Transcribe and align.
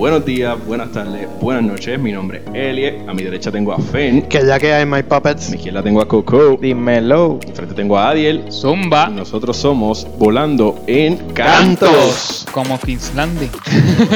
buenos 0.00 0.24
días, 0.24 0.56
buenas 0.64 0.90
tardes, 0.92 1.28
buenas 1.42 1.62
noches. 1.62 2.00
Mi 2.00 2.10
nombre 2.10 2.42
es 2.54 2.54
Elie. 2.54 3.04
A 3.06 3.12
mi 3.12 3.22
derecha 3.22 3.52
tengo 3.52 3.74
a 3.74 3.78
Fen. 3.78 4.22
Que 4.22 4.46
ya 4.46 4.58
que 4.58 4.72
hay 4.72 4.86
My 4.86 5.00
A 5.00 5.02
Puppets. 5.02 5.50
mi 5.50 5.56
izquierda 5.58 5.82
tengo 5.82 6.00
a 6.00 6.08
Coco. 6.08 6.56
Dímelo. 6.58 7.38
Enfrente 7.46 7.74
tengo 7.74 7.98
a 7.98 8.08
Adiel. 8.08 8.46
Y 8.48 8.50
Zumba. 8.50 9.10
nosotros 9.10 9.58
somos 9.58 10.06
Volando 10.16 10.82
en 10.86 11.18
Cantos. 11.34 12.46
Como 12.50 12.80
Kingslandy. 12.80 13.50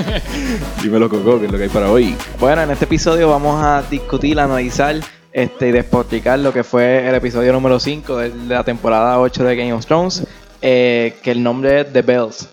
Dímelo, 0.83 1.11
Coco, 1.11 1.39
¿qué 1.39 1.45
es 1.45 1.53
lo 1.53 1.59
que 1.59 1.65
hay 1.65 1.71
para 1.71 1.91
hoy? 1.91 2.17
Bueno, 2.41 2.63
en 2.63 2.71
este 2.71 2.87
episodio 2.87 3.29
vamos 3.29 3.63
a 3.63 3.83
discutir, 3.91 4.41
analizar 4.41 4.97
este, 5.33 5.69
y 5.69 5.73
despotricar 5.73 6.39
lo 6.39 6.55
que 6.55 6.65
fue 6.65 7.07
el 7.07 7.15
episodio 7.15 7.53
número 7.53 7.79
5 7.79 8.17
de 8.17 8.33
la 8.49 8.65
temporada 8.65 9.21
8 9.21 9.45
de 9.45 9.55
Game 9.55 9.75
of 9.75 9.85
Thrones, 9.85 10.25
eh, 10.63 11.15
que 11.23 11.31
el 11.31 11.43
nombre 11.43 11.83
es 11.83 11.93
The 11.93 12.01
Bells. 12.01 12.49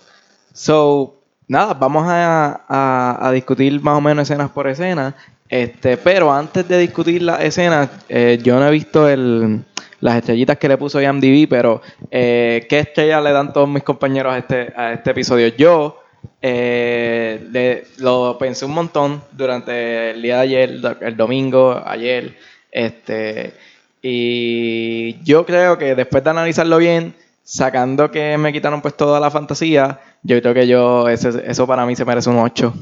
So, 0.52 1.21
nada, 1.48 1.74
vamos 1.74 2.04
a, 2.06 2.62
a- 2.68 3.32
discutir 3.32 3.80
más 3.82 3.96
o 3.98 4.00
menos 4.00 4.28
escenas 4.28 4.50
por 4.50 4.66
escena. 4.68 5.14
Este, 5.48 5.96
pero 5.98 6.32
antes 6.32 6.66
de 6.66 6.78
discutir 6.78 7.22
las 7.22 7.40
escenas, 7.42 7.90
eh, 8.08 8.38
yo 8.42 8.58
no 8.58 8.66
he 8.66 8.70
visto 8.70 9.06
el, 9.08 9.60
las 10.00 10.16
estrellitas 10.16 10.56
que 10.56 10.68
le 10.68 10.78
puso 10.78 11.00
IMDb, 11.02 11.46
pero 11.48 11.82
eh, 12.10 12.66
¿qué 12.70 12.78
estrellas 12.80 13.22
le 13.22 13.32
dan 13.32 13.52
todos 13.52 13.68
mis 13.68 13.82
compañeros 13.82 14.32
a 14.34 14.38
este, 14.38 14.72
a 14.74 14.92
este 14.94 15.10
episodio? 15.10 15.48
Yo 15.48 16.02
eh, 16.40 17.46
le- 17.50 17.84
lo 17.98 18.36
pensé 18.38 18.64
un 18.64 18.72
montón 18.72 19.22
durante 19.32 20.12
el 20.12 20.22
día 20.22 20.36
de 20.36 20.42
ayer, 20.42 20.80
el 21.02 21.16
domingo, 21.16 21.82
ayer. 21.84 22.34
Este, 22.70 23.52
y 24.00 25.22
yo 25.22 25.44
creo 25.46 25.76
que 25.78 25.94
después 25.94 26.24
de 26.24 26.30
analizarlo 26.30 26.78
bien, 26.78 27.14
sacando 27.42 28.10
que 28.10 28.36
me 28.38 28.52
quitaron 28.52 28.82
pues 28.82 28.96
toda 28.96 29.20
la 29.20 29.30
fantasía, 29.30 30.00
yo 30.22 30.40
creo 30.40 30.54
que 30.54 30.66
yo, 30.66 31.08
eso 31.08 31.66
para 31.66 31.86
mí 31.86 31.96
se 31.96 32.04
merece 32.04 32.30
un 32.30 32.38
8. 32.38 32.74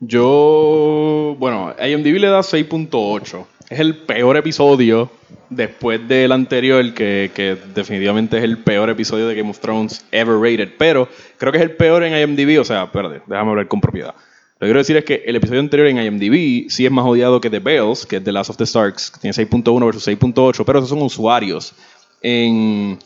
Yo, 0.00 1.36
bueno, 1.38 1.74
IMDb 1.78 2.18
le 2.18 2.28
da 2.28 2.40
6.8. 2.40 3.44
Es 3.68 3.78
el 3.78 3.96
peor 3.98 4.36
episodio 4.38 5.10
después 5.50 6.08
del 6.08 6.32
anterior, 6.32 6.94
que, 6.94 7.30
que 7.34 7.56
definitivamente 7.74 8.38
es 8.38 8.44
el 8.44 8.58
peor 8.58 8.88
episodio 8.88 9.28
de 9.28 9.34
Game 9.34 9.50
of 9.50 9.60
Thrones 9.60 10.04
ever 10.10 10.36
rated. 10.36 10.70
Pero 10.78 11.06
creo 11.36 11.52
que 11.52 11.58
es 11.58 11.64
el 11.64 11.72
peor 11.72 12.02
en 12.02 12.16
IMDb. 12.16 12.58
O 12.58 12.64
sea, 12.64 12.84
espérate, 12.84 13.20
déjame 13.26 13.50
hablar 13.50 13.68
con 13.68 13.80
propiedad. 13.80 14.14
Lo 14.60 14.66
que 14.66 14.66
quiero 14.66 14.78
decir 14.80 14.96
es 14.96 15.04
que 15.04 15.22
el 15.26 15.36
episodio 15.36 15.60
anterior 15.60 15.88
en 15.88 15.98
IMDb 15.98 16.70
sí 16.70 16.84
es 16.84 16.90
más 16.90 17.04
odiado 17.04 17.40
que 17.40 17.50
The 17.50 17.60
Bells, 17.60 18.06
que 18.06 18.16
es 18.16 18.24
The 18.24 18.32
Last 18.32 18.50
of 18.50 18.56
the 18.56 18.66
Starks, 18.66 19.10
que 19.10 19.20
tiene 19.20 19.34
6.1 19.34 19.84
versus 19.84 20.08
6.8, 20.08 20.64
pero 20.64 20.78
esos 20.78 20.88
son 20.88 21.02
usuarios. 21.02 21.74
En 22.22 22.98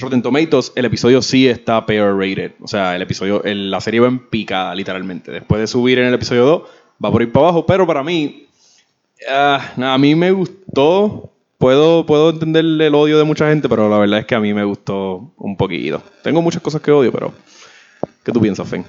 Rotten 0.00 0.22
Tomatoes, 0.22 0.72
el 0.74 0.84
episodio 0.86 1.20
sí 1.22 1.46
está 1.48 1.84
peor 1.84 2.18
rated. 2.18 2.52
O 2.60 2.68
sea, 2.68 2.96
el 2.96 3.02
episodio, 3.02 3.42
la 3.44 3.80
serie 3.80 4.00
va 4.00 4.08
en 4.08 4.18
picada, 4.18 4.74
literalmente. 4.74 5.30
Después 5.30 5.60
de 5.60 5.66
subir 5.66 5.98
en 5.98 6.06
el 6.06 6.14
episodio 6.14 6.44
2, 6.44 6.62
va 7.04 7.12
por 7.12 7.22
ir 7.22 7.32
para 7.32 7.46
abajo. 7.46 7.66
Pero 7.66 7.86
para 7.86 8.02
mí, 8.02 8.46
nada, 9.28 9.94
a 9.94 9.98
mí 9.98 10.14
me 10.14 10.30
gustó. 10.30 11.32
Puedo, 11.58 12.06
puedo 12.06 12.30
entender 12.30 12.64
el 12.64 12.94
odio 12.94 13.18
de 13.18 13.24
mucha 13.24 13.50
gente, 13.50 13.68
pero 13.68 13.90
la 13.90 13.98
verdad 13.98 14.20
es 14.20 14.24
que 14.24 14.34
a 14.34 14.40
mí 14.40 14.54
me 14.54 14.64
gustó 14.64 15.30
un 15.36 15.58
poquito. 15.58 16.02
Tengo 16.22 16.40
muchas 16.40 16.62
cosas 16.62 16.80
que 16.80 16.90
odio, 16.90 17.12
pero 17.12 17.34
¿qué 18.24 18.32
tú 18.32 18.40
piensas, 18.40 18.66
Fen? 18.66 18.86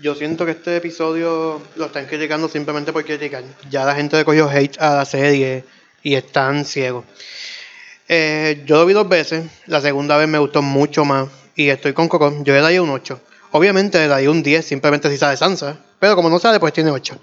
Yo 0.00 0.14
siento 0.14 0.46
que 0.46 0.52
este 0.52 0.76
episodio 0.76 1.60
lo 1.76 1.86
están 1.86 2.06
criticando 2.06 2.48
simplemente 2.48 2.94
por 2.94 3.04
criticar. 3.04 3.44
Ya 3.68 3.84
la 3.84 3.94
gente 3.94 4.16
le 4.16 4.24
cogió 4.24 4.48
hate 4.48 4.80
a 4.80 4.94
la 4.94 5.04
serie 5.04 5.64
y 6.02 6.14
están 6.14 6.64
ciegos. 6.64 7.04
Eh, 8.08 8.62
yo 8.66 8.76
lo 8.78 8.86
vi 8.86 8.92
dos 8.94 9.08
veces. 9.08 9.44
La 9.66 9.80
segunda 9.80 10.16
vez 10.16 10.28
me 10.28 10.38
gustó 10.38 10.62
mucho 10.62 11.04
más. 11.04 11.28
Y 11.54 11.68
estoy 11.68 11.92
con 11.92 12.08
Coco. 12.08 12.32
Yo 12.44 12.54
le 12.54 12.60
daría 12.60 12.82
un 12.82 12.90
8. 12.90 13.20
Obviamente 13.52 13.98
le 13.98 14.08
daría 14.08 14.30
un 14.30 14.42
10 14.42 14.64
simplemente 14.64 15.10
si 15.10 15.16
sale 15.16 15.36
Sansa. 15.36 15.78
Pero 15.98 16.14
como 16.14 16.30
no 16.30 16.38
sale, 16.38 16.60
pues 16.60 16.72
tiene 16.72 16.90
8. 16.92 17.18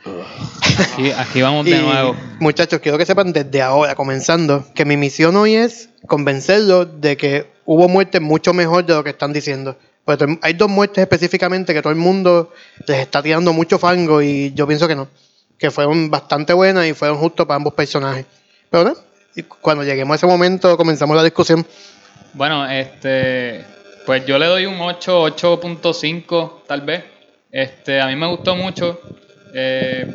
Aquí, 0.93 1.11
aquí 1.11 1.41
vamos 1.41 1.65
de 1.65 1.71
Y, 1.77 1.81
nuevo. 1.81 2.15
Muchachos, 2.39 2.79
quiero 2.81 2.97
que 2.97 3.05
sepan 3.05 3.31
desde 3.31 3.61
ahora, 3.61 3.95
comenzando, 3.95 4.65
que 4.75 4.83
mi 4.83 4.97
misión 4.97 5.35
hoy 5.37 5.55
es 5.55 5.89
convencerlos 6.07 6.99
de 6.99 7.15
que 7.15 7.49
hubo 7.65 7.87
muertes 7.87 8.19
mucho 8.21 8.53
mejor 8.53 8.85
de 8.85 8.93
lo 8.93 9.03
que 9.03 9.11
están 9.11 9.31
diciendo. 9.31 9.77
Porque 10.03 10.25
to- 10.25 10.39
hay 10.41 10.53
dos 10.53 10.69
muertes 10.69 11.01
específicamente 11.03 11.73
que 11.73 11.81
todo 11.81 11.91
el 11.93 11.99
mundo 11.99 12.51
les 12.85 12.99
está 12.99 13.23
tirando 13.23 13.53
mucho 13.53 13.79
fango 13.79 14.21
y 14.21 14.51
yo 14.53 14.67
pienso 14.67 14.87
que 14.89 14.95
no. 14.95 15.07
Que 15.57 15.71
fueron 15.71 16.09
bastante 16.11 16.51
buenas 16.51 16.85
y 16.85 16.93
fueron 16.93 17.17
justos 17.17 17.45
para 17.45 17.55
ambos 17.55 17.73
personajes. 17.73 18.25
Pero 18.69 18.83
no, 18.83 18.95
cuando 19.43 19.83
lleguemos 19.83 20.13
a 20.13 20.15
ese 20.17 20.27
momento 20.27 20.77
comenzamos 20.77 21.15
la 21.15 21.23
discusión. 21.23 21.65
Bueno, 22.33 22.69
este. 22.69 23.65
Pues 24.05 24.25
yo 24.25 24.37
le 24.37 24.45
doy 24.45 24.65
un 24.65 24.79
8, 24.79 25.25
8.5 25.35 26.63
tal 26.67 26.81
vez. 26.81 27.03
Este, 27.51 27.99
a 27.99 28.07
mí 28.07 28.15
me 28.15 28.27
gustó 28.27 28.55
mucho. 28.55 28.99
Eh, 29.53 30.05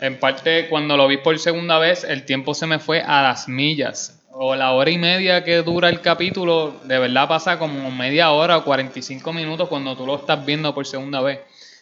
en 0.00 0.18
parte, 0.20 0.68
cuando 0.68 0.96
lo 0.96 1.08
vi 1.08 1.16
por 1.16 1.38
segunda 1.38 1.78
vez, 1.78 2.04
el 2.04 2.24
tiempo 2.24 2.54
se 2.54 2.66
me 2.66 2.78
fue 2.78 3.00
a 3.00 3.22
las 3.22 3.48
millas. 3.48 4.22
O 4.30 4.54
la 4.54 4.72
hora 4.72 4.90
y 4.90 4.98
media 4.98 5.42
que 5.42 5.62
dura 5.62 5.88
el 5.88 6.02
capítulo, 6.02 6.76
de 6.84 6.98
verdad 6.98 7.26
pasa 7.26 7.58
como 7.58 7.90
media 7.90 8.30
hora 8.32 8.58
o 8.58 8.64
45 8.64 9.32
minutos 9.32 9.68
cuando 9.68 9.96
tú 9.96 10.06
lo 10.06 10.16
estás 10.16 10.44
viendo 10.44 10.74
por 10.74 10.86
segunda 10.86 11.22
vez. 11.22 11.40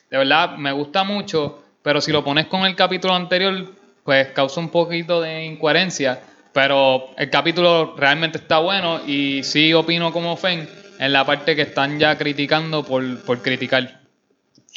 De 0.09 0.19
verdad, 0.19 0.57
me 0.57 0.71
gusta 0.71 1.03
mucho, 1.03 1.65
pero 1.83 2.01
si 2.01 2.13
lo 2.13 2.23
pones 2.23 2.47
con 2.47 2.65
el 2.65 2.77
capítulo 2.77 3.15
anterior, 3.15 3.73
pues 4.05 4.29
causa 4.29 4.61
un 4.61 4.69
poquito 4.69 5.21
de 5.21 5.45
incoherencia. 5.45 6.21
Pero 6.54 7.10
el 7.19 7.28
capítulo 7.31 7.97
realmente 7.98 8.38
está 8.38 8.60
bueno 8.60 9.00
y 9.04 9.42
sí 9.42 9.75
opino 9.75 10.12
como 10.12 10.37
Fen 10.37 10.69
en 11.00 11.12
la 11.12 11.26
parte 11.26 11.56
que 11.56 11.62
están 11.62 11.98
ya 11.98 12.16
criticando 12.16 12.84
por, 12.84 13.20
por 13.25 13.42
criticar. 13.42 14.00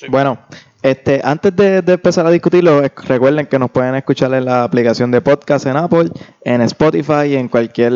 Bueno, 0.09 0.39
este, 0.81 1.21
antes 1.23 1.55
de, 1.55 1.83
de 1.83 1.93
empezar 1.93 2.25
a 2.25 2.31
discutirlo, 2.31 2.81
recuerden 2.81 3.45
que 3.45 3.59
nos 3.59 3.69
pueden 3.69 3.93
escuchar 3.93 4.33
en 4.33 4.45
la 4.45 4.63
aplicación 4.63 5.11
de 5.11 5.21
podcast 5.21 5.67
en 5.67 5.77
Apple, 5.77 6.09
en 6.43 6.61
Spotify 6.61 7.27
y 7.27 7.35
en 7.35 7.47
cualquier 7.47 7.94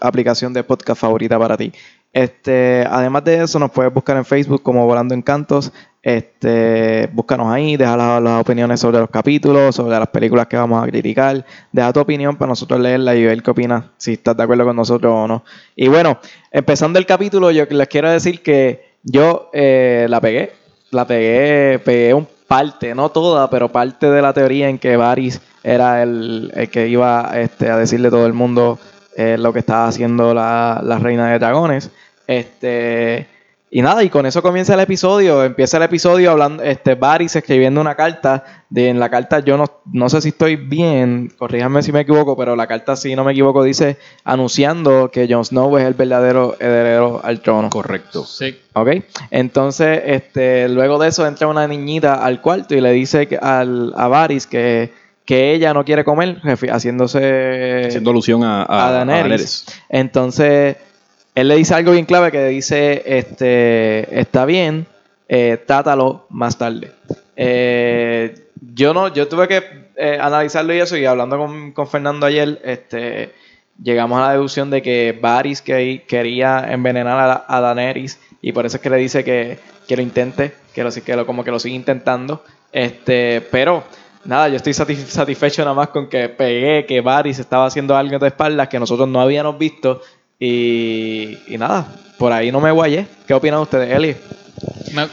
aplicación 0.00 0.52
de 0.52 0.62
podcast 0.62 1.00
favorita 1.00 1.38
para 1.38 1.56
ti. 1.56 1.72
Este, 2.12 2.86
además 2.88 3.24
de 3.24 3.42
eso, 3.42 3.58
nos 3.58 3.70
puedes 3.70 3.92
buscar 3.92 4.16
en 4.16 4.24
Facebook 4.24 4.62
como 4.62 4.86
Volando 4.86 5.14
Encantos. 5.14 5.72
Este, 6.02 7.08
búscanos 7.12 7.52
ahí, 7.52 7.76
deja 7.76 7.96
la- 7.96 8.20
las 8.20 8.40
opiniones 8.40 8.80
sobre 8.80 8.98
los 8.98 9.10
capítulos, 9.10 9.74
sobre 9.74 9.98
las 9.98 10.08
películas 10.08 10.46
que 10.46 10.56
vamos 10.56 10.82
a 10.82 10.86
criticar. 10.86 11.44
Deja 11.72 11.92
tu 11.92 12.00
opinión 12.00 12.36
para 12.36 12.48
nosotros 12.50 12.80
leerla 12.80 13.14
y 13.14 13.24
ver 13.24 13.42
qué 13.42 13.50
opinas, 13.50 13.84
si 13.96 14.14
estás 14.14 14.36
de 14.36 14.42
acuerdo 14.44 14.64
con 14.64 14.76
nosotros 14.76 15.12
o 15.12 15.28
no. 15.28 15.44
Y 15.76 15.88
bueno, 15.88 16.18
empezando 16.50 16.98
el 16.98 17.06
capítulo, 17.06 17.50
yo 17.50 17.64
les 17.68 17.88
quiero 17.88 18.10
decir 18.10 18.42
que 18.42 18.92
yo 19.02 19.50
eh, 19.52 20.06
la 20.08 20.20
pegué 20.20 20.52
la 20.90 21.06
pegué, 21.06 21.78
pegué 21.80 22.14
un 22.14 22.26
parte, 22.46 22.94
no 22.94 23.10
toda, 23.10 23.50
pero 23.50 23.68
parte 23.68 24.10
de 24.10 24.22
la 24.22 24.32
teoría 24.32 24.70
en 24.70 24.78
que 24.78 24.96
Varys 24.96 25.38
era 25.62 26.02
el, 26.02 26.50
el 26.54 26.70
que 26.70 26.88
iba 26.88 27.30
este, 27.34 27.68
a 27.68 27.76
decirle 27.76 28.08
a 28.08 28.10
todo 28.10 28.24
el 28.24 28.32
mundo 28.32 28.78
eh, 29.14 29.36
lo 29.38 29.52
que 29.52 29.58
estaba 29.58 29.86
haciendo 29.86 30.32
la, 30.32 30.80
la 30.82 30.98
reina 30.98 31.30
de 31.30 31.38
dragones. 31.38 31.90
Este, 32.26 33.26
y 33.70 33.82
nada, 33.82 34.02
y 34.02 34.08
con 34.08 34.24
eso 34.24 34.40
comienza 34.42 34.74
el 34.74 34.80
episodio. 34.80 35.44
Empieza 35.44 35.76
el 35.76 35.82
episodio 35.82 36.30
hablando, 36.30 36.62
este, 36.62 36.94
Varys 36.94 37.36
escribiendo 37.36 37.80
una 37.80 37.94
carta. 37.94 38.44
De, 38.70 38.88
en 38.90 39.00
la 39.00 39.08
carta, 39.08 39.38
yo 39.40 39.56
no, 39.56 39.64
no 39.92 40.08
sé 40.10 40.20
si 40.20 40.28
estoy 40.28 40.56
bien, 40.56 41.32
corríjanme 41.38 41.82
si 41.82 41.90
me 41.90 42.00
equivoco, 42.00 42.36
pero 42.36 42.54
la 42.54 42.66
carta, 42.66 42.96
si 42.96 43.16
no 43.16 43.24
me 43.24 43.32
equivoco, 43.32 43.62
dice 43.62 43.96
anunciando 44.24 45.10
que 45.10 45.26
Jon 45.28 45.44
Snow 45.44 45.76
es 45.78 45.84
el 45.84 45.94
verdadero 45.94 46.54
heredero 46.60 47.20
al 47.24 47.40
trono. 47.40 47.70
Correcto. 47.70 48.24
Sí. 48.24 48.58
¿Ok? 48.74 48.88
Entonces, 49.30 50.02
este, 50.04 50.68
luego 50.68 50.98
de 50.98 51.08
eso 51.08 51.26
entra 51.26 51.46
una 51.48 51.66
niñita 51.66 52.22
al 52.24 52.40
cuarto 52.42 52.74
y 52.74 52.80
le 52.82 52.92
dice 52.92 53.26
que- 53.26 53.38
al, 53.38 53.92
a 53.96 54.06
Varys 54.08 54.46
que, 54.46 54.92
que 55.24 55.52
ella 55.54 55.72
no 55.74 55.84
quiere 55.84 56.04
comer, 56.04 56.38
haciéndose 56.70 57.84
Haciendo 57.86 58.10
alusión 58.10 58.44
a, 58.44 58.62
a, 58.62 58.88
a 58.88 58.92
Daenerys. 58.92 58.98
a 58.98 59.22
Daenerys. 59.22 59.66
Entonces, 59.88 60.76
él 61.40 61.48
le 61.48 61.56
dice 61.56 61.74
algo 61.74 61.92
bien 61.92 62.04
clave 62.04 62.30
que 62.30 62.46
dice, 62.46 63.02
este, 63.06 64.20
está 64.20 64.44
bien, 64.44 64.86
eh, 65.28 65.58
trátalo 65.66 66.26
más 66.30 66.58
tarde. 66.58 66.92
Eh, 67.36 68.48
yo 68.74 68.92
no, 68.94 69.12
yo 69.12 69.28
tuve 69.28 69.46
que 69.48 69.62
eh, 69.96 70.18
analizarlo 70.20 70.74
y 70.74 70.78
eso, 70.80 70.96
y 70.96 71.04
hablando 71.04 71.38
con, 71.38 71.72
con 71.72 71.86
Fernando 71.88 72.26
ayer, 72.26 72.60
este, 72.64 73.34
llegamos 73.82 74.18
a 74.18 74.26
la 74.26 74.32
deducción 74.32 74.70
de 74.70 74.82
que 74.82 75.18
Varys 75.20 75.62
que, 75.62 76.04
quería 76.06 76.66
envenenar 76.70 77.18
a, 77.18 77.44
a 77.46 77.60
Daenerys, 77.60 78.20
y 78.40 78.52
por 78.52 78.66
eso 78.66 78.76
es 78.76 78.82
que 78.82 78.90
le 78.90 78.96
dice 78.96 79.24
que, 79.24 79.58
que 79.86 79.96
lo 79.96 80.02
intente, 80.02 80.52
que 80.74 80.82
lo, 80.84 80.90
que 80.90 81.16
lo, 81.16 81.26
como 81.26 81.44
que 81.44 81.50
lo 81.50 81.58
sigue 81.58 81.74
intentando. 81.76 82.44
Este, 82.72 83.40
pero 83.50 83.82
nada, 84.24 84.48
yo 84.48 84.56
estoy 84.56 84.72
satisf- 84.72 85.06
satisfecho 85.06 85.62
nada 85.62 85.74
más 85.74 85.88
con 85.88 86.08
que 86.08 86.28
pegué 86.28 86.86
que 86.86 87.00
Varys 87.00 87.38
estaba 87.38 87.66
haciendo 87.66 87.96
algo 87.96 88.18
de 88.18 88.28
espaldas 88.28 88.68
que 88.68 88.78
nosotros 88.78 89.08
no 89.08 89.20
habíamos 89.20 89.58
visto. 89.58 90.02
Y, 90.38 91.36
y 91.48 91.58
nada, 91.58 91.86
por 92.18 92.32
ahí 92.32 92.52
no 92.52 92.60
me 92.60 92.70
guayé. 92.70 93.06
¿Qué 93.26 93.34
opinan 93.34 93.60
ustedes, 93.60 93.90
Eli? 93.94 94.16
Me- 94.94 95.08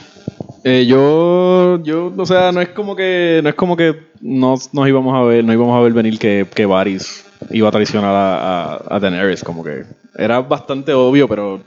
Eh, 0.68 0.86
yo, 0.88 1.80
yo, 1.83 2.12
o 2.18 2.25
sea, 2.25 2.51
no 2.51 2.60
es 2.60 2.69
como 2.69 2.95
que, 2.95 3.39
no 3.44 3.50
es 3.50 3.56
como 3.56 3.77
que 3.77 3.95
nos, 4.22 4.74
nos 4.74 4.88
íbamos 4.88 5.13
a 5.16 5.22
ver, 5.22 5.44
no 5.44 5.54
íbamos 5.54 5.77
a 5.77 5.81
ver 5.81 5.94
venir 5.94 6.18
que, 6.18 6.45
que 6.56 6.66
Varys 6.66 7.24
iba 7.51 7.69
a 7.69 7.72
traicionar 7.72 8.10
a, 8.16 8.74
a, 8.74 8.95
a 8.95 9.00
Daenerys, 9.00 9.44
como 9.44 9.63
que 9.63 9.83
era 10.18 10.39
bastante 10.42 10.92
obvio, 10.94 11.27
pero 11.27 11.62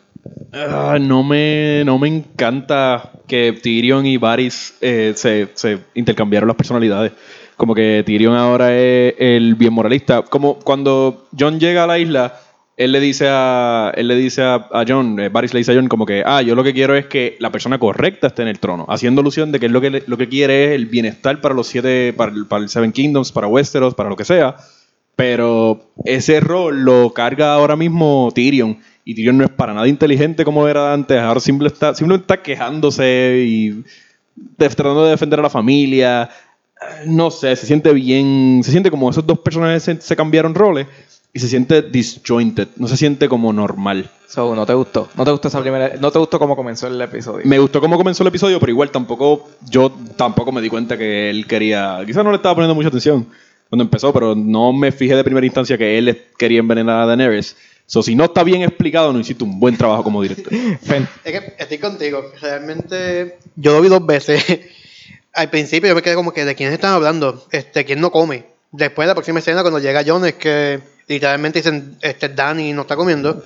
Ah, 0.53 0.99
no, 1.01 1.23
me, 1.23 1.83
no 1.87 1.97
me 1.99 2.09
encanta 2.09 3.13
que 3.29 3.53
Tyrion 3.63 4.05
y 4.05 4.17
Varys 4.17 4.75
eh, 4.81 5.13
se, 5.15 5.49
se 5.55 5.79
intercambiaron 5.95 6.49
las 6.49 6.57
personalidades. 6.57 7.13
Como 7.57 7.75
que 7.75 8.03
Tyrion 8.05 8.35
ahora 8.35 8.77
es 8.77 9.15
el 9.19 9.55
bien 9.55 9.73
moralista. 9.73 10.23
Como 10.23 10.59
cuando 10.59 11.29
John 11.39 11.61
llega 11.61 11.85
a 11.85 11.87
la 11.87 11.99
isla, 12.01 12.35
él 12.79 12.93
le 12.93 13.01
dice 13.01 13.27
a, 13.29 13.93
él 13.97 14.07
le 14.07 14.15
dice 14.15 14.41
a, 14.41 14.69
John, 14.87 15.19
eh, 15.19 15.29
Varys 15.31 15.53
le 15.53 15.59
dice 15.59 15.73
a 15.73 15.75
John 15.75 15.89
como 15.89 16.07
que, 16.07 16.23
ah, 16.25 16.43
yo 16.43 16.55
lo 16.55 16.63
que 16.63 16.73
quiero 16.73 16.95
es 16.95 17.07
que 17.07 17.37
la 17.41 17.51
persona 17.51 17.77
correcta 17.77 18.29
esté 18.29 18.43
en 18.43 18.49
el 18.49 18.61
trono, 18.61 18.87
haciendo 18.89 19.21
alusión 19.21 19.51
de 19.51 19.59
que 19.59 19.67
él 19.67 19.73
lo 19.73 19.81
que, 19.81 20.05
lo 20.07 20.17
que 20.17 20.29
quiere 20.29 20.67
es 20.67 20.71
el 20.77 20.87
bienestar 20.87 21.41
para 21.41 21.57
los 21.57 21.67
siete, 21.67 22.13
para 22.13 22.33
el, 22.33 22.69
Seven 22.69 22.93
Kingdoms, 22.93 23.33
para 23.33 23.49
Westeros, 23.49 23.95
para 23.95 24.09
lo 24.09 24.15
que 24.15 24.25
sea. 24.25 24.57
Pero 25.17 25.91
ese 26.05 26.39
rol 26.39 26.85
lo 26.85 27.13
carga 27.13 27.53
ahora 27.53 27.75
mismo 27.75 28.31
Tyrion. 28.33 28.79
Y 29.05 29.17
Tyrion 29.17 29.37
no 29.37 29.45
es 29.45 29.51
para 29.51 29.75
nada 29.75 29.89
inteligente 29.89 30.45
como 30.45 30.69
era 30.69 30.93
antes. 30.93 31.19
Ahora 31.19 31.41
simple 31.41 31.67
está, 31.67 31.97
simplemente 31.97 32.33
está 32.33 32.41
quejándose 32.41 33.45
y 33.45 33.83
tratando 34.57 35.05
de 35.05 35.11
defender 35.11 35.41
a 35.41 35.43
la 35.43 35.51
familia. 35.51 36.31
Eh, 36.81 37.07
No 37.07 37.33
sé, 37.33 37.57
se 37.57 37.67
siente 37.67 37.93
bien. 37.93 38.61
Se 38.63 38.71
siente 38.71 38.89
como 38.89 39.11
esos 39.11 39.27
dos 39.27 39.41
personajes 39.41 39.83
se 39.99 40.17
cambiaron 40.17 40.55
roles 40.55 40.87
y 41.33 41.41
se 41.41 41.49
siente 41.49 41.83
disjointed. 41.83 42.69
No 42.77 42.89
se 42.89 42.97
siente 42.97 43.29
como 43.29 43.53
normal. 43.53 44.11
So, 44.27 44.55
no 44.55 44.67
te 44.67 44.75
gustó. 44.75 45.09
No 45.17 45.25
te 45.25 45.31
gustó 45.31 45.49
esa 45.49 45.61
primera. 45.61 45.95
No 46.01 46.11
te 46.11 46.19
gustó 46.19 46.39
cómo 46.39 46.57
comenzó 46.57 46.87
el 46.87 47.01
episodio. 47.01 47.47
Me 47.47 47.59
gustó 47.59 47.81
cómo 47.81 47.97
comenzó 47.97 48.23
el 48.23 48.29
episodio, 48.29 48.59
pero 48.61 48.71
igual 48.73 48.91
tampoco. 48.91 49.49
Yo 49.69 49.91
tampoco 50.17 50.53
me 50.53 50.61
di 50.61 50.69
cuenta 50.69 50.97
que 50.99 51.31
él 51.31 51.47
quería. 51.47 52.01
Quizás 52.07 52.25
no 52.25 52.31
le 52.31 52.37
estaba 52.37 52.55
poniendo 52.55 52.75
mucha 52.75 52.89
atención 52.89 53.27
cuando 53.69 53.85
empezó, 53.85 54.13
pero 54.13 54.35
no 54.35 54.73
me 54.73 54.93
fijé 54.93 55.15
de 55.15 55.25
primera 55.25 55.47
instancia 55.47 55.77
que 55.79 55.99
él 55.99 56.25
quería 56.39 56.59
envenenar 56.61 57.01
a 57.03 57.07
Daenerys. 57.07 57.57
So, 57.87 58.03
si 58.03 58.15
no 58.15 58.25
está 58.25 58.43
bien 58.45 58.63
explicado, 58.63 59.13
no 59.13 59.21
hiciste 59.21 59.45
un 59.45 59.59
buen 59.61 59.77
trabajo 59.77 60.03
como 60.05 60.23
director. 60.23 60.53
Fen- 60.83 61.09
Es 61.25 61.33
que 61.41 61.55
estoy 61.59 61.79
contigo. 61.79 62.23
Realmente, 62.41 63.39
yo 63.57 63.73
lo 63.73 63.81
vi 63.81 63.89
dos 63.89 64.05
veces. 64.05 64.45
Al 65.35 65.51
principio 65.51 65.89
yo 65.89 65.95
me 65.95 66.03
quedé 66.03 66.15
como 66.15 66.33
que 66.33 66.45
de 66.45 66.55
quién 66.55 66.73
están 66.73 66.93
hablando, 66.95 67.47
este, 67.53 67.85
quién 67.85 68.01
no 68.01 68.11
come. 68.11 68.45
Después 68.73 69.07
de 69.07 69.11
la 69.11 69.15
próxima 69.15 69.39
escena, 69.39 69.63
cuando 69.63 69.79
llega 69.79 70.03
John, 70.07 70.27
es 70.27 70.35
que 70.35 70.81
literalmente 71.09 71.61
dicen, 71.61 71.97
este, 72.03 72.29
Danny 72.29 72.73
no 72.73 72.83
está 72.83 72.95
comiendo. 72.97 73.45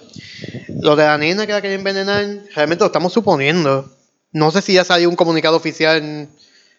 Lo 0.80 0.96
de 0.96 1.04
la 1.04 1.16
nena 1.16 1.46
que 1.46 1.52
la 1.52 1.62
quería 1.62 1.76
envenenar, 1.76 2.26
realmente 2.54 2.82
lo 2.82 2.86
estamos 2.86 3.12
suponiendo. 3.12 3.90
No 4.32 4.50
sé 4.50 4.62
si 4.62 4.72
ya 4.74 4.84
salió 4.84 5.08
un 5.08 5.16
comunicado 5.16 5.56
oficial 5.56 6.28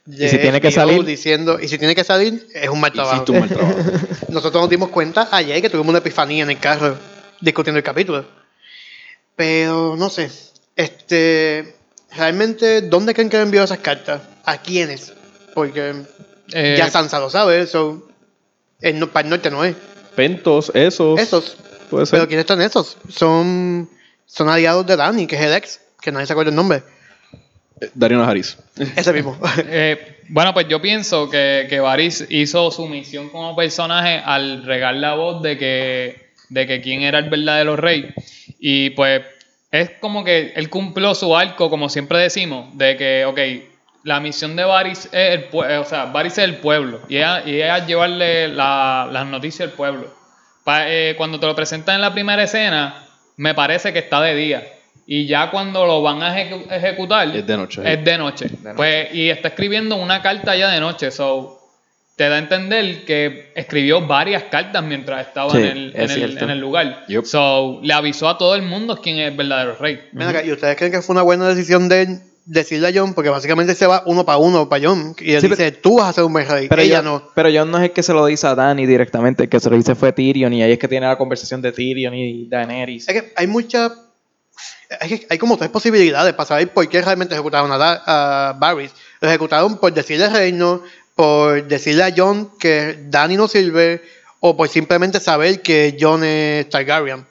de 0.05 0.25
Y 0.25 0.29
si 0.29 0.37
tiene 0.39 0.59
que 0.59 0.71
salir. 0.71 1.03
diciendo, 1.05 1.59
y 1.61 1.67
si 1.69 1.77
tiene 1.77 1.95
que 1.95 2.03
salir, 2.03 2.47
es 2.53 2.69
un 2.69 2.79
mal 2.81 2.91
trabajo. 2.91 3.23
Hiciste 3.23 3.31
un 3.31 3.39
mal 3.39 3.49
trabajo. 3.49 3.79
Nosotros 4.29 4.61
nos 4.61 4.69
dimos 4.69 4.89
cuenta 4.89 5.29
ayer 5.31 5.61
que 5.61 5.69
tuvimos 5.69 5.89
una 5.89 5.99
epifanía 5.99 6.43
en 6.43 6.49
el 6.49 6.59
carro 6.59 6.97
discutiendo 7.39 7.77
el 7.77 7.83
capítulo. 7.83 8.25
Pero 9.35 9.95
no 9.97 10.09
sé. 10.09 10.29
Este. 10.75 11.75
Realmente, 12.15 12.81
¿dónde 12.81 13.13
creen 13.13 13.29
que 13.29 13.37
le 13.37 13.43
envió 13.43 13.63
esas 13.63 13.79
cartas? 13.79 14.21
¿A 14.45 14.57
quiénes? 14.57 15.13
Porque 15.55 15.93
Eh, 16.53 16.75
ya 16.77 16.89
Sansa 16.91 17.19
lo 17.19 17.29
sabe, 17.29 17.61
eso. 17.61 18.07
el 18.81 19.07
para 19.09 19.25
el 19.25 19.29
norte 19.31 19.49
no 19.49 19.63
es. 19.63 19.75
Pentos, 20.15 20.71
esos. 20.73 21.19
Esos. 21.19 21.57
Puede 21.89 22.05
ser. 22.05 22.19
Pero 22.19 22.27
¿quiénes 22.27 22.43
están 22.43 22.61
esos? 22.61 22.97
Son. 23.09 23.89
Son 24.25 24.49
aliados 24.49 24.85
de 24.87 24.95
Dani, 24.95 25.27
que 25.27 25.35
es 25.35 25.41
el 25.41 25.53
ex, 25.53 25.81
que 26.01 26.11
nadie 26.11 26.25
se 26.25 26.33
acuerda 26.33 26.49
el 26.49 26.55
nombre. 26.55 26.81
Darío 27.93 28.17
Najaris. 28.17 28.57
Ese 28.95 29.13
mismo. 29.13 29.37
Eh, 29.67 30.19
bueno, 30.29 30.53
pues 30.53 30.67
yo 30.67 30.81
pienso 30.81 31.29
que, 31.29 31.67
que 31.69 31.79
Varys 31.79 32.25
hizo 32.29 32.71
su 32.71 32.87
misión 32.87 33.29
como 33.29 33.55
personaje 33.55 34.21
al 34.23 34.63
regar 34.63 34.95
la 34.95 35.15
voz 35.15 35.41
de 35.41 35.57
que, 35.57 36.31
de 36.49 36.65
que 36.65 36.81
quién 36.81 37.01
era 37.01 37.19
el 37.19 37.29
verdadero 37.29 37.75
rey. 37.75 38.13
Y 38.59 38.91
pues 38.91 39.21
es 39.71 39.91
como 39.99 40.23
que 40.23 40.53
él 40.55 40.69
cumplió 40.69 41.13
su 41.13 41.35
arco, 41.35 41.69
como 41.69 41.89
siempre 41.89 42.19
decimos, 42.19 42.77
de 42.77 42.95
que, 42.95 43.25
ok, 43.25 43.39
la 44.03 44.19
misión 44.19 44.55
de 44.55 44.63
Varys 44.63 45.05
es 45.11 45.11
el, 45.13 45.47
eh, 45.69 45.77
o 45.77 45.85
sea, 45.85 46.05
Varys 46.05 46.33
es 46.37 46.43
el 46.43 46.55
pueblo 46.57 47.01
y 47.07 47.17
ella, 47.17 47.43
y 47.45 47.55
ella 47.55 47.85
llevarle 47.85 48.47
la- 48.49 49.07
las 49.11 49.25
noticias 49.25 49.69
al 49.69 49.75
pueblo. 49.75 50.13
Pa- 50.63 50.89
eh, 50.89 51.15
cuando 51.17 51.39
te 51.39 51.45
lo 51.45 51.55
presentan 51.55 51.95
en 51.95 52.01
la 52.01 52.13
primera 52.13 52.43
escena, 52.43 53.05
me 53.37 53.53
parece 53.53 53.91
que 53.93 53.99
está 53.99 54.21
de 54.21 54.35
día. 54.35 54.63
Y 55.05 55.25
ya 55.27 55.51
cuando 55.51 55.85
lo 55.85 56.01
van 56.01 56.21
a 56.23 56.33
ejecu- 56.37 56.71
ejecutar, 56.71 57.27
Es 57.35 57.45
de 57.45 57.57
noche. 57.57 57.81
Es 57.85 58.03
de 58.05 58.17
noche. 58.17 58.45
noche. 58.61 58.73
Pues, 58.75 59.13
y 59.13 59.29
está 59.29 59.49
escribiendo 59.49 59.97
una 59.97 60.21
carta 60.21 60.55
ya 60.55 60.69
de 60.69 60.79
noche. 60.79 61.11
So, 61.11 61.59
te 62.15 62.29
da 62.29 62.35
a 62.35 62.39
entender 62.39 63.03
que 63.05 63.51
escribió 63.55 64.05
varias 64.07 64.43
cartas 64.43 64.81
mientras 64.83 65.27
estaba 65.27 65.49
Sí, 65.51 65.57
en, 65.57 65.65
el, 65.65 65.89
es 65.89 65.95
en, 65.95 66.01
el, 66.01 66.09
cierto. 66.29 66.45
en 66.45 66.51
el 66.51 66.59
lugar. 66.59 67.05
So, 67.25 67.79
le 67.83 67.93
avisó 67.93 68.29
a 68.29 68.37
todo 68.37 68.55
el 68.55 68.61
mundo 68.61 68.99
quién 69.01 69.19
es 69.19 69.31
el 69.31 69.35
verdadero 69.35 69.75
rey. 69.75 69.99
¿y 70.45 70.51
ustedes 70.51 70.77
creen 70.77 70.91
que 70.93 71.01
fue 71.01 71.13
una 71.13 71.23
buena 71.23 71.47
decisión 71.49 71.89
de 71.89 72.01
él 72.03 72.19
decirle 72.45 72.87
a 72.89 72.91
John? 72.93 73.13
Porque 73.13 73.29
básicamente 73.29 73.73
se 73.75 73.87
va 73.87 74.03
uno 74.05 74.25
para 74.25 74.37
uno 74.37 74.67
para 74.69 74.85
John. 74.87 75.15
Y 75.19 75.33
él 75.33 75.41
Sí, 75.41 75.47
dice, 75.47 75.71
tú 75.71 75.97
vas 75.97 76.09
a 76.09 76.13
ser 76.13 76.23
un 76.23 76.33
buen 76.33 76.47
rey. 76.47 76.67
Pero 76.67 76.81
Ella 76.81 76.97
yo, 76.97 77.03
no. 77.03 77.29
pero 77.35 77.49
John 77.53 77.71
no 77.71 77.77
es 77.77 77.83
el 77.85 77.91
que 77.91 78.03
se 78.03 78.13
lo 78.13 78.25
dice 78.25 78.47
a 78.47 78.55
Dani 78.55 78.85
directamente, 78.85 79.43
el 79.43 79.49
que 79.49 79.59
se 79.59 79.69
lo 79.69 79.75
dice 79.75 79.95
fue 79.95 80.11
Tyrion 80.13 80.53
y 80.53 80.63
ahí 80.63 80.71
es 80.73 80.79
que 80.79 80.87
tiene 80.87 81.07
la 81.07 81.17
conversación 81.17 81.61
de 81.61 81.71
Tyrion 81.71 82.13
y 82.13 82.47
Daenerys. 82.47 83.07
Es 83.07 83.13
que 83.21 83.33
hay 83.35 83.47
mucha. 83.47 83.93
Es 85.01 85.07
que 85.07 85.27
hay 85.29 85.37
como 85.37 85.57
tres 85.57 85.69
posibilidades 85.71 86.33
para 86.33 86.47
saber 86.47 86.69
por 86.71 86.87
qué 86.87 87.01
realmente 87.01 87.33
ejecutaron 87.33 87.71
a, 87.71 87.77
Da- 87.77 88.03
a 88.05 88.53
Varys. 88.53 88.91
Lo 89.21 89.27
ejecutaron 89.27 89.77
por 89.77 89.91
decirle 89.93 90.25
al 90.25 90.33
reino, 90.33 90.83
por 91.15 91.67
decirle 91.67 92.03
a 92.03 92.13
John 92.15 92.51
que 92.59 92.99
Dany 93.09 93.35
no 93.35 93.47
sirve, 93.47 94.01
o 94.41 94.55
por 94.55 94.67
simplemente 94.67 95.19
saber 95.19 95.61
que 95.61 95.97
John 95.99 96.23
es 96.23 96.69
Targaryen. 96.69 97.25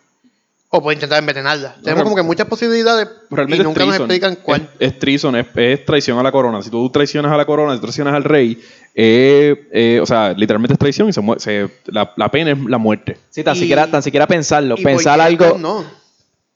O 0.75 0.83
por 0.83 0.91
intentar 0.95 1.19
envenenarla. 1.19 1.77
Tenemos 1.83 2.03
como 2.05 2.17
que 2.17 2.23
muchas 2.23 2.47
posibilidades 2.47 3.07
y 3.31 3.35
Realmente 3.35 3.63
nunca 3.63 3.83
es 3.83 3.87
nos 3.89 3.97
explican 3.99 4.37
cuál. 4.37 4.71
Es, 4.79 4.93
es 4.93 4.99
treason, 4.99 5.37
es, 5.37 5.47
es 5.55 5.85
traición 5.85 6.19
a 6.19 6.23
la 6.23 6.33
corona. 6.33 6.63
Si 6.63 6.71
tú 6.71 6.89
traicionas 6.89 7.31
a 7.31 7.37
la 7.37 7.45
corona, 7.45 7.75
si 7.75 7.81
traicionas 7.83 8.15
al 8.15 8.25
rey, 8.25 8.59
eh, 8.95 9.69
eh, 9.71 10.01
o 10.03 10.07
sea, 10.07 10.33
literalmente 10.33 10.73
es 10.73 10.79
traición 10.79 11.11
y 11.11 11.13
se 11.13 11.21
se- 11.39 11.69
la, 11.89 12.15
la 12.17 12.31
pena 12.31 12.53
es 12.53 12.59
la 12.59 12.79
muerte. 12.79 13.19
Sí, 13.29 13.45
tan 13.45 13.55
Y- 13.55 13.61
siquiera, 13.61 13.87
tan 13.91 14.03
siquiera 14.03 14.27
pensarlo, 14.27 14.77
¿Y 14.79 14.83
por 14.83 14.93
pensar 14.93 15.17
qué 15.19 15.23
algo. 15.25 15.59
No. 15.59 15.85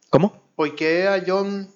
¿Cómo? 0.08 0.32
¿Por 0.56 0.74
qué 0.74 1.06
a 1.06 1.22
John.? 1.26 1.68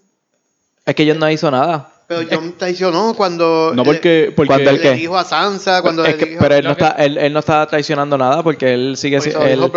Es 0.86 0.94
que 0.94 1.06
John 1.06 1.18
no 1.18 1.30
hizo 1.30 1.50
nada. 1.50 1.92
Pero 2.08 2.22
John 2.30 2.54
traicionó 2.56 3.12
cuando. 3.14 3.72
No 3.74 3.82
le- 3.84 3.92
porque... 3.92 4.32
porque 4.34 4.46
Cuando 4.48 4.70
le, 4.72 4.76
él 4.78 4.82
qué? 4.82 4.92
dijo 4.94 5.18
a 5.18 5.24
Sansa, 5.24 5.82
cuando 5.82 6.06
Es 6.06 6.12
le 6.16 6.18
que- 6.18 6.30
dijo. 6.30 6.40
pero 6.40 6.54
él 6.54 6.64
no, 6.64 6.74
que- 6.74 6.84
está, 6.84 6.96
él, 7.04 7.18
él 7.18 7.32
no 7.34 7.40
está 7.40 7.66
traicionando 7.66 8.16
nada 8.16 8.42
porque 8.42 8.72
él 8.72 8.96
sigue 8.96 9.20
siendo. 9.20 9.70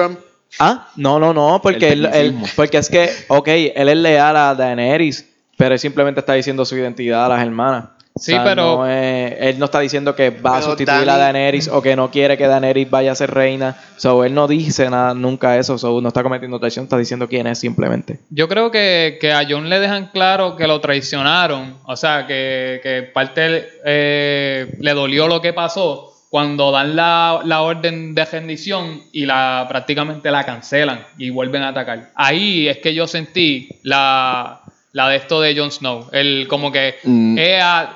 Ah, 0.60 0.88
no, 0.96 1.20
no, 1.20 1.34
no, 1.34 1.60
porque 1.62 1.90
él, 1.92 2.06
él- 2.14 2.36
porque 2.56 2.78
es 2.78 2.90
que, 2.90 3.10
ok, 3.28 3.48
él 3.48 3.90
es 3.90 3.98
leal 3.98 4.38
a 4.38 4.54
Daenerys, 4.56 5.28
pero 5.58 5.74
él 5.74 5.80
simplemente 5.80 6.20
está 6.20 6.34
diciendo 6.34 6.66
su 6.66 6.76
identidad 6.78 7.26
a 7.26 7.30
las 7.30 7.42
hermanas. 7.42 7.86
Sí, 8.16 8.36
pero- 8.44 8.78
no 8.78 8.88
es- 8.88 9.34
él 9.40 9.58
no 9.58 9.66
está 9.66 9.80
diciendo 9.80 10.16
que 10.16 10.30
va 10.30 10.58
a 10.58 10.62
sustituir 10.62 11.10
a 11.10 11.18
Daenerys 11.18 11.68
o 11.68 11.82
que 11.82 11.96
no 11.96 12.12
quiere 12.12 12.38
que 12.38 12.46
Daenerys 12.46 12.88
vaya 12.88 13.12
a 13.12 13.16
ser 13.16 13.32
reina. 13.32 13.76
So, 13.98 14.24
él 14.24 14.36
no 14.36 14.48
dice 14.48 14.88
nada, 14.88 15.16
nunca 15.16 15.58
eso. 15.58 15.80
So, 15.80 16.00
no 16.00 16.10
está 16.10 16.22
cometiendo 16.22 16.60
traición, 16.60 16.84
está 16.86 16.98
diciendo 17.00 17.28
quién 17.28 17.48
es 17.48 17.58
simplemente. 17.58 18.20
Yo 18.30 18.48
creo 18.48 18.70
que, 18.70 19.18
que 19.20 19.32
a 19.34 19.44
John 19.50 19.68
le 19.68 19.80
dejan 19.80 20.12
claro 20.14 20.56
que 20.56 20.68
lo 20.68 20.80
traicionaron. 20.80 21.78
O 21.86 21.96
sea, 21.96 22.28
que, 22.28 22.80
que 22.84 23.02
parte 23.02 23.68
eh, 23.84 24.76
le 24.80 24.94
dolió 24.94 25.28
lo 25.28 25.42
que 25.42 25.52
pasó 25.54 26.13
cuando 26.34 26.72
dan 26.72 26.96
la, 26.96 27.42
la 27.46 27.62
orden 27.62 28.16
de 28.16 28.26
rendición 28.26 29.04
y 29.12 29.28
la 29.28 29.68
prácticamente 29.70 30.32
la 30.32 30.44
cancelan 30.44 31.06
y 31.16 31.30
vuelven 31.30 31.62
a 31.62 31.68
atacar. 31.68 32.10
Ahí 32.16 32.68
es 32.68 32.80
que 32.80 32.96
yo 32.96 33.06
sentí 33.06 33.70
la, 33.84 34.62
la 34.94 35.10
de 35.10 35.18
esto 35.18 35.40
de 35.42 35.56
Jon 35.56 35.70
Snow. 35.70 36.10
El 36.12 36.48
como 36.48 36.72
que 36.72 36.96
Mm. 37.04 37.38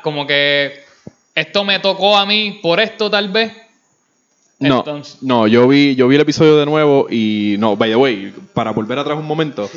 como 0.04 0.28
que 0.28 0.84
esto 1.34 1.64
me 1.64 1.80
tocó 1.80 2.16
a 2.16 2.28
mí 2.28 2.60
por 2.62 2.80
esto 2.80 3.10
tal 3.10 3.30
vez. 3.30 3.52
No, 4.60 4.80
Entonces- 4.80 5.22
no, 5.22 5.46
yo 5.46 5.68
vi, 5.68 5.96
yo 5.96 6.08
vi 6.08 6.16
el 6.16 6.22
episodio 6.22 6.58
de 6.58 6.66
nuevo 6.66 7.08
y 7.12 7.58
no, 7.60 7.76
by 7.76 7.92
the 7.92 7.96
way, 7.96 8.34
para 8.54 8.72
volver 8.72 8.98
atrás 8.98 9.16
un 9.20 9.26
momento, 9.26 9.70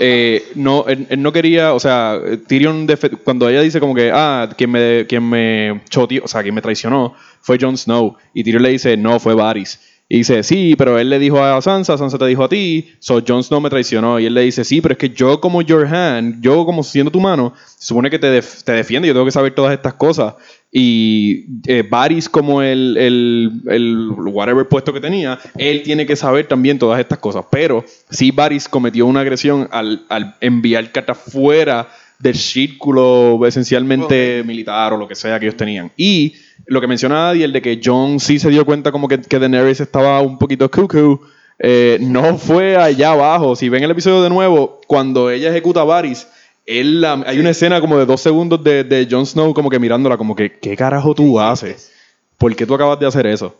eh, 0.00 0.50
no, 0.54 0.86
él, 0.88 1.06
él 1.10 1.20
no 1.20 1.32
quería, 1.32 1.74
o 1.74 1.80
sea, 1.80 2.18
Tyrion 2.46 2.86
cuando 3.24 3.46
ella 3.50 3.60
dice 3.60 3.78
como 3.78 3.94
que, 3.94 4.10
ah, 4.10 4.48
quien 4.56 4.70
me, 4.70 5.06
quien 5.06 5.28
me 5.28 5.82
choteó, 5.90 6.24
o 6.24 6.28
sea, 6.28 6.42
quien 6.42 6.54
me 6.54 6.62
traicionó 6.62 7.14
fue 7.42 7.58
Jon 7.60 7.76
Snow 7.76 8.16
y 8.32 8.42
Tyrion 8.42 8.62
le 8.62 8.70
dice, 8.70 8.96
no, 8.96 9.20
fue 9.20 9.34
Varys. 9.34 9.78
Y 10.08 10.18
dice, 10.18 10.42
sí, 10.42 10.74
pero 10.76 10.98
él 10.98 11.08
le 11.08 11.18
dijo 11.18 11.42
a 11.42 11.62
Sansa, 11.62 11.96
Sansa 11.96 12.18
te 12.18 12.26
dijo 12.26 12.44
a 12.44 12.48
ti, 12.48 12.86
so 12.98 13.22
Jon 13.26 13.42
Snow 13.42 13.62
me 13.62 13.70
traicionó. 13.70 14.20
Y 14.20 14.26
él 14.26 14.34
le 14.34 14.42
dice, 14.42 14.62
sí, 14.62 14.82
pero 14.82 14.92
es 14.92 14.98
que 14.98 15.08
yo 15.08 15.40
como 15.40 15.62
your 15.62 15.86
hand, 15.86 16.42
yo 16.42 16.66
como 16.66 16.82
siendo 16.82 17.10
tu 17.10 17.18
mano, 17.18 17.54
se 17.78 17.86
supone 17.86 18.10
que 18.10 18.18
te, 18.18 18.26
def- 18.26 18.62
te 18.62 18.72
defiende, 18.72 19.08
yo 19.08 19.14
tengo 19.14 19.24
que 19.24 19.32
saber 19.32 19.54
todas 19.54 19.72
estas 19.72 19.94
cosas. 19.94 20.34
Y 20.70 21.46
eh, 21.66 21.82
Varys 21.88 22.28
como 22.28 22.60
el, 22.60 22.96
el, 22.98 23.52
el 23.70 24.08
whatever 24.26 24.68
puesto 24.68 24.92
que 24.92 25.00
tenía, 25.00 25.38
él 25.56 25.82
tiene 25.82 26.04
que 26.04 26.16
saber 26.16 26.46
también 26.46 26.78
todas 26.78 27.00
estas 27.00 27.18
cosas. 27.18 27.46
Pero 27.50 27.82
sí 28.10 28.30
Varys 28.32 28.68
cometió 28.68 29.06
una 29.06 29.20
agresión 29.20 29.66
al, 29.70 30.02
al 30.10 30.34
enviar 30.42 30.92
cartas 30.92 31.16
fuera 31.18 31.88
del 32.18 32.36
círculo 32.36 33.40
esencialmente 33.46 34.42
militar 34.46 34.92
o 34.92 34.96
lo 34.96 35.08
que 35.08 35.14
sea 35.14 35.38
que 35.40 35.46
ellos 35.46 35.56
tenían. 35.56 35.90
Y 35.96 36.34
lo 36.66 36.80
que 36.80 36.86
mencionaba 36.86 37.30
Adi, 37.30 37.42
el 37.42 37.52
de 37.52 37.62
que 37.62 37.80
John 37.82 38.20
sí 38.20 38.38
se 38.38 38.50
dio 38.50 38.64
cuenta 38.64 38.92
como 38.92 39.08
que, 39.08 39.20
que 39.20 39.38
Daenerys 39.38 39.80
estaba 39.80 40.20
un 40.20 40.38
poquito 40.38 40.70
cuckoo, 40.70 41.20
eh, 41.58 41.98
no 42.00 42.38
fue 42.38 42.76
allá 42.76 43.12
abajo. 43.12 43.54
Si 43.56 43.68
ven 43.68 43.82
el 43.84 43.90
episodio 43.90 44.22
de 44.22 44.30
nuevo, 44.30 44.80
cuando 44.86 45.30
ella 45.30 45.50
ejecuta 45.50 45.80
a 45.82 45.84
Varys, 45.84 46.26
él 46.66 47.00
la- 47.00 47.22
hay 47.26 47.38
una 47.38 47.50
escena 47.50 47.80
como 47.80 47.98
de 47.98 48.06
dos 48.06 48.20
segundos 48.20 48.62
de, 48.62 48.84
de 48.84 49.06
Jon 49.10 49.26
Snow 49.26 49.52
como 49.54 49.68
que 49.70 49.78
mirándola 49.78 50.16
como 50.16 50.34
que, 50.36 50.58
¿qué 50.58 50.76
carajo 50.76 51.14
tú 51.14 51.38
haces? 51.40 51.92
¿Por 52.38 52.54
qué 52.56 52.66
tú 52.66 52.74
acabas 52.74 52.98
de 52.98 53.06
hacer 53.06 53.26
eso? 53.26 53.56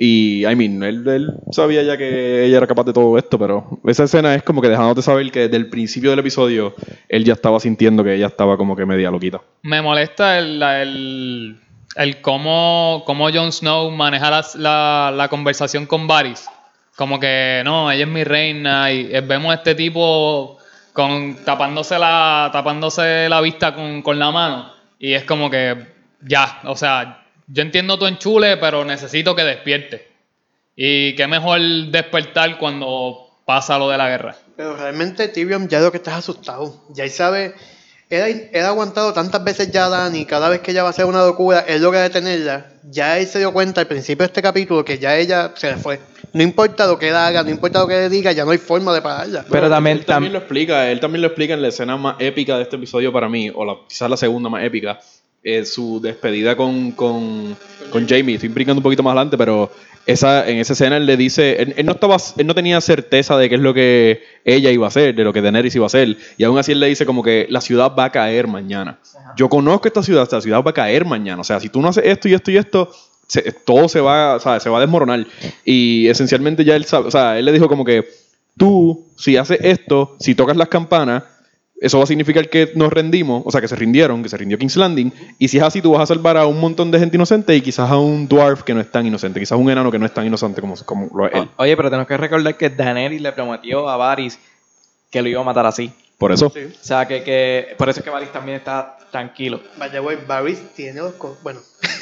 Y, 0.00 0.46
I 0.46 0.54
mean, 0.54 0.80
él, 0.84 1.08
él 1.08 1.32
sabía 1.50 1.82
ya 1.82 1.96
que 1.96 2.44
ella 2.44 2.58
era 2.58 2.68
capaz 2.68 2.84
de 2.84 2.92
todo 2.92 3.18
esto, 3.18 3.36
pero 3.36 3.80
esa 3.84 4.04
escena 4.04 4.32
es 4.36 4.44
como 4.44 4.62
que 4.62 4.68
dejándote 4.68 5.02
saber 5.02 5.28
que 5.32 5.40
desde 5.40 5.56
el 5.56 5.68
principio 5.68 6.10
del 6.10 6.20
episodio 6.20 6.72
él 7.08 7.24
ya 7.24 7.32
estaba 7.32 7.58
sintiendo 7.58 8.04
que 8.04 8.14
ella 8.14 8.28
estaba 8.28 8.56
como 8.56 8.76
que 8.76 8.86
media 8.86 9.10
loquita. 9.10 9.40
Me 9.62 9.82
molesta 9.82 10.38
el, 10.38 11.56
el 11.98 12.20
cómo, 12.20 13.02
cómo 13.04 13.28
Jon 13.30 13.50
Snow 13.50 13.90
maneja 13.90 14.30
la, 14.54 15.12
la 15.12 15.28
conversación 15.28 15.84
con 15.86 16.06
Varys. 16.06 16.48
Como 16.94 17.18
que, 17.18 17.60
no, 17.64 17.90
ella 17.90 18.04
es 18.04 18.08
mi 18.08 18.22
reina 18.22 18.92
y 18.92 19.12
eh, 19.12 19.20
vemos 19.20 19.50
a 19.50 19.54
este 19.54 19.74
tipo 19.74 20.58
con, 20.92 21.44
tapándose, 21.44 21.98
la, 21.98 22.50
tapándose 22.52 23.28
la 23.28 23.40
vista 23.40 23.74
con, 23.74 24.02
con 24.02 24.16
la 24.16 24.30
mano. 24.30 24.72
Y 25.00 25.14
es 25.14 25.24
como 25.24 25.50
que, 25.50 25.92
ya, 26.20 26.60
o 26.64 26.76
sea, 26.76 27.24
yo 27.48 27.62
entiendo 27.62 27.98
tu 27.98 28.06
enchule, 28.06 28.58
pero 28.58 28.84
necesito 28.84 29.34
que 29.34 29.42
despierte. 29.42 30.08
Y 30.76 31.16
qué 31.16 31.26
mejor 31.26 31.60
despertar 31.90 32.58
cuando 32.58 33.40
pasa 33.44 33.76
lo 33.76 33.88
de 33.90 33.98
la 33.98 34.08
guerra. 34.08 34.36
Pero 34.56 34.76
realmente 34.76 35.26
Tyrion 35.26 35.68
ya 35.68 35.80
lo 35.80 35.90
que 35.90 35.96
estás 35.96 36.14
asustado. 36.14 36.80
Ya 36.90 37.08
sabe. 37.08 37.54
Él, 38.10 38.22
ha- 38.22 38.28
él 38.58 38.64
ha 38.64 38.68
aguantado 38.68 39.12
tantas 39.12 39.44
veces 39.44 39.70
ya 39.70 39.86
a 39.86 39.88
Dani, 39.90 40.24
cada 40.24 40.48
vez 40.48 40.60
que 40.60 40.70
ella 40.70 40.82
va 40.82 40.88
a 40.88 40.90
hacer 40.90 41.04
una 41.04 41.22
locura, 41.24 41.60
él 41.68 41.82
logra 41.82 42.02
detenerla. 42.02 42.66
Ya 42.90 43.18
él 43.18 43.26
se 43.26 43.38
dio 43.38 43.52
cuenta 43.52 43.82
al 43.82 43.86
principio 43.86 44.22
de 44.22 44.28
este 44.28 44.40
capítulo 44.40 44.82
que 44.84 44.98
ya 44.98 45.14
ella 45.16 45.52
se 45.56 45.70
le 45.72 45.76
fue. 45.76 46.00
No 46.32 46.42
importa 46.42 46.86
lo 46.86 46.98
que 46.98 47.08
él 47.10 47.14
haga, 47.16 47.42
no 47.42 47.50
importa 47.50 47.80
lo 47.80 47.86
que 47.86 47.94
le 47.94 48.08
diga, 48.08 48.32
ya 48.32 48.44
no 48.46 48.50
hay 48.50 48.58
forma 48.58 48.94
de 48.94 49.02
pararla. 49.02 49.44
Pero 49.50 49.68
también, 49.68 49.98
él 49.98 50.04
también 50.06 50.30
tam- 50.30 50.34
lo 50.34 50.38
explica, 50.38 50.90
él 50.90 51.00
también 51.00 51.20
lo 51.20 51.28
explica 51.28 51.52
en 51.54 51.60
la 51.60 51.68
escena 51.68 51.96
más 51.98 52.16
épica 52.18 52.56
de 52.56 52.62
este 52.62 52.76
episodio 52.76 53.12
para 53.12 53.28
mí, 53.28 53.50
o 53.54 53.64
la, 53.64 53.74
quizás 53.86 54.08
la 54.08 54.16
segunda 54.16 54.48
más 54.48 54.64
épica, 54.64 54.98
es 55.42 55.72
su 55.72 56.00
despedida 56.00 56.56
con, 56.56 56.92
con, 56.92 57.54
con 57.90 58.08
Jamie. 58.08 58.36
Estoy 58.36 58.48
brincando 58.48 58.78
un 58.80 58.82
poquito 58.84 59.02
más 59.02 59.12
adelante, 59.12 59.36
pero 59.36 59.70
esa, 60.08 60.48
en 60.48 60.58
esa 60.58 60.72
escena 60.72 60.96
él 60.96 61.06
le 61.06 61.16
dice, 61.16 61.60
él, 61.62 61.74
él 61.76 61.86
no 61.86 61.92
estaba, 61.92 62.16
él 62.38 62.46
no 62.46 62.54
tenía 62.54 62.80
certeza 62.80 63.36
de 63.36 63.48
qué 63.48 63.54
es 63.56 63.60
lo 63.60 63.74
que 63.74 64.22
ella 64.44 64.70
iba 64.70 64.86
a 64.86 64.88
hacer, 64.88 65.14
de 65.14 65.22
lo 65.22 65.32
que 65.32 65.42
Daenerys 65.42 65.74
iba 65.76 65.84
a 65.84 65.86
hacer, 65.86 66.16
y 66.36 66.44
aún 66.44 66.58
así 66.58 66.72
él 66.72 66.80
le 66.80 66.86
dice 66.86 67.04
como 67.06 67.22
que 67.22 67.46
la 67.50 67.60
ciudad 67.60 67.92
va 67.96 68.04
a 68.04 68.10
caer 68.12 68.46
mañana. 68.48 68.98
Yo 69.36 69.48
conozco 69.48 69.86
esta 69.86 70.02
ciudad, 70.02 70.22
esta 70.24 70.40
ciudad 70.40 70.62
va 70.64 70.70
a 70.70 70.74
caer 70.74 71.04
mañana. 71.04 71.40
O 71.40 71.44
sea, 71.44 71.60
si 71.60 71.68
tú 71.68 71.80
no 71.82 71.88
haces 71.88 72.04
esto 72.06 72.26
y 72.28 72.34
esto 72.34 72.50
y 72.50 72.56
esto, 72.56 72.90
se- 73.26 73.52
todo 73.52 73.88
se 73.88 74.00
va, 74.00 74.36
o 74.36 74.40
sea, 74.40 74.58
se 74.58 74.70
va 74.70 74.78
a 74.78 74.80
desmoronar. 74.80 75.26
Y 75.64 76.08
esencialmente 76.08 76.64
ya 76.64 76.74
él 76.74 76.84
sabe, 76.86 77.08
o 77.08 77.10
sea, 77.10 77.38
él 77.38 77.44
le 77.44 77.52
dijo 77.52 77.68
como 77.68 77.84
que 77.84 78.08
tú, 78.56 79.06
si 79.16 79.36
haces 79.36 79.58
esto, 79.62 80.16
si 80.18 80.34
tocas 80.34 80.56
las 80.56 80.68
campanas, 80.68 81.22
eso 81.80 81.98
va 81.98 82.04
a 82.04 82.06
significar 82.06 82.48
que 82.48 82.72
nos 82.74 82.92
rendimos, 82.92 83.42
o 83.44 83.50
sea, 83.50 83.60
que 83.60 83.68
se 83.68 83.76
rindieron, 83.76 84.22
que 84.22 84.28
se 84.28 84.36
rindió 84.36 84.58
King's 84.58 84.76
Landing. 84.76 85.12
Y 85.38 85.48
si 85.48 85.58
es 85.58 85.62
así, 85.62 85.80
tú 85.80 85.92
vas 85.92 86.02
a 86.02 86.06
salvar 86.06 86.36
a 86.36 86.46
un 86.46 86.60
montón 86.60 86.90
de 86.90 86.98
gente 86.98 87.16
inocente 87.16 87.54
y 87.54 87.60
quizás 87.60 87.90
a 87.90 87.98
un 87.98 88.26
dwarf 88.26 88.62
que 88.62 88.74
no 88.74 88.80
es 88.80 88.90
tan 88.90 89.06
inocente, 89.06 89.38
quizás 89.38 89.52
a 89.52 89.56
un 89.56 89.70
enano 89.70 89.90
que 89.90 89.98
no 89.98 90.06
es 90.06 90.12
tan 90.12 90.26
inocente 90.26 90.60
como, 90.60 90.74
como 90.84 91.08
lo 91.14 91.26
es 91.26 91.34
él. 91.34 91.48
Oye, 91.56 91.76
pero 91.76 91.88
tenemos 91.88 92.08
que 92.08 92.16
recordar 92.16 92.56
que 92.56 92.70
Daenerys 92.70 93.20
le 93.20 93.32
prometió 93.32 93.88
a 93.88 93.96
Varys 93.96 94.38
que 95.10 95.22
lo 95.22 95.28
iba 95.28 95.40
a 95.40 95.44
matar 95.44 95.66
así. 95.66 95.92
Por 96.18 96.32
eso. 96.32 96.50
Sí. 96.52 96.64
O 96.64 96.84
sea, 96.84 97.06
que, 97.06 97.22
que 97.22 97.74
por 97.78 97.88
eso 97.88 98.00
es 98.00 98.04
que 98.04 98.10
Varys 98.10 98.32
también 98.32 98.58
está 98.58 98.98
tranquilo. 99.12 99.60
By 99.76 99.90
the 99.90 100.00
way, 100.00 100.18
Varys 100.26 100.58
tiene 100.74 101.00
los. 101.00 101.12
co- 101.14 101.36
Bueno. 101.44 101.60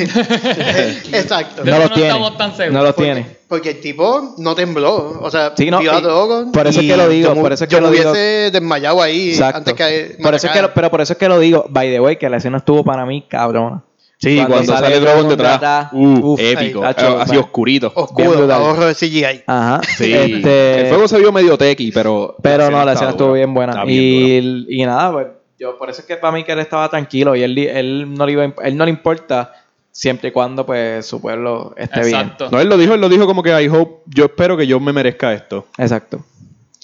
Exacto. 1.12 1.64
No 1.64 1.78
no 1.78 1.88
tiene. 1.90 2.08
estamos 2.08 2.38
tan 2.38 2.56
seguros. 2.56 2.72
No 2.74 2.82
lo 2.82 2.94
Porque- 2.94 3.12
tiene. 3.14 3.36
Porque 3.48 3.70
el 3.70 3.80
tipo 3.80 4.34
no 4.38 4.54
tembló. 4.54 5.20
O 5.20 5.30
sea, 5.30 5.52
Sí, 5.56 5.70
no, 5.70 5.78
vio 5.78 5.92
a 5.92 6.00
Drogon 6.00 6.50
por 6.50 6.66
eso 6.66 6.80
es 6.80 6.86
que 6.86 6.96
lo 6.96 7.08
digo, 7.08 7.34
yo 7.34 7.40
por 7.42 7.52
eso 7.52 7.64
es 7.64 7.68
que 7.70 7.76
yo 7.76 7.80
lo 7.80 7.90
me 7.90 7.96
digo. 7.96 8.10
hubiese 8.10 8.50
desmayado 8.50 9.00
ahí 9.02 9.30
Exacto. 9.30 9.58
antes 9.58 9.74
que. 9.74 10.16
Por 10.22 10.34
eso 10.34 10.46
es 10.48 10.52
que 10.52 10.62
lo- 10.62 10.74
pero 10.74 10.90
por 10.90 11.00
eso 11.00 11.12
es 11.12 11.18
que 11.18 11.28
lo 11.28 11.38
digo, 11.38 11.66
by 11.68 11.88
the 11.90 12.00
way, 12.00 12.16
que 12.16 12.28
la 12.28 12.38
escena 12.38 12.58
estuvo 12.58 12.82
para 12.84 13.04
mí 13.06 13.24
cabrona. 13.28 13.84
Sí, 14.18 14.42
cuando, 14.46 14.72
sale, 14.74 14.98
Drogon 14.98 15.28
detrás, 15.28 15.88
uh, 15.92 16.32
uf, 16.32 16.40
épico, 16.40 16.82
ahí, 16.82 16.94
tacho, 16.94 17.20
así 17.20 17.36
oscurito. 17.36 17.90
Bien 17.90 18.02
Oscuro, 18.04 18.30
brutal. 18.38 18.50
ahorro 18.62 18.86
de 18.86 18.94
CGI. 18.94 19.42
Ajá. 19.46 19.80
Sí, 19.98 20.12
Este, 20.12 20.80
el 20.80 20.86
fuego 20.88 21.06
se 21.06 21.18
vio 21.18 21.32
medio 21.32 21.58
tequi, 21.58 21.92
pero. 21.92 22.34
pero 22.42 22.70
no, 22.70 22.82
la 22.84 22.94
escena 22.94 23.10
estuvo 23.10 23.32
bien 23.32 23.52
buena. 23.52 23.84
Bien. 23.84 24.64
Y, 24.68 24.80
y 24.82 24.86
nada, 24.86 25.12
pues, 25.12 25.26
yo 25.58 25.76
por 25.76 25.90
eso 25.90 26.00
es 26.00 26.06
que 26.06 26.16
para 26.16 26.32
mí 26.32 26.44
que 26.44 26.52
él 26.52 26.60
estaba 26.60 26.88
tranquilo 26.88 27.36
y 27.36 27.42
él, 27.42 27.58
él, 27.58 28.14
no, 28.14 28.24
le 28.24 28.32
iba, 28.32 28.44
él 28.62 28.76
no 28.76 28.84
le 28.86 28.90
importa 28.90 29.52
siempre 29.92 30.28
y 30.28 30.32
cuando 30.32 30.64
pues 30.66 31.04
su 31.06 31.20
pueblo 31.20 31.74
esté 31.76 32.00
Exacto. 32.00 32.48
No, 32.50 32.60
él 32.60 32.68
lo 32.68 32.76
dijo, 32.78 32.94
él 32.94 33.00
lo 33.00 33.08
dijo 33.10 33.26
como 33.26 33.42
que 33.42 33.50
I 33.62 33.68
hope, 33.68 34.02
yo 34.06 34.24
espero 34.26 34.56
que 34.56 34.66
yo 34.66 34.80
me 34.80 34.92
merezca 34.94 35.32
esto. 35.34 35.66
bien. 35.76 35.84
Exacto. 35.86 36.24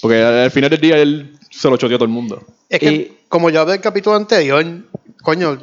Porque 0.03 0.23
al, 0.23 0.35
al 0.39 0.51
final 0.51 0.69
del 0.71 0.81
día 0.81 0.97
él 0.99 1.33
se 1.51 1.69
lo 1.71 1.77
choteó 1.79 1.97
a 1.97 1.99
todo 1.99 2.07
el 2.07 2.11
mundo. 2.13 2.43
Es 2.69 2.79
que, 2.79 2.93
Y- 2.93 3.19
como 3.29 3.49
yo 3.51 3.61
hablé 3.63 3.73
del 3.73 3.81
capítulo 3.83 4.17
anterior, 4.17 4.65
coño, 5.23 5.57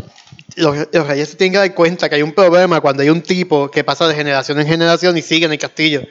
los, 0.59 0.87
los 0.91 1.07
reyes 1.07 1.29
se 1.29 1.37
tienen 1.37 1.53
que 1.53 1.57
dar 1.59 1.73
cuenta 1.73 2.07
que 2.09 2.15
hay 2.15 2.21
un 2.21 2.33
problema 2.33 2.79
cuando 2.81 3.01
hay 3.03 3.09
un 3.09 3.21
tipo 3.21 3.69
que 3.71 3.83
pasa 3.83 4.07
de 4.07 4.13
generación 4.15 4.59
en 4.59 4.67
generación 4.67 5.17
y 5.17 5.21
sigue 5.21 5.45
en 5.45 5.51
el 5.53 5.57
castillo. 5.59 6.01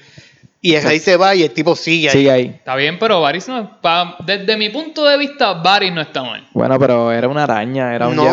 Y 0.60 0.74
el 0.74 0.82
rey 0.82 0.98
se 0.98 1.16
va 1.16 1.36
y 1.36 1.44
el 1.44 1.52
tipo 1.52 1.76
sigue 1.76 2.08
ahí. 2.08 2.12
Sigue 2.16 2.30
ahí. 2.32 2.46
Está 2.46 2.74
bien, 2.74 2.98
pero 2.98 3.20
Varys 3.20 3.46
no. 3.48 3.80
pa- 3.80 4.16
desde 4.26 4.56
mi 4.56 4.70
punto 4.70 5.04
de 5.04 5.16
vista, 5.16 5.52
Varys 5.54 5.92
no 5.92 6.00
está 6.00 6.24
mal. 6.24 6.48
Bueno, 6.52 6.76
pero 6.80 7.12
era 7.12 7.28
una 7.28 7.44
araña, 7.44 7.94
era 7.94 8.08
un 8.08 8.16
No. 8.16 8.24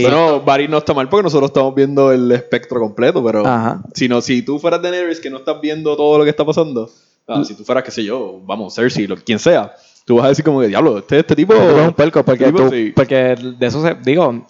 Bueno, 0.00 0.40
Barry 0.40 0.66
no 0.66 0.78
está 0.78 0.94
mal 0.94 1.10
porque 1.10 1.24
nosotros 1.24 1.50
estamos 1.50 1.74
viendo 1.74 2.10
el 2.10 2.32
espectro 2.32 2.80
completo, 2.80 3.22
pero 3.22 3.46
Ajá. 3.46 3.82
si, 3.94 4.08
no, 4.08 4.22
si 4.22 4.40
tú 4.40 4.58
fueras 4.58 4.80
Daenerys 4.80 5.20
que 5.20 5.28
no 5.28 5.36
estás 5.38 5.60
viendo 5.60 5.94
todo 5.94 6.16
lo 6.16 6.24
que 6.24 6.30
está 6.30 6.42
pasando, 6.44 6.90
ah, 7.26 7.42
si 7.44 7.54
tú 7.54 7.64
fueras, 7.64 7.84
qué 7.84 7.90
sé 7.90 8.02
yo, 8.02 8.40
vamos, 8.46 8.74
Cersei, 8.74 9.06
lo, 9.06 9.16
quien 9.16 9.38
sea, 9.38 9.74
tú 10.06 10.16
vas 10.16 10.24
a 10.24 10.28
decir 10.30 10.46
como 10.46 10.60
que, 10.62 10.68
diablo, 10.68 10.96
este, 10.98 11.18
este 11.18 11.36
tipo... 11.36 11.52
Tú 11.52 11.60
eres 11.60 11.86
un 11.88 11.92
puerco 11.92 12.24
porque, 12.24 12.46
tipo, 12.46 12.62
tú- 12.62 12.70
sí. 12.70 12.92
porque 12.96 13.36
de 13.58 13.66
eso 13.66 13.82
se, 13.82 13.94
digo, 14.02 14.46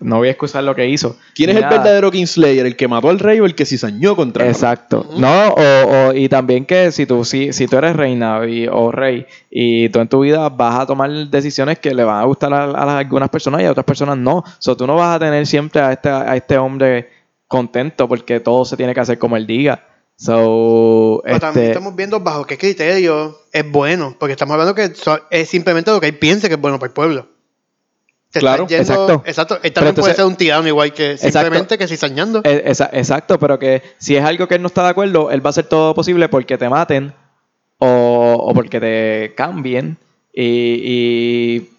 no 0.00 0.16
voy 0.16 0.28
a 0.28 0.30
excusar 0.32 0.64
lo 0.64 0.74
que 0.74 0.88
hizo. 0.88 1.16
¿Quién 1.34 1.50
es 1.50 1.56
el 1.56 1.62
verdadero 1.70 2.10
Kingslayer? 2.10 2.66
¿El 2.66 2.76
que 2.76 2.88
mató 2.88 3.08
al 3.08 3.18
rey 3.20 3.38
o 3.40 3.46
el 3.46 3.54
que 3.54 3.64
cizañó 3.64 4.16
contra 4.16 4.44
él? 4.44 4.50
Exacto. 4.50 5.06
No, 5.16 5.48
o, 5.48 6.08
o- 6.08 6.12
y 6.12 6.28
también 6.28 6.64
que 6.66 6.90
si 6.90 7.06
tú, 7.06 7.24
si, 7.24 7.52
si 7.52 7.66
tú 7.68 7.76
eres 7.76 7.94
reina 7.94 8.40
y- 8.48 8.66
o 8.66 8.90
rey 8.90 9.26
y 9.50 9.88
tú 9.90 10.00
en 10.00 10.08
tu 10.08 10.20
vida 10.20 10.48
vas 10.48 10.80
a 10.80 10.86
tomar 10.86 11.10
decisiones 11.28 11.78
que 11.78 11.94
le 11.94 12.02
van 12.02 12.20
a 12.20 12.24
gustar 12.24 12.52
a, 12.52 12.98
algunas 12.98 13.28
personas 13.28 13.62
y 13.62 13.64
a 13.66 13.70
otras 13.70 13.86
personas 13.86 14.18
no. 14.18 14.42
So, 14.58 14.76
tú 14.76 14.86
no 14.86 14.96
vas 14.96 15.16
a 15.16 15.18
tener 15.20 15.46
siempre 15.46 15.80
a 15.80 15.92
este, 15.92 16.08
a 16.08 16.34
este 16.34 16.58
hombre 16.58 17.08
contento 17.46 18.08
porque 18.08 18.40
todo 18.40 18.64
se 18.64 18.76
tiene 18.76 18.92
que 18.94 19.00
hacer 19.00 19.18
como 19.18 19.36
él 19.36 19.46
diga. 19.46 19.86
So, 20.16 21.20
Pero 21.24 21.38
también 21.40 21.66
este, 21.66 21.72
estamos 21.78 21.94
viendo 21.96 22.20
bajo 22.20 22.44
qué 22.46 22.56
criterio 22.58 23.38
es 23.52 23.70
bueno. 23.70 24.16
Porque 24.18 24.32
estamos 24.32 24.52
hablando 24.54 24.74
que 24.74 24.94
so- 24.94 25.20
es 25.30 25.48
simplemente 25.48 25.90
lo 25.90 26.00
que 26.00 26.08
él 26.08 26.18
piense 26.18 26.48
que 26.48 26.54
es 26.54 26.60
bueno 26.60 26.78
para 26.78 26.88
el 26.88 26.94
pueblo. 26.94 27.28
Claro, 28.40 28.66
yendo- 28.66 28.82
exacto. 28.82 29.22
Exacto. 29.26 29.58
Él 29.62 29.72
también 29.72 29.94
puede 29.94 30.14
ser 30.14 30.24
un 30.24 30.36
tirano 30.36 30.66
igual 30.68 30.92
que 30.92 31.16
simplemente 31.18 31.78
que 31.78 31.86
cizañando. 31.88 32.40
Eh, 32.44 32.62
esa- 32.66 32.90
exacto, 32.92 33.38
pero 33.38 33.58
que 33.58 33.82
si 33.98 34.16
es 34.16 34.24
algo 34.24 34.46
que 34.48 34.54
él 34.56 34.62
no 34.62 34.68
está 34.68 34.82
de 34.84 34.90
acuerdo, 34.90 35.30
él 35.30 35.44
va 35.44 35.48
a 35.48 35.50
hacer 35.50 35.66
todo 35.66 35.94
posible 35.94 36.28
porque 36.28 36.56
te 36.58 36.68
maten 36.68 37.12
o, 37.78 38.36
o 38.40 38.54
porque 38.54 38.80
te 38.80 39.34
cambien 39.36 39.96
y, 40.32 40.44
y 40.44 41.70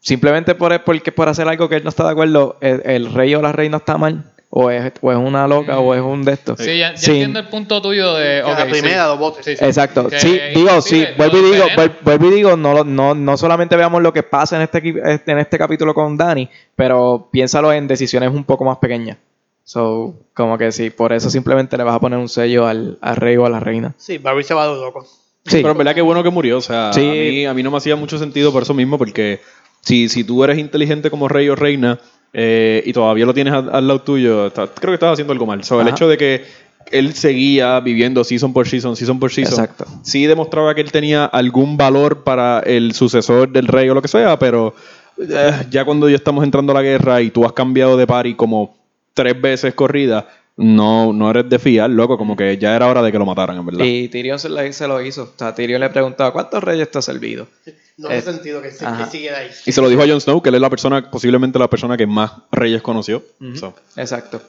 simplemente 0.00 0.54
por, 0.54 0.82
porque 0.84 1.12
por 1.12 1.28
hacer 1.28 1.48
algo 1.48 1.68
que 1.68 1.76
él 1.76 1.84
no 1.84 1.90
está 1.90 2.04
de 2.04 2.10
acuerdo, 2.10 2.56
el, 2.60 2.82
el 2.84 3.12
rey 3.12 3.34
o 3.34 3.42
la 3.42 3.52
reina 3.52 3.78
está 3.78 3.96
mal 3.98 4.24
o 4.56 4.70
es, 4.70 4.92
o 5.00 5.10
es 5.10 5.18
una 5.18 5.48
loca 5.48 5.80
o 5.80 5.94
es 5.94 6.00
un 6.00 6.22
de 6.24 6.32
estos. 6.34 6.60
Sí, 6.60 6.78
ya, 6.78 6.90
entiendo 6.90 7.40
el 7.40 7.48
punto 7.48 7.82
tuyo 7.82 8.14
de. 8.14 8.40
La 8.40 8.66
primera, 8.66 9.02
sí. 9.04 9.08
los 9.10 9.18
botes. 9.18 9.44
Sí, 9.44 9.56
sí. 9.56 9.64
Exacto, 9.64 10.08
Que 10.08 10.20
sí, 10.20 10.38
digo, 10.54 10.80
sí, 10.80 11.04
vuelvo 11.18 11.38
y 11.38 11.50
digo, 11.50 11.64
vuelvo 12.02 12.26
y 12.28 12.34
digo, 12.34 12.56
no, 12.56 12.72
lo- 12.72 12.84
no, 12.84 13.16
no 13.16 13.36
solamente 13.36 13.74
veamos 13.74 14.00
lo 14.00 14.12
que 14.12 14.22
pasa 14.22 14.54
en 14.54 14.62
este, 14.62 14.78
este- 15.12 15.32
en 15.32 15.38
este 15.38 15.58
capítulo 15.58 15.92
con 15.92 16.16
Dani, 16.16 16.48
pero 16.76 17.28
piénsalo 17.32 17.72
en 17.72 17.88
decisiones 17.88 18.30
un 18.30 18.44
poco 18.44 18.64
más 18.64 18.78
pequeñas. 18.78 19.18
So, 19.64 20.14
como 20.34 20.56
que 20.58 20.70
sí, 20.72 20.90
por 20.90 21.12
eso 21.12 21.30
simplemente 21.30 21.76
le 21.76 21.82
vas 21.84 21.96
a 21.96 22.00
poner 22.00 22.18
un 22.18 22.28
sello 22.28 22.66
al, 22.66 22.98
al 23.00 23.16
rey 23.16 23.36
o 23.36 23.46
a 23.46 23.50
la 23.50 23.58
reina. 23.60 23.94
Sí, 23.96 24.18
Barry 24.18 24.44
se 24.44 24.54
va 24.54 24.64
a 24.64 24.66
lo 24.68 24.76
loco. 24.76 25.04
Sí, 25.46 25.56
Pero 25.56 25.70
en 25.72 25.78
verdad 25.78 25.94
que 25.94 26.02
bueno 26.02 26.22
que 26.22 26.30
murió. 26.30 26.58
O 26.58 26.60
sea, 26.60 26.92
Sí. 26.92 27.00
a, 27.00 27.12
mí, 27.12 27.46
a 27.46 27.54
mí 27.54 27.62
no 27.62 27.70
me 27.70 27.78
hacía 27.78 27.96
mucho 27.96 28.18
sentido 28.18 28.52
por 28.52 28.62
eso 28.62 28.72
mismo, 28.74 28.98
porque 28.98 29.40
si, 29.80 30.08
si 30.08 30.22
tú 30.22 30.44
eres 30.44 30.58
inteligente 30.58 31.10
como 31.10 31.28
rey 31.28 31.48
o 31.48 31.56
reina 31.56 31.98
eh, 32.34 32.82
y 32.84 32.92
todavía 32.92 33.24
lo 33.24 33.32
tienes 33.32 33.54
al, 33.54 33.74
al 33.74 33.86
lado 33.86 34.00
tuyo, 34.02 34.48
está- 34.48 34.66
creo 34.66 34.90
que 34.90 34.94
estás 34.94 35.12
haciendo 35.12 35.32
algo 35.32 35.46
mal. 35.46 35.62
So, 35.64 35.80
el 35.80 35.88
hecho 35.88 36.08
de 36.08 36.18
que 36.18 36.44
él 36.90 37.14
seguía 37.14 37.80
viviendo 37.80 38.22
season 38.24 38.52
por 38.52 38.68
season, 38.68 38.96
season 38.96 39.18
por 39.18 39.32
season, 39.32 39.54
Exacto. 39.54 39.86
sí 40.02 40.26
demostraba 40.26 40.74
que 40.74 40.80
él 40.82 40.92
tenía 40.92 41.24
algún 41.24 41.76
valor 41.76 42.24
para 42.24 42.58
el 42.60 42.92
sucesor 42.92 43.48
del 43.50 43.66
rey 43.68 43.88
o 43.88 43.94
lo 43.94 44.02
que 44.02 44.08
sea, 44.08 44.38
pero 44.38 44.74
eh, 45.18 45.52
ya 45.70 45.84
cuando 45.84 46.08
ya 46.10 46.16
estamos 46.16 46.44
entrando 46.44 46.72
a 46.72 46.74
la 46.74 46.82
guerra 46.82 47.22
y 47.22 47.30
tú 47.30 47.44
has 47.46 47.52
cambiado 47.52 47.96
de 47.96 48.06
pari 48.06 48.34
como 48.34 48.76
tres 49.14 49.40
veces 49.40 49.72
corrida, 49.74 50.26
no, 50.56 51.12
no 51.12 51.30
eres 51.30 51.48
de 51.48 51.58
fiar, 51.58 51.90
loco, 51.90 52.16
como 52.16 52.36
que 52.36 52.56
ya 52.58 52.76
era 52.76 52.86
hora 52.86 53.02
de 53.02 53.10
que 53.10 53.18
lo 53.18 53.26
mataran, 53.26 53.56
en 53.56 53.66
verdad. 53.66 53.84
Y 53.84 54.08
Tyrion 54.08 54.38
se, 54.38 54.48
le- 54.48 54.72
se 54.72 54.86
lo 54.86 55.00
hizo. 55.02 55.24
O 55.24 55.38
sea, 55.38 55.54
Tyrion 55.54 55.80
le 55.80 55.90
preguntaba, 55.90 56.32
¿cuántos 56.32 56.62
reyes 56.62 56.90
te 56.90 56.98
ha 56.98 57.02
servido? 57.02 57.48
No 57.96 58.10
Eh, 58.10 58.18
hace 58.18 58.32
sentido 58.32 58.60
que, 58.62 58.70
se, 58.70 58.84
que 58.84 59.30
ahí. 59.30 59.50
Y 59.66 59.72
se 59.72 59.80
lo 59.80 59.88
dijo 59.88 60.02
a 60.02 60.06
Jon 60.06 60.20
Snow, 60.20 60.42
que 60.42 60.48
él 60.48 60.54
es 60.56 60.60
la 60.60 60.70
persona, 60.70 61.10
posiblemente 61.10 61.58
la 61.58 61.68
persona 61.70 61.96
que 61.96 62.06
más 62.06 62.32
reyes 62.52 62.82
conoció. 62.82 63.22
So, 63.54 63.74
Exacto. 63.96 64.40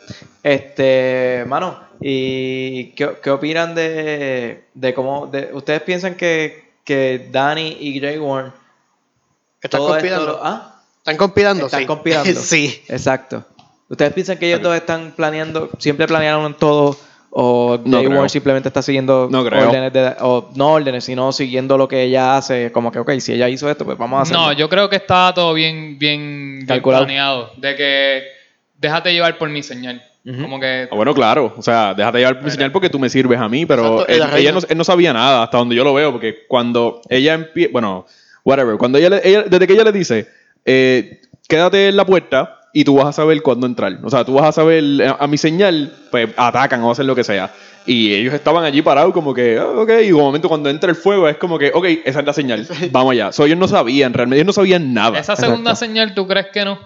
Este, 0.43 1.43
mano, 1.47 1.79
¿y 2.01 2.91
qué, 2.91 3.17
qué 3.21 3.29
opinan 3.31 3.73
de, 3.75 4.63
de 4.73 4.93
cómo... 4.93 5.27
De, 5.27 5.49
¿Ustedes 5.53 5.81
piensan 5.81 6.15
que, 6.15 6.71
que 6.83 7.29
Danny 7.31 7.77
y 7.79 7.99
Grey 7.99 8.17
Worm... 8.19 8.51
¿Están 9.61 9.81
esto 9.81 9.91
conspirando? 9.91 10.39
¿Ah? 10.43 10.81
¿Están 10.97 11.17
conspirando? 11.17 11.65
Están 11.65 11.79
sí. 11.81 11.85
conspirando. 11.87 12.33
sí. 12.41 12.81
Exacto. 12.87 13.45
¿Ustedes 13.89 14.13
piensan 14.13 14.37
que 14.37 14.47
ellos 14.47 14.61
dos 14.61 14.75
están 14.75 15.13
planeando, 15.15 15.69
siempre 15.77 16.07
planearon 16.07 16.55
todo, 16.57 16.97
o 17.29 17.77
No 17.85 18.29
simplemente 18.29 18.69
está 18.69 18.81
siguiendo 18.81 19.27
No 19.29 19.45
creo. 19.45 19.67
órdenes, 19.69 19.93
de, 19.93 20.15
o 20.21 20.49
no 20.55 20.69
órdenes, 20.73 21.03
sino 21.03 21.31
siguiendo 21.31 21.77
lo 21.77 21.87
que 21.87 22.01
ella 22.03 22.37
hace, 22.37 22.71
como 22.71 22.91
que, 22.91 22.99
ok, 22.99 23.11
si 23.19 23.33
ella 23.33 23.49
hizo 23.49 23.69
esto, 23.69 23.85
pues 23.85 23.97
vamos 23.97 24.19
a 24.19 24.21
hacerlo. 24.23 24.41
No, 24.43 24.53
yo 24.53 24.69
creo 24.69 24.89
que 24.89 24.95
estaba 24.95 25.33
todo 25.33 25.53
bien, 25.53 25.99
bien, 25.99 26.55
bien 26.57 26.65
Calculado. 26.65 27.03
planeado. 27.05 27.51
De 27.57 27.75
que 27.75 28.23
déjate 28.79 29.13
llevar 29.13 29.37
por 29.37 29.49
mi 29.49 29.61
señal. 29.63 30.01
Como 30.41 30.59
que 30.59 30.87
Ah, 30.91 30.95
bueno, 30.95 31.13
claro. 31.13 31.53
O 31.55 31.61
sea, 31.61 31.93
déjate 31.93 32.17
llevar 32.17 32.35
por 32.37 32.45
mi 32.45 32.49
señal 32.51 32.71
porque 32.71 32.89
tú 32.89 32.97
me 32.97 33.09
sirves 33.09 33.39
a 33.39 33.47
mí, 33.47 33.67
pero 33.67 34.07
él, 34.07 34.23
ella 34.37 34.51
no, 34.51 34.59
él 34.67 34.77
no 34.77 34.83
sabía 34.83 35.13
nada 35.13 35.43
hasta 35.43 35.57
donde 35.59 35.75
yo 35.75 35.83
lo 35.83 35.93
veo, 35.93 36.11
porque 36.11 36.47
cuando 36.47 37.01
ella 37.09 37.35
empieza, 37.35 37.69
bueno, 37.71 38.07
whatever, 38.43 38.77
cuando 38.77 38.97
ella, 38.97 39.09
le- 39.11 39.21
ella- 39.23 39.43
desde 39.43 39.67
que 39.67 39.73
ella 39.73 39.83
le 39.83 39.91
dice, 39.91 40.27
eh, 40.65 41.21
quédate 41.47 41.89
en 41.89 41.95
la 41.97 42.05
puerta 42.07 42.59
y 42.77 42.83
tú 42.83 42.95
vas 42.95 43.05
a 43.05 43.13
saber 43.13 43.41
cuándo 43.41 43.67
entrar. 43.67 43.99
O 44.03 44.09
sea, 44.09 44.25
tú 44.25 44.33
vas 44.33 44.49
a 44.49 44.51
saber, 44.51 44.83
a, 45.01 45.15
a 45.23 45.27
mi 45.27 45.37
señal, 45.37 45.93
pues 46.11 46.27
atacan 46.35 46.83
o 46.83 46.91
hacen 46.91 47.07
lo 47.07 47.15
que 47.15 47.23
sea. 47.23 47.53
Y 47.85 48.13
ellos 48.13 48.33
estaban 48.33 48.65
allí 48.65 48.81
parados 48.81 49.13
como 49.13 49.33
que, 49.33 49.57
ah, 49.57 49.65
ok, 49.65 49.89
y 50.03 50.07
de 50.07 50.13
momento 50.13 50.49
cuando 50.49 50.69
entra 50.69 50.89
el 50.89 50.97
fuego 50.97 51.29
es 51.29 51.37
como 51.37 51.57
que, 51.57 51.71
ok, 51.73 51.85
esa 52.03 52.19
es 52.19 52.25
la 52.25 52.33
señal, 52.33 52.67
vamos 52.91 53.13
allá. 53.13 53.31
So, 53.31 53.45
ellos 53.45 53.57
no 53.57 53.69
sabían, 53.69 54.11
realmente 54.11 54.41
ellos 54.41 54.47
no 54.47 54.51
sabían 54.51 54.93
nada. 54.93 55.17
esa 55.17 55.37
segunda 55.37 55.71
Exacto. 55.71 55.85
señal, 55.85 56.13
¿tú 56.13 56.27
crees 56.27 56.47
que 56.51 56.65
no? 56.65 56.77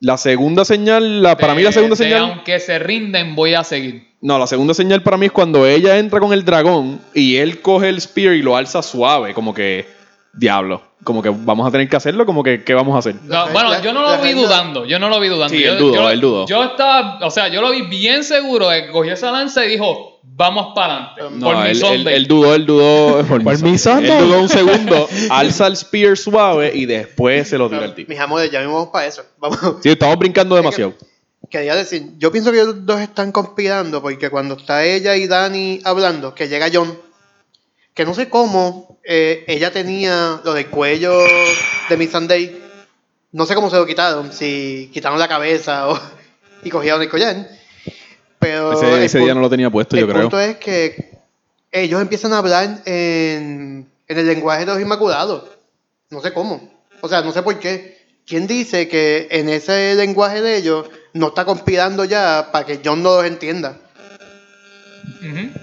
La 0.00 0.18
segunda 0.18 0.66
señal, 0.66 1.22
la, 1.22 1.38
para 1.38 1.54
mí 1.54 1.62
la 1.62 1.72
segunda 1.72 1.96
de 1.96 2.04
señal... 2.04 2.22
aunque 2.24 2.60
se 2.60 2.78
rinden, 2.78 3.34
voy 3.34 3.54
a 3.54 3.64
seguir. 3.64 4.06
No, 4.20 4.38
la 4.38 4.46
segunda 4.46 4.74
señal 4.74 5.02
para 5.02 5.16
mí 5.16 5.26
es 5.26 5.32
cuando 5.32 5.66
ella 5.66 5.96
entra 5.98 6.20
con 6.20 6.34
el 6.34 6.44
dragón 6.44 7.00
y 7.14 7.36
él 7.36 7.62
coge 7.62 7.88
el 7.88 7.98
spear 8.02 8.34
y 8.34 8.42
lo 8.42 8.54
alza 8.54 8.82
suave, 8.82 9.32
como 9.32 9.54
que, 9.54 9.86
diablo, 10.34 10.82
como 11.04 11.22
que 11.22 11.28
vamos 11.30 11.66
a 11.66 11.70
tener 11.70 11.88
que 11.88 11.96
hacerlo, 11.96 12.24
como 12.26 12.42
que, 12.42 12.64
¿qué 12.64 12.74
vamos 12.74 12.94
a 12.94 12.98
hacer? 13.00 13.16
No, 13.24 13.48
bueno, 13.50 13.82
yo 13.82 13.92
no 13.92 14.02
lo 14.02 14.22
vi 14.22 14.32
dudando, 14.32 14.84
yo 14.86 14.98
no 14.98 15.08
lo 15.08 15.20
vi 15.20 15.28
dudando. 15.28 15.54
Sí, 15.54 15.62
yo, 15.62 15.72
él 15.72 15.78
dudó, 15.78 15.94
yo- 15.94 16.10
él 16.10 16.20
dudó. 16.20 16.46
Yo 16.46 16.64
estaba, 16.64 17.18
o 17.22 17.30
sea, 17.30 17.48
yo 17.48 17.60
lo 17.60 17.70
vi 17.70 17.82
bien 17.82 18.24
seguro 18.24 18.68
de 18.68 18.86
que 18.86 18.92
cogió 18.92 19.12
esa 19.12 19.30
lanza 19.30 19.64
y 19.66 19.70
dijo, 19.70 20.20
vamos 20.22 20.72
para 20.74 21.12
adelante. 21.14 21.38
No, 21.38 21.46
por 21.46 21.66
él 21.66 22.26
dudó, 22.26 22.54
él 22.54 22.66
dudó. 22.66 23.24
Por, 23.26 23.26
Por 23.44 23.62
mi. 23.62 23.70
Él 23.72 24.06
dudó 24.18 24.40
un 24.40 24.48
segundo, 24.48 25.08
alza 25.30 25.66
el 25.66 25.76
spear 25.76 26.16
suave 26.16 26.72
y 26.74 26.86
después 26.86 27.48
se 27.48 27.58
lo 27.58 27.68
tira 27.68 27.84
al 27.84 27.94
tipo. 27.94 28.10
Mis 28.10 28.20
amores, 28.20 28.50
ya 28.50 28.60
mismo 28.60 28.74
vamos 28.76 28.90
para 28.90 29.06
eso. 29.06 29.22
Vamos. 29.38 29.58
Sí, 29.82 29.90
estamos 29.90 30.16
brincando 30.18 30.54
demasiado. 30.56 30.94
Quería 31.50 31.74
decir, 31.74 32.12
yo 32.16 32.32
pienso 32.32 32.50
que 32.50 32.60
ellos 32.62 32.86
dos 32.86 33.00
están 33.00 33.30
conspirando 33.32 34.00
porque 34.00 34.30
cuando 34.30 34.54
está 34.54 34.84
ella 34.86 35.16
y 35.16 35.26
Dani 35.26 35.80
hablando, 35.84 36.34
que 36.34 36.48
llega 36.48 36.68
John, 36.72 36.96
que 37.92 38.06
no 38.06 38.14
sé 38.14 38.30
cómo, 38.30 38.91
eh, 39.04 39.44
ella 39.46 39.72
tenía 39.72 40.40
lo 40.44 40.52
del 40.54 40.66
cuello 40.68 41.18
de 41.88 41.96
Miss 41.96 42.10
Sunday, 42.10 42.60
no 43.32 43.46
sé 43.46 43.54
cómo 43.54 43.70
se 43.70 43.76
lo 43.76 43.86
quitaron, 43.86 44.32
si 44.32 44.90
quitaron 44.92 45.18
la 45.18 45.28
cabeza 45.28 45.88
o, 45.88 46.00
y 46.62 46.70
cogieron 46.70 47.02
el 47.02 47.08
collar, 47.08 47.48
pero 48.38 48.72
Ese, 48.72 49.18
el 49.18 49.24
día 49.24 49.34
no 49.34 49.40
lo 49.40 49.50
tenía 49.50 49.70
puesto, 49.70 49.96
el 49.96 50.02
yo 50.02 50.08
creo. 50.08 50.22
punto 50.22 50.40
es 50.40 50.56
que 50.56 51.10
ellos 51.70 52.00
empiezan 52.02 52.32
a 52.32 52.38
hablar 52.38 52.82
en, 52.84 53.88
en 54.08 54.18
el 54.18 54.26
lenguaje 54.26 54.66
de 54.66 54.72
los 54.72 54.80
Inmaculados. 54.80 55.44
No 56.10 56.20
sé 56.20 56.32
cómo. 56.32 56.70
O 57.00 57.08
sea, 57.08 57.22
no 57.22 57.32
sé 57.32 57.42
por 57.42 57.58
qué. 57.58 58.02
¿Quién 58.26 58.46
dice 58.46 58.88
que 58.88 59.28
en 59.30 59.48
ese 59.48 59.94
lenguaje 59.94 60.42
de 60.42 60.56
ellos 60.56 60.86
no 61.14 61.28
está 61.28 61.44
conspirando 61.44 62.04
ya 62.04 62.50
para 62.52 62.66
que 62.66 62.80
John 62.84 63.02
no 63.02 63.16
los 63.16 63.24
entienda? 63.24 63.78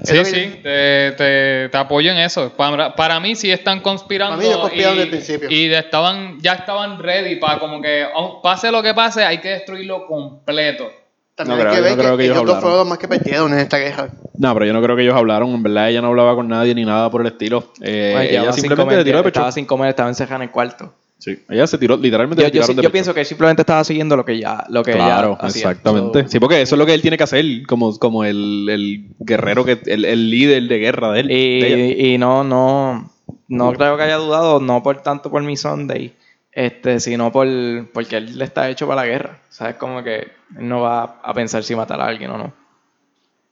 Es 0.03 0.13
lo 0.13 0.25
Sí, 0.25 0.31
sí, 0.33 0.59
te, 0.63 1.11
te- 1.11 1.69
te 1.69 1.77
apoyo 1.77 2.11
en 2.11 2.17
eso. 2.17 2.53
Para, 2.55 2.95
para 2.95 3.19
mí 3.19 3.35
sí 3.35 3.51
están 3.51 3.81
conspirando. 3.81 4.35
Para 4.37 4.41
mí 4.41 4.47
ellos 4.49 4.61
conspiraron 4.61 4.95
y, 4.95 4.99
desde 4.99 5.03
el 5.03 5.23
principio. 5.23 5.49
Y 5.49 5.73
estaban, 5.73 6.39
ya 6.41 6.53
estaban 6.53 6.99
ready 6.99 7.35
para 7.37 7.59
como 7.59 7.81
que, 7.81 8.05
pase 8.43 8.71
lo 8.71 8.81
que 8.81 8.93
pase, 8.93 9.23
hay 9.23 9.39
que 9.39 9.49
destruirlo 9.49 10.05
completo. 10.07 10.89
También 11.35 11.59
No 11.59 11.63
hay 11.63 11.69
creo- 11.69 11.75
que 11.75 11.81
ver 11.81 11.91
no 11.91 11.97
que, 11.97 12.03
creo 12.03 12.17
que 12.17 12.23
ellos 12.25 12.35
ellos 12.37 12.47
dos 12.47 12.59
fueron 12.59 12.79
los 12.79 12.87
más 12.87 12.97
que 12.97 13.07
perdieron 13.07 13.53
en 13.53 13.59
esta 13.59 13.77
guerra. 13.77 14.09
No, 14.37 14.53
pero 14.53 14.65
yo 14.65 14.73
no 14.73 14.81
creo 14.81 14.95
que 14.95 15.03
ellos 15.03 15.15
hablaron. 15.15 15.49
En 15.53 15.63
verdad, 15.63 15.89
ella 15.89 16.01
no 16.01 16.07
hablaba 16.09 16.35
con 16.35 16.47
nadie 16.49 16.75
ni 16.75 16.83
nada 16.85 17.09
por 17.09 17.21
el 17.21 17.27
estilo. 17.27 17.71
Eh, 17.81 18.11
Bueno, 18.13 18.29
ella 18.29 18.51
simplemente 18.53 18.83
comer, 18.83 18.97
le 18.99 19.03
tiró 19.05 19.17
de 19.19 19.23
pecho. 19.23 19.39
estaba 19.39 19.51
sin 19.53 19.65
comer, 19.65 19.89
estaba 19.89 20.09
encerrada 20.09 20.35
en 20.37 20.41
el 20.43 20.51
cuarto. 20.51 20.93
Sí, 21.19 21.37
ella 21.49 21.67
se 21.67 21.77
tiró, 21.77 21.97
literalmente 21.97 22.41
Yo, 22.41 22.47
le 22.47 22.49
yo, 22.49 22.53
tiraron 22.53 22.67
sí- 22.67 22.75
de 22.77 22.81
yo 22.83 22.91
pienso 22.91 23.13
que 23.13 23.19
él 23.19 23.25
simplemente 23.25 23.61
estaba 23.61 23.83
siguiendo 23.83 24.15
lo 24.15 24.23
que 24.23 24.39
ya, 24.39 24.63
lo 24.69 24.83
que 24.83 24.93
Claro, 24.93 25.37
ella 25.41 25.47
exactamente. 25.49 26.23
So, 26.23 26.29
Sí, 26.29 26.39
porque 26.39 26.61
eso 26.61 26.75
es 26.75 26.79
lo 26.79 26.85
que 26.85 26.93
él 26.93 27.01
tiene 27.01 27.17
que 27.17 27.23
hacer, 27.23 27.45
como, 27.67 27.99
como 27.99 28.23
el, 28.23 28.67
el 28.69 29.05
guerrero, 29.19 29.65
que 29.65 29.79
el, 29.85 30.05
el 30.05 30.29
líder 30.31 30.63
de 30.63 30.77
guerra 30.79 31.11
de 31.11 31.19
él. 31.19 31.27
de. 31.27 31.95
Y, 31.99 32.13
y 32.13 32.17
no, 32.17 32.43
no, 32.45 33.11
no 33.49 33.73
creo 33.73 33.97
que 33.97 34.03
haya 34.03 34.15
dudado, 34.15 34.61
no 34.61 34.81
por 34.81 35.01
tanto 35.01 35.29
por 35.29 35.43
mi 35.43 35.57
Sunday, 35.57 36.13
este, 36.53 37.01
sino 37.01 37.31
por 37.33 37.47
porque 37.93 38.15
él 38.17 38.41
está 38.41 38.69
hecho 38.69 38.87
para 38.87 39.01
la 39.01 39.07
guerra. 39.07 39.39
O 39.49 39.51
sea, 39.53 39.71
es 39.71 39.75
como 39.75 40.01
que 40.03 40.15
él 40.19 40.69
no 40.69 40.79
va 40.81 41.19
a 41.21 41.33
pensar 41.33 41.63
si 41.65 41.75
matar 41.75 41.99
a 41.99 42.05
alguien 42.07 42.31
o 42.31 42.37
no. 42.37 42.53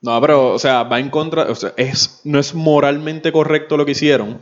No, 0.01 0.21
pero, 0.21 0.53
o 0.53 0.60
sea, 0.60 0.84
va 0.84 0.99
en 0.99 1.10
contra, 1.10 1.43
o 1.51 1.56
sea, 1.56 1.73
es, 1.75 2.21
no 2.23 2.39
es 2.39 2.53
moralmente 2.56 3.32
correcto 3.32 3.75
lo 3.77 3.86
que 3.86 3.91
hicieron, 3.91 4.38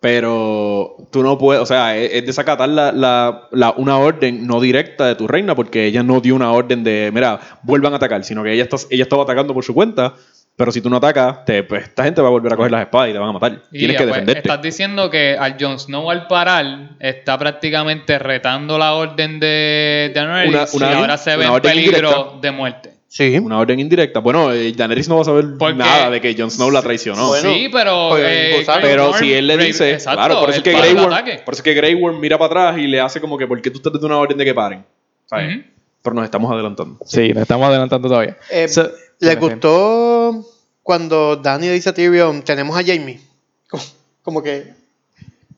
pero 0.00 0.96
tú 1.12 1.22
no 1.22 1.36
puedes, 1.38 1.62
o 1.62 1.66
sea, 1.66 1.96
es, 1.96 2.10
es 2.14 2.26
desacatar 2.26 2.68
la, 2.68 2.90
la, 2.92 3.48
la- 3.52 3.74
una 3.76 3.98
orden 3.98 4.46
no 4.46 4.60
directa 4.60 5.06
de 5.06 5.14
tu 5.14 5.28
reina, 5.28 5.54
porque 5.54 5.84
ella 5.86 6.02
no 6.02 6.20
dio 6.20 6.34
una 6.34 6.52
orden 6.52 6.82
de, 6.84 7.10
mira, 7.12 7.38
vuelvan 7.62 7.92
a 7.92 7.96
atacar, 7.96 8.24
sino 8.24 8.42
que 8.42 8.52
ella, 8.52 8.62
está, 8.64 8.76
ella 8.90 9.02
estaba 9.02 9.22
atacando 9.24 9.52
por 9.54 9.64
su 9.64 9.74
cuenta, 9.74 10.14
pero 10.56 10.72
si 10.72 10.80
tú 10.80 10.90
no 10.90 10.96
atacas, 10.96 11.44
te, 11.44 11.62
pues, 11.62 11.84
esta 11.84 12.04
gente 12.04 12.20
va 12.20 12.28
a 12.28 12.30
volver 12.30 12.52
a 12.52 12.56
coger 12.56 12.70
las 12.72 12.82
espadas 12.82 13.10
y 13.10 13.12
te 13.12 13.18
van 13.18 13.28
a 13.30 13.32
matar. 13.32 13.62
Y 13.72 13.78
Tienes 13.78 13.94
ya, 13.94 13.98
que 13.98 14.04
pues, 14.08 14.14
defenderte. 14.20 14.48
estás 14.48 14.62
diciendo 14.62 15.08
que 15.10 15.36
al 15.38 15.56
Jon 15.58 15.78
Snow 15.78 16.10
al 16.10 16.26
parar 16.26 16.90
está 16.98 17.38
prácticamente 17.38 18.18
retando 18.18 18.76
la 18.78 18.92
orden 18.94 19.40
de 19.40 20.12
Daenerys 20.14 20.74
Una- 20.74 20.86
una- 20.88 20.90
y 20.92 21.00
ahora 21.02 21.16
se 21.18 21.36
ve 21.36 21.44
en 21.46 21.60
peligro 21.60 21.96
indirecta. 21.98 22.40
de 22.42 22.50
muerte. 22.50 22.90
Sí. 23.12 23.36
Una 23.38 23.58
orden 23.58 23.80
indirecta. 23.80 24.20
Bueno, 24.20 24.52
eh, 24.52 24.72
Daenerys 24.72 25.08
no 25.08 25.16
va 25.16 25.22
a 25.22 25.24
saber 25.24 25.44
Porque- 25.58 25.74
nada 25.74 26.10
de 26.10 26.20
que 26.20 26.32
Jon 26.38 26.48
Snow 26.48 26.70
la 26.70 26.80
traicionó. 26.80 27.26
Bueno, 27.26 27.52
sí, 27.52 27.68
pero. 27.72 28.10
pues, 28.10 28.22
eh. 28.24 28.62
Grey 28.64 28.78
Pero 28.82 29.10
Worm- 29.12 29.18
si 29.18 29.32
él 29.34 29.46
le 29.48 29.56
Grey- 29.56 29.66
dice, 29.66 29.92
exacto, 29.94 30.16
claro, 30.18 30.38
por 30.40 30.50
eso, 30.50 30.58
es 30.58 30.62
que 30.62 30.70
para 30.70 30.84
Grey 30.84 30.92
el 30.96 31.00
Worm, 31.02 31.12
ataque. 31.12 31.42
por 31.44 31.54
eso 31.54 31.60
es 31.60 31.64
que 31.64 31.74
Grey 31.74 31.94
Worm 31.96 32.20
mira 32.20 32.38
para 32.38 32.46
atrás 32.68 32.78
y 32.78 32.86
le 32.86 33.00
hace 33.00 33.20
como 33.20 33.36
que, 33.36 33.48
¿por 33.48 33.60
qué 33.60 33.68
tú 33.70 33.78
estás 33.78 33.92
dando 33.94 34.06
una 34.06 34.18
orden 34.18 34.38
de 34.38 34.44
que 34.44 34.54
paren? 34.54 34.84
¿Sabes? 35.26 35.56
Ujú. 35.56 35.64
Pero 36.02 36.14
nos 36.14 36.24
estamos 36.24 36.52
adelantando. 36.52 36.98
Sí, 37.04 37.32
nos 37.32 37.42
estamos 37.42 37.68
adelantando 37.68 38.08
todavía. 38.08 38.36
Eh, 38.48 38.68
So- 38.68 38.88
¿Les 39.18 39.30
Dime, 39.38 39.40
gustó 39.54 40.46
cuando 40.82 41.34
Dani 41.36 41.66
le 41.66 41.72
dice 41.74 41.88
a 41.90 41.92
Tyrion, 41.94 42.42
tenemos 42.42 42.78
a 42.78 42.82
Jamie? 42.84 43.20
Como, 43.68 43.82
como 44.22 44.42
que, 44.42 44.72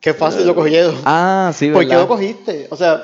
qué 0.01 0.13
fácil 0.15 0.45
lo 0.47 0.55
cogieron. 0.55 0.95
Ah, 1.05 1.51
sí, 1.55 1.69
¿Por 1.69 1.83
qué 1.83 1.89
¿verdad? 1.89 2.01
lo 2.01 2.07
cogiste? 2.07 2.67
O 2.71 2.75
sea, 2.75 3.03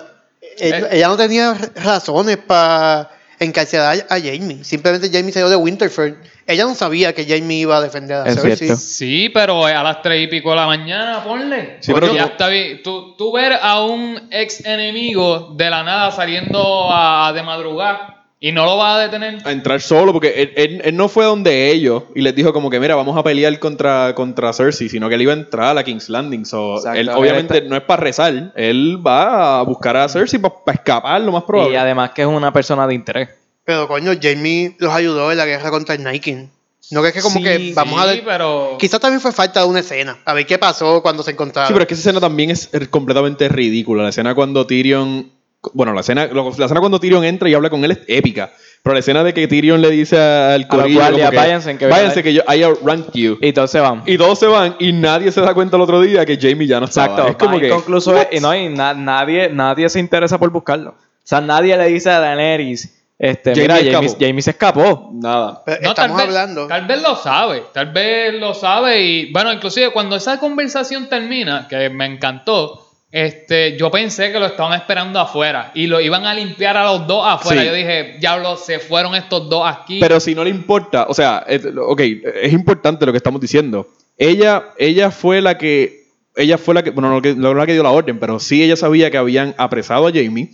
él- 0.58 0.74
Eh. 0.74 0.88
ella 0.94 1.08
no 1.08 1.16
tenía 1.18 1.54
razones 1.76 2.38
para 2.38 3.12
encarcelar 3.40 4.06
a 4.10 4.16
Jamie. 4.20 4.64
Simplemente 4.64 5.10
Jamie 5.12 5.32
salió 5.32 5.50
de 5.50 5.56
Winterfell. 5.56 6.16
Ella 6.46 6.64
no 6.66 6.74
sabía 6.76 7.14
que 7.14 7.26
Jamie 7.26 7.60
iba 7.60 7.78
a 7.78 7.82
defender 7.82 8.18
a 8.18 8.26
Es 8.28 8.36
Cersei. 8.42 8.58
cierto. 8.68 8.76
Sí, 8.78 9.30
pero 9.34 9.66
a 9.66 9.84
las 9.84 10.02
tres 10.02 10.24
y 10.24 10.28
pico 10.28 10.50
de 10.50 10.56
la 10.56 10.66
mañana, 10.66 11.24
ponle. 11.24 11.78
Sí, 11.80 11.94
pero 11.94 12.14
ya 12.14 12.24
tú- 12.26 12.32
está 12.32 12.48
bien. 12.48 12.82
Tú, 12.84 13.16
tú 13.16 13.32
ver 13.32 13.54
a 13.62 13.82
un 13.84 14.28
ex 14.32 14.66
enemigo 14.66 15.54
de 15.56 15.70
la 15.70 15.84
nada 15.84 16.12
saliendo 16.12 16.90
a, 16.92 17.32
de 17.34 17.44
madrugada 17.44 18.19
y 18.42 18.52
no 18.54 18.66
lo 18.66 18.78
vas 18.78 18.96
a 18.98 19.00
detener. 19.02 19.40
A 19.46 19.52
entrar 19.52 19.82
solo, 19.82 20.14
porque 20.14 20.30
él, 20.42 20.54
él- 20.56 20.82
él 20.86 20.96
no 20.96 21.10
fue 21.10 21.26
donde 21.26 21.72
ellos 21.72 22.04
y 22.16 22.22
les 22.22 22.34
dijo 22.34 22.54
como 22.54 22.70
que, 22.70 22.80
mira, 22.80 22.96
vamos 22.96 23.18
a 23.18 23.24
pelear 23.24 23.58
contra, 23.60 24.16
contra 24.16 24.54
Cersei, 24.54 24.88
sino 24.90 25.10
que 25.10 25.16
él 25.16 25.24
iba 25.24 25.34
a 25.34 25.36
entrar 25.38 25.66
a 25.70 25.74
la 25.74 25.84
King's 25.84 26.08
Landing. 26.10 26.46
So, 26.46 26.78
él 26.94 27.00
él 27.00 27.10
obviamente 27.10 27.58
está- 27.58 27.70
no 27.70 27.76
es 27.76 27.84
para 27.84 28.02
rezar, 28.02 28.54
él 28.56 29.06
va 29.06 29.60
a 29.60 29.64
buscar 29.64 29.98
a 29.98 30.08
Cersei 30.08 30.40
para 30.40 30.54
escapar 30.74 31.22
lo 31.22 31.32
más 31.34 31.44
probable. 31.44 31.74
Y 31.74 31.76
además 31.78 32.12
que 32.12 32.22
es 32.22 32.28
una 32.28 32.54
persona 32.54 32.88
de 32.88 32.94
interés. 32.96 33.30
Pero 33.66 33.88
coño, 33.88 34.14
Jamie 34.22 34.76
los 34.80 34.92
ayudó 34.94 35.32
en 35.32 35.38
la 35.38 35.46
guerra 35.46 35.70
contra 35.70 35.96
el 35.96 36.22
King. 36.22 36.48
No 36.92 37.04
que 37.04 37.10
es 37.10 37.14
que 37.14 37.22
como 37.22 37.38
Sí, 37.38 37.44
que 37.44 37.72
vamos 37.76 38.00
a 38.02 38.04
Sí, 38.06 38.16
ver. 38.16 38.24
pero. 38.26 38.78
Quizás 38.80 39.00
también 39.00 39.22
fue 39.22 39.32
falta 39.32 39.60
de 39.60 39.68
una 39.68 39.82
escena. 39.82 40.18
A 40.26 40.34
ver 40.34 40.48
qué 40.48 40.58
pasó 40.58 41.04
cuando 41.04 41.22
se 41.22 41.32
encontraron. 41.32 41.68
Sí, 41.68 41.74
pero 41.74 41.84
es 41.84 41.88
que 41.88 41.94
esa 41.94 42.02
escena 42.10 42.20
también 42.20 42.50
es 42.50 42.68
completamente 42.90 43.48
ridícula. 43.48 44.02
La 44.04 44.10
escena 44.10 44.34
cuando 44.34 44.66
Tyrion. 44.66 45.30
Bueno, 45.74 45.94
la 45.94 46.02
escena, 46.02 46.26
la 46.28 46.48
escena 46.50 46.80
cuando 46.80 47.00
Tyrion 47.00 47.24
entra 47.26 47.50
y 47.50 47.54
habla 47.54 47.70
con 47.70 47.84
él 47.84 47.92
es 47.92 48.00
épica. 48.08 48.52
Pero 48.82 48.94
la 48.94 49.00
escena 49.02 49.26
de 49.26 49.34
que 49.34 49.46
Tyrion 49.48 49.82
le 49.82 49.90
dice 49.90 50.18
al 50.18 50.68
corillo. 50.70 51.00
guardias, 51.02 51.20
como 51.20 51.32
que, 51.32 51.36
"Váyanse, 51.38 51.78
que 51.78 51.88
váyanse 51.88 52.22
vengan". 52.22 52.24
que 52.24 52.34
yo 52.34 52.42
I 52.56 52.64
outrank 52.64 53.12
you. 53.14 53.38
Y 53.42 53.52
todos 53.52 53.70
se 53.70 53.80
van. 53.82 54.04
Y 54.06 54.18
todos 54.18 54.40
se 54.40 54.48
van 54.48 54.78
y 54.80 54.94
nadie 54.94 55.34
se 55.34 55.42
da 55.42 55.54
cuenta 55.54 55.76
el 55.76 55.82
otro 55.82 56.00
día 56.00 56.26
que 56.26 56.38
Jamie 56.38 56.66
ya 56.66 56.80
no 56.80 56.86
estaba. 56.86 57.08
Exacto. 57.08 57.32
Es 57.32 57.36
como 57.38 57.60
que. 57.60 57.68
inconcluso 57.68 58.16
y 58.32 58.40
no, 58.40 58.56
y 58.56 58.70
na- 58.70 58.94
nadie, 58.94 59.50
nadie 59.50 59.90
se 59.90 60.00
interesa 60.00 60.38
por 60.40 60.50
buscarlo. 60.50 60.92
O 60.92 60.96
sea, 61.30 61.42
nadie 61.42 61.76
le 61.76 61.88
dice 61.88 62.10
a 62.10 62.20
Daenerys, 62.22 62.96
Este, 63.20 63.52
Jamie 63.54 63.84
mira, 63.84 63.92
Jamie. 64.00 64.16
Jamie 64.18 64.42
se 64.42 64.52
escapó. 64.52 65.10
Nada. 65.14 65.62
Pero 65.66 65.82
No, 65.82 65.94
tal 65.94 66.06
estamos 66.06 66.18
vez, 66.18 66.26
hablando. 66.28 66.68
Tal 66.68 66.88
vez 66.88 67.02
lo 67.02 67.16
sabe, 67.18 67.64
tal 67.74 67.92
vez 67.92 68.34
lo 68.40 68.54
sabe 68.54 69.02
y 69.02 69.32
bueno, 69.34 69.52
inclusive 69.52 69.92
cuando 69.92 70.16
esa 70.16 70.40
conversación 70.40 71.10
termina, 71.10 71.68
que 71.68 71.90
me 71.90 72.06
encantó, 72.06 72.89
este, 73.12 73.76
yo 73.78 73.90
pensé 73.90 74.32
que 74.32 74.40
lo 74.40 74.46
estaban 74.46 74.80
esperando 74.80 75.20
afuera 75.20 75.72
y 75.74 75.88
lo 75.88 76.00
iban 76.00 76.26
a 76.26 76.34
limpiar 76.34 76.78
a 76.78 76.84
los 76.86 77.08
dos 77.08 77.24
afuera. 77.26 77.62
Sí. 77.62 77.68
Yo 77.68 77.74
dije, 77.74 78.18
diablo, 78.20 78.56
se 78.56 78.80
fueron 78.80 79.16
estos 79.16 79.50
dos 79.50 79.64
aquí. 79.68 80.00
Pero 80.00 80.20
si 80.20 80.36
no 80.36 80.44
le 80.44 80.52
importa, 80.52 81.06
o 81.10 81.14
sea, 81.14 81.44
es- 81.48 81.66
ok, 81.66 82.02
es 82.44 82.54
importante 82.54 83.06
lo 83.06 83.12
que 83.12 83.18
estamos 83.18 83.42
diciendo. 83.42 83.88
Ella, 84.18 84.66
ella 84.78 85.10
fue 85.12 85.42
la 85.42 85.58
que, 85.58 86.04
ella 86.36 86.58
fue 86.58 86.76
la 86.76 86.84
que, 86.84 86.92
bueno, 86.92 87.10
no 87.10 87.22
que, 87.22 87.34
no 87.36 87.54
la 87.54 87.66
que 87.66 87.74
dio 87.74 87.84
la 87.84 87.90
orden, 87.92 88.20
pero 88.20 88.40
sí 88.40 88.62
ella 88.64 88.76
sabía 88.76 89.10
que 89.10 89.18
habían 89.18 89.56
apresado 89.58 90.06
a 90.08 90.12
Jamie. 90.12 90.50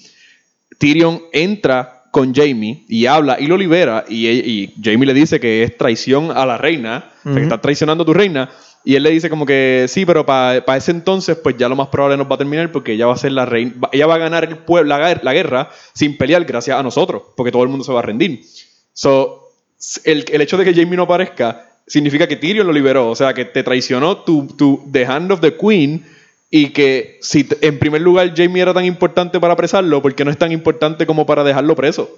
Tyrion 0.77 1.23
entra 1.33 2.03
con 2.11 2.33
Jamie 2.33 2.85
y 2.87 3.07
habla 3.07 3.37
y 3.39 3.47
lo 3.47 3.57
libera 3.57 4.05
y, 4.07 4.27
y 4.29 4.73
Jamie 4.81 5.05
le 5.05 5.13
dice 5.13 5.39
que 5.39 5.63
es 5.63 5.77
traición 5.77 6.31
a 6.31 6.45
la 6.45 6.57
reina, 6.57 7.11
o 7.19 7.23
sea, 7.23 7.33
que 7.35 7.41
está 7.43 7.59
traicionando 7.59 8.03
a 8.03 8.05
tu 8.05 8.13
reina. 8.13 8.49
Y 8.85 8.95
él 8.95 9.03
le 9.03 9.09
dice 9.09 9.29
como 9.31 9.45
que 9.47 9.85
sí, 9.89 10.05
pero 10.05 10.25
para 10.25 10.77
ese 10.77 10.91
entonces 10.91 11.35
pues 11.37 11.57
ya 11.57 11.67
lo 11.67 11.75
más 11.75 11.87
probable 11.87 12.17
nos 12.17 12.29
va 12.29 12.35
a 12.35 12.37
terminar 12.37 12.71
porque 12.71 12.93
ella 12.93 13.07
va 13.07 13.13
a 13.13 13.17
ser 13.17 13.31
la 13.31 13.45
reina, 13.45 13.73
ella 13.91 14.05
va 14.05 14.15
a 14.15 14.19
ganar 14.19 14.43
el 14.45 14.59
pueblo, 14.59 14.87
la, 14.89 14.99
guer- 14.99 15.23
la 15.23 15.33
guerra 15.33 15.69
sin 15.93 16.17
pelear 16.17 16.45
gracias 16.45 16.79
a 16.79 16.83
nosotros, 16.83 17.23
porque 17.35 17.51
todo 17.51 17.63
el 17.63 17.69
mundo 17.69 17.83
se 17.83 17.91
va 17.91 17.99
a 17.99 18.03
rendir. 18.03 18.43
So, 18.93 19.49
el, 20.03 20.25
el 20.31 20.41
hecho 20.41 20.57
de 20.57 20.65
que 20.65 20.73
Jamie 20.73 20.95
no 20.95 21.03
aparezca 21.03 21.67
significa 21.87 22.27
que 22.27 22.35
Tyrion 22.35 22.65
lo 22.67 22.73
liberó, 22.73 23.09
o 23.09 23.15
sea, 23.15 23.33
que 23.33 23.45
te 23.45 23.63
traicionó 23.63 24.17
tu, 24.17 24.47
tu 24.55 24.87
The 24.91 25.05
Hand 25.05 25.31
of 25.31 25.41
the 25.41 25.55
Queen 25.57 26.05
y 26.51 26.69
que 26.69 27.17
si 27.21 27.47
en 27.61 27.79
primer 27.79 28.01
lugar 28.01 28.33
Jamie 28.35 28.61
era 28.61 28.73
tan 28.73 28.85
importante 28.85 29.39
para 29.39 29.53
apresarlo, 29.53 30.01
¿por 30.01 30.13
qué 30.15 30.23
no 30.23 30.31
es 30.31 30.37
tan 30.37 30.51
importante 30.51 31.05
como 31.07 31.25
para 31.25 31.43
dejarlo 31.43 31.75
preso? 31.75 32.09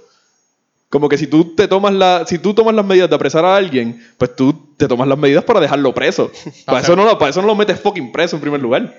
Como 0.98 1.10
que 1.10 1.18
si 1.20 1.28
tú 1.28 1.54
te 1.54 1.68
tomas 1.68 1.94
la, 1.94 2.26
si 2.26 2.40
tú 2.40 2.56
tomas 2.56 2.74
las 2.74 2.84
medidas 2.84 3.08
de 3.08 3.16
apresar 3.16 3.46
a 3.46 3.56
alguien, 3.56 4.04
pues 4.18 4.36
tú 4.36 4.74
te 4.78 4.88
tomas 4.88 5.08
las 5.08 5.16
medidas 5.20 5.44
para 5.44 5.60
dejarlo 5.60 5.94
preso. 5.94 6.32
para, 6.66 6.80
eso 6.80 6.96
no, 6.96 7.06
lo- 7.06 7.20
para 7.20 7.30
eso 7.30 7.40
no 7.40 7.46
lo 7.46 7.54
metes 7.54 7.80
fucking 7.80 8.12
preso 8.12 8.36
en 8.38 8.42
primer 8.42 8.60
lugar. 8.60 8.96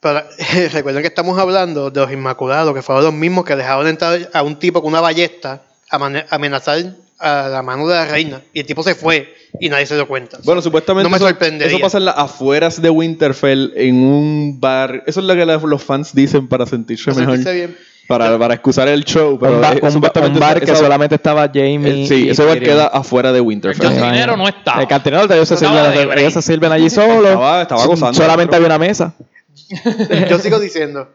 Pero 0.00 0.22
recuerden 0.72 1.02
que 1.02 1.06
estamos 1.08 1.38
hablando 1.38 1.92
de 1.92 2.00
los 2.00 2.10
Inmaculados, 2.10 2.74
que 2.74 2.82
fueron 2.82 3.04
los 3.04 3.14
mismos 3.14 3.44
que 3.44 3.54
dejaron 3.54 3.86
entrar 3.86 4.28
a 4.32 4.42
un 4.42 4.58
tipo 4.58 4.82
con 4.82 4.90
una 4.90 5.00
ballesta 5.00 5.62
a 5.88 6.24
amenazar 6.30 6.94
a 7.20 7.46
la 7.48 7.62
mano 7.62 7.86
de 7.86 7.94
la 7.94 8.06
reina. 8.06 8.42
Y 8.52 8.58
el 8.60 8.66
tipo 8.66 8.82
se 8.82 8.96
fue 8.96 9.32
y 9.60 9.68
nadie 9.68 9.86
se 9.86 9.94
dio 9.94 10.08
cuenta. 10.08 10.38
Bueno, 10.42 10.60
supuestamente 10.60 11.04
No 11.04 11.10
me 11.10 11.16
eso, 11.16 11.28
sorprendería. 11.28 11.76
eso 11.76 11.80
pasa 11.80 11.98
en 11.98 12.06
las 12.06 12.18
afueras 12.18 12.82
de 12.82 12.90
Winterfell, 12.90 13.72
en 13.76 13.94
un 14.02 14.58
bar. 14.60 15.04
Eso 15.06 15.20
es 15.20 15.26
lo 15.26 15.34
que 15.34 15.46
los 15.46 15.82
fans 15.84 16.12
dicen 16.12 16.48
para 16.48 16.66
sentirse 16.66 17.04
Para 17.12 17.20
mejor. 17.20 17.36
sentirse 17.36 17.54
bien. 17.54 17.76
Para, 18.08 18.38
para 18.38 18.54
excusar 18.54 18.88
el 18.88 19.04
show. 19.04 19.38
Pero 19.38 19.54
un, 19.56 19.60
ba- 19.60 19.72
un 19.82 20.32
un 20.34 20.38
bar 20.38 20.58
que 20.60 20.64
esa- 20.66 20.76
solamente 20.76 21.14
estaba 21.16 21.46
Jamie. 21.48 22.02
el- 22.02 22.06
sí, 22.08 22.26
y 22.26 22.30
ese 22.30 22.44
bar 22.44 22.58
queda 22.60 22.86
afuera 22.86 23.32
de 23.32 23.40
Winterfell. 23.40 23.86
El 23.90 23.98
imagino. 23.98 24.36
no 24.36 24.48
estaba. 24.48 24.80
El 24.82 24.88
cantinero, 24.88 25.24
ellos 25.24 25.48
se, 25.48 25.54
Estaba 25.54 25.92
sirven, 25.92 26.08
de 26.10 26.20
ellos 26.20 26.32
se 26.32 26.42
sirven 26.42 26.72
allí 26.72 26.88
solos. 26.90 27.30
Estaba- 27.30 27.62
estaba 27.62 27.86
gozando. 27.86 28.14
Solamente 28.14 28.54
había 28.56 28.66
una 28.66 28.78
mesa. 28.78 29.12
Yo 30.30 30.38
sigo 30.38 30.60
diciendo. 30.60 31.08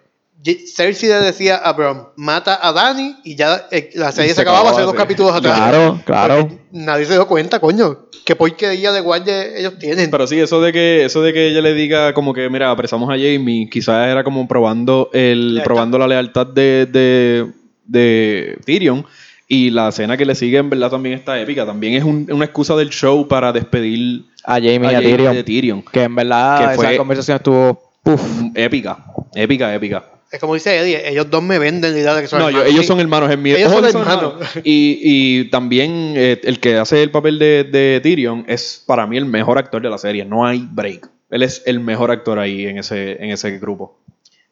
Cersei 0.44 1.10
le 1.10 1.16
decía 1.22 1.58
a 1.58 1.74
Bron, 1.74 2.08
mata 2.16 2.60
a 2.66 2.72
Dani 2.74 3.16
y 3.24 3.36
ya 3.36 3.68
eh, 3.70 3.92
la 3.94 4.12
serie 4.12 4.30
se 4.30 4.36
se, 4.36 4.42
acababa 4.42 4.72
hace 4.72 4.82
dos 4.82 4.94
capítulos 4.96 5.34
atrás. 5.36 5.56
Claro, 5.56 6.02
claro. 6.06 6.48
Porque 6.48 6.62
Nadie 6.72 7.06
se 7.06 7.14
dio 7.14 7.28
cuenta, 7.28 7.60
coño. 7.60 8.08
Qué 8.26 8.36
porquería 8.36 8.92
de 8.92 9.02
guardia 9.02 9.46
ellos 9.56 9.78
tienen. 9.78 10.10
Pero 10.10 10.26
sí, 10.26 10.40
eso 10.40 10.60
de 10.62 10.72
que 10.72 11.06
eso 11.06 11.22
de 11.22 11.34
que 11.34 11.48
ella 11.50 11.62
le 11.62 11.74
diga 11.74 12.14
como 12.14 12.34
que, 12.34 12.50
mira, 12.50 12.72
apresamos 12.72 13.10
a 13.10 13.14
Jamie, 13.14 13.70
quizás 13.70 14.08
era 14.10 14.24
como 14.24 14.48
probando 14.48 15.10
el 15.14 15.56
Lealtad. 15.56 15.64
probando 15.66 15.98
la 16.00 16.08
lealtad 16.08 16.48
de, 16.48 16.88
de, 16.92 17.52
de 17.86 18.58
Tyrion. 18.66 19.06
Y 19.48 19.70
la 19.70 19.90
escena 19.90 20.16
que 20.16 20.26
le 20.26 20.34
sigue, 20.34 20.58
en 20.60 20.70
verdad, 20.70 20.90
también 20.90 21.14
está 21.14 21.38
épica. 21.40 21.66
También 21.66 21.94
es 21.96 22.04
un- 22.06 22.26
una 22.32 22.46
excusa 22.46 22.74
del 22.76 22.90
show 22.90 23.28
para 23.28 23.52
despedir 23.52 24.24
A 24.46 24.54
Jamie 24.54 24.92
y 24.92 24.96
a, 24.96 25.00
Tyrion. 25.02 25.34
de 25.36 25.44
Tyrion. 25.44 25.82
Que 25.92 26.04
en 26.04 26.16
verdad 26.16 26.70
Que 26.70 26.76
fue- 26.78 26.88
esa 26.88 26.98
conversación 26.98 27.36
estuvo. 27.38 27.92
Épica, 28.56 28.98
épica, 29.36 29.76
épica. 29.76 30.06
Es 30.32 30.40
como 30.40 30.54
dice 30.54 30.78
Eddie, 30.78 31.10
ellos 31.10 31.30
dos 31.30 31.44
me 31.44 31.60
venden 31.60 31.94
la 31.94 32.00
idea 32.00 32.16
de 32.16 32.22
que 32.22 32.28
son 32.28 32.40
No, 32.40 32.48
hermanos. 32.48 32.70
ellos 32.70 32.82
Sí. 32.82 32.88
son 32.88 33.00
hermanos. 33.00 33.30
En 33.32 33.42
mi, 33.42 33.52
Ellos 33.52 33.72
son 33.72 33.84
ellos 33.86 33.96
hermanos. 33.96 34.34
Y, 34.64 35.00
y 35.04 35.50
también 35.50 36.14
eh, 36.16 36.40
el 36.44 36.60
que 36.60 36.78
hace 36.78 37.04
el 37.04 37.12
papel 37.12 37.38
de, 37.40 37.64
de 37.66 38.00
Tyrion 38.02 38.46
es 38.48 38.82
para 38.86 39.06
mí 39.08 39.18
el 39.18 39.26
mejor 39.26 39.58
actor 39.58 39.82
de 39.82 39.90
la 39.90 39.98
serie. 39.98 40.24
No 40.26 40.46
hay 40.46 40.66
break. 40.72 41.10
Él 41.30 41.44
es 41.44 41.64
el 41.66 41.80
mejor 41.80 42.12
actor 42.12 42.40
ahí 42.40 42.66
en 42.66 42.78
ese, 42.78 43.14
en 43.24 43.30
ese 43.32 43.58
grupo. 43.60 44.00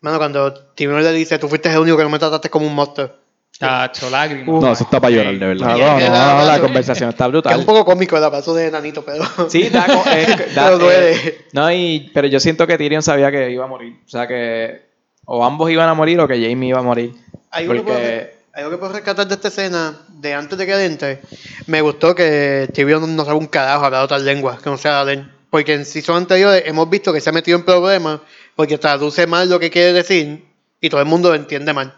Mano, 0.01 0.17
cuando 0.17 0.53
Timur 0.75 1.01
le 1.01 1.11
dice, 1.11 1.37
tú 1.39 1.47
fuiste 1.49 1.69
el 1.71 1.77
único 1.79 1.97
que 1.97 2.03
no 2.03 2.09
me 2.09 2.19
trataste 2.19 2.49
como 2.49 2.65
un 2.67 2.73
monstruo. 2.75 3.11
Chacho, 3.51 4.09
lágrimas. 4.09 4.47
No, 4.61 4.71
eso 4.71 4.83
está 4.85 5.01
para 5.01 5.13
llorar, 5.13 5.33
de 5.37 5.45
verdad. 5.45 5.67
No, 5.77 5.99
no, 5.99 6.39
no, 6.39 6.45
la- 6.45 6.59
conversación 6.61 7.09
está 7.09 7.25
Que 7.25 7.29
es 7.31 7.35
un 7.35 7.41
brutal. 7.41 7.65
poco 7.65 7.83
cómico 7.83 8.15
el 8.17 8.23
abrazo 8.23 8.53
de 8.53 8.71
Nanito, 8.71 9.03
pero... 9.03 9.25
Sí, 9.49 9.67
da, 9.69 9.85
co- 9.87 10.09
es- 10.09 10.27
da- 10.55 10.65
Pero 10.67 10.77
duele. 10.79 11.11
eh, 11.11 11.37
no, 11.51 11.69
y, 11.69 12.09
pero 12.13 12.27
yo 12.27 12.39
siento 12.39 12.65
que 12.65 12.77
Tyrion 12.77 13.01
sabía 13.03 13.29
que 13.31 13.51
iba 13.51 13.65
a 13.65 13.67
morir. 13.67 13.95
O 14.05 14.09
sea 14.09 14.25
que 14.27 14.88
o 15.31 15.45
ambos 15.45 15.69
iban 15.69 15.87
a 15.87 15.93
morir 15.93 16.19
o 16.19 16.27
que 16.27 16.41
Jamie 16.41 16.69
iba 16.69 16.79
a 16.79 16.81
morir. 16.83 17.13
Hay 17.51 17.65
algo, 17.65 17.75
que 17.75 17.81
puedo, 17.83 17.97
Porque 17.99 18.31
algo 18.53 18.71
que 18.71 18.77
puedo 18.77 18.93
rescatar 18.93 19.27
de 19.27 19.35
esta 19.35 19.49
escena, 19.49 19.95
de 20.07 20.33
antes 20.33 20.57
de 20.57 20.65
que 20.65 20.85
entre, 20.85 21.21
me 21.67 21.81
gustó 21.81 22.15
que 22.15 22.67
Tyrion 22.73 23.15
no 23.15 23.23
sabe 23.23 23.37
un 23.37 23.45
carajo 23.45 23.85
hablar 23.85 24.03
otras 24.03 24.23
lenguas, 24.23 24.59
que 24.59 24.71
no 24.71 24.77
sea 24.77 25.03
la. 25.03 25.29
Porque 25.51 25.75
en 25.75 25.85
season 25.85 26.17
anteriores 26.17 26.63
hemos 26.65 26.89
visto 26.89 27.13
que 27.13 27.21
se 27.21 27.29
ha 27.29 27.33
metido 27.33 27.59
en 27.59 27.63
problemas 27.63 28.21
porque 28.55 28.79
traduce 28.79 29.27
mal 29.27 29.47
lo 29.47 29.59
que 29.59 29.69
quiere 29.69 29.93
decir 29.93 30.45
y 30.81 30.89
todo 30.89 30.99
el 30.99 31.07
mundo 31.07 31.29
lo 31.29 31.35
entiende 31.35 31.73
mal. 31.73 31.93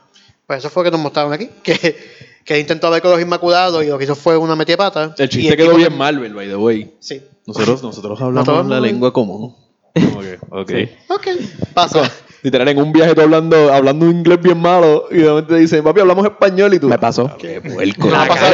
Pues 0.46 0.60
eso 0.60 0.70
fue 0.70 0.84
lo 0.84 0.92
que 0.92 0.98
nos 0.98 1.02
mostraron 1.02 1.32
aquí, 1.32 1.50
que, 1.64 1.98
que 2.44 2.60
intentó 2.60 2.88
hablar 2.88 3.02
con 3.02 3.12
los 3.12 3.22
Inmaculados 3.22 3.82
y 3.82 3.88
lo 3.88 3.98
que 3.98 4.04
hizo 4.04 4.16
fue 4.16 4.36
una 4.36 4.58
metida 4.58 4.76
pata. 4.76 5.16
El 5.18 5.30
chiste 5.30 5.56
quedó 5.56 5.76
bien 5.76 5.98
Marvel, 5.98 6.34
by 6.34 6.50
the 6.50 6.58
way. 6.58 6.94
Sí. 7.00 7.22
Nosotros, 7.48 7.82
nosotros 7.82 8.22
hablamos 8.22 8.66
la 8.68 8.82
lengua 8.82 9.14
común. 9.14 9.56
Como 9.94 10.20
que, 10.20 10.38
ok. 10.50 10.72
Ok, 11.10 11.28
pasa. 11.74 12.12
Literal, 12.44 12.68
en 12.70 12.78
un 12.80 12.92
viaje 12.92 13.14
tú 13.14 13.22
hablando, 13.22 13.72
hablando 13.72 14.06
un 14.08 14.12
inglés 14.18 14.42
bien 14.42 14.60
malo 14.60 15.06
y 15.12 15.18
de 15.18 15.28
repente 15.30 15.54
te 15.54 15.60
dicen, 15.60 15.84
papi, 15.84 16.00
hablamos 16.02 16.26
español 16.26 16.74
y 16.74 16.80
tú. 16.80 16.88
Me 16.90 16.98
pasó. 16.98 17.30
"Ah, 17.32 17.38
Qué 17.40 17.62
puerco. 17.62 18.08
Me 18.08 18.14
pasó-. 18.28 18.46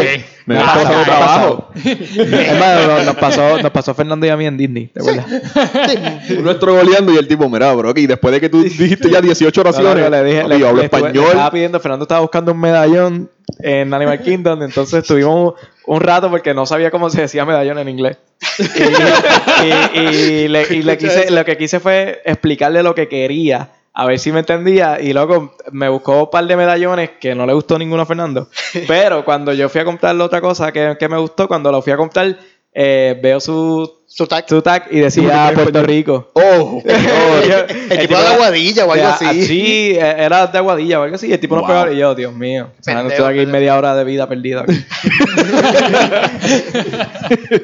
Me 0.45 0.56
Me 0.56 0.62
ha 0.62 0.65
pasando 0.65 0.89
pasado, 1.00 1.04
trabajo. 1.04 1.69
Es 1.84 2.60
más, 2.60 3.06
nos- 3.06 3.15
pasó, 3.17 3.62
nos 3.62 3.71
pasó 3.71 3.93
Fernando 3.93 4.26
y 4.26 4.30
a 4.30 4.38
mí 4.38 4.45
en 4.45 4.58
Disney, 4.58 4.88
¿te 4.88 5.00
acuerdas? 5.02 5.26
Uno 6.39 6.52
estrogoleando 6.52 7.12
y 7.13 7.17
el 7.17 7.28
tipo, 7.28 7.50
mira, 7.50 7.73
bro, 7.73 7.91
y 7.95 8.08
después 8.08 8.34
de 8.34 8.39
que 8.41 8.47
tú 8.50 8.62
dijiste 8.63 9.10
ya 9.10 9.19
18 9.21 9.62
No, 9.62 9.63
no, 9.63 9.69
oraciones, 9.69 10.04
no, 10.06 10.10
le 10.10 10.23
dije, 10.23 10.41
papi, 10.43 10.54
le, 10.54 10.60
yo 10.60 10.67
hablo 10.69 10.80
le 10.82 10.86
estuve- 10.86 11.02
le 11.02 11.08
español. 11.08 11.26
estaba 11.32 11.52
pidiendo, 11.52 11.80
Fernando 11.82 12.04
estaba 12.04 12.21
buscando 12.21 12.52
un 12.54 12.60
medallón 12.62 13.30
en 13.60 13.93
Animal 13.93 14.21
Kingdom, 14.21 14.63
entonces 14.63 15.00
estuvimos 15.02 15.56
un 15.86 16.00
rato 16.02 16.30
porque 16.30 16.54
no 16.54 16.65
sabía 16.65 16.91
cómo 16.91 17.10
se 17.10 17.21
decía 17.21 17.43
medallón 17.45 17.80
en 17.80 17.89
inglés. 17.89 18.17
Y, 18.60 20.00
y- 20.00 20.02
y 20.43 20.47
le, 20.47 20.73
y 20.73 20.82
le 20.84 20.97
quise, 20.97 21.30
lo 21.32 21.43
que 21.43 21.58
quise 21.58 21.80
fue 21.82 22.21
explicarle 22.26 22.84
lo 22.84 22.95
que 22.95 23.08
quería, 23.10 23.69
a 24.00 24.06
ver 24.06 24.20
si 24.20 24.32
me 24.32 24.42
entendía, 24.42 25.02
y 25.02 25.12
luego 25.12 25.56
me 25.72 25.90
buscó 25.90 26.26
un 26.26 26.30
par 26.30 26.46
de 26.46 26.56
medallones 26.56 27.10
que 27.20 27.34
no 27.34 27.48
le 27.48 27.54
gustó 27.54 27.80
ninguno 27.80 28.04
a 28.04 28.06
Fernando, 28.06 28.48
pero 28.88 29.26
cuando 29.26 29.54
yo 29.54 29.70
fui 29.70 29.82
a 29.82 29.86
comprar 29.86 30.14
la 30.14 30.26
otra 30.26 30.40
cosa 30.40 30.72
que, 30.72 30.96
que 31.00 31.10
me 31.10 31.18
gustó, 31.18 31.48
cuando 31.48 31.72
lo 31.72 31.82
fui 31.82 31.94
a 31.94 31.98
comprar, 31.98 32.38
eh, 32.80 33.20
veo 33.24 33.40
su, 33.40 33.92
Su 34.06 34.28
tag. 34.28 34.46
su 34.48 34.62
tag 34.62 34.84
y 34.92 35.00
decía 35.00 35.52
Puerto 35.56 35.82
Rico. 35.84 36.30
Oh, 36.34 36.80
El 36.86 37.98
tipo 38.00 38.16
de 38.20 38.28
Aguadilla 38.28 38.86
o 38.86 38.92
algo 38.94 39.08
así. 39.08 39.46
Sí, 39.48 39.92
eh, 39.96 40.16
era 40.20 40.46
de 40.46 40.58
Aguadilla 40.60 41.00
o 41.00 41.04
algo 41.04 41.16
así. 41.16 41.26
y 41.28 41.34
El 41.34 41.40
tipo 41.40 41.56
no 41.56 41.62
Wow. 41.62 41.68
pegaba 41.70 41.92
y 41.92 41.98
yo, 41.98 42.13
Dios 42.13 42.34
mío. 42.36 42.70
O 42.80 42.84
sea, 42.84 42.94
no 42.94 43.00
Pendejo, 43.02 43.24
estoy 43.24 43.34
aquí 43.34 43.40
pendejo. 43.46 43.52
media 43.58 43.78
hora 43.78 43.96
de 43.96 44.04
vida 44.04 44.30
perdida. 44.30 44.62
aquí. 44.62 44.74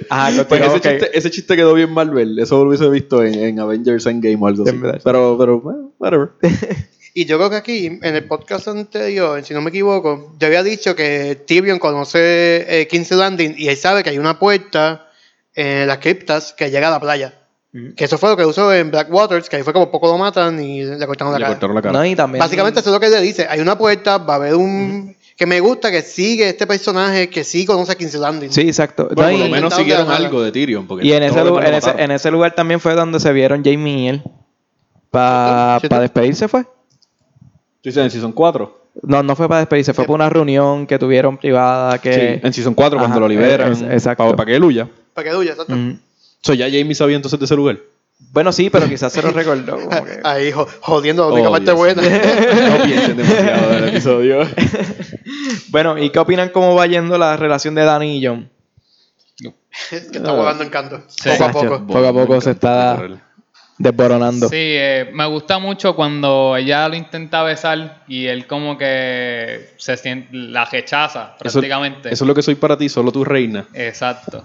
Ajá, 0.09 0.31
Pues 0.47 0.49
continúa, 0.61 0.75
ese, 0.77 0.89
chiste, 0.89 1.17
ese 1.17 1.31
chiste 1.31 1.55
quedó 1.55 1.73
bien 1.73 1.91
Marvel. 1.91 2.37
Eso 2.39 2.63
lo 2.63 2.69
hubiese 2.69 2.89
visto 2.89 3.23
en, 3.23 3.35
en 3.35 3.59
Avengers 3.59 4.05
Endgame 4.07 4.37
o 4.41 4.47
algo 4.47 4.65
Sí, 4.65 4.71
así. 4.71 4.79
Pero, 5.03 5.37
pero, 5.37 5.61
bueno, 5.61 5.91
whatever. 5.99 6.29
Y 7.15 7.25
yo 7.25 7.37
creo 7.37 7.49
que 7.51 7.57
aquí, 7.57 7.85
en 7.85 8.15
el 8.15 8.25
podcast 8.25 8.67
anterior, 8.67 9.43
si 9.43 9.53
no 9.53 9.61
me 9.61 9.69
equivoco, 9.69 10.33
yo 10.39 10.47
había 10.47 10.63
dicho 10.63 10.95
que 10.95 11.35
Tyrion 11.45 11.77
conoce 11.77 12.65
eh, 12.67 12.87
King's 12.87 13.11
Landing 13.11 13.53
y 13.55 13.67
él 13.67 13.77
sabe 13.77 14.03
que 14.03 14.09
hay 14.09 14.17
una 14.17 14.39
puerta 14.39 15.07
en 15.53 15.87
las 15.87 15.99
criptas 15.99 16.53
que 16.53 16.71
llega 16.71 16.87
a 16.87 16.91
la 16.91 16.99
playa. 16.99 17.35
Mm. 17.71 17.91
Que 17.91 18.05
eso 18.05 18.17
fue 18.17 18.29
lo 18.29 18.37
que 18.37 18.45
usó 18.45 18.73
en 18.73 18.89
Black 18.89 19.13
Waters, 19.13 19.47
que 19.47 19.57
ahí 19.57 19.63
fue 19.63 19.73
como 19.73 19.91
poco 19.91 20.07
lo 20.07 20.17
matan 20.17 20.59
y 20.63 20.83
le 20.83 21.05
cortaron 21.05 21.33
la 21.33 21.39
Le 21.39 21.43
cara. 21.45 21.53
cortaron 21.55 21.75
la 21.75 21.81
cara. 21.83 21.93
No, 21.99 22.05
y 22.05 22.15
también. 22.15 22.39
Básicamente 22.39 22.79
eso 22.79 22.89
es 22.89 22.93
lo 22.93 22.99
que 22.99 23.05
él 23.05 23.11
le 23.11 23.21
dice. 23.21 23.45
Hay 23.47 23.59
una 23.59 23.77
puerta, 23.77 24.17
va 24.17 24.33
a 24.33 24.37
haber 24.37 24.55
un... 24.55 25.15
Que 25.37 25.45
me 25.45 25.59
gusta 25.59 25.91
que 25.91 26.01
sigue 26.01 26.49
este 26.49 26.65
personaje 26.65 27.29
que 27.29 27.43
sí 27.43 27.65
conoce 27.65 27.91
a 27.91 27.95
King's 27.95 28.15
Landing. 28.15 28.51
Sí, 28.51 28.61
exacto. 28.61 29.09
Bueno, 29.13 29.31
No, 29.31 29.37
por 29.37 29.45
lo 29.47 29.55
menos 29.55 29.75
siguieron 29.75 30.09
algo 30.09 30.41
de 30.41 30.51
Tyrion. 30.51 30.87
Porque 30.87 31.05
y 31.05 31.13
en, 31.13 31.23
ese, 31.23 31.43
lugar, 31.43 31.67
en, 31.67 31.73
ese, 31.75 31.87
mataron. 31.87 32.01
en 32.01 32.11
ese 32.11 32.31
lugar 32.31 32.55
también 32.55 32.79
fue 32.79 32.95
donde 32.95 33.19
se 33.19 33.31
vieron 33.33 33.63
Jamie 33.63 33.97
y 33.99 34.07
él. 34.07 34.23
Para 35.11 35.79
despedirse 35.99 36.47
fue. 36.47 36.65
¿Tú 37.83 37.89
dices 37.89 38.03
en 38.03 38.09
Season 38.11 38.31
4? 38.31 38.81
No, 39.03 39.21
no 39.23 39.35
fue 39.35 39.47
para 39.49 39.59
despedirse, 39.59 39.93
fue 39.93 40.05
para 40.05 40.15
una 40.15 40.29
reunión 40.29 40.87
que 40.87 40.97
tuvieron 40.97 41.37
privada. 41.37 41.99
Que... 41.99 42.13
Sí, 42.13 42.47
en 42.47 42.53
Season 42.53 42.73
4 42.73 42.97
cuando 42.97 43.19
lo 43.19 43.27
liberan. 43.27 43.73
es- 43.73 43.81
exacto. 43.81 44.23
Para, 44.23 44.35
para 44.37 44.47
que 44.47 44.55
él 44.55 44.63
huya. 44.63 44.87
Para 45.13 45.29
que 45.29 45.35
huya, 45.35 45.51
exacto. 45.51 45.75
Mm. 45.75 45.99
So, 46.41 46.53
ya 46.53 46.65
Jamie 46.67 46.95
sabía 46.95 47.17
entonces 47.17 47.37
de 47.39 47.45
ese 47.45 47.55
lugar. 47.55 47.77
Bueno, 48.31 48.51
sí, 48.53 48.69
pero 48.69 48.87
quizás 48.87 49.11
se 49.11 49.21
lo 49.21 49.31
recordó. 49.31 49.75
Como 49.77 50.05
que... 50.05 50.19
Ahí 50.23 50.51
jo- 50.51 50.67
jodiendo 50.79 51.27
la 51.27 51.33
única 51.33 51.49
Oh, 51.49 51.51
parte 51.51 51.65
Dios. 51.65 51.77
buena. 51.77 52.01
No 52.01 52.83
piensen 52.85 53.17
demasiado 53.17 53.69
del 53.71 53.89
episodio. 53.89 54.47
Bueno, 55.69 55.97
¿y 55.97 56.09
qué 56.11 56.19
opinan 56.19 56.49
cómo 56.49 56.75
va 56.75 56.85
yendo 56.85 57.17
la 57.17 57.35
relación 57.35 57.73
de 57.75 57.83
Dani 57.83 58.17
y 58.19 58.25
John? 58.25 58.49
que 59.89 59.95
está 59.97 60.29
jugando 60.29 60.63
en 60.63 60.69
canto. 60.69 61.01
Sí. 61.07 61.29
Poco 61.31 61.43
a 61.45 61.51
poco. 61.51 61.87
Poco 61.87 62.07
a 62.07 62.13
poco 62.13 62.41
se 62.41 62.51
está 62.51 63.01
desboronando. 63.83 64.47
Sí, 64.49 64.55
eh, 64.57 65.09
me 65.13 65.25
gusta 65.27 65.59
mucho 65.59 65.95
cuando 65.95 66.55
ella 66.57 66.87
lo 66.87 66.95
intenta 66.95 67.43
besar 67.43 68.03
y 68.07 68.25
él 68.27 68.47
como 68.47 68.77
que 68.77 69.69
se 69.77 69.97
siente, 69.97 70.29
la 70.31 70.65
rechaza 70.65 71.35
prácticamente. 71.37 72.09
eso 72.13 72.23
es 72.23 72.27
lo 72.27 72.33
que 72.33 72.41
soy 72.41 72.55
para 72.55 72.77
ti, 72.77 72.89
solo 72.89 73.11
tu 73.11 73.23
reina. 73.23 73.65
Exacto. 73.73 74.43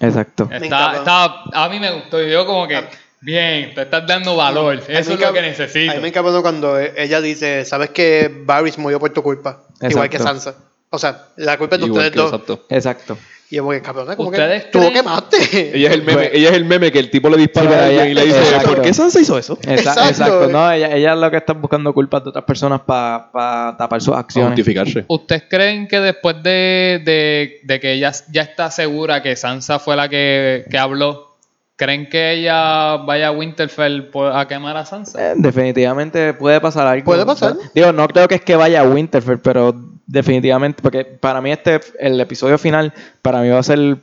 Exacto. 0.00 0.48
Está, 0.52 0.96
está- 0.96 1.34
a 1.52 1.68
mí 1.68 1.80
me 1.80 1.90
gustó 1.92 2.22
y 2.22 2.30
yo 2.30 2.44
como 2.46 2.68
que, 2.68 2.84
bien, 3.20 3.74
te 3.74 3.82
estás 3.82 4.06
dando 4.06 4.36
valor. 4.36 4.82
Eso 4.86 5.12
es 5.14 5.20
lo 5.20 5.32
que 5.32 5.40
necesito. 5.42 5.92
A 5.92 5.94
mí 5.96 6.00
me 6.02 6.08
encanta 6.08 6.42
cuando 6.42 6.78
e- 6.78 6.92
ella 6.96 7.20
dice, 7.20 7.64
sabes 7.64 7.90
que 7.90 8.30
Varys 8.44 8.76
murió 8.78 9.00
por 9.00 9.10
tu 9.10 9.22
culpa. 9.22 9.62
Igual 9.80 10.10
que. 10.10 10.18
Sansa. 10.18 10.54
O 10.90 10.98
sea, 10.98 11.26
la 11.36 11.56
culpa 11.58 11.74
es 11.76 11.80
de 11.80 11.86
Igual 11.86 12.06
ustedes 12.06 12.16
dos. 12.16 12.32
exacto. 12.32 12.64
Exacto. 12.68 13.18
Y 13.54 13.58
yo 13.58 13.62
voy, 13.64 13.80
cabrón, 13.80 14.16
como 14.16 14.32
que 14.32 14.36
¿Ustedes 14.40 14.68
tuvo 14.72 14.82
creen- 14.82 14.94
que 14.94 15.02
mate. 15.04 15.76
Ella 15.76 15.88
es 15.90 15.94
el 15.94 16.02
meme, 16.02 16.14
Pues- 16.18 16.30
ella 16.34 16.48
es 16.48 16.54
el 16.56 16.64
meme 16.64 16.90
que 16.90 16.98
el 16.98 17.08
tipo 17.08 17.28
le 17.28 17.36
dispara 17.36 17.68
Sí, 17.70 17.74
a 17.76 17.84
alguien 17.84 18.00
ella- 18.02 18.10
y 18.10 18.14
le 18.14 18.24
dice, 18.26 18.38
exacto. 18.40 18.68
¿por 18.70 18.82
qué 18.82 18.92
Sansa 18.92 19.20
hizo 19.20 19.38
eso? 19.38 19.56
Exa- 19.58 19.72
Exacto. 19.78 20.08
Exacto. 20.08 20.48
No, 20.48 20.72
ella, 20.72 20.90
ella 20.96 21.12
es 21.12 21.18
lo 21.20 21.30
que 21.30 21.36
está 21.36 21.52
buscando 21.52 21.94
culpas 21.94 22.24
de 22.24 22.30
otras 22.30 22.44
personas 22.44 22.80
para 22.80 23.76
tapar 23.78 24.02
sus 24.02 24.16
acciones. 24.16 24.50
justificarse. 24.50 25.04
¿Ustedes 25.06 25.44
creen 25.48 25.86
que 25.86 26.00
después 26.00 26.42
de, 26.42 27.00
de- 27.04 27.60
de 27.62 27.78
que 27.80 27.92
ella 27.92 28.10
ya 28.32 28.42
está 28.42 28.72
segura 28.72 29.22
que 29.22 29.36
Sansa 29.36 29.78
fue 29.78 29.94
la 29.94 30.08
que, 30.08 30.64
que 30.68 30.76
habló, 30.76 31.36
creen 31.76 32.08
que 32.08 32.32
ella 32.32 32.96
vaya 32.96 33.28
a 33.28 33.30
Winterfell 33.30 34.10
a 34.32 34.48
quemar 34.48 34.76
a 34.76 34.84
Sansa? 34.84 35.30
Eh, 35.30 35.34
definitivamente 35.36 36.34
puede 36.34 36.60
pasar 36.60 36.88
algo. 36.88 37.04
Puede 37.04 37.24
pasar. 37.24 37.54
Digo, 37.72 37.92
no 37.92 38.08
creo 38.08 38.26
que 38.26 38.34
es 38.34 38.42
que 38.42 38.56
vaya 38.56 38.80
a 38.80 38.84
Winterfell, 38.84 39.38
pero 39.38 39.74
definitivamente, 40.06 40.82
porque 40.82 41.04
para 41.04 41.40
mí 41.40 41.52
este, 41.52 41.80
el 41.98 42.20
episodio 42.20 42.58
final, 42.58 42.92
para 43.22 43.40
mí 43.40 43.48
va 43.48 43.58
a 43.58 43.62
ser 43.62 43.98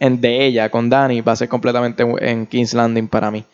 en 0.00 0.20
de 0.20 0.44
ella 0.44 0.68
con 0.70 0.90
Dani, 0.90 1.20
va 1.20 1.32
a 1.32 1.36
ser 1.36 1.48
completamente 1.48 2.04
en 2.20 2.46
King's 2.46 2.74
Landing 2.74 3.08
para 3.08 3.30
mí. 3.30 3.44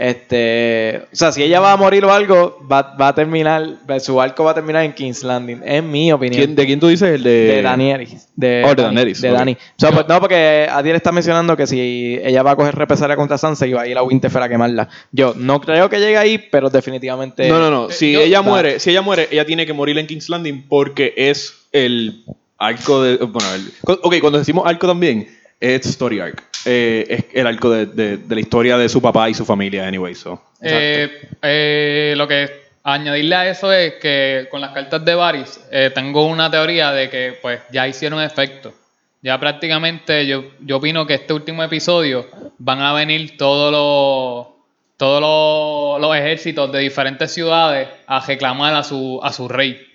Este, 0.00 1.02
o 1.12 1.16
sea, 1.16 1.32
si 1.32 1.42
ella 1.42 1.58
va 1.58 1.72
a 1.72 1.76
morir 1.76 2.04
o 2.04 2.12
algo, 2.12 2.64
va, 2.70 2.94
va 3.00 3.08
a 3.08 3.14
terminar, 3.16 3.66
su 3.98 4.20
arco 4.20 4.44
va 4.44 4.52
a 4.52 4.54
terminar 4.54 4.84
en 4.84 4.92
King's 4.92 5.24
Landing, 5.24 5.60
en 5.64 5.90
mi 5.90 6.12
opinión. 6.12 6.40
¿Quién- 6.44 6.54
¿De 6.54 6.66
quién 6.66 6.78
tú 6.78 6.86
dices? 6.86 7.08
El 7.16 7.22
de... 7.24 7.30
de 7.30 7.62
Daenerys. 7.62 8.28
De, 8.36 8.62
Oh, 8.64 8.74
de 8.76 8.82
De 8.84 9.30
ok. 9.30 9.36
Dani. 9.36 9.52
O 9.52 9.56
sea, 9.76 9.90
pues, 9.90 10.06
no, 10.08 10.20
porque 10.20 10.68
Adiel 10.70 10.94
está 10.96 11.10
mencionando 11.10 11.56
que 11.56 11.66
si 11.66 12.18
ella 12.22 12.42
va 12.44 12.52
a 12.52 12.56
coger 12.56 12.76
represalia 12.76 13.16
contra 13.16 13.38
Sansa 13.38 13.66
y 13.66 13.72
va 13.72 13.82
a 13.82 13.86
ir 13.88 13.98
a 13.98 14.02
Winterfell 14.02 14.42
a 14.42 14.48
quemarla. 14.48 14.88
Yo 15.10 15.34
no 15.36 15.60
creo 15.60 15.88
que 15.90 15.98
llegue 15.98 16.16
ahí, 16.16 16.38
pero 16.38 16.70
definitivamente. 16.70 17.48
No, 17.48 17.58
no, 17.58 17.68
no. 17.70 17.88
Eh, 17.90 17.92
Si 17.92 18.12
yo- 18.12 18.20
ella 18.20 18.40
Va. 18.40 18.48
muere, 18.50 18.78
si 18.80 18.90
ella 18.90 19.02
muere, 19.02 19.28
ella 19.32 19.44
tiene 19.44 19.66
que 19.66 19.72
morir 19.72 19.98
en 19.98 20.06
King's 20.06 20.28
Landing 20.28 20.64
porque 20.68 21.12
es 21.16 21.54
el 21.72 22.24
arco 22.56 23.02
de. 23.02 23.16
Bueno, 23.16 23.48
el, 23.54 23.72
ok, 23.84 24.14
cuando 24.20 24.38
decimos 24.38 24.64
arco 24.66 24.86
también, 24.86 25.28
es 25.60 25.86
story 25.86 26.20
arc. 26.20 26.42
Eh, 26.64 27.06
es 27.08 27.24
el 27.34 27.46
arco 27.46 27.70
de, 27.70 27.86
de- 27.86 28.34
la 28.34 28.40
historia 28.40 28.76
de 28.76 28.88
su 28.88 29.00
papá 29.00 29.28
y 29.30 29.34
su 29.34 29.44
familia, 29.44 29.86
anyway. 29.86 30.14
So. 30.14 30.42
Eh, 30.60 31.28
eh, 31.42 32.14
lo 32.16 32.26
que 32.28 32.68
añadirle 32.82 33.34
a 33.34 33.48
eso 33.50 33.72
es 33.72 33.94
que 33.94 34.48
con 34.50 34.60
las 34.60 34.72
cartas 34.72 35.04
de 35.04 35.14
Varys 35.14 35.60
eh, 35.70 35.90
tengo 35.94 36.26
una 36.26 36.50
teoría 36.50 36.90
de 36.92 37.08
que 37.10 37.38
pues 37.40 37.60
ya 37.72 37.86
hicieron 37.86 38.22
efecto. 38.22 38.72
Ya 39.20 39.38
prácticamente 39.40 40.26
yo, 40.26 40.44
yo 40.60 40.76
opino 40.76 41.06
que 41.06 41.14
este 41.14 41.32
último 41.32 41.62
episodio 41.64 42.26
van 42.58 42.80
a 42.80 42.92
venir 42.92 43.36
todos 43.36 43.72
los 43.72 44.58
todos 44.96 45.20
los, 45.20 46.00
los 46.00 46.16
ejércitos 46.16 46.72
de 46.72 46.80
diferentes 46.80 47.32
ciudades 47.32 47.88
a 48.06 48.18
reclamar 48.24 48.74
a 48.74 48.82
su, 48.82 49.20
a 49.22 49.32
su 49.32 49.48
rey. 49.48 49.86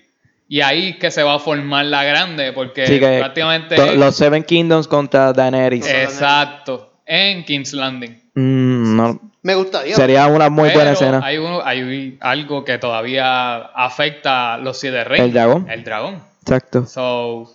Y 0.48 0.60
ahí 0.60 0.90
es 0.90 0.96
que 0.96 1.10
se 1.10 1.22
va 1.22 1.34
a 1.34 1.38
formar 1.38 1.86
la 1.86 2.04
grande, 2.04 2.52
porque 2.52 2.86
Sí, 2.86 3.00
que 3.00 3.18
prácticamente... 3.18 3.76
to- 3.76 3.94
los 3.94 4.14
Seven 4.14 4.44
Kingdoms 4.44 4.86
contra 4.88 5.32
Daenerys. 5.32 5.86
Exacto, 5.86 6.92
en 7.06 7.44
King's 7.44 7.72
Landing. 7.72 8.20
Mm, 8.34 8.96
no, 8.96 9.20
Me 9.42 9.54
gustaría. 9.54 9.96
sería 9.96 10.26
una 10.26 10.50
muy 10.50 10.70
buena 10.70 10.92
escena. 10.92 11.20
Hay, 11.24 11.38
uno- 11.38 11.62
hay 11.64 12.18
algo 12.20 12.64
que 12.64 12.76
todavía 12.78 13.56
afecta 13.56 14.54
a 14.54 14.58
los 14.58 14.78
siete 14.78 15.02
reyes. 15.04 15.26
El 15.26 15.32
dragón. 15.32 15.66
El 15.70 15.82
dragón. 15.84 16.22
Exacto. 16.42 16.84
So, 16.86 17.50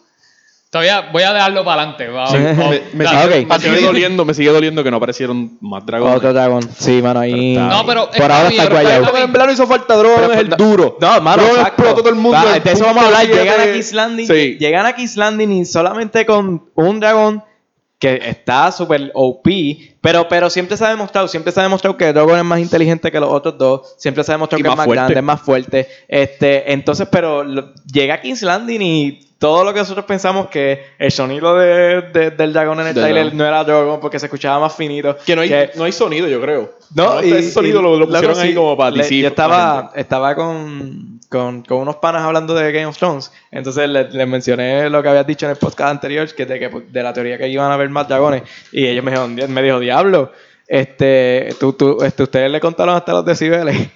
todavía 0.70 1.10
voy 1.12 1.24
a 1.24 1.34
dejarlo 1.34 1.66
para 1.66 1.84
adelante. 1.84 2.08
Sí. 2.32 2.38
Me, 2.38 3.04
me 3.04 3.10
Ah, 3.10 3.24
sigue, 3.24 3.46
me 3.46 3.60
sigue 3.60 3.82
doliendo, 3.82 4.26
me 4.26 4.34
sigue 4.34 4.50
doliendo 4.52 4.84
que 4.84 4.92
no 4.92 4.98
aparecieron 4.98 5.58
más 5.62 5.86
dragones. 5.86 6.18
Otro 6.18 6.34
dragón. 6.34 6.70
Sí, 6.78 7.02
mano, 7.02 7.20
ahí. 7.20 7.56
No, 7.56 7.86
pero 7.86 8.06
por 8.08 8.16
está 8.16 8.38
ahora 8.38 8.50
bien, 8.50 8.62
está 8.62 8.74
guayado. 8.74 9.18
En 9.18 9.32
verdad 9.32 9.48
no 9.48 9.54
hizo 9.54 9.68
falta 9.68 9.96
drones, 9.96 10.20
Pero, 10.22 10.34
es 10.34 10.40
el 10.40 10.50
duro. 10.50 10.98
No, 11.02 11.22
mano, 11.22 11.44
Drones 11.44 11.68
explotó 11.68 11.96
todo 11.96 12.10
el 12.10 12.16
mundo. 12.16 12.38
Va, 12.38 12.56
el 12.56 12.64
de 12.64 12.72
eso 12.72 12.86
vamos 12.86 13.04
a 13.04 13.08
hablar. 13.08 13.28
Llegan 13.28 13.60
a 13.62 13.96
Landing. 13.96 14.28
Sí. 14.28 14.58
Llegan 14.60 14.86
a 14.86 14.96
Landing 15.16 15.52
y 15.54 15.66
solamente 15.66 16.26
con 16.26 16.70
un 16.76 17.00
dragón 17.00 17.44
que 18.00 18.22
está 18.24 18.72
súper 18.72 19.12
OP, 19.14 19.48
pero, 20.02 20.28
pero 20.30 20.50
siempre 20.50 20.78
se 20.78 20.86
ha 20.86 20.90
demostrado, 20.90 21.28
siempre 21.28 21.52
se 21.52 21.60
ha 21.60 21.64
demostrado 21.64 21.98
que 21.98 22.14
Drogon 22.14 22.38
es 22.40 22.46
más 22.46 22.60
inteligente 22.60 23.12
que 23.12 23.20
los 23.20 23.30
otros 23.32 23.58
dos, 23.58 23.96
siempre 23.98 24.24
se 24.24 24.32
ha 24.32 24.36
demostrado 24.36 24.60
Y 24.60 24.64
que 24.64 24.70
es 24.70 24.76
más 24.76 24.86
fuerte. 24.86 25.00
grande, 25.02 25.20
es 25.20 25.24
más 25.24 25.42
fuerte. 25.42 25.88
Este, 26.08 26.72
entonces, 26.74 27.08
pero 27.12 27.44
lo- 27.44 27.74
llega 27.92 28.16
a 28.16 28.22
King's 28.22 28.42
Landing 28.42 28.82
y 28.82 29.26
todo 29.40 29.64
lo 29.64 29.74
que 29.74 29.80
nosotros 29.80 30.06
pensamos 30.06 30.48
que 30.48 30.84
el 31.00 31.12
sonido 31.12 31.56
de, 31.58 32.02
de- 32.14 32.32
del 32.32 32.52
dragón 32.52 32.82
en 32.82 32.88
el 32.88 32.94
trailer 32.94 33.34
no 33.34 33.46
era 33.46 33.64
Drogon 33.64 34.00
porque 34.02 34.20
se 34.20 34.26
escuchaba 34.26 34.60
más 34.60 34.76
finito. 34.76 35.16
Que 35.26 35.36
no 35.36 35.42
hay, 35.42 35.70
no 35.76 35.86
hay 35.86 35.92
sonido, 35.94 36.28
yo 36.28 36.42
creo. 36.42 36.78
No, 36.94 37.24
y, 37.24 37.32
ese 37.32 37.52
sonido 37.52 37.82
lo, 37.82 38.06
pusieron 38.08 38.38
ahí 38.40 38.50
sí, 38.50 38.56
como 38.56 38.76
para 38.76 38.92
le-. 38.96 39.22
Yo 39.22 39.28
estaba, 39.28 39.92
estaba 39.96 40.36
con, 40.36 41.20
con, 41.30 41.62
con 41.64 41.78
unos 41.78 41.98
panas 41.98 42.24
hablando 42.24 42.54
de 42.54 42.70
Game 42.72 42.88
of 42.88 42.98
Thrones. 42.98 43.32
Entonces 43.52 43.88
les, 43.88 44.14
les 44.14 44.28
mencioné 44.28 44.90
lo 44.90 45.02
que 45.02 45.08
habías 45.10 45.28
dicho 45.28 45.46
en 45.46 45.52
el 45.52 45.58
podcast 45.58 45.92
anterior, 45.92 46.28
que 46.36 46.46
de, 46.46 46.60
que 46.60 46.70
de 46.90 47.04
la 47.04 47.14
teoría 47.14 47.38
que 47.38 47.48
iban 47.48 47.72
a 47.72 47.76
haber 47.76 47.90
más 47.90 48.08
dragones. 48.10 48.42
Y 48.74 48.88
ellos 48.88 49.04
me 49.06 49.12
dijeron, 49.12 49.54
me 49.54 49.62
dijo, 49.62 49.80
diablo, 49.90 50.32
este, 50.68 51.50
tú, 51.60 51.74
tú, 51.74 51.98
este, 52.04 52.24
ustedes 52.24 52.52
le 52.52 52.60
contaron 52.60 52.96
hasta 52.96 53.12
los 53.12 53.26
decibeles. 53.26 53.90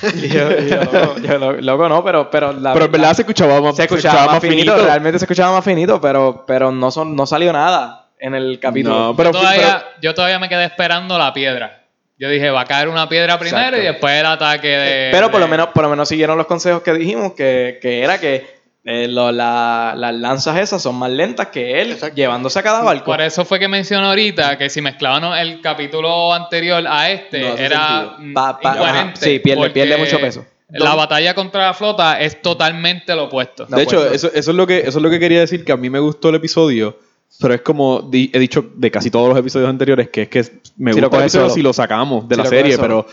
y 0.14 0.28
yo, 0.28 0.50
y 0.50 0.68
yo, 0.68 0.80
loco, 0.84 1.14
yo, 1.22 1.38
lo- 1.38 1.60
loco, 1.60 1.88
no, 1.88 2.04
pero, 2.04 2.30
pero 2.30 2.52
la 2.52 2.72
Pero 2.72 2.86
en 2.86 2.92
verdad 2.92 3.14
se 3.14 3.22
escuchaba 3.22 3.60
más, 3.60 3.76
se 3.76 3.84
escuchaba 3.84 4.26
más 4.26 4.40
finito, 4.40 4.76
realmente 4.76 5.18
se 5.18 5.24
escuchaba 5.24 5.52
más 5.52 5.64
finito, 5.64 6.00
pero, 6.00 6.44
pero 6.46 6.72
no, 6.72 6.90
son, 6.90 7.14
no 7.14 7.26
salió 7.26 7.52
nada 7.52 8.08
en 8.18 8.34
el 8.34 8.58
capítulo. 8.58 8.98
No, 8.98 9.16
pero, 9.16 9.32
yo, 9.32 9.38
todavía, 9.38 9.84
yo 10.00 10.14
todavía 10.14 10.38
me 10.38 10.48
quedé 10.48 10.64
esperando 10.64 11.18
la 11.18 11.32
piedra. 11.32 11.84
Yo 12.18 12.28
dije, 12.28 12.50
va 12.50 12.62
a 12.62 12.64
caer 12.64 12.88
una 12.88 13.08
piedra 13.08 13.38
primero 13.38 13.58
Exacto. 13.76 13.82
y 13.82 13.86
después 13.86 14.14
el 14.18 14.26
ataque 14.26 14.66
de... 14.66 15.08
Pero 15.12 15.30
por 15.30 15.38
lo 15.40 15.46
menos, 15.46 15.68
por 15.68 15.84
lo 15.84 15.90
menos 15.90 16.08
siguieron 16.08 16.36
los 16.36 16.48
consejos 16.48 16.82
que 16.82 16.92
dijimos, 16.94 17.34
que, 17.34 17.78
que 17.80 18.02
era 18.02 18.18
que 18.18 18.57
eh, 18.90 19.06
lo- 19.06 19.30
la- 19.30 19.92
las 19.96 20.14
lanzas 20.14 20.58
esas 20.58 20.80
son 20.82 20.94
más 20.96 21.10
lentas 21.10 21.48
que 21.48 21.80
él 21.82 21.92
Exacto. 21.92 22.16
llevándose 22.16 22.58
a 22.58 22.62
cada 22.62 22.82
barco. 22.82 23.04
Por 23.04 23.20
eso 23.20 23.44
fue 23.44 23.58
que 23.58 23.68
mencioné 23.68 24.06
ahorita 24.06 24.56
que 24.56 24.70
si 24.70 24.80
mezclaban 24.80 25.24
el 25.38 25.60
capítulo 25.60 26.32
anterior 26.32 26.82
a 26.88 27.10
este, 27.10 27.40
No 27.40 27.56
era 27.58 28.14
mm, 28.18 28.32
Pa- 28.32 28.58
pa- 28.58 28.72
incoherente. 28.74 29.00
ajá, 29.12 29.16
sí, 29.16 29.38
pierde- 29.40 29.98
mucho 29.98 30.18
peso. 30.18 30.46
La 30.70 30.94
batalla 30.94 31.34
contra 31.34 31.66
la 31.66 31.74
flota 31.74 32.20
es 32.20 32.40
totalmente 32.42 33.14
lo 33.14 33.24
opuesto. 33.24 33.66
De 33.66 33.82
hecho, 33.82 34.04
eso, 34.10 34.30
eso 34.34 34.50
es 34.50 34.56
lo 34.56 34.66
que, 34.66 34.78
eso 34.80 34.98
es 34.98 35.02
lo 35.02 35.10
que 35.10 35.18
quería 35.18 35.40
decir, 35.40 35.64
que 35.64 35.72
a 35.72 35.76
mí 35.76 35.88
me 35.90 35.98
gustó 35.98 36.28
el 36.30 36.34
episodio, 36.36 36.98
pero 37.40 37.54
es 37.54 37.60
como 37.60 38.10
he 38.12 38.38
dicho 38.38 38.64
de 38.74 38.90
casi 38.90 39.10
todos 39.10 39.28
los 39.28 39.38
episodios 39.38 39.68
anteriores, 39.70 40.08
que 40.08 40.22
es 40.22 40.28
que 40.28 40.44
me 40.76 40.92
Si 40.92 41.00
gusta 41.00 41.28
solo. 41.28 41.50
si 41.50 41.62
lo 41.62 41.72
sacamos 41.72 42.28
de 42.28 42.34
Si 42.34 42.42
la 42.42 42.48
serie, 42.48 42.78
pero 42.78 43.06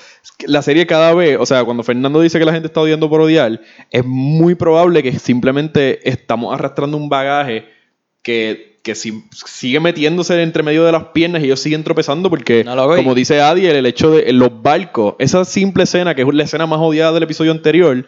la 0.47 0.61
serie 0.61 0.87
cada 0.87 1.13
vez, 1.13 1.37
o 1.39 1.45
sea, 1.45 1.63
cuando 1.63 1.83
Fernando 1.83 2.21
dice 2.21 2.39
que 2.39 2.45
la 2.45 2.53
gente 2.53 2.67
está 2.67 2.81
odiando 2.81 3.09
por 3.09 3.21
odiar, 3.21 3.61
es 3.91 4.03
muy 4.05 4.55
probable 4.55 5.03
que 5.03 5.19
simplemente 5.19 6.07
estamos 6.09 6.53
arrastrando 6.53 6.97
un 6.97 7.07
bagaje 7.09 7.65
que, 8.23 8.77
que 8.83 8.95
si- 8.95 9.23
sigue 9.31 9.79
metiéndose 9.79 10.41
entre 10.41 10.63
medio 10.63 10.83
de 10.83 10.91
las 10.91 11.05
piernas 11.05 11.41
y 11.43 11.45
ellos 11.45 11.59
siguen 11.59 11.83
tropezando 11.83 12.29
porque, 12.29 12.63
No, 12.63 12.75
como 12.95 13.13
dice 13.13 13.41
Adi, 13.41 13.67
el 13.67 13.85
hecho 13.85 14.09
de 14.11 14.31
los 14.33 14.61
barcos, 14.63 15.15
esa 15.19 15.45
simple 15.45 15.83
escena, 15.83 16.15
que 16.15 16.23
es 16.23 16.27
la 16.33 16.43
escena 16.43 16.65
más 16.65 16.79
odiada 16.79 17.11
del 17.11 17.23
episodio 17.23 17.51
anterior, 17.51 18.05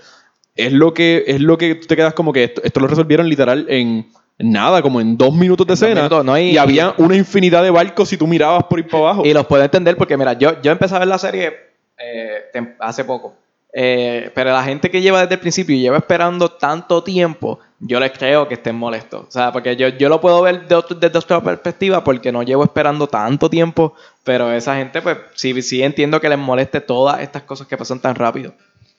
es 0.56 0.74
lo 0.74 0.94
que, 0.96 1.26
es 1.28 1.42
lo 1.42 1.60
que 1.60 1.76
tú 1.76 1.86
te 1.86 1.96
quedas 1.96 2.16
como 2.16 2.34
que 2.34 2.46
esto, 2.46 2.62
esto 2.64 2.80
lo 2.80 2.88
resolvieron 2.88 3.30
literal 3.30 3.68
en 3.70 4.08
nada, 4.40 4.82
como 4.82 5.02
en 5.02 5.18
dos 5.18 5.34
minutos 5.34 5.66
de 5.68 5.74
escena. 5.74 5.96
minutos, 5.96 6.24
¿no? 6.26 6.38
Y- 6.38 6.52
y, 6.52 6.58
había 6.58 6.94
una 6.98 7.16
infinidad 7.16 7.64
de 7.64 7.72
barcos 7.72 8.10
si 8.10 8.18
tú 8.18 8.28
mirabas 8.28 8.64
por 8.66 8.80
ir 8.80 8.88
para 8.88 9.04
abajo. 9.04 9.26
Y 9.26 9.34
los 9.34 9.46
puedo 9.48 9.64
entender 9.64 9.98
porque, 9.98 10.16
mira, 10.18 10.34
yo, 10.34 10.62
yo 10.62 10.72
empecé 10.72 10.96
a 10.96 11.00
ver 11.00 11.08
la 11.08 11.18
serie 11.18 11.54
eh, 11.98 12.52
hace 12.80 13.04
poco. 13.04 13.34
Eh, 13.74 14.32
pero 14.34 14.52
la 14.52 14.64
gente 14.64 14.90
que 14.90 15.02
lleva 15.02 15.22
desde 15.22 15.36
el 15.36 15.40
principio 15.40 15.76
y 15.76 15.82
lleva 15.82 15.98
esperando 15.98 16.50
tanto 16.50 17.04
tiempo, 17.04 17.60
yo 17.80 18.00
les 18.00 18.12
creo 18.12 18.48
que 18.48 18.56
estén 18.56 18.76
molestos. 18.76 19.26
O 19.28 19.32
sea, 19.32 19.52
porque 19.52 19.76
yo, 19.76 19.90
yo 19.90 20.10
lo 20.10 20.20
puedo 20.22 20.42
ver 20.42 20.68
de 20.68 20.74
otro- 20.76 20.98
desde 20.98 21.18
otra 21.20 21.42
perspectiva 21.42 22.04
porque 22.04 22.32
no 22.32 22.42
llevo 22.44 22.64
esperando 22.64 23.08
tanto 23.08 23.50
tiempo. 23.50 23.94
Pero 24.24 24.52
esa 24.52 24.76
gente, 24.78 25.02
pues, 25.02 25.18
sí, 25.36 25.62
sí 25.62 25.84
entiendo 25.84 26.20
que 26.22 26.30
les 26.30 26.40
moleste 26.40 26.82
todas 26.82 27.20
estas 27.22 27.44
cosas 27.44 27.68
que 27.68 27.78
pasan 27.78 28.00
tan 28.00 28.16
rápido. 28.16 28.54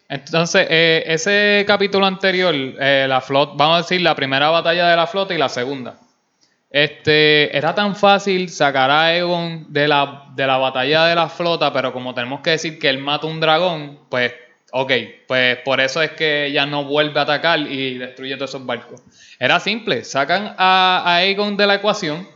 Entonces, 0.08 0.66
eh, 0.70 1.04
ese 1.06 1.64
capítulo 1.66 2.06
anterior, 2.06 2.54
eh, 2.54 3.06
la 3.08 3.20
flota, 3.20 3.52
vamos 3.56 3.74
a 3.74 3.82
decir 3.82 4.00
la 4.00 4.14
primera 4.14 4.48
batalla 4.48 4.88
de 4.88 4.96
la 4.96 5.06
flota 5.06 5.34
y 5.34 5.38
la 5.38 5.48
segunda. 5.48 5.96
Este, 6.70 7.56
era 7.56 7.74
tan 7.74 7.96
fácil 7.96 8.48
sacar 8.50 8.90
a 8.90 9.14
Egon 9.16 9.66
de 9.72 9.88
la, 9.88 10.24
de 10.34 10.46
la 10.46 10.58
batalla 10.58 11.04
de 11.06 11.14
la 11.14 11.28
flota, 11.28 11.72
pero 11.72 11.92
como 11.92 12.14
tenemos 12.14 12.40
que 12.40 12.50
decir 12.50 12.78
que 12.78 12.88
él 12.88 12.98
mata 12.98 13.26
un 13.26 13.40
dragón, 13.40 14.00
pues, 14.10 14.32
ok, 14.72 14.92
pues 15.26 15.56
por 15.64 15.80
eso 15.80 16.02
es 16.02 16.10
que 16.12 16.50
ya 16.52 16.66
no 16.66 16.84
vuelve 16.84 17.18
a 17.20 17.22
atacar 17.22 17.58
y 17.60 17.96
destruye 17.98 18.34
todos 18.36 18.50
esos 18.50 18.66
barcos. 18.66 19.00
Era 19.38 19.60
simple, 19.60 20.04
sacan 20.04 20.54
a, 20.58 21.02
a 21.06 21.16
Aegon 21.16 21.56
de 21.56 21.66
la 21.66 21.74
ecuación, 21.76 22.26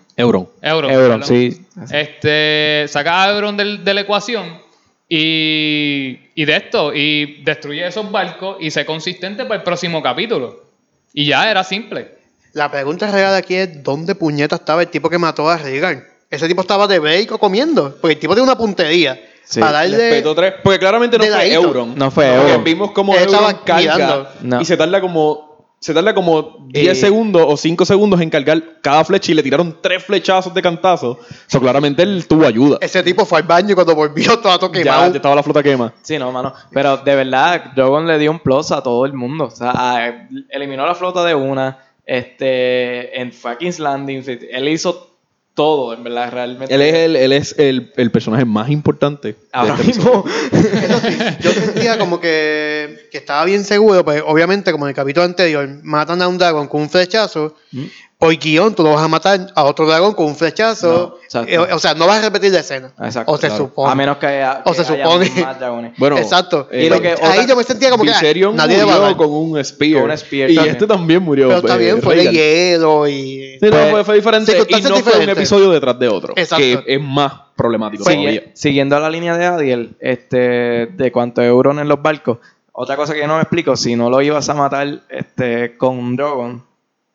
Euron. 0.61 0.91
Euron, 0.91 0.91
sí. 1.25 1.67
Este, 1.91 2.85
saca 2.89 3.25
a 3.25 3.31
Euron 3.35 3.57
del- 3.57 3.83
de 3.85 3.95
la 3.95 4.01
ecuación 4.03 4.61
y, 5.15 6.31
y 6.35 6.45
de 6.47 6.57
esto, 6.57 6.95
y 6.95 7.43
destruye 7.45 7.87
esos 7.87 8.11
barcos 8.11 8.57
y 8.61 8.71
sé 8.71 8.87
consistente 8.87 9.45
para 9.45 9.57
el 9.57 9.63
próximo 9.63 10.03
capítulo. 10.03 10.63
Y 11.13 11.27
ya 11.27 11.51
era 11.51 11.65
simple. 11.65 12.17
La 12.55 12.71
pregunta 12.71 13.11
real 13.11 13.35
aquí 13.35 13.57
es: 13.57 13.83
¿dónde 13.83 14.15
puñeta 14.15 14.57
estaba 14.57 14.81
el 14.81 14.89
tipo 14.89 15.11
que 15.11 15.19
mató 15.19 15.51
a 15.51 15.59
Regan? 15.59 16.03
Ese 16.31 16.49
tipo 16.49 16.63
estaba 16.63 16.87
de 16.87 16.99
break 16.99 17.31
o 17.33 17.39
comiendo. 17.39 17.95
Porque 18.01 18.15
el 18.15 18.21
tipo 18.21 18.33
tiene 18.33 18.45
una 18.49 18.57
puntería. 18.57 19.21
Sí. 19.45 19.61
Para 19.61 19.85
Le 19.85 19.99
darle. 19.99 20.11
petó 20.17 20.35
tres. 20.35 20.55
Porque 20.63 20.79
claramente 20.79 21.19
no 21.19 21.25
fue. 21.25 21.53
Euron. 21.53 21.95
No 21.95 22.11
fue 22.11 22.31
Porque 22.35 22.49
Euron. 22.53 22.65
Vimos 22.65 22.93
como 22.93 23.15
Él 23.15 23.25
Euron 23.25 23.35
estaba 23.35 23.65
carga. 23.65 24.31
No. 24.41 24.63
y 24.63 24.65
se 24.65 24.79
tarda 24.79 24.99
como. 25.03 25.52
Se 25.83 25.93
tarda 25.93 26.15
como 26.15 26.65
10 26.69 26.97
Y- 26.97 27.01
segundos 27.01 27.45
o 27.45 27.57
5 27.57 27.85
segundos 27.85 28.21
en 28.21 28.31
cargar 28.31 28.63
cada 28.81 29.05
flecha 29.05 29.33
y 29.33 29.35
le 29.35 29.43
tiraron 29.43 29.79
tres 29.83 30.05
flechazos 30.05 30.55
de 30.55 30.63
cantazo. 30.63 31.19
So, 31.49 31.61
claramente 31.61 32.05
él 32.05 32.25
tuvo 32.29 32.47
ayuda. 32.47 32.79
Ese 32.81 33.03
tipo 33.03 33.25
fue 33.27 33.39
al 33.41 33.45
baño 33.49 33.73
y 33.73 33.75
cuando 33.75 33.97
volvió 33.97 34.39
todo 34.41 34.73
Ya, 34.73 34.79
quemado. 34.81 35.11
ya 35.11 35.17
estaba 35.17 35.35
la 35.35 35.43
flota 35.43 35.61
quema. 35.61 35.93
Sí, 36.03 36.19
no, 36.19 36.31
mano. 36.31 36.55
Pero 36.71 36.99
de 36.99 37.17
verdad, 37.17 37.73
Drogon 37.75 38.07
le 38.07 38.17
dio 38.19 38.31
un 38.31 38.39
plus 38.39 38.71
a 38.71 38.81
todo 38.83 39.05
el 39.07 39.13
mundo. 39.15 39.47
O 39.47 39.51
sea, 39.51 39.73
a- 39.75 40.29
eliminó 40.51 40.87
la 40.87 40.95
flota 40.95 41.25
de 41.25 41.35
una. 41.35 41.79
Este, 42.07 43.21
en 43.21 43.33
King's 43.59 43.79
Landing. 43.79 44.23
Él 44.53 44.69
hizo 44.69 45.12
todo, 45.55 45.93
en 45.95 46.03
verdad, 46.05 46.31
realmente. 46.33 46.75
Él 46.75 46.81
es 46.83 46.95
el, 46.95 47.17
él 47.17 47.33
es 47.33 47.55
el, 47.59 47.93
el 47.97 48.11
personaje 48.11 48.45
más 48.45 48.71
importante. 48.71 49.29
de 49.29 49.39
Ahora 49.53 49.75
este 49.75 49.87
mismo. 49.87 50.25
Eso 50.53 51.01
sí, 51.01 51.19
yo 51.41 51.51
sentía 51.53 51.99
como 51.99 52.21
que, 52.21 53.09
que 53.11 53.19
estaba 53.19 53.45
bien 53.45 53.65
seguro, 53.65 54.05
pues 54.05 54.23
obviamente 54.27 54.73
como 54.73 54.87
en 54.87 54.91
el 54.91 54.95
capítulo 54.95 55.25
anterior, 55.25 55.69
matan 55.83 56.23
a 56.23 56.29
un 56.29 56.39
dragón 56.39 56.69
con 56.69 56.83
un 56.83 56.91
flechazo, 56.91 57.57
Mm. 57.75 57.85
Por 58.23 58.37
guion 58.39 58.73
tú 58.73 58.85
no 58.85 58.93
vas 58.95 59.03
a 59.03 59.09
matar 59.09 59.49
a 59.53 59.65
otro 59.65 59.85
dragón 59.85 60.15
con 60.15 60.27
un 60.27 60.37
flechazo, 60.37 61.17
No, 61.19 61.25
exacto. 61.25 61.51
Eh, 61.53 61.59
o 61.59 61.79
sea, 61.81 61.95
no 61.95 62.07
vas 62.07 62.21
a 62.21 62.23
repetir 62.23 62.53
la 62.53 62.61
escena. 62.61 62.93
Exacto, 63.01 63.33
o 63.33 63.37
se 63.37 63.49
claro. 63.49 63.65
supone. 63.65 63.91
A 63.91 63.95
menos 63.97 64.17
que 64.19 64.27
haya, 64.27 64.63
O 64.65 64.73
se 64.73 64.83
haya 64.83 65.05
supone. 65.05 65.31
más 65.45 65.59
dragones. 65.59 65.93
Bueno, 65.99 66.17
Exacto. 66.19 66.69
eh, 66.71 66.85
Y 66.85 66.89
lo 66.89 67.01
Pues 67.01 67.17
que 67.17 67.25
ahí 67.25 67.31
otra- 67.33 67.47
yo 67.49 67.57
me 67.57 67.65
sentía 67.65 67.91
como 67.91 68.05
que 68.05 68.11
ah, 68.11 68.21
nadie 68.55 68.77
le 68.77 68.85
va 68.85 68.95
a 68.95 69.01
murió 69.01 69.17
con 69.17 69.31
un 69.33 69.65
spear. 69.65 70.03
Con 70.03 70.11
un 70.13 70.17
spear 70.19 70.51
y 70.51 70.55
también. 70.55 70.75
este 70.77 70.87
también 70.87 71.23
murió. 71.25 71.49
Pero 71.49 71.59
está 71.61 71.75
eh, 71.75 71.79
bien, 71.79 72.01
fue 72.01 72.15
de 72.15 72.31
hielo 72.31 73.09
y... 73.09 73.59
Sí, 73.61 73.67
no, 73.67 73.71
Pues, 73.71 73.91
fue, 73.91 74.05
fue 74.05 74.15
diferente 74.15 74.53
y 74.69 74.83
no 74.83 74.97
fue 74.99 75.19
un 75.25 75.29
episodio 75.29 75.71
detrás 75.71 75.99
de 75.99 76.07
otro. 76.09 76.33
Exacto. 76.37 76.63
Que 76.63 76.85
es 76.95 77.01
más 77.03 77.33
problemático 77.57 78.05
Sigue- 78.05 78.17
todavía. 78.17 78.43
siguiendo 78.55 79.01
la 79.01 79.11
línea 79.11 79.37
de 79.37 79.47
Adiel, 79.47 79.97
este, 79.99 80.87
de 80.87 81.11
cuánto 81.13 81.43
Euron 81.43 81.81
en 81.81 81.89
los 81.89 82.01
barcos, 82.01 82.39
otra 82.71 82.95
cosa 82.97 83.15
que 83.15 83.21
yo 83.21 83.27
no 83.27 83.35
me 83.35 83.43
explico, 83.43 83.75
si 83.77 83.97
no 83.97 84.09
lo 84.09 84.23
ibas 84.23 84.49
a 84.49 84.55
matar 84.55 85.01
este, 85.11 85.77
con 85.77 85.99
un 85.99 86.17
Drogon, 86.17 86.65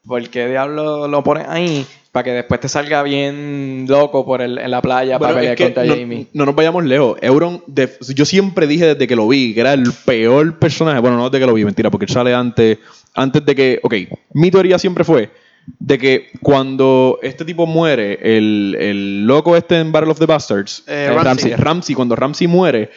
¿por 0.07 0.27
qué 0.29 0.47
diablo 0.47 1.07
lo 1.07 1.23
pones 1.23 1.45
ahí? 1.47 1.85
Para 2.11 2.23
que 2.23 2.31
después 2.31 2.59
te 2.59 2.67
salga 2.69 3.03
bien 3.03 3.85
loco 3.87 4.25
por 4.25 4.41
el, 4.41 4.57
en 4.57 4.71
la 4.71 4.81
playa 4.81 5.17
Bueno, 5.19 5.33
para 5.35 5.39
pelear 5.41 5.57
contra 5.57 5.83
no, 5.83 5.93
Jamie. 5.95 6.27
no 6.33 6.45
nos 6.47 6.55
vayamos 6.55 6.83
lejos. 6.85 7.17
Euron, 7.21 7.61
de- 7.67 7.91
yo 8.15 8.25
siempre 8.25 8.65
dije 8.65 8.85
desde 8.95 9.07
que 9.07 9.15
lo 9.15 9.27
vi 9.27 9.53
que 9.53 9.59
era 9.59 9.73
el 9.73 9.83
peor 10.05 10.57
personaje. 10.57 10.99
Bueno, 10.99 11.17
no 11.17 11.29
desde 11.29 11.41
que 11.43 11.47
lo 11.47 11.53
vi, 11.53 11.63
mentira, 11.65 11.91
porque 11.91 12.05
él 12.05 12.11
sale 12.11 12.33
antes, 12.33 12.79
antes 13.13 13.45
de 13.45 13.53
que. 13.55 13.79
Ok, 13.83 13.93
mi 14.33 14.49
teoría 14.49 14.79
siempre 14.79 15.03
fue 15.03 15.29
de 15.79 15.97
que 15.97 16.27
cuando 16.41 17.19
este 17.21 17.43
tipo 17.45 17.67
muere, 17.67 18.17
el, 18.21 18.75
el 18.79 19.27
loco 19.27 19.55
este 19.57 19.77
en 19.79 19.91
Battle 19.91 20.11
of 20.11 20.17
the 20.19 20.25
Bastards, 20.25 20.83
Eh, 20.87 21.09
eh, 21.11 21.13
Ramsay. 21.21 21.53
Ramsay, 21.55 21.93
cuando 21.93 22.15
Ramsay 22.15 22.47
muere, 22.47 22.89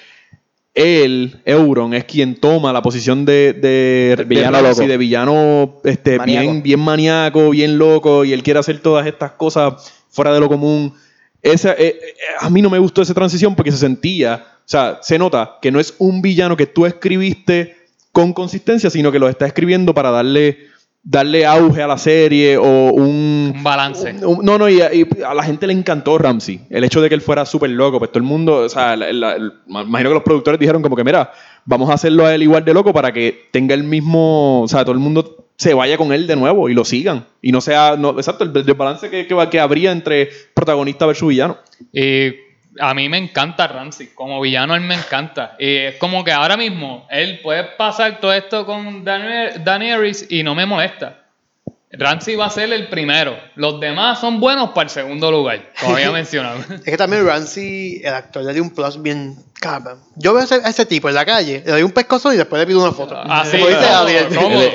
él, 0.75 1.41
Euron, 1.45 1.95
es 1.95 2.05
quien 2.05 2.37
toma 2.37 2.73
la 2.73 2.83
posición 2.83 3.25
de, 3.25 3.53
de, 3.53 4.15
de 4.17 4.25
villano 4.25 4.63
de 4.63 4.97
villano 4.97 5.81
este, 5.85 6.17
Maníaco. 6.19 6.43
bien, 6.43 6.63
bien 6.63 6.81
maníaco, 6.81 7.51
bien 7.51 7.79
loco, 7.79 8.25
y 8.25 8.33
él 8.33 8.43
quiere 8.43 8.61
hacer 8.61 8.79
todas 8.79 9.07
estas 9.07 9.33
cosas 9.33 9.93
fuera 10.11 10.33
de 10.33 10.41
lo 10.41 10.49
común. 10.49 10.95
Esa, 11.43 11.73
eh, 11.73 11.99
eh, 12.01 12.15
a 12.39 12.51
mí 12.51 12.63
no 12.63 12.71
me 12.71 12.79
gustó 12.79 13.03
esa 13.03 13.15
transición 13.15 13.57
porque 13.57 13.73
se 13.73 13.79
sentía, 13.79 14.45
o 14.59 14.63
sea, 14.65 14.99
se 15.03 15.19
nota 15.19 15.59
que 15.61 15.71
no 15.73 15.81
es 15.81 15.95
un 15.99 16.23
villano 16.23 16.57
que 16.57 16.67
tú 16.67 16.87
escribiste 16.87 17.77
con 18.13 18.33
consistencia, 18.33 18.91
sino 18.91 19.11
que 19.11 19.19
lo 19.19 19.29
está 19.29 19.47
escribiendo 19.47 19.95
para 19.95 20.11
darle, 20.11 20.59
darle 21.03 21.47
auge 21.47 21.83
a 21.83 21.87
la 21.87 21.97
serie 21.99 22.57
o 22.59 22.93
un... 22.93 23.53
Un 23.57 23.63
balance. 23.65 24.13
un- 24.23 24.39
un- 24.39 24.45
no, 24.45 24.59
no, 24.59 24.69
y, 24.69 24.81
y 24.81 25.07
a 25.27 25.35
la 25.35 25.43
gente 25.43 25.67
le 25.67 25.73
encantó 25.73 26.19
Ramsey. 26.19 26.61
El 26.71 26.85
hecho 26.85 27.01
de 27.01 27.09
que 27.09 27.15
él 27.15 27.21
fuera 27.21 27.45
súper 27.47 27.71
loco, 27.71 27.99
pues 27.99 28.11
todo 28.13 28.19
el 28.19 28.29
mundo, 28.29 28.57
o 28.59 28.69
sea, 28.69 28.97
la- 28.97 29.13
la- 29.13 29.35
el- 29.35 29.53
me 29.67 29.81
imagino 29.83 30.11
que 30.11 30.15
los 30.15 30.23
productores 30.23 30.61
dijeron 30.61 30.83
como 30.83 30.97
que, 30.97 31.05
mira, 31.05 31.33
vamos 31.65 31.89
a 31.91 31.95
hacerlo 31.95 32.27
a 32.27 32.35
él 32.35 32.43
igual 32.43 32.65
de 32.65 32.75
loco 32.75 32.93
para 32.93 33.13
que 33.13 33.49
tenga 33.51 33.75
el 33.75 33.83
mismo, 33.85 34.63
o 34.63 34.69
sea, 34.69 34.83
todo 34.85 34.93
el 34.93 34.99
mundo 35.01 35.47
se 35.57 35.75
vaya 35.75 35.97
con 35.99 36.13
él 36.13 36.27
de 36.27 36.37
nuevo 36.37 36.69
y 36.69 36.75
lo 36.75 36.85
sigan. 36.85 37.27
Y 37.43 37.53
no 37.53 37.61
sea, 37.61 37.97
no, 37.99 38.11
exacto, 38.11 38.45
el, 38.45 38.53
el 38.57 38.75
balance 38.75 39.11
que, 39.11 39.27
que, 39.27 39.49
que 39.51 39.61
habría 39.61 39.93
entre 39.93 40.29
protagonista 40.55 41.07
versus 41.07 41.29
villano. 41.29 41.59
Y 41.93 42.31
a 42.79 42.95
mí 42.95 43.09
me 43.09 43.19
encanta 43.19 43.67
Ramsey. 43.67 44.09
Como 44.15 44.41
villano, 44.41 44.75
él 44.75 44.83
me 44.83 44.95
encanta. 44.95 45.57
Y 45.59 45.77
es 45.77 45.97
como 45.97 46.23
que 46.25 46.33
ahora 46.33 46.57
mismo 46.57 47.07
él 47.11 47.41
puede 47.43 47.65
pasar 47.65 48.21
todo 48.21 48.33
esto 48.33 48.65
con 48.67 49.05
Daener- 49.05 49.63
Daenerys 49.65 50.27
y 50.31 50.43
no 50.43 50.55
me 50.55 50.67
molesta. 50.67 51.17
Ramsey 51.93 52.37
va 52.37 52.47
a 52.47 52.51
ser 52.51 52.73
el 52.73 52.89
primero. 52.89 53.37
Los 53.57 53.81
demás 53.81 54.21
son 54.21 54.39
buenos 54.39 54.71
para 54.71 54.85
el 54.85 54.91
segundo 54.91 55.31
lugar, 55.33 55.71
como 55.81 55.97
había 55.97 56.13
mencionado. 56.13 56.61
Es 56.71 56.83
que 56.83 56.97
también 56.97 57.27
Ramsey, 57.27 58.01
el 58.05 58.15
actor, 58.15 58.45
le 58.45 58.53
dio 58.55 58.63
un 58.63 58.71
plus 58.71 59.03
bien 59.03 59.37
cabrón. 59.55 59.99
Yo 60.15 60.33
veo 60.33 60.43
a 60.43 60.45
ese, 60.45 60.55
a 60.65 60.69
ese 60.69 60.87
tipo 60.87 61.09
en 61.09 61.17
la 61.17 61.25
calle, 61.27 61.63
le 61.67 61.73
doy 61.73 61.83
un 61.83 61.91
pescozo 61.91 62.33
y 62.33 62.37
después 62.37 62.61
le 62.61 62.67
pido 62.67 62.81
una 62.81 62.93
foto. 62.93 63.17
Así, 63.21 63.57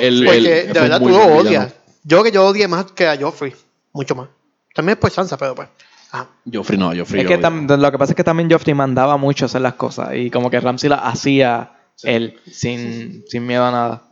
el- 0.02 0.24
Porque 0.26 0.60
el- 0.60 0.72
de 0.74 0.80
verdad 0.80 0.98
tú 0.98 1.08
lo 1.08 1.16
odias. 1.38 1.74
Yo 2.04 2.22
que 2.22 2.30
yo 2.30 2.44
odié 2.46 2.68
más 2.68 2.92
que 2.92 3.06
a 3.08 3.16
Joffrey. 3.18 3.54
Mucho 3.94 4.14
más. 4.14 4.28
También 4.74 4.96
después 4.96 5.14
Sansa, 5.14 5.38
pero 5.38 5.54
pues. 5.54 5.68
Ajá. 6.16 6.30
Joffrey 6.52 6.78
no, 6.78 6.86
Joffrey. 6.96 7.22
Es 7.22 7.26
que 7.28 7.36
lo 7.76 7.90
que 7.92 7.98
pasa 7.98 8.12
es 8.12 8.16
que 8.16 8.24
también 8.24 8.50
Joffrey 8.50 8.74
mandaba 8.74 9.16
mucho 9.16 9.46
hacer 9.46 9.60
las 9.60 9.74
cosas 9.74 10.14
y 10.16 10.30
como 10.30 10.50
que 10.50 10.60
Ramsey 10.60 10.88
las 10.90 11.00
hacía 11.02 11.72
él 12.02 12.38
sin, 12.50 13.24
sin 13.28 13.46
miedo 13.46 13.64
a 13.64 13.70
nada. 13.70 14.02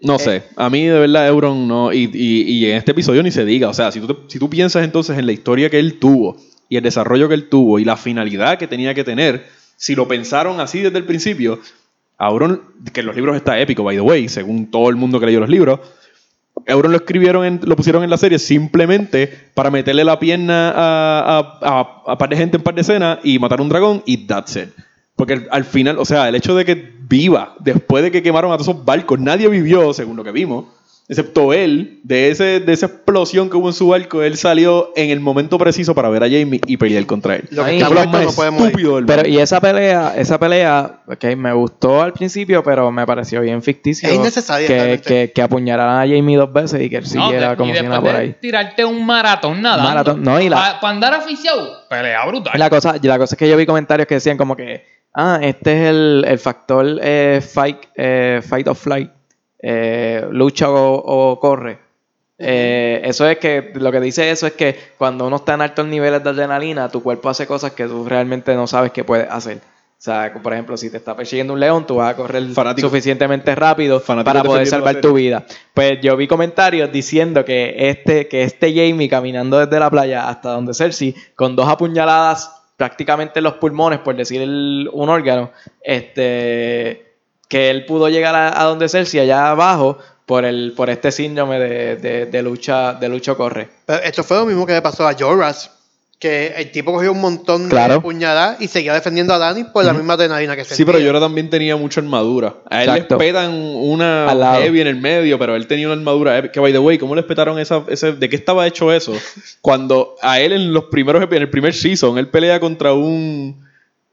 No 0.00 0.18
sé, 0.20 0.44
a 0.56 0.70
mí 0.70 0.84
de 0.86 0.98
verdad 0.98 1.26
Euron 1.26 1.66
no, 1.66 1.92
y, 1.92 2.08
y- 2.12 2.42
y 2.42 2.66
en 2.70 2.76
este 2.76 2.92
episodio 2.92 3.20
ni 3.22 3.32
se 3.32 3.44
diga, 3.44 3.68
o 3.68 3.74
sea, 3.74 3.90
si 3.90 3.98
tú, 4.00 4.06
te- 4.14 4.30
si 4.30 4.38
tú 4.38 4.48
piensas 4.48 4.84
entonces 4.84 5.18
en 5.18 5.26
la 5.26 5.32
historia 5.32 5.70
que 5.70 5.78
él 5.80 5.98
tuvo 5.98 6.36
y 6.68 6.76
el 6.76 6.84
desarrollo 6.84 7.28
que 7.28 7.34
él 7.34 7.48
tuvo 7.48 7.80
y 7.80 7.84
la 7.84 7.96
finalidad 7.96 8.58
que 8.58 8.68
tenía 8.68 8.94
que 8.94 9.02
tener, 9.02 9.46
si 9.76 9.96
lo 9.96 10.06
pensaron 10.06 10.60
así 10.60 10.80
desde 10.82 10.98
el 10.98 11.04
principio, 11.04 11.58
Euron, 12.20 12.62
que 12.92 13.00
en 13.00 13.06
los 13.06 13.16
libros 13.16 13.34
está 13.36 13.58
épico, 13.58 13.82
by 13.82 13.96
the 13.96 14.00
way, 14.00 14.28
según 14.28 14.70
todo 14.70 14.88
el 14.88 14.94
mundo 14.96 15.18
que 15.18 15.26
leyó 15.26 15.40
los 15.40 15.48
libros, 15.48 15.80
Euron 16.66 16.92
lo 16.92 16.98
escribieron, 16.98 17.44
en- 17.44 17.60
lo 17.64 17.76
pusieron 17.76 18.02
en 18.04 18.10
la 18.10 18.16
serie 18.18 18.38
simplemente 18.38 19.32
para 19.54 19.70
meterle 19.70 20.04
la 20.04 20.18
pierna 20.18 20.70
a, 20.70 21.38
a, 21.38 21.58
a, 21.62 22.12
a 22.12 22.18
par 22.18 22.28
de 22.28 22.36
gente 22.36 22.56
en 22.56 22.62
par 22.62 22.74
de 22.74 22.80
escenas 22.82 23.18
y 23.24 23.38
matar 23.38 23.60
un 23.60 23.68
dragón 23.68 24.02
y 24.06 24.26
that's 24.26 24.56
it. 24.56 24.68
Porque 25.16 25.34
al- 25.34 25.48
al 25.50 25.64
final, 25.64 25.98
o 25.98 26.04
sea, 26.04 26.28
el 26.28 26.34
hecho 26.34 26.54
de 26.54 26.64
que 26.64 26.92
viva 27.08 27.54
después 27.60 28.02
de 28.04 28.10
que 28.10 28.22
quemaron 28.22 28.52
a 28.52 28.56
todos 28.56 28.68
esos 28.68 28.84
barcos, 28.84 29.18
nadie 29.18 29.48
vivió, 29.48 29.92
según 29.94 30.16
lo 30.16 30.24
que 30.24 30.32
vimos, 30.32 30.66
excepto 31.08 31.52
él, 31.54 32.00
de, 32.04 32.30
ese, 32.30 32.60
de 32.60 32.72
esa 32.72 32.86
explosión 32.86 33.48
que 33.48 33.56
hubo 33.56 33.68
en 33.68 33.72
su 33.72 33.88
barco, 33.88 34.22
él 34.22 34.36
salió 34.36 34.92
en 34.94 35.08
el 35.10 35.20
momento 35.20 35.56
preciso 35.56 35.94
para 35.94 36.08
ver 36.10 36.22
a 36.22 36.26
Jamie 36.26 36.60
y 36.66 36.76
pelear 36.76 37.06
contra 37.06 37.36
él. 37.36 37.44
Lo 37.50 37.64
que 37.64 37.76
está 37.78 37.88
muerto 37.88 38.10
más 38.10 38.36
no 38.52 38.66
estúpido 38.66 38.96
del 38.96 39.06
Pero 39.06 39.22
mundo. 39.22 39.38
y 39.38 39.40
esa 39.40 39.60
pelea, 39.60 40.12
esa 40.16 40.38
pelea, 40.38 41.00
ok, 41.06 41.24
me 41.36 41.52
gustó 41.54 42.02
al 42.02 42.12
principio, 42.12 42.62
pero 42.62 42.92
me 42.92 43.06
pareció 43.06 43.40
bien 43.40 43.62
ficticio. 43.62 44.08
Es 44.08 44.14
innecesaria, 44.16 44.66
Que, 44.66 44.74
realmente. 44.74 45.02
que, 45.08 45.32
que 45.32 45.42
apuñalaran 45.42 45.96
a 45.96 46.00
Jamie 46.14 46.36
dos 46.36 46.52
veces 46.52 46.82
y 46.82 46.90
que 46.90 46.96
él 46.98 47.04
No, 47.04 47.08
siguiera 47.08 47.50
de- 47.50 47.56
como 47.56 47.72
y 47.72 47.76
si 47.76 47.82
nada 47.82 47.94
después 47.96 48.12
por 48.12 48.20
de 48.20 48.26
ahí. 48.28 48.36
tirarte 48.40 48.84
un 48.84 49.06
maratón 49.06 49.62
nada. 49.62 49.82
Maratón, 49.82 50.22
no, 50.22 50.38
y 50.40 50.48
la- 50.50 50.78
Para 50.80 50.92
andar 50.92 51.14
aficionado, 51.14 51.88
pelea 51.88 52.26
brutal. 52.26 52.52
La 52.58 52.68
cosa, 52.68 52.96
y 53.02 53.06
la 53.06 53.16
cosa 53.18 53.34
es 53.34 53.38
que 53.38 53.48
yo 53.48 53.56
vi 53.56 53.64
comentarios 53.64 54.06
que 54.06 54.16
decían 54.16 54.36
como 54.36 54.54
que, 54.56 54.84
ah, 55.14 55.38
este 55.42 55.72
es 55.72 55.88
el, 55.88 56.24
el 56.28 56.38
factor 56.38 56.86
eh, 57.02 57.40
fight, 57.40 57.78
eh, 57.96 58.42
fight 58.46 58.68
of 58.68 58.78
flight, 58.78 59.10
eh, 59.60 60.26
lucha 60.30 60.70
o, 60.70 60.94
o 61.32 61.40
corre. 61.40 61.78
Eh, 62.40 63.00
eso 63.04 63.28
es 63.28 63.38
que, 63.38 63.72
lo 63.74 63.90
que 63.90 64.00
dice 64.00 64.30
eso 64.30 64.46
es 64.46 64.52
que 64.52 64.76
cuando 64.96 65.26
uno 65.26 65.36
está 65.36 65.54
en 65.54 65.62
altos 65.62 65.86
niveles 65.86 66.22
de 66.22 66.30
adrenalina, 66.30 66.88
tu 66.88 67.02
cuerpo 67.02 67.28
hace 67.28 67.46
cosas 67.46 67.72
que 67.72 67.86
tú 67.86 68.04
realmente 68.08 68.54
no 68.54 68.66
sabes 68.68 68.92
que 68.92 69.02
puedes 69.04 69.28
hacer. 69.28 69.56
O 69.56 70.00
sea, 70.00 70.32
por 70.40 70.52
ejemplo, 70.52 70.76
si 70.76 70.90
te 70.90 70.96
está 70.98 71.16
persiguiendo 71.16 71.52
un 71.54 71.58
león, 71.58 71.84
tú 71.84 71.96
vas 71.96 72.12
a 72.12 72.16
correr 72.16 72.44
Fanático. 72.50 72.86
suficientemente 72.88 73.52
rápido 73.56 73.98
Fanático 73.98 74.32
para 74.32 74.44
poder 74.44 74.68
salvar 74.68 75.00
tu 75.00 75.12
vida. 75.14 75.44
Pues 75.74 76.00
yo 76.00 76.16
vi 76.16 76.28
comentarios 76.28 76.92
diciendo 76.92 77.44
que 77.44 77.74
este, 77.90 78.28
que 78.28 78.44
este 78.44 78.72
Jamie 78.72 79.08
caminando 79.08 79.58
desde 79.58 79.80
la 79.80 79.90
playa 79.90 80.28
hasta 80.28 80.50
donde 80.50 80.72
Cersei, 80.74 81.16
con 81.34 81.56
dos 81.56 81.66
apuñaladas 81.68 82.54
prácticamente 82.76 83.40
en 83.40 83.44
los 83.44 83.54
pulmones, 83.54 83.98
por 83.98 84.14
decir 84.14 84.40
el- 84.40 84.88
un 84.92 85.08
órgano, 85.08 85.50
este, 85.82 87.07
que 87.48 87.70
él 87.70 87.86
pudo 87.86 88.08
llegar 88.08 88.34
a, 88.34 88.60
a 88.60 88.64
donde 88.64 88.88
Cersei 88.88 89.20
allá 89.20 89.50
abajo 89.50 89.98
por 90.26 90.44
el 90.44 90.74
por 90.76 90.90
este 90.90 91.10
síndrome 91.10 91.58
de, 91.58 91.96
de, 91.96 92.26
de 92.26 92.42
lucha 92.42 92.92
de 92.94 93.08
lucha 93.08 93.34
corre. 93.34 93.68
Pero 93.86 94.02
esto 94.02 94.22
fue 94.22 94.36
lo 94.36 94.46
mismo 94.46 94.66
que 94.66 94.74
le 94.74 94.82
pasó 94.82 95.08
a 95.08 95.14
Joras. 95.18 95.72
Que 96.18 96.48
el 96.56 96.72
tipo 96.72 96.92
cogió 96.92 97.12
un 97.12 97.20
montón 97.20 97.68
de 97.68 98.00
puñaladas 98.00 98.60
y 98.60 98.66
seguía 98.66 98.92
defendiendo 98.92 99.32
a 99.32 99.38
Dani 99.38 99.62
por 99.62 99.84
la 99.84 99.92
misma 99.92 100.14
adrenalina 100.14 100.56
que 100.56 100.62
sentía. 100.64 100.76
Sí, 100.76 100.84
pero 100.84 100.98
Yora 100.98 101.20
también 101.20 101.48
tenía 101.48 101.76
mucha 101.76 102.00
armadura. 102.00 102.56
A 102.68 102.82
él 102.82 102.88
Exacto. 102.88 103.14
le 103.14 103.24
petan 103.24 103.54
una 103.54 104.26
heavy 104.60 104.80
en 104.80 104.88
el 104.88 104.96
medio, 104.96 105.38
pero 105.38 105.54
él 105.54 105.68
tenía 105.68 105.86
una 105.86 105.94
armadura 105.94 106.32
heavy. 106.32 106.48
Que, 106.48 106.58
by 106.58 106.72
the 106.72 106.80
way, 106.80 106.98
¿cómo 106.98 107.14
le 107.14 107.22
petaron 107.22 107.60
esa, 107.60 107.84
ese, 107.86 108.14
¿De 108.14 108.28
qué 108.28 108.34
estaba 108.34 108.66
hecho 108.66 108.92
eso? 108.92 109.12
Cuando 109.60 110.16
a 110.20 110.40
él 110.40 110.50
en 110.50 110.72
los 110.72 110.86
primeros 110.86 111.22
en 111.22 111.32
el 111.34 111.50
primer 111.50 111.72
season, 111.72 112.18
él 112.18 112.26
pelea 112.26 112.58
contra 112.58 112.94
un... 112.94 113.64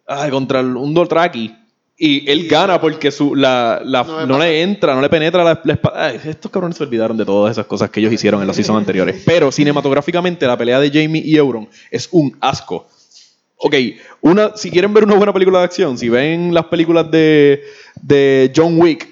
ay, 0.05 0.29
contra 0.29 0.59
un 0.61 0.93
Dothraki. 0.93 1.55
Y 1.97 2.29
él 2.29 2.47
gana 2.49 2.81
porque 2.81 3.09
su, 3.09 3.35
la, 3.35 3.81
la- 3.85 4.25
No 4.27 4.37
le 4.37 4.61
entra, 4.61 4.93
no 4.95 5.01
le 5.01 5.09
penetra 5.09 5.43
la, 5.43 5.61
la 5.63 5.73
espada. 5.73 6.07
Ay, 6.07 6.19
estos 6.25 6.51
cabrones 6.51 6.77
se 6.77 6.83
olvidaron 6.83 7.15
de 7.15 7.23
todas 7.25 7.53
esas 7.53 7.65
cosas 7.67 7.89
que 7.89 8.01
ellos 8.01 8.11
hicieron 8.11 8.41
en 8.41 8.47
los 8.47 8.55
seasons 8.55 8.79
anteriores. 8.79 9.23
Pero 9.25 9.51
cinematográficamente 9.51 10.45
la 10.45 10.57
pelea 10.57 10.79
de 10.79 10.89
Jamie 10.89 11.21
y 11.25 11.37
Euron 11.37 11.69
es 11.91 12.09
un 12.11 12.35
asco. 12.41 12.87
Ok, 13.57 13.75
una, 14.21 14.57
si 14.57 14.69
quieren 14.69 14.93
ver 14.93 15.05
una 15.05 15.15
buena 15.15 15.31
película 15.31 15.59
de 15.59 15.65
acción, 15.65 15.97
si 15.97 16.09
ven 16.09 16.53
las 16.53 16.65
películas 16.65 17.09
de, 17.09 17.63
de 18.01 18.51
John 18.53 18.77
Wick, 18.79 19.07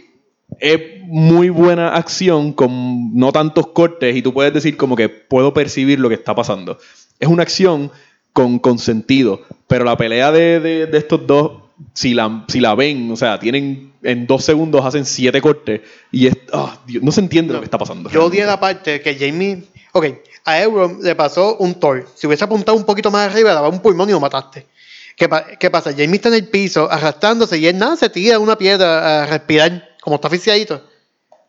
es 0.60 0.80
muy 1.06 1.48
buena 1.50 1.96
acción 1.96 2.52
con 2.52 3.16
no 3.18 3.32
tantos 3.32 3.68
cortes 3.68 4.14
y 4.16 4.22
tú 4.22 4.34
puedes 4.34 4.54
decir 4.54 4.76
como 4.76 4.98
que 4.98 5.08
puedo 5.08 5.54
percibir 5.54 6.00
lo 6.02 6.10
que 6.10 6.16
está 6.16 6.36
pasando. 6.36 6.78
Es 7.20 7.30
una 7.30 7.44
acción 7.44 7.92
con, 8.34 8.60
con 8.60 8.78
sentido, 8.78 9.42
pero 9.68 9.86
la 9.86 9.96
pelea 9.96 10.34
de, 10.34 10.60
de- 10.60 10.86
de 10.88 10.98
estos 10.98 11.26
dos, 11.26 11.63
si 11.94 12.14
la, 12.14 12.46
si 12.48 12.60
la 12.60 12.76
ven, 12.76 13.12
o 13.12 13.16
sea, 13.16 13.40
tienen 13.40 13.94
en 14.04 14.28
dos 14.28 14.44
segundos 14.44 14.86
hacen 14.86 15.06
siete 15.06 15.42
cortes 15.42 15.82
y 16.12 16.28
es, 16.28 16.38
ah, 16.52 16.80
Dios, 16.86 17.04
no 17.04 17.12
se 17.12 17.22
entiende 17.22 17.54
lo 17.54 17.60
que 17.60 17.66
está 17.66 17.78
pasando. 17.78 18.10
Yo 18.10 18.26
odié 18.26 18.46
la 18.46 18.60
parte 18.60 19.02
que 19.02 19.16
Jamie. 19.16 19.64
Ok, 19.94 20.06
a 20.46 20.62
Euron 20.62 21.00
le 21.02 21.16
pasó 21.16 21.58
un 21.58 21.76
Thor. 21.76 22.08
Si 22.16 22.28
hubiese 22.28 22.44
apuntado 22.44 22.78
un 22.78 22.84
poquito 22.84 23.12
más 23.12 23.30
arriba, 23.30 23.54
daba 23.54 23.70
un 23.70 23.80
pulmón 23.80 24.10
y 24.10 24.12
lo 24.12 24.20
mataste. 24.20 24.68
¿Qué, 25.16 25.30
qué 25.60 25.70
pasa? 25.70 25.92
Jamie 25.92 26.16
está 26.16 26.30
en 26.30 26.36
el 26.36 26.48
piso 26.48 26.92
arrastrándose 26.92 27.58
y 27.60 27.68
él 27.68 27.78
nada 27.78 27.96
se 27.96 28.10
tira 28.10 28.40
una 28.40 28.58
piedra 28.58 29.24
a 29.24 29.26
respirar, 29.28 29.96
como 30.02 30.16
está 30.16 30.28
asfixiadito. 30.28 30.93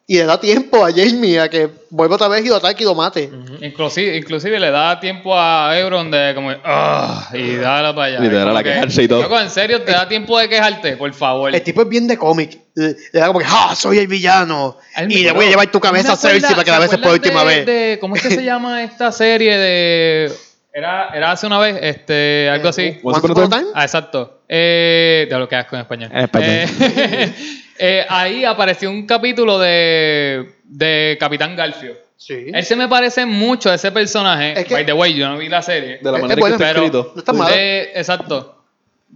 Y 0.06 0.18
le 0.18 0.24
da 0.26 0.38
tiempo 0.38 0.84
a 0.84 0.90
Jamie 0.92 1.40
a 1.40 1.48
que 1.48 1.66
vuelva 1.88 2.16
otra 2.16 2.28
vez 2.28 2.44
y 2.44 2.48
lo 2.48 2.56
ataque 2.56 2.82
y 2.82 2.84
lo 2.86 2.94
mate. 2.94 3.30
Inclusive, 3.62 4.14
inclusive 4.18 4.60
le 4.60 4.70
da 4.70 5.00
tiempo 5.00 5.34
a 5.34 5.78
Euron 5.78 6.10
de 6.10 6.32
como 6.34 6.50
"Ah", 6.62 7.30
y 7.32 7.56
dale 7.56 7.94
para 7.94 8.04
allá. 8.08 8.20
Literal, 8.20 8.46
Como 8.48 8.58
a 8.58 8.62
que, 8.62 8.68
quejarse 8.70 9.02
y 9.04 9.08
todo. 9.08 9.22
Loco, 9.22 9.40
en 9.40 9.48
serio, 9.48 9.80
te 9.82 9.92
da 9.92 10.06
tiempo 10.06 10.38
de 10.38 10.46
quejarte, 10.50 10.98
por 10.98 11.10
favor. 11.14 11.54
El 11.54 11.62
tipo 11.62 11.80
es 11.80 11.88
bien 11.88 12.06
de 12.06 12.18
cómic. 12.18 12.58
Le, 12.74 12.88
le 13.14 13.20
da 13.20 13.28
como 13.28 13.38
que, 13.38 13.46
¡ah! 13.48 13.74
Soy 13.74 13.96
el 13.98 14.06
villano. 14.06 14.76
Y 15.08 15.20
le 15.22 15.32
voy 15.32 15.46
a 15.46 15.48
llevar 15.48 15.66
tu 15.70 15.80
cabeza 15.80 16.08
a 16.12 16.16
¿Me 16.16 16.18
acuerdas- 16.18 16.32
Cersei 16.50 16.50
para 16.54 16.64
que 16.64 16.70
la 16.70 16.76
¿te 16.76 16.82
beses 16.82 16.98
por 16.98 17.12
última 17.12 17.40
de- 17.40 17.46
vez. 17.46 17.66
de- 17.66 17.98
¿Cómo 17.98 18.16
es 18.16 18.20
que 18.22 18.30
se 18.30 18.44
llama 18.44 18.82
esta 18.82 19.10
serie 19.10 19.56
de. 19.56 20.32
Era, 20.74 21.10
era 21.14 21.30
hace 21.30 21.46
una 21.46 21.58
vez, 21.60 21.78
este, 21.80 22.50
algo 22.50 22.68
así. 22.68 22.98
Once 23.02 23.20
Upon 23.24 23.44
a 23.44 23.48
Time? 23.48 23.70
Ah, 23.74 23.84
exacto. 23.84 24.40
Eh, 24.48 25.26
de 25.30 25.38
lo 25.38 25.48
que 25.48 25.56
asco 25.56 25.76
en 25.76 25.80
español. 25.82 26.10
En 26.12 26.18
español. 26.24 26.50
Eh, 26.50 27.32
eh, 27.78 28.04
ahí 28.08 28.44
apareció 28.44 28.90
un 28.90 29.06
capítulo 29.06 29.58
de, 29.58 30.54
de 30.64 31.16
Capitán 31.20 31.56
Garfio. 31.56 31.94
Sí. 32.16 32.46
Él 32.54 32.64
se 32.64 32.76
me 32.76 32.88
parece 32.88 33.26
mucho 33.26 33.70
a 33.70 33.74
ese 33.74 33.90
personaje. 33.92 34.52
Es 34.58 34.64
que- 34.66 34.74
By 34.74 34.86
the 34.86 34.92
way, 34.92 35.14
yo 35.14 35.28
no 35.28 35.36
vi 35.38 35.48
la 35.48 35.62
serie. 35.62 35.98
De 36.00 36.12
la 36.12 36.18
manera 36.18 36.40
es 36.40 36.46
que 36.46 36.52
está 36.52 36.70
escrito. 36.70 37.12
No 37.14 37.18
está 37.20 37.32
mal. 37.32 37.52
Eh, 37.54 37.92
exacto. 37.94 38.62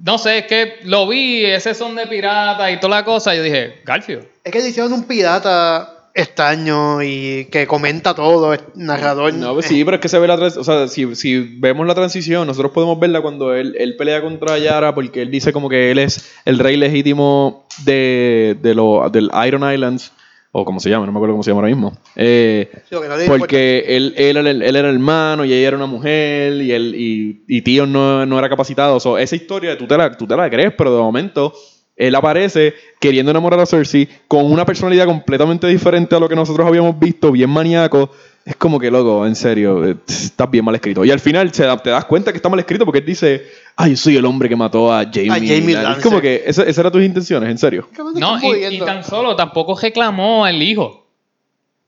No 0.00 0.18
sé, 0.18 0.38
es 0.38 0.46
que 0.46 0.78
lo 0.84 1.09
vi, 1.09 1.44
ese 1.44 1.74
son 1.74 1.96
de 1.96 2.06
pirata 2.06 2.70
y 2.70 2.78
toda 2.78 2.96
la 2.98 3.04
cosa. 3.04 3.34
Y 3.34 3.38
yo 3.38 3.42
dije, 3.44 3.80
Garfio. 3.84 4.20
Es 4.44 4.52
que 4.52 4.61
le 4.61 4.68
hicieron 4.68 4.92
un 4.92 5.06
pirata 5.09 5.97
extraño 6.18 7.02
y 7.02 7.46
que 7.50 7.66
comenta 7.66 8.14
todo, 8.14 8.52
es 8.52 8.60
narrador. 8.74 9.32
No, 9.34 9.54
pues 9.54 9.66
sí, 9.66 9.84
pero 9.84 9.96
es 9.96 10.00
que 10.00 10.08
se 10.08 10.18
ve 10.18 10.26
la 10.26 10.36
transición. 10.36 10.60
O 10.60 10.64
sea, 10.64 10.88
si, 10.88 11.14
si 11.14 11.38
vemos 11.38 11.86
la 11.86 11.94
transición, 11.94 12.46
nosotros 12.46 12.72
podemos 12.72 12.98
verla 12.98 13.20
cuando 13.20 13.54
él, 13.54 13.74
él 13.78 13.96
pelea 13.96 14.20
contra 14.20 14.58
Yara 14.58 14.94
porque 14.94 15.22
él 15.22 15.30
dice 15.30 15.52
como 15.52 15.68
que 15.68 15.90
él 15.90 15.98
es 15.98 16.30
el 16.44 16.58
rey 16.58 16.76
legítimo 16.76 17.64
de, 17.84 18.56
de 18.60 18.74
lo, 18.74 19.08
del 19.10 19.30
Iron 19.46 19.72
Islands, 19.72 20.12
o 20.50 20.64
como 20.64 20.80
se 20.80 20.90
llama, 20.90 21.06
no 21.06 21.12
me 21.12 21.18
acuerdo 21.18 21.34
cómo 21.34 21.42
se 21.42 21.50
llama 21.50 21.60
ahora 21.60 21.74
mismo. 21.74 21.96
Eh, 22.16 22.70
Sí, 22.88 22.96
no 22.96 23.38
porque 23.38 23.84
él, 23.86 24.14
él, 24.16 24.36
era 24.38 24.50
el, 24.50 24.62
él 24.62 24.76
era 24.76 24.88
hermano 24.88 25.44
y 25.44 25.52
ella 25.52 25.68
era 25.68 25.76
una 25.76 25.86
mujer 25.86 26.54
y 26.54 26.72
él 26.72 26.94
y, 26.96 27.42
y 27.46 27.62
tío 27.62 27.86
no, 27.86 28.24
no 28.26 28.38
era 28.38 28.48
capacitado. 28.48 28.96
O 28.96 29.00
sea, 29.00 29.18
esa 29.20 29.36
historia 29.36 29.76
tú 29.76 29.86
te, 29.86 29.96
la, 29.96 30.16
tú 30.16 30.26
te 30.26 30.36
la 30.36 30.48
crees, 30.50 30.72
pero 30.76 30.94
de 30.94 31.02
momento 31.02 31.52
él 31.99 32.14
aparece 32.14 32.74
queriendo 33.01 33.30
enamorar 33.32 33.61
a 33.61 33.66
Cersei 33.66 34.09
con 34.26 34.51
una 34.51 34.64
personalidad 34.64 35.05
completamente 35.07 35.66
diferente 35.66 36.14
a 36.14 36.20
lo 36.20 36.28
que 36.28 36.36
nosotros 36.36 36.66
habíamos 36.66 36.99
visto, 36.99 37.32
bien 37.32 37.51
maníaco. 37.51 38.11
Es 38.44 38.57
como 38.57 38.78
que, 38.80 38.90
loco, 38.90 39.26
en 39.26 39.36
serio, 39.36 39.84
eh, 39.86 39.96
estás 40.09 40.51
bien 40.51 40.64
mal 40.64 40.74
escrito. 40.74 41.05
Y 41.05 41.11
al 41.11 41.20
final 41.20 41.53
se 41.53 41.64
da- 41.64 41.76
te 41.76 41.90
das 41.90 42.07
cuenta 42.07 42.32
que 42.32 42.38
está 42.38 42.49
mal 42.49 42.59
escrito 42.61 42.86
porque 42.86 43.01
él 43.01 43.05
dice, 43.05 43.44
ay, 43.76 43.90
yo 43.90 43.96
soy 43.99 44.16
el 44.16 44.24
hombre 44.24 44.49
que 44.49 44.57
mató 44.57 44.90
a 44.90 45.05
Jamie. 45.05 45.30
A 45.30 45.34
Jaime 45.34 45.72
es 45.72 46.03
como 46.03 46.18
que 46.20 46.44
esa- 46.46 46.62
esas 46.62 46.78
eran 46.78 46.92
tus 46.92 47.03
intenciones, 47.03 47.51
en 47.51 47.59
serio. 47.59 47.88
¿Qué 47.94 48.03
me 48.03 48.11
están 48.11 48.40
No, 48.40 48.55
y, 48.55 48.78
tan 48.78 49.05
solo 49.05 49.36
tampoco 49.36 49.78
reclamó 49.78 50.46
el 50.46 50.62
hijo. 50.62 51.05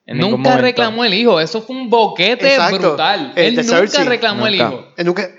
Nunca 0.06 0.36
momento. 0.38 0.58
reclamó 0.60 1.04
el 1.04 1.14
hijo. 1.14 1.40
Eso 1.40 1.62
fue 1.62 1.76
un 1.76 1.88
boquete 1.88 2.54
Exacto. 2.54 2.78
brutal. 2.78 3.32
El 3.36 3.44
Él 3.58 3.64
nunca 3.66 3.78
Cersei. 3.78 4.04
reclamó 4.06 4.46
el 4.48 4.56
hijo. 4.56 4.84
Eh, 4.96 5.04
nunca- 5.04 5.30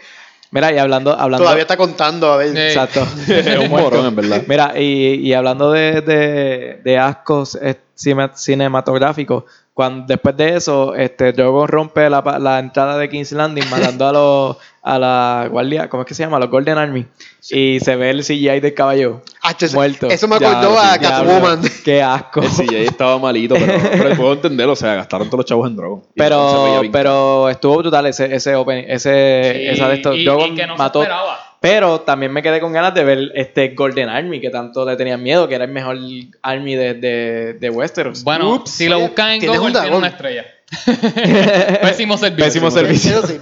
Mira, 0.52 0.74
y 0.74 0.78
hablando, 0.78 1.12
hablando 1.18 1.46
todavía 1.46 1.62
está 1.64 1.78
contando, 1.78 2.32
a 2.34 2.38
ver. 2.38 2.56
Exacto. 2.58 3.08
Es 3.28 3.58
un 3.58 3.70
morón, 3.70 4.06
en 4.06 4.16
verdad. 4.16 4.44
Mira, 4.48 4.74
y, 4.78 5.16
y 5.16 5.34
hablando 5.34 5.72
de, 5.72 6.02
de, 6.02 6.82
de 6.84 6.98
ascos 6.98 7.56
eh, 7.62 7.80
cine- 7.96 8.32
cinematográficos, 8.36 9.46
cuando, 9.82 10.06
después 10.08 10.38
de 10.38 10.56
eso, 10.56 10.94
este 10.96 11.34
Drogon 11.34 11.68
rompe 11.68 12.08
la, 12.10 12.24
pa- 12.24 12.38
la 12.38 12.60
entrada 12.60 12.98
de 12.98 13.10
King's 13.10 13.32
Landing 13.32 13.68
matando 13.70 14.08
a 14.08 14.12
los 14.14 14.58
a 14.84 14.98
la 14.98 15.48
guardia, 15.50 15.88
¿cómo 15.90 16.02
es 16.04 16.08
que 16.08 16.14
se 16.16 16.24
llama? 16.24 16.38
A 16.38 16.40
los 16.40 16.50
Golden 16.50 16.78
Army. 16.78 17.06
Y 17.52 17.80
se 17.82 17.96
ve 17.96 18.10
el 18.12 18.22
CGI 18.24 18.60
del 18.60 18.74
caballo 18.74 19.22
Ah, 19.44 19.54
muerto. 19.74 20.08
Eso 20.08 20.28
me 20.28 20.40
Ya, 20.40 20.52
acordó 20.60 20.76
sí, 20.80 20.88
a 20.90 20.98
Catwoman. 21.00 21.62
Qué 21.86 22.02
asco. 22.02 22.42
El 22.42 22.50
CGI 22.50 22.76
estaba 22.88 23.18
malito, 23.20 23.56
pero, 23.56 23.74
pero 23.92 24.16
puedo 24.16 24.34
entenderlo. 24.34 24.74
O 24.74 24.76
sea, 24.76 24.96
gastaron 24.96 25.28
todos 25.28 25.40
los 25.40 25.46
chavos 25.46 25.68
en 25.70 25.76
Drogon. 25.76 26.02
Se 26.02 26.08
Pero, 26.16 26.82
pero 26.92 27.50
estuvo 27.50 27.78
brutal 27.78 28.06
ese, 28.08 28.34
ese 28.36 28.56
open, 28.56 28.86
ese, 28.88 29.54
Sí, 29.56 29.68
esa 29.68 29.88
de 29.90 29.96
estos. 29.96 30.16
y- 30.16 30.26
Drogon 30.26 30.54
y 30.54 30.56
que 30.56 30.66
no 30.68 30.74
se 30.76 30.80
mató. 30.80 31.02
esperaba. 31.04 31.40
Pero 31.62 32.02
también 32.02 32.34
me 32.34 32.42
quedé 32.42 32.60
con 32.60 32.74
ganas 32.74 32.94
de 32.96 33.04
ver 33.04 33.32
este 33.36 33.70
Golden 33.76 34.10
Army, 34.10 34.42
que 34.42 34.50
tanto 34.50 34.84
le 34.84 34.96
tenían 34.96 35.22
miedo, 35.22 35.48
que 35.48 35.54
era 35.54 35.66
el 35.66 35.72
mejor 35.72 35.96
army 36.42 36.74
de, 36.76 36.96
de, 36.96 37.54
de 37.54 37.70
Westeros. 37.70 38.24
Bueno, 38.24 38.56
Ups, 38.56 38.72
si 38.72 38.90
lo 38.90 39.00
buscan 39.00 39.34
en 39.34 39.40
tienes 39.42 39.60
un 39.60 39.68
Google, 39.68 39.82
tiene 39.82 39.96
una 39.96 40.08
estrella. 40.08 40.44
Pésimo 41.82 42.18
servicio. 42.18 42.46
Pésimo 42.46 42.72
servicio. 42.72 43.28
Sí. 43.28 43.38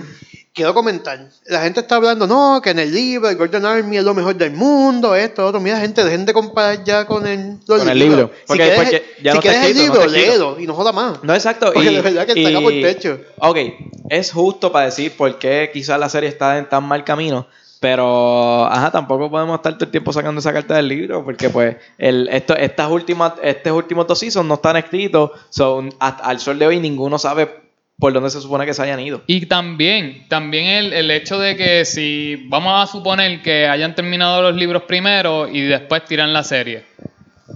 Quiero 0.52 0.74
comentar. 0.74 1.30
La 1.46 1.62
gente 1.62 1.80
está 1.80 1.96
hablando, 1.96 2.28
no, 2.28 2.60
que 2.62 2.72
en 2.72 2.80
el 2.80 2.92
libro 2.94 3.30
el 3.30 3.38
Golden 3.38 3.64
Army 3.66 3.98
es 3.98 4.04
lo 4.04 4.14
mejor 4.14 4.36
del 4.36 4.52
mundo, 4.52 5.16
esto, 5.16 5.46
otro. 5.46 5.62
Mira, 5.62 5.80
gente, 5.80 6.04
dejen 6.04 6.26
de 6.26 6.34
comparar 6.34 6.84
ya 6.84 7.06
con 7.06 7.26
el, 7.26 7.60
los 7.68 7.80
Con 7.80 7.88
el 7.90 7.98
libro. 7.98 8.32
Si 8.42 8.48
Porque- 8.48 8.64
quieres, 8.64 8.80
porque 8.80 9.06
ya 9.24 9.32
si 9.32 9.38
no 9.38 9.40
está 9.40 9.42
quieres 9.42 9.62
el 9.62 9.68
escrito, 9.72 9.94
no 9.94 9.94
libro, 9.94 10.06
está 10.08 10.18
escrito. 10.18 10.32
léelo 10.50 10.60
y 10.60 10.68
no 10.68 10.74
joda 10.74 10.92
más. 10.92 11.24
No, 11.24 11.34
exacto. 11.34 11.72
Porque 11.72 11.90
y, 11.90 11.96
de 11.96 12.02
verdad 12.02 12.26
que 12.26 12.44
saca 12.44 12.60
por 12.60 12.72
techo. 12.74 13.22
Ok, 13.38 13.58
es 14.10 14.32
justo 14.34 14.74
para 14.74 14.86
decir 14.88 15.16
por 15.16 15.40
qué 15.40 15.70
quizás 15.72 15.98
la 15.98 16.10
serie 16.10 16.28
está 16.28 16.58
en 16.58 16.68
tan 16.68 16.84
mal 16.84 17.06
camino. 17.06 17.48
Pero, 17.80 18.66
ajá, 18.66 18.92
tampoco 18.92 19.30
podemos 19.30 19.56
estar 19.56 19.74
todo 19.74 19.86
el 19.86 19.92
tiempo 19.92 20.12
sacando 20.12 20.40
esa 20.40 20.52
carta 20.52 20.76
del 20.76 20.88
libro. 20.90 21.24
Porque, 21.24 21.50
pues, 21.50 21.78
el, 21.98 22.28
esto, 22.30 22.56
estas 22.56 22.90
últimas, 22.92 23.34
estos 23.42 23.72
últimos 23.74 24.06
dos 24.06 24.20
seasons 24.20 24.46
no 24.48 24.56
están 24.56 24.76
escritos. 24.78 25.32
Son, 25.50 25.90
al 26.00 26.40
sol 26.40 26.60
de 26.60 26.68
hoy 26.68 26.80
ninguno 26.80 27.18
sabe 27.18 27.50
por 27.98 28.12
dónde 28.14 28.30
se 28.30 28.42
supone 28.42 28.66
que 28.66 28.74
se 28.74 28.82
hayan 28.82 29.00
ido. 29.00 29.22
Y 29.28 29.46
también, 29.46 30.26
también 30.30 30.66
el, 30.68 30.94
el 30.94 31.12
hecho 31.12 31.38
de 31.40 31.56
que 31.56 31.86
si 31.86 32.46
vamos 32.50 32.82
a 32.84 32.90
suponer 32.92 33.42
que 33.42 33.68
hayan 33.68 33.96
terminado 33.96 34.42
los 34.42 34.56
libros 34.56 34.84
primero 34.84 35.48
y 35.48 35.62
después 35.62 36.04
tiran 36.06 36.32
la 36.34 36.44
serie. 36.44 36.84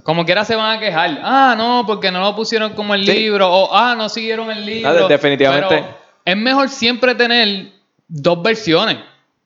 Como 0.04 0.26
quiera 0.26 0.44
se 0.44 0.56
van 0.56 0.78
a 0.78 0.80
quejar. 0.80 1.20
Ah, 1.24 1.56
no, 1.58 1.84
porque 1.86 2.12
no 2.12 2.20
lo 2.22 2.36
pusieron 2.36 2.74
como 2.74 2.94
el 2.96 3.06
Sí. 3.06 3.14
libro. 3.14 3.50
O 3.50 3.76
ah, 3.76 3.96
no 3.98 4.10
siguieron 4.10 4.50
el 4.52 4.66
libro. 4.66 4.90
Ah, 4.90 4.94
de- 4.94 5.08
definitivamente. 5.08 5.68
Pero 5.70 5.98
es 6.26 6.38
mejor 6.38 6.70
siempre 6.70 7.14
tener 7.16 7.68
dos 8.08 8.42
versiones. 8.42 8.98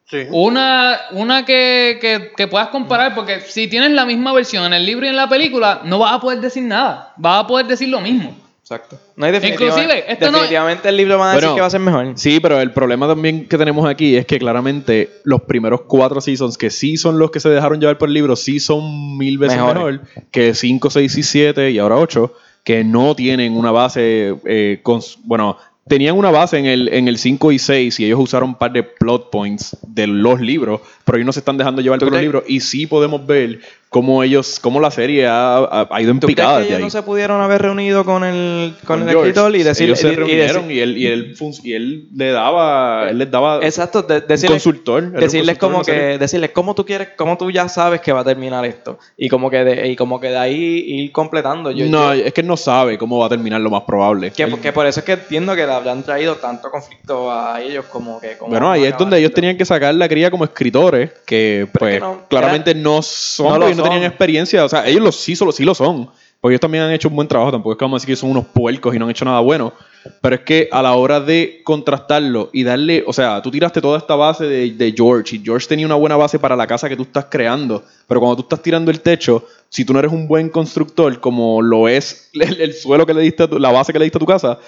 Sí. 0.09 0.19
Una, 0.31 0.97
una 1.11 1.43
que, 1.45 1.97
que- 1.99 2.31
que 2.35 2.47
puedas 2.47 2.69
comparar, 2.69 3.13
porque 3.13 3.41
si 3.41 3.67
tienes 3.67 3.91
la 3.91 4.05
misma 4.05 4.31
versión 4.33 4.63
en 4.65 4.73
el 4.73 4.85
libro 4.85 5.05
y 5.05 5.09
en 5.09 5.15
la 5.17 5.27
película, 5.27 5.81
no 5.83 5.99
vas 5.99 6.13
a 6.13 6.19
poder 6.21 6.39
decir 6.39 6.63
nada. 6.63 7.13
Vas 7.17 7.43
a 7.43 7.47
poder 7.47 7.67
decir 7.67 7.89
lo 7.89 7.99
mismo. 7.99 8.35
Exacto. 8.61 8.97
No 9.15 9.25
hay 9.25 9.31
definitivamente, 9.31 9.81
Inclusive, 9.83 10.11
esto 10.11 10.25
no- 10.25 10.31
definitivamente 10.39 10.89
el 10.89 10.97
libro 10.97 11.17
va 11.17 11.31
a 11.31 11.35
decir 11.35 11.41
Bueno, 11.43 11.55
que 11.55 11.61
va 11.61 11.67
a 11.67 11.69
ser 11.69 11.79
mejor. 11.79 12.11
Sí, 12.15 12.39
pero 12.41 12.59
el 12.59 12.71
problema 12.71 13.07
también 13.07 13.47
que 13.47 13.57
tenemos 13.57 13.87
aquí 13.89 14.15
es 14.17 14.25
que 14.25 14.39
claramente 14.39 15.09
los 15.23 15.41
primeros 15.43 15.81
cuatro 15.87 16.19
seasons, 16.19 16.57
que 16.57 16.69
sí 16.69 16.97
son 16.97 17.17
los 17.17 17.31
que 17.31 17.39
se 17.39 17.47
dejaron 17.49 17.79
llevar 17.79 17.97
por 17.97 18.09
el 18.09 18.13
libro, 18.13 18.35
sí 18.35 18.59
son 18.59 19.17
mil 19.17 19.37
veces 19.37 19.57
Mejores. 19.57 20.01
mejor 20.01 20.01
que 20.31 20.53
5, 20.53 20.89
6 20.89 21.17
y 21.17 21.23
7 21.23 21.71
y 21.71 21.79
ahora 21.79 21.95
8, 21.97 22.33
que 22.65 22.83
no 22.83 23.15
tienen 23.15 23.55
una 23.57 23.71
base, 23.71 24.35
eh, 24.45 24.81
cons- 24.83 25.17
bueno, 25.23 25.57
tenían 25.87 26.17
una 26.17 26.31
base 26.31 26.57
en 26.57 26.65
el, 26.65 26.89
en 26.89 27.07
el 27.07 27.17
5 27.17 27.51
y 27.51 27.59
6 27.59 27.99
y 27.99 28.05
ellos 28.05 28.19
usaron 28.19 28.49
un 28.49 28.55
par 28.55 28.71
de 28.71 28.83
plot 28.83 29.29
points 29.31 29.77
de 29.87 30.07
los 30.07 30.39
libros, 30.41 30.81
pero 31.05 31.17
ellos 31.17 31.25
no 31.25 31.33
se 31.33 31.39
están 31.39 31.57
dejando 31.57 31.81
llevar 31.81 31.99
por 31.99 32.11
los 32.11 32.21
libros. 32.21 32.43
Y 32.47 32.59
sí 32.59 32.87
podemos 32.87 33.25
ver 33.25 33.59
cómo 33.89 34.21
ellos, 34.23 34.59
cómo 34.61 34.79
la 34.79 34.91
serie 34.91 35.25
ha, 35.27 35.57
ha- 35.57 35.87
ha 35.89 36.01
ido 36.01 36.11
en 36.11 36.19
¿Tú 36.19 36.27
crees 36.27 36.37
que 36.45 36.63
ellos 36.65 36.77
ahí. 36.77 36.83
no 36.83 36.89
se 36.89 37.01
pudieron 37.03 37.41
haber 37.41 37.61
reunido 37.61 38.03
con 38.03 38.23
el, 38.23 38.75
con 38.85 39.01
el 39.03 39.09
escritor 39.15 39.55
y 39.55 39.63
decirle 39.63 39.93
ellos 39.93 39.99
se 39.99 40.07
y- 40.09 40.11
y 40.11 40.15
reunieron 40.15 40.67
decir- 40.67 40.71
y, 40.77 40.79
él, 40.81 40.97
y, 40.97 41.07
él, 41.07 41.35
y 41.63 41.73
él 41.73 42.07
le 42.13 42.31
daba, 42.31 43.09
él 43.09 43.17
les 43.17 43.31
daba 43.31 43.59
Exacto, 43.65 44.01
de- 44.03 44.21
consultor. 44.47 45.11
decirles 45.11 45.57
consultor 45.57 45.57
como 45.57 45.83
que 45.83 46.17
decirles 46.17 46.51
cómo 46.51 46.75
tú 46.75 46.85
quieres 46.85 47.09
cómo 47.17 47.37
tú 47.37 47.49
ya 47.51 47.69
sabes 47.69 48.01
que 48.01 48.11
va 48.11 48.21
a 48.21 48.23
terminar 48.23 48.65
esto 48.65 48.99
y 49.15 49.29
como 49.29 49.49
que 49.49 49.63
de, 49.63 49.87
y 49.87 49.95
como 49.95 50.19
que 50.19 50.27
de 50.29 50.37
ahí 50.37 50.83
ir 50.85 51.11
completando 51.11 51.71
yo, 51.71 51.85
no, 51.85 52.13
yo- 52.13 52.25
es 52.25 52.33
que 52.33 52.41
él 52.41 52.47
no 52.47 52.57
sabe 52.57 52.97
cómo 52.97 53.19
va 53.19 53.27
a 53.27 53.29
terminar 53.29 53.61
lo 53.61 53.69
más 53.69 53.83
probable. 53.83 54.31
que, 54.31 54.43
Él- 54.43 54.59
que 54.59 54.73
por 54.73 54.85
eso 54.85 54.99
es 54.99 55.05
que 55.05 55.13
entiendo 55.13 55.55
que 55.55 55.65
le 55.65 55.71
habrán 55.71 56.03
traído 56.03 56.35
tanto 56.35 56.69
conflicto 56.69 57.31
a 57.31 57.61
ellos 57.61 57.85
como 57.85 58.19
que 58.19 58.37
como 58.37 58.51
bueno, 58.51 58.69
ahí 58.71 58.83
es 58.83 58.97
donde 58.97 59.17
ellos 59.19 59.31
tenían 59.33 59.57
que 59.57 59.65
sacar 59.65 59.93
la 59.95 60.07
cría 60.09 60.29
como 60.29 60.43
escritores, 60.43 61.11
que 61.25 61.67
Pero 61.71 61.79
pues 61.79 61.93
es 61.93 61.99
que 61.99 62.05
no- 62.05 62.21
claramente 62.27 62.75
no 62.75 63.01
son, 63.01 63.59
no 63.76 63.76
no 63.77 63.83
son. 63.83 63.91
tenían 63.93 64.09
experiencia. 64.09 64.65
O 64.65 64.69
sea, 64.69 64.85
ellos 64.87 65.01
lo, 65.01 65.11
sí, 65.11 65.35
solo, 65.35 65.51
sí 65.51 65.63
lo 65.63 65.73
son. 65.75 66.09
Porque 66.39 66.53
ellos 66.53 66.61
también 66.61 66.83
han 66.83 66.91
hecho 66.91 67.07
un 67.09 67.15
buen 67.15 67.27
trabajo. 67.27 67.51
Tampoco 67.51 67.71
es 67.73 67.77
que 67.79 67.85
vamos 67.85 67.99
a 67.99 67.99
decir 68.03 68.13
que 68.13 68.19
son 68.19 68.29
unos 68.29 68.45
puercos 68.45 68.93
y 68.95 68.99
no 68.99 69.05
han 69.05 69.11
hecho 69.11 69.25
nada 69.25 69.39
bueno. 69.39 69.73
Pero 70.21 70.35
es 70.35 70.41
que 70.41 70.69
a 70.71 70.81
la 70.83 70.93
hora 70.93 71.19
de 71.19 71.61
contrastarlo 71.63 72.49
y 72.53 72.63
darle, 72.63 73.03
o 73.07 73.11
sea, 73.11 73.41
tú 73.41 73.49
tiraste 73.51 73.81
toda 73.81 73.97
esta 73.97 74.15
base 74.15 74.45
de, 74.45 74.71
de 74.71 74.93
George 74.95 75.35
y 75.35 75.41
George 75.43 75.67
tenía 75.67 75.85
una 75.85 75.95
buena 75.95 76.15
base 76.15 76.37
para 76.39 76.55
la 76.55 76.67
casa 76.67 76.87
que 76.87 76.95
tú 76.95 77.03
estás 77.03 77.25
creando. 77.29 77.83
Pero 78.07 78.19
cuando 78.19 78.35
tú 78.37 78.41
estás 78.43 78.61
tirando 78.61 78.91
el 78.91 79.01
techo, 79.01 79.45
si 79.69 79.83
tú 79.83 79.93
no 79.93 79.99
eres 79.99 80.11
un 80.11 80.27
buen 80.27 80.49
constructor, 80.49 81.19
como 81.19 81.61
lo 81.61 81.87
es 81.89 82.29
el, 82.35 82.61
el 82.61 82.73
suelo 82.73 83.05
que 83.05 83.13
le 83.15 83.21
diste, 83.21 83.43
a 83.43 83.47
tu- 83.49 83.57
la 83.59 83.71
base 83.71 83.91
que 83.91 83.99
le 83.99 84.05
diste 84.05 84.17
a 84.17 84.19
tu 84.19 84.25
casa, 84.27 84.59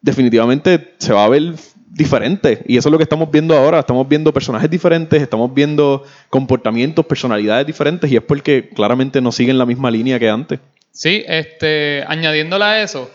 definitivamente 0.00 0.94
se 0.98 1.12
va 1.12 1.24
a 1.24 1.28
ver 1.28 1.54
diferente. 1.90 2.62
Y 2.66 2.76
eso 2.76 2.88
es 2.88 2.92
lo 2.92 2.98
que 2.98 3.04
estamos 3.04 3.30
viendo 3.30 3.56
ahora. 3.56 3.80
Estamos 3.80 4.08
viendo 4.08 4.32
personajes 4.32 4.70
diferentes, 4.70 5.20
estamos 5.22 5.52
viendo 5.52 6.04
comportamientos, 6.30 7.06
personalidades 7.06 7.66
diferentes, 7.66 8.10
y 8.10 8.16
es 8.16 8.22
porque 8.22 8.68
claramente 8.70 9.20
no 9.20 9.32
siguen 9.32 9.58
la 9.58 9.66
misma 9.66 9.90
línea 9.90 10.18
que 10.18 10.28
antes. 10.28 10.60
Sí, 10.90 11.24
este, 11.26 12.04
añadiéndole 12.08 12.64
a 12.64 12.82
eso, 12.82 13.10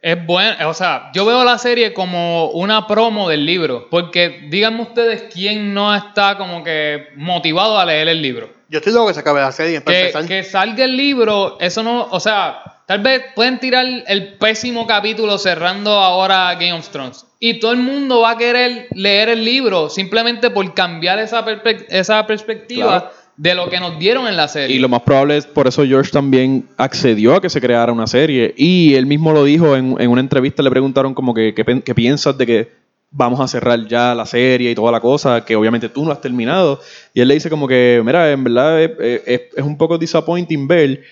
es 0.00 0.24
bueno, 0.26 0.68
o 0.68 0.74
sea, 0.74 1.10
yo 1.12 1.24
veo 1.26 1.42
la 1.42 1.58
serie 1.58 1.92
como 1.92 2.50
una 2.50 2.86
promo 2.86 3.28
del 3.28 3.44
libro, 3.44 3.88
porque 3.90 4.46
díganme 4.48 4.82
ustedes 4.82 5.24
quién 5.32 5.74
no 5.74 5.94
está 5.94 6.38
como 6.38 6.62
que 6.62 7.08
motivado 7.16 7.78
a 7.78 7.84
leer 7.84 8.08
el 8.08 8.22
libro. 8.22 8.50
Yo 8.68 8.78
estoy 8.78 8.92
loco 8.92 9.08
que 9.08 9.14
se 9.14 9.20
acabe 9.20 9.40
la 9.40 9.50
serie 9.52 9.80
para 9.80 9.96
Que, 9.96 10.00
empezar. 10.06 10.26
que 10.26 10.42
salga 10.44 10.84
el 10.84 10.96
libro, 10.96 11.56
eso 11.60 11.82
no, 11.82 12.06
o 12.10 12.20
sea, 12.20 12.75
tal 12.86 13.00
vez 13.02 13.22
pueden 13.34 13.58
tirar 13.58 13.84
el 14.06 14.34
pésimo 14.34 14.86
capítulo 14.86 15.38
cerrando 15.38 15.90
ahora 15.92 16.54
Game 16.54 16.72
of 16.72 16.88
Thrones. 16.88 17.26
Y 17.38 17.60
todo 17.60 17.72
el 17.72 17.78
mundo 17.78 18.20
va 18.20 18.30
a 18.32 18.38
querer 18.38 18.86
leer 18.94 19.28
el 19.28 19.44
libro 19.44 19.90
simplemente 19.90 20.50
por 20.50 20.72
cambiar 20.74 21.18
esa, 21.18 21.44
esa 21.90 22.26
perspectiva 22.26 22.86
Claro. 23.00 23.10
de 23.36 23.54
lo 23.54 23.68
que 23.68 23.78
nos 23.78 23.98
dieron 23.98 24.26
en 24.26 24.36
la 24.36 24.48
serie. 24.48 24.74
Y 24.74 24.78
lo 24.78 24.88
más 24.88 25.02
probable 25.02 25.36
es 25.36 25.46
por 25.46 25.66
eso 25.66 25.84
George 25.84 26.10
también 26.10 26.66
accedió 26.78 27.34
a 27.34 27.40
que 27.42 27.50
se 27.50 27.60
creara 27.60 27.92
una 27.92 28.06
serie. 28.06 28.54
Y 28.56 28.94
él 28.94 29.04
mismo 29.04 29.32
lo 29.32 29.44
dijo 29.44 29.76
en, 29.76 29.96
en 30.00 30.08
una 30.10 30.20
entrevista, 30.22 30.62
le 30.62 30.70
preguntaron 30.70 31.12
como 31.12 31.34
que 31.34 31.52
¿qué 31.54 31.94
piensas 31.94 32.38
de 32.38 32.46
que 32.46 32.86
vamos 33.10 33.38
a 33.40 33.46
cerrar 33.48 33.86
ya 33.86 34.14
la 34.14 34.26
serie 34.26 34.70
y 34.70 34.74
toda 34.74 34.90
la 34.92 35.00
cosa, 35.00 35.44
que 35.44 35.54
obviamente 35.56 35.88
tú 35.88 36.04
no 36.04 36.12
has 36.12 36.20
terminado. 36.20 36.80
Y 37.14 37.20
él 37.20 37.28
le 37.28 37.34
dice 37.34 37.48
como 37.48 37.66
que, 37.68 38.02
mira, 38.04 38.30
en 38.30 38.44
verdad 38.44 38.82
es, 38.82 38.90
es- 39.26 39.40
es 39.56 39.62
un 39.64 39.76
poco 39.78 39.96
disappointing 39.96 40.66
ver, 40.66 41.02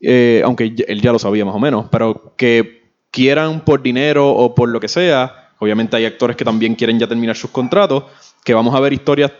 eh, 0.00 0.42
aunque 0.44 0.74
él 0.86 1.00
ya 1.00 1.12
lo 1.12 1.18
sabía 1.18 1.44
más 1.44 1.54
o 1.54 1.58
menos, 1.58 1.86
pero 1.90 2.34
que 2.36 2.80
quieran 3.10 3.64
por 3.64 3.82
dinero 3.82 4.30
o 4.30 4.54
por 4.54 4.68
lo 4.68 4.80
que 4.80 4.88
sea, 4.88 5.50
obviamente 5.58 5.96
hay 5.96 6.04
actores 6.04 6.36
que 6.36 6.44
también 6.44 6.74
quieren 6.74 6.98
ya 6.98 7.06
terminar 7.06 7.36
sus 7.36 7.50
contratos, 7.50 8.04
que 8.44 8.54
vamos 8.54 8.74
a 8.74 8.80
ver 8.80 8.92
historias 8.92 9.32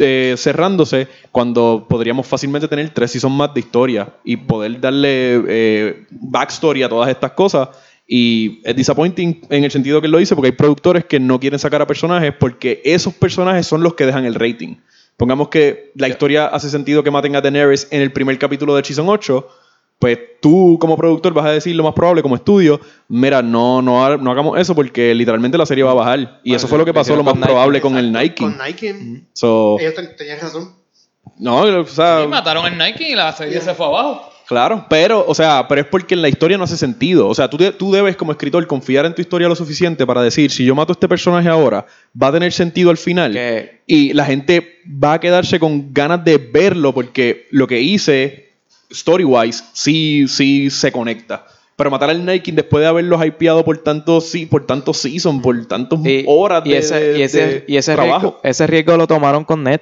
eh, 0.00 0.34
cerrándose 0.38 1.08
cuando 1.32 1.86
podríamos 1.88 2.24
fácilmente 2.26 2.68
tener 2.68 2.90
tres 2.90 3.10
seasons 3.10 3.34
más 3.34 3.52
de 3.52 3.60
historia 3.60 4.14
y 4.22 4.36
poder 4.36 4.80
darle 4.80 5.42
eh, 5.48 6.06
backstory 6.10 6.84
a 6.84 6.88
todas 6.88 7.10
estas 7.10 7.32
cosas. 7.32 7.70
Y 8.06 8.62
es 8.64 8.74
disappointing 8.74 9.42
en 9.50 9.64
el 9.64 9.70
sentido 9.70 10.00
que 10.00 10.06
él 10.06 10.12
lo 10.12 10.18
dice, 10.18 10.34
porque 10.34 10.50
hay 10.50 10.56
productores 10.56 11.04
que 11.04 11.20
no 11.20 11.40
quieren 11.40 11.58
sacar 11.58 11.82
a 11.82 11.86
personajes 11.86 12.32
porque 12.32 12.80
esos 12.84 13.12
personajes 13.12 13.66
son 13.66 13.82
los 13.82 13.94
que 13.94 14.06
dejan 14.06 14.24
el 14.24 14.36
rating. 14.36 14.76
Pongamos 15.16 15.48
que 15.48 15.90
la 15.96 16.08
historia 16.08 16.46
hace 16.46 16.70
sentido 16.70 17.02
que 17.02 17.10
maten 17.10 17.34
a 17.34 17.40
Daenerys 17.40 17.88
en 17.90 18.00
el 18.00 18.12
primer 18.12 18.38
capítulo 18.38 18.76
de 18.76 18.84
Season 18.84 19.08
8, 19.08 19.48
pues 19.98 20.18
tú 20.40 20.78
como 20.80 20.96
productor 20.96 21.32
vas 21.34 21.46
a 21.46 21.50
decir 21.50 21.74
lo 21.74 21.82
más 21.82 21.92
probable 21.94 22.22
como 22.22 22.36
estudio, 22.36 22.80
mira, 23.08 23.42
no, 23.42 23.82
no, 23.82 24.16
no 24.16 24.30
hagamos 24.30 24.58
eso 24.58 24.74
porque 24.74 25.14
literalmente 25.14 25.58
la 25.58 25.66
serie 25.66 25.82
va 25.84 25.90
a 25.90 25.94
bajar. 25.94 26.18
Y 26.44 26.50
Bueno, 26.50 26.56
eso 26.56 26.68
fue 26.68 26.78
lo 26.78 26.84
que 26.84 26.94
pasó 26.94 27.16
lo 27.16 27.24
más 27.24 27.34
Nike. 27.34 27.46
probable 27.46 27.80
con 27.80 27.96
el 27.98 28.12
Nike. 28.12 28.36
Con 28.44 28.56
Nike. 28.58 28.94
So, 29.32 29.76
Ellos 29.80 29.94
ten- 29.94 30.14
tenían 30.16 30.38
razón. 30.40 30.72
no, 31.38 31.62
o 31.62 31.84
sea, 31.86 32.22
Sí, 32.22 32.28
mataron 32.28 32.66
el 32.66 32.78
Nike 32.78 33.10
y 33.10 33.14
la 33.16 33.32
serie 33.32 33.60
se 33.60 33.74
fue 33.74 33.86
abajo. 33.86 34.30
claro, 34.46 34.86
pero, 34.88 35.24
o 35.26 35.34
sea, 35.34 35.66
pero 35.68 35.80
es 35.80 35.86
porque 35.88 36.14
en 36.14 36.22
la 36.22 36.28
historia 36.28 36.56
no 36.56 36.64
hace 36.64 36.76
sentido. 36.76 37.26
O 37.28 37.34
sea, 37.34 37.50
tú, 37.50 37.56
de- 37.58 37.72
tú 37.72 37.90
debes 37.92 38.16
como 38.16 38.30
escritor 38.32 38.64
confiar 38.68 39.04
en 39.04 39.14
tu 39.16 39.20
historia 39.20 39.48
lo 39.48 39.56
suficiente 39.56 40.06
para 40.06 40.22
decir, 40.22 40.50
si 40.52 40.64
yo 40.64 40.74
mato 40.76 40.92
a 40.92 40.94
este 40.94 41.08
personaje 41.08 41.48
ahora, 41.48 41.84
va 42.20 42.28
a 42.28 42.32
tener 42.32 42.52
sentido 42.52 42.90
al 42.90 42.96
final. 42.98 43.36
Y 43.86 44.12
la 44.12 44.24
gente 44.24 44.76
va 44.86 45.14
a 45.14 45.20
quedarse 45.20 45.58
con 45.58 45.92
ganas 45.92 46.24
de 46.24 46.38
verlo 46.38 46.94
porque 46.94 47.46
lo 47.50 47.66
que 47.66 47.80
hice, 47.80 48.47
story-wise, 48.90 49.64
sí, 49.72 50.26
sí 50.28 50.70
se 50.70 50.92
conecta. 50.92 51.46
Pero 51.76 51.90
matar 51.90 52.10
al 52.10 52.24
Nike 52.26 52.50
después 52.52 52.82
de 52.82 52.88
haberlos 52.88 53.24
hypeado 53.24 53.64
por 53.64 53.78
tantos 53.78 54.28
sí, 54.28 54.46
por 54.46 54.66
tantos 54.66 54.96
season, 54.98 55.40
por 55.40 55.64
tantas 55.66 56.00
horas 56.26 56.62
y 56.64 56.70
de, 56.70 56.78
ese, 56.78 56.94
de- 57.00 57.18
y 57.18 57.22
ese, 57.22 57.46
de 57.46 57.64
y 57.68 57.76
ese 57.76 57.94
trabajo. 57.94 58.20
riesgo, 58.20 58.40
ese 58.42 58.66
riesgo 58.66 58.96
lo 58.96 59.06
tomaron 59.06 59.44
con 59.44 59.62
Ned, 59.62 59.80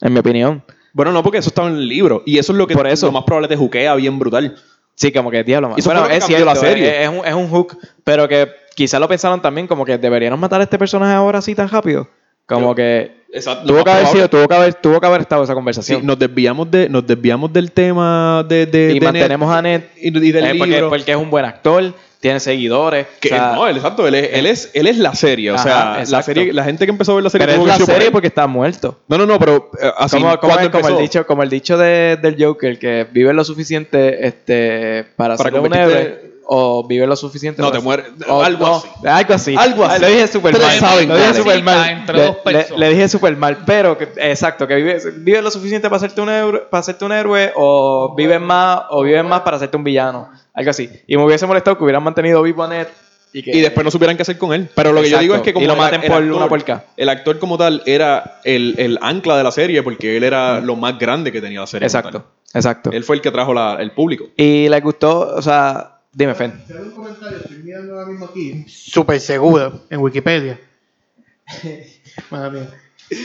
en 0.00 0.12
mi 0.12 0.20
opinión. 0.20 0.62
Bueno, 0.92 1.10
no, 1.10 1.24
porque 1.24 1.38
eso 1.38 1.48
estaba 1.48 1.68
en 1.68 1.74
el 1.74 1.88
libro. 1.88 2.22
Y 2.24 2.38
eso 2.38 2.52
es 2.52 2.58
lo 2.58 2.68
que 2.68 2.74
Por 2.74 2.86
eso. 2.86 3.06
lo 3.06 3.12
más 3.12 3.24
probable 3.24 3.48
te 3.48 3.56
juquea 3.56 3.96
bien 3.96 4.16
brutal. 4.16 4.54
Sí, 4.94 5.10
como 5.10 5.28
que 5.32 5.42
diablo. 5.42 5.70
man. 5.70 5.78
Eso 5.78 5.90
Bueno, 5.90 6.06
es 6.08 6.24
cierto, 6.24 6.44
la 6.44 6.54
serie. 6.54 7.02
Es, 7.02 7.08
es 7.10 7.18
un, 7.18 7.26
es 7.26 7.34
un 7.34 7.48
hook, 7.48 7.76
pero 8.04 8.28
que 8.28 8.48
quizás 8.76 9.00
lo 9.00 9.08
pensaron 9.08 9.42
también 9.42 9.66
como 9.66 9.84
que 9.84 9.98
deberíamos 9.98 10.38
matar 10.38 10.60
a 10.60 10.64
este 10.64 10.78
personaje 10.78 11.14
ahora 11.14 11.40
así 11.40 11.52
tan 11.56 11.68
rápido. 11.68 12.08
Como 12.46 12.68
Yo- 12.70 12.74
que 12.76 13.23
Exacto. 13.34 13.66
tuvo 13.66 13.82
que 13.84 13.90
haber 13.90 14.06
sido, 14.06 14.30
tuvo 14.30 14.46
que 14.48 14.54
haber, 14.54 14.74
tuvo 14.74 15.00
que 15.00 15.06
haber 15.06 15.20
estado 15.22 15.42
esa 15.42 15.52
Sí, 15.52 15.54
conversación. 15.56 16.06
nos 16.06 16.18
desviamos 16.18 16.70
de, 16.70 16.88
nos 16.88 17.06
desviamos 17.06 17.52
del 17.52 17.72
tema 17.72 18.44
de, 18.48 18.66
de, 18.66 18.92
y 18.94 18.98
de 19.00 19.04
mantenemos 19.04 19.52
a 19.52 19.60
Ned 19.60 19.82
y, 20.00 20.08
y 20.16 20.32
del 20.32 20.44
eh, 20.44 20.54
porque, 20.56 20.72
libro. 20.72 20.88
porque 20.88 21.10
es 21.10 21.16
un 21.16 21.30
buen 21.30 21.44
actor, 21.44 21.92
tiene 22.20 22.38
seguidores. 22.40 23.06
que 23.20 23.28
o 23.28 23.36
sea, 23.36 23.52
no, 23.54 23.66
él, 23.68 23.76
exacto, 23.76 24.06
él 24.08 24.14
es, 24.14 24.30
él 24.32 24.46
es, 24.46 24.70
él 24.72 24.86
es 24.86 24.96
la 24.98 25.14
serie. 25.14 25.50
O 25.50 25.56
Ajá, 25.56 25.62
sea, 26.04 26.04
la 26.08 26.22
serie, 26.22 26.52
la 26.52 26.64
gente 26.64 26.86
que 26.86 26.90
empezó 26.92 27.12
a 27.12 27.14
ver 27.16 27.24
la 27.24 27.30
serie 27.30 27.46
pero 27.46 27.58
tuvo 27.58 27.66
es 27.66 27.72
que 27.72 27.72
la 27.72 27.76
ser 27.78 27.86
por 27.86 27.94
serie 27.94 28.06
él. 28.06 28.12
porque 28.12 28.28
está 28.28 28.46
muerto. 28.46 28.98
No, 29.08 29.18
no, 29.18 29.26
no, 29.26 29.38
pero 29.38 29.70
eh, 29.82 29.90
así 29.98 30.16
como, 30.16 30.38
como 30.38 30.52
cuando 30.54 30.78
es- 30.78 30.82
como 30.82 30.96
el 30.96 31.02
dicho, 31.02 31.26
como 31.26 31.42
el 31.42 31.50
dicho 31.50 31.76
de- 31.76 32.16
del 32.16 32.36
Joker, 32.42 32.78
que 32.78 33.06
vive 33.12 33.34
lo 33.34 33.44
suficiente 33.44 34.26
este, 34.26 35.04
para, 35.16 35.36
Para 35.36 35.50
ser 35.50 35.60
un 35.60 35.74
héroe, 35.74 36.33
o 36.46 36.86
vive 36.86 37.06
lo 37.06 37.16
suficiente 37.16 37.62
No, 37.62 37.70
te 37.72 37.78
mueres. 37.80 38.06
Algo 38.28 38.66
no, 38.66 38.74
así. 38.76 38.88
Algo 39.06 39.34
así. 39.34 39.54
Algo 39.56 39.84
así. 39.84 40.00
Lo 40.02 40.06
dije 40.08 40.26
súper 40.28 40.58
mal. 40.58 40.78
saben 40.78 41.08
lo 41.08 41.16
dije 41.16 41.34
súper 41.34 41.62
mal. 41.62 42.04
Le, 42.12 42.52
le- 42.52 42.66
le 42.78 42.88
dije 42.90 43.08
súper 43.08 43.36
mal, 43.36 43.58
pero 43.64 43.96
que, 43.98 44.08
exacto, 44.16 44.66
que 44.66 44.74
vive, 44.76 44.98
vive 45.16 45.42
lo 45.42 45.50
suficiente 45.50 45.88
para 45.88 45.96
hacerte 45.98 46.20
un 46.20 46.28
héroe, 46.30 46.60
para 46.70 46.80
hacerte 46.80 47.04
un 47.04 47.12
héroe 47.12 47.52
o 47.56 48.14
vives 48.16 48.40
más 48.40 48.82
o 48.90 49.02
vives 49.02 49.24
más 49.24 49.40
para 49.40 49.56
hacerte 49.56 49.76
un 49.76 49.84
villano, 49.84 50.28
algo 50.52 50.70
así. 50.70 50.90
Y 51.06 51.16
me 51.16 51.24
hubiese 51.24 51.46
molestado 51.46 51.76
que 51.78 51.84
hubieran 51.84 52.02
mantenido 52.02 52.42
vivo 52.42 52.62
a 52.64 52.68
Ned 52.68 52.86
y 53.32 53.42
que 53.42 53.50
Y 53.56 53.60
después 53.60 53.84
no 53.84 53.90
supieran 53.90 54.14
qué 54.16 54.22
hacer 54.22 54.38
con 54.38 54.52
él. 54.54 54.68
Pero 54.76 54.92
lo 54.92 55.02
que 55.02 55.10
yo 55.10 55.18
digo 55.18 55.34
es 55.34 55.40
que 55.42 55.52
como 55.52 55.64
Y 55.64 55.66
lo 55.66 55.72
el- 55.74 55.78
maten 55.80 56.02
por 56.02 56.22
actor- 56.22 56.32
una 56.36 56.48
puerca. 56.48 56.84
El 56.96 57.08
actor 57.08 57.38
como 57.40 57.58
tal 57.58 57.82
era 57.84 58.38
el, 58.44 58.74
el 58.78 58.98
ancla 59.02 59.36
de 59.36 59.42
la 59.42 59.50
serie 59.50 59.82
porque 59.82 60.16
él 60.16 60.22
era 60.22 60.60
lo 60.60 60.76
más 60.76 60.96
grande 60.98 61.32
que 61.32 61.40
tenía 61.40 61.58
la 61.60 61.66
serie. 61.66 61.84
Exacto, 61.86 62.24
exacto. 62.52 62.90
Él 62.92 63.02
fue 63.02 63.16
el 63.16 63.22
que 63.22 63.32
trajo 63.32 63.52
la- 63.52 63.76
el 63.80 63.90
público. 63.90 64.26
Y 64.36 64.68
le 64.68 64.80
gustó, 64.80 65.34
o 65.34 65.42
sea, 65.42 65.93
dime 66.14 66.34
Fen. 66.34 66.62
Un 66.70 66.90
comentario, 66.92 67.38
estoy 67.38 67.58
mirando 67.58 67.94
ahora 67.94 68.06
mismo 68.06 68.26
aquí. 68.26 68.64
Súper 68.68 69.20
seguro, 69.20 69.82
en 69.90 70.00
Wikipedia. 70.00 70.58
Madre 72.30 72.60
mía. 72.60 72.70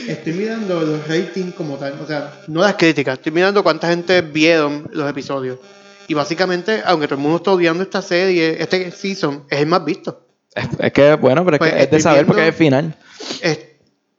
Estoy 0.08 0.34
mirando 0.34 0.80
los 0.82 1.08
ratings 1.08 1.54
como 1.54 1.76
tal, 1.76 1.98
o 2.02 2.06
sea, 2.06 2.42
no 2.48 2.60
las 2.60 2.74
críticas, 2.74 3.14
estoy 3.18 3.32
mirando 3.32 3.62
cuánta 3.62 3.88
gente 3.88 4.20
vieron 4.20 4.88
los 4.92 5.08
episodios. 5.08 5.58
Y 6.06 6.14
básicamente, 6.14 6.82
aunque 6.84 7.06
todo 7.06 7.16
el 7.16 7.22
mundo 7.22 7.36
está 7.38 7.52
odiando 7.52 7.82
esta 7.82 8.02
serie, 8.02 8.56
este 8.62 8.90
season 8.90 9.44
es 9.48 9.60
el 9.60 9.66
más 9.66 9.84
visto. 9.84 10.26
Es, 10.54 10.68
es 10.78 10.92
que 10.92 11.14
bueno, 11.14 11.44
pero 11.44 11.54
es, 11.56 11.58
Pues 11.60 11.72
que 11.72 11.82
es 11.84 11.90
de 11.90 12.00
saber 12.00 12.26
porque 12.26 12.42
es 12.42 12.48
el 12.48 12.54
final. 12.54 12.98
Es- 13.40 13.66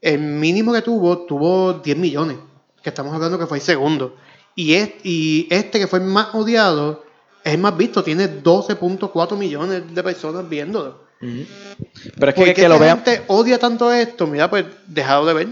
el 0.01 0.17
mínimo 0.17 0.73
que 0.73 0.81
tuvo, 0.81 1.25
tuvo 1.27 1.73
10 1.73 1.95
millones, 1.95 2.37
que 2.81 2.89
estamos 2.89 3.13
hablando 3.13 3.37
que 3.37 3.45
fue 3.45 3.59
el 3.59 3.63
segundo. 3.63 4.15
Y, 4.55 4.73
es, 4.73 4.89
y 5.03 5.47
este 5.51 5.77
que 5.79 5.85
fue 5.85 5.99
el 5.99 6.05
más 6.05 6.33
odiado, 6.33 7.03
es 7.43 7.59
más 7.59 7.75
visto, 7.77 8.03
tiene 8.03 8.41
12.4 8.41 9.37
millones 9.37 9.93
de 9.93 10.03
personas 10.03 10.47
viéndolo. 10.47 11.03
Pero 11.19 12.29
es 12.29 12.33
¿Por 12.33 12.45
que, 12.45 12.53
que 12.53 12.67
lo 12.67 12.79
vean. 12.79 13.03
gente 13.03 13.23
odia 13.27 13.59
tanto 13.59 13.91
esto? 13.91 14.25
Mira, 14.27 14.49
pues 14.49 14.65
dejado 14.87 15.25
de 15.25 15.33
ver. 15.33 15.47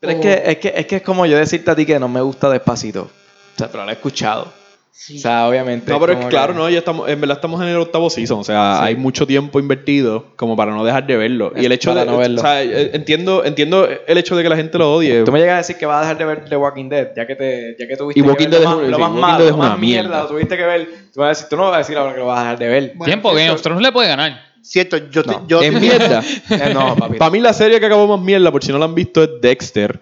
Pero 0.00 0.12
es 0.12 0.20
que, 0.20 0.42
es, 0.44 0.58
que, 0.58 0.72
es 0.76 0.86
que 0.86 0.96
es 0.96 1.02
como 1.02 1.26
yo 1.26 1.36
decirte 1.38 1.70
a 1.70 1.76
ti 1.76 1.86
que 1.86 1.98
no 1.98 2.08
me 2.08 2.20
gusta 2.20 2.50
despacito. 2.50 3.02
O 3.02 3.58
sea, 3.58 3.70
pero 3.70 3.84
lo 3.84 3.90
he 3.90 3.94
escuchado. 3.94 4.52
O 4.92 5.18
sea, 5.18 5.48
obviamente. 5.48 5.90
No, 5.90 5.98
pero 5.98 6.12
es 6.12 6.26
claro, 6.26 6.52
que- 6.52 6.58
no, 6.58 6.68
ya 6.68 6.78
estamos, 6.78 7.08
en 7.08 7.20
verdad 7.20 7.38
estamos 7.38 7.60
en 7.62 7.68
el 7.68 7.76
octavo 7.78 8.10
season, 8.10 8.40
o 8.40 8.44
sea, 8.44 8.76
Sí. 8.80 8.84
hay 8.88 8.96
mucho 8.96 9.26
tiempo 9.26 9.58
invertido 9.58 10.26
como 10.36 10.56
para 10.56 10.72
no 10.72 10.84
dejar 10.84 11.06
de 11.06 11.16
verlo. 11.16 11.52
Es 11.56 11.62
y 11.62 11.66
el 11.66 11.72
hecho 11.72 11.90
para 11.90 12.04
de, 12.04 12.10
no 12.10 12.18
verlo. 12.18 12.38
o 12.40 12.42
sea, 12.44 12.62
eh, 12.62 12.90
entiendo, 12.92 13.44
entiendo 13.44 13.88
el 14.06 14.18
hecho 14.18 14.36
de 14.36 14.42
que 14.42 14.48
la 14.50 14.56
gente 14.56 14.76
lo 14.76 14.92
odie. 14.94 15.24
Tú 15.24 15.32
me 15.32 15.38
llegas 15.38 15.54
a 15.54 15.58
decir 15.58 15.76
que 15.76 15.86
vas 15.86 15.98
a 15.98 16.00
dejar 16.02 16.18
de 16.18 16.24
ver 16.26 16.44
The 16.48 16.56
Walking 16.56 16.88
Dead, 16.90 17.08
ya 17.16 17.26
que 17.26 17.34
te, 17.34 17.76
ya 17.78 17.86
que 17.88 17.96
tuviste 17.96 18.20
Y 18.20 18.22
que 18.22 18.28
Walking 18.28 18.50
ver 18.50 18.60
Dead 18.60 18.62
lo 18.62 18.70
es 18.70 18.76
más, 18.76 18.88
lo 18.90 18.96
sí, 18.96 19.00
más 19.00 19.10
Walking 19.10 19.20
malo, 19.20 19.38
Dead 19.38 19.46
es 19.46 19.50
lo 19.52 19.56
más 19.58 19.66
una 19.68 19.76
mierda. 19.78 20.22
lo 20.22 20.28
tuviste 20.28 20.56
que 20.56 20.64
ver. 20.64 20.88
Tú, 21.14 21.20
vas 21.20 21.26
a 21.26 21.28
decir, 21.30 21.46
tú 21.48 21.56
no 21.56 21.62
vas 21.64 21.74
a 21.74 21.78
decir 21.78 21.96
ahora 21.96 22.12
que 22.12 22.18
lo 22.20 22.26
vas 22.26 22.38
a 22.38 22.42
dejar 22.42 22.58
de 22.58 22.68
ver. 22.68 22.92
Bueno, 22.94 23.04
Tiempo, 23.10 23.28
Game 23.32 23.50
of 23.50 23.62
Thrones 23.62 23.82
le 23.82 23.92
puede 23.92 24.08
ganar. 24.08 24.42
Cierto, 24.62 24.98
yo, 25.10 25.24
te- 25.24 25.36
yo 25.48 25.62
es 25.62 25.72
mierda. 25.72 26.22
Eh, 26.50 26.70
no, 26.74 26.94
papi. 26.94 27.16
Para 27.16 27.30
mí 27.30 27.40
la 27.40 27.54
serie 27.54 27.80
que 27.80 27.86
acabó 27.86 28.06
más 28.18 28.24
mierda, 28.24 28.52
por 28.52 28.62
si 28.62 28.70
no 28.70 28.78
la 28.78 28.84
han 28.84 28.94
visto, 28.94 29.22
es 29.24 29.30
Dexter. 29.40 29.98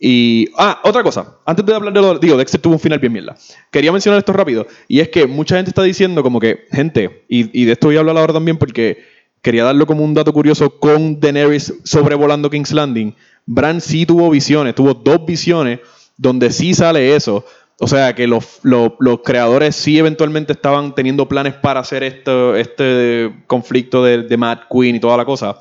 Y. 0.00 0.48
Ah, 0.56 0.80
otra 0.84 1.02
cosa. 1.02 1.38
Antes 1.44 1.64
de 1.66 1.74
hablar 1.74 1.92
de 1.92 2.00
lo. 2.00 2.18
Digo, 2.18 2.36
Dexter 2.36 2.60
tuvo 2.60 2.74
un 2.74 2.80
final 2.80 2.98
bien 2.98 3.12
mierda. 3.12 3.36
Quería 3.70 3.90
mencionar 3.92 4.18
esto 4.18 4.32
rápido. 4.32 4.66
Y 4.86 5.00
es 5.00 5.08
que 5.08 5.26
mucha 5.26 5.56
gente 5.56 5.70
está 5.70 5.82
diciendo, 5.82 6.22
como 6.22 6.38
que, 6.40 6.66
gente, 6.70 7.24
y, 7.28 7.60
y 7.60 7.64
de 7.64 7.72
esto 7.72 7.88
voy 7.88 7.96
a 7.96 8.00
hablar 8.00 8.16
ahora 8.16 8.32
también 8.32 8.58
porque 8.58 8.98
quería 9.42 9.64
darlo 9.64 9.86
como 9.86 10.04
un 10.04 10.14
dato 10.14 10.32
curioso 10.32 10.78
con 10.78 11.20
Daenerys 11.20 11.74
sobrevolando 11.84 12.50
King's 12.50 12.72
Landing. 12.72 13.14
Bran 13.46 13.80
sí 13.80 14.04
tuvo 14.06 14.30
visiones, 14.30 14.74
tuvo 14.74 14.94
dos 14.94 15.24
visiones 15.26 15.80
donde 16.16 16.50
sí 16.52 16.74
sale 16.74 17.14
eso. 17.16 17.44
O 17.80 17.86
sea, 17.86 18.14
que 18.14 18.26
los, 18.26 18.58
los- 18.64 18.92
los 18.98 19.20
creadores 19.24 19.74
sí 19.76 19.98
eventualmente 19.98 20.52
estaban 20.52 20.94
teniendo 20.94 21.28
planes 21.28 21.54
para 21.54 21.80
hacer 21.80 22.02
esto, 22.02 22.56
este 22.56 23.32
conflicto 23.46 24.04
de, 24.04 24.22
de 24.24 24.36
Mad 24.36 24.58
Queen 24.70 24.96
y 24.96 25.00
toda 25.00 25.16
la 25.16 25.24
cosa. 25.24 25.56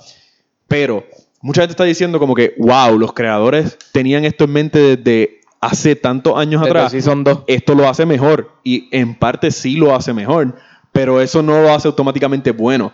Pero 0.67 1.05
mucha 1.41 1.61
gente 1.61 1.71
está 1.71 1.83
diciendo 1.83 2.19
como 2.19 2.35
que, 2.35 2.55
wow, 2.57 2.97
los 2.97 3.13
creadores 3.13 3.77
tenían 3.91 4.25
esto 4.25 4.45
en 4.45 4.51
mente 4.51 4.97
desde 4.97 5.41
hace 5.61 5.95
tantos 5.95 6.37
años 6.37 6.61
atrás. 6.61 6.91
Sí, 6.91 7.01
son 7.01 7.23
dos. 7.23 7.39
Esto 7.47 7.75
lo 7.75 7.87
hace 7.87 8.05
mejor. 8.05 8.51
Y 8.63 8.87
en 8.91 9.15
parte 9.15 9.51
sí 9.51 9.75
lo 9.75 9.95
hace 9.95 10.13
mejor. 10.13 10.55
Pero 10.91 11.21
eso 11.21 11.41
no 11.41 11.61
lo 11.61 11.73
hace 11.73 11.87
automáticamente 11.87 12.51
bueno. 12.51 12.93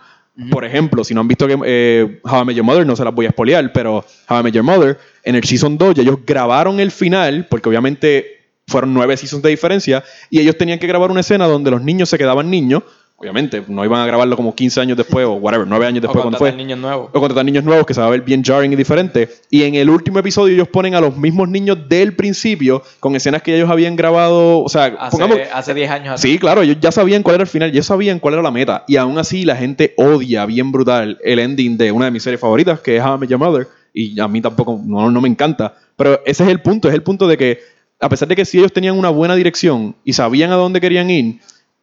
Por 0.50 0.64
ejemplo, 0.64 1.04
si 1.04 1.14
no 1.14 1.20
han 1.20 1.28
visto 1.28 1.46
que, 1.46 1.56
eh, 1.64 2.20
How 2.24 2.42
I 2.42 2.44
Met 2.44 2.56
Your 2.56 2.64
Mother, 2.64 2.84
no 2.84 2.96
se 2.96 3.04
las 3.04 3.14
voy 3.14 3.26
a 3.26 3.30
spoilear, 3.30 3.72
pero 3.72 4.04
How 4.28 4.40
I 4.40 4.42
Met 4.42 4.54
Your 4.54 4.64
Mother, 4.64 4.98
en 5.22 5.36
el 5.36 5.44
Season 5.44 5.78
2 5.78 5.94
ya 5.94 6.02
ellos 6.02 6.18
grabaron 6.26 6.80
el 6.80 6.90
final, 6.90 7.46
porque 7.48 7.68
obviamente 7.68 8.34
fueron 8.66 8.94
nueve 8.94 9.16
seasons 9.16 9.42
de 9.42 9.50
diferencia, 9.50 10.02
y 10.30 10.40
ellos 10.40 10.58
tenían 10.58 10.78
que 10.78 10.86
grabar 10.86 11.10
una 11.10 11.20
escena 11.20 11.46
donde 11.46 11.70
los 11.70 11.82
niños 11.82 12.08
se 12.08 12.18
quedaban 12.18 12.50
niños. 12.50 12.82
Obviamente, 13.16 13.62
no 13.68 13.84
iban 13.84 14.00
a 14.00 14.06
grabarlo 14.06 14.36
como 14.36 14.54
15 14.54 14.80
años 14.80 14.96
después 14.96 15.24
o 15.24 15.34
whatever, 15.34 15.66
9 15.66 15.86
años 15.86 16.02
después 16.02 16.18
o 16.18 16.22
cuando 16.22 16.36
fue. 16.38 16.52
niños 16.52 16.78
nuevos. 16.78 17.10
O 17.12 17.20
contratar 17.20 17.44
niños 17.44 17.62
nuevos 17.62 17.86
que 17.86 17.94
se 17.94 18.00
va 18.00 18.08
a 18.08 18.10
ver 18.10 18.22
bien 18.22 18.42
jarring 18.42 18.72
y 18.72 18.76
diferente. 18.76 19.28
Y 19.50 19.62
en 19.62 19.76
el 19.76 19.88
último 19.88 20.18
episodio 20.18 20.52
ellos 20.54 20.68
ponen 20.68 20.94
a 20.94 21.00
los 21.00 21.16
mismos 21.16 21.48
niños 21.48 21.88
del 21.88 22.16
principio 22.16 22.82
con 23.00 23.14
escenas 23.14 23.42
que 23.42 23.54
ellos 23.54 23.70
habían 23.70 23.94
grabado. 23.94 24.62
O 24.62 24.68
sea, 24.68 24.86
Hace, 24.98 25.16
pongamos. 25.16 25.38
hace 25.54 25.74
10 25.74 25.90
años. 25.90 26.20
Sí, 26.20 26.38
claro, 26.38 26.62
ellos 26.62 26.76
ya 26.80 26.90
sabían 26.90 27.22
cuál 27.22 27.36
era 27.36 27.44
el 27.44 27.48
final, 27.48 27.70
ya 27.72 27.82
sabían 27.84 28.18
cuál 28.18 28.34
era 28.34 28.42
la 28.42 28.50
meta. 28.50 28.84
Y 28.88 28.96
aún 28.96 29.16
así 29.16 29.44
la 29.44 29.56
gente 29.56 29.94
odia 29.96 30.44
bien 30.44 30.72
brutal 30.72 31.18
el 31.22 31.38
ending 31.38 31.78
de 31.78 31.92
una 31.92 32.06
de 32.06 32.10
mis 32.10 32.22
series 32.24 32.40
favoritas, 32.40 32.80
que 32.80 32.96
es 32.96 33.02
How 33.02 33.14
I 33.16 33.18
Met 33.20 33.30
Your 33.30 33.38
Mother. 33.38 33.68
Y 33.94 34.18
a 34.18 34.26
mí 34.26 34.40
tampoco, 34.40 34.80
no, 34.84 35.08
no 35.10 35.20
me 35.20 35.28
encanta. 35.28 35.76
Pero 35.96 36.20
ese 36.26 36.42
es 36.42 36.50
el 36.50 36.60
punto, 36.60 36.88
es 36.88 36.94
el 36.94 37.04
punto 37.04 37.28
de 37.28 37.38
que, 37.38 37.60
a 38.00 38.08
pesar 38.08 38.26
de 38.26 38.34
que 38.34 38.44
sí 38.44 38.58
ellos 38.58 38.72
tenían 38.72 38.98
una 38.98 39.08
buena 39.08 39.36
dirección 39.36 39.94
y 40.04 40.12
sabían 40.14 40.50
a 40.50 40.56
dónde 40.56 40.80
querían 40.80 41.08
ir, 41.10 41.38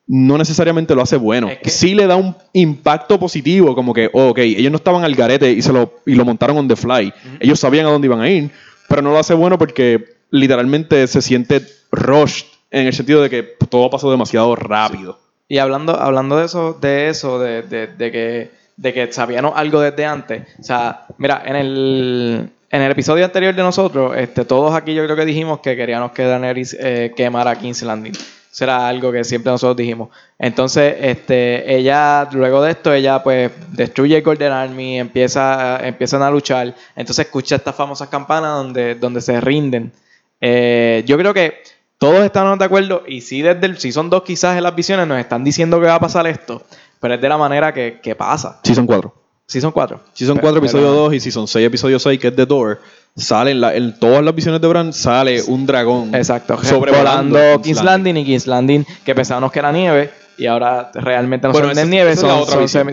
no 0.07 0.37
necesariamente 0.37 0.93
lo 0.95 1.01
hace 1.01 1.15
bueno. 1.17 1.47
Es 1.49 1.59
que- 1.59 1.69
sí 1.69 1.95
le 1.95 2.07
da 2.07 2.15
un 2.15 2.35
impacto 2.53 3.19
positivo, 3.19 3.73
como 3.75 3.93
que, 3.93 4.09
oh, 4.13 4.29
ok, 4.29 4.39
ellos 4.39 4.71
no 4.71 4.77
estaban 4.77 5.03
al 5.03 5.15
garete 5.15 5.51
y, 5.51 5.61
se 5.61 5.71
lo, 5.71 5.99
y 6.05 6.15
lo 6.15 6.25
montaron 6.25 6.57
on 6.57 6.67
the 6.67 6.75
fly. 6.75 7.13
Ellos 7.39 7.59
sabían 7.59 7.85
a 7.85 7.89
dónde 7.89 8.07
iban 8.07 8.19
a 8.21 8.29
ir, 8.29 8.51
pero 8.89 9.01
no 9.01 9.11
lo 9.11 9.19
hace 9.19 9.33
bueno 9.33 9.57
porque 9.57 10.03
literalmente 10.31 11.05
se 11.07 11.21
siente 11.21 11.61
rushed 11.91 12.45
en 12.71 12.87
el 12.87 12.93
sentido 12.93 13.21
de 13.21 13.29
que 13.29 13.43
todo 13.69 13.89
pasó 13.89 14.09
demasiado 14.11 14.55
rápido. 14.55 15.19
Y 15.47 15.57
hablando, 15.57 15.99
hablando 15.99 16.37
de 16.37 16.45
eso, 16.45 16.77
de 16.79 17.09
eso, 17.09 17.37
de, 17.39 17.61
de- 17.63 17.87
de 17.87 18.11
que, 18.11 18.51
de 18.77 18.93
que 18.93 19.11
sabíamos 19.13 19.53
algo 19.55 19.81
desde 19.81 20.05
antes. 20.05 20.43
O 20.59 20.63
sea, 20.63 21.05
mira, 21.17 21.43
en 21.45 21.55
el, 21.57 22.49
en 22.71 22.81
el 22.81 22.91
episodio 22.91 23.25
anterior 23.25 23.53
de 23.53 23.61
nosotros, 23.61 24.15
este, 24.17 24.45
todos 24.45 24.73
aquí 24.73 24.93
yo 24.93 25.03
creo 25.03 25.15
que 25.17 25.25
dijimos 25.25 25.59
que 25.59 25.75
queríamos 25.75 26.13
que 26.13 26.23
Daenerys 26.23 26.75
eh, 26.79 27.11
quemara 27.15 27.57
King's 27.57 27.81
Landing. 27.83 28.13
Eso 28.51 28.65
era 28.65 28.87
algo 28.87 29.11
que 29.13 29.23
siempre 29.23 29.51
nosotros 29.51 29.77
dijimos. 29.77 30.09
Entonces, 30.37 30.95
este, 30.99 31.73
ella, 31.73 32.27
luego 32.33 32.61
de 32.61 32.71
esto, 32.71 32.91
ella 32.93 33.23
pues 33.23 33.49
destruye 33.69 34.17
el 34.17 34.23
Golden 34.23 34.51
Army, 34.51 34.99
empieza, 34.99 35.79
empiezan 35.87 36.21
a 36.21 36.29
luchar. 36.29 36.75
Entonces 36.95 37.25
escucha 37.25 37.55
estas 37.55 37.75
famosas 37.75 38.09
campanas 38.09 38.55
donde, 38.55 38.95
donde 38.95 39.21
se 39.21 39.39
rinden. 39.39 39.93
Eh, 40.41 41.03
yo 41.05 41.17
creo 41.17 41.33
que 41.33 41.61
todos 41.97 42.23
estamos 42.25 42.57
de 42.59 42.65
acuerdo 42.65 43.03
y 43.07 43.21
sí 43.21 43.41
desde 43.41 43.65
el 43.67 43.77
Season 43.77 44.09
2 44.09 44.23
quizás 44.23 44.57
en 44.57 44.63
las 44.63 44.75
visiones 44.75 45.07
nos 45.07 45.19
están 45.19 45.43
diciendo 45.43 45.79
que 45.79 45.85
va 45.85 45.95
a 45.95 45.99
pasar 45.99 46.25
esto, 46.27 46.63
pero 46.99 47.13
es 47.13 47.21
de 47.21 47.29
la 47.29 47.37
manera 47.37 47.73
que, 47.73 47.99
que 48.01 48.15
pasa. 48.15 48.59
Season 48.63 48.85
4. 48.85 49.13
Season 49.45 49.71
4. 49.71 49.99
Season 50.13 50.35
Pero- 50.37 50.47
4, 50.47 50.59
episodio 50.59 50.87
pero- 50.87 51.01
2 51.03 51.13
y 51.13 51.19
Season 51.19 51.47
6, 51.47 51.65
episodio 51.67 51.99
6, 51.99 52.19
que 52.19 52.27
es 52.29 52.35
The 52.35 52.45
Door, 52.45 52.81
sale 53.15 53.51
en, 53.51 53.61
la- 53.61 53.75
en 53.75 53.97
todas 53.99 54.23
las 54.23 54.33
visiones 54.35 54.61
de 54.61 54.67
Bran, 54.67 54.93
sale 54.93 55.41
un 55.43 55.65
dragón 55.65 56.13
Exacto, 56.15 56.57
sobrevolando 56.63 57.61
King's 57.61 57.83
Landing 57.83 58.17
y 58.17 58.25
King's 58.25 58.47
Landing, 58.47 58.85
que 59.05 59.13
pensábamos 59.15 59.51
que 59.51 59.59
era 59.59 59.71
nieve 59.71 60.11
y 60.37 60.45
ahora 60.47 60.91
realmente 60.93 61.47
no 61.47 61.53
Bueno, 61.53 61.67
son 61.67 61.75
de 61.77 61.85
nieve, 61.85 62.15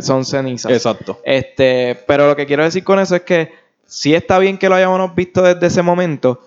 son 0.02 0.24
cenizas. 0.24 0.72
Exacto. 0.72 1.20
Este, 1.24 1.98
pero 2.06 2.26
lo 2.28 2.36
que 2.36 2.46
quiero 2.46 2.64
decir 2.64 2.84
con 2.84 2.98
eso 2.98 3.14
es 3.16 3.22
que 3.22 3.52
sí 3.86 4.14
está 4.14 4.38
bien 4.38 4.58
que 4.58 4.68
lo 4.68 4.74
hayamos 4.74 5.14
visto 5.14 5.42
desde 5.42 5.66
ese 5.66 5.82
momento 5.82 6.40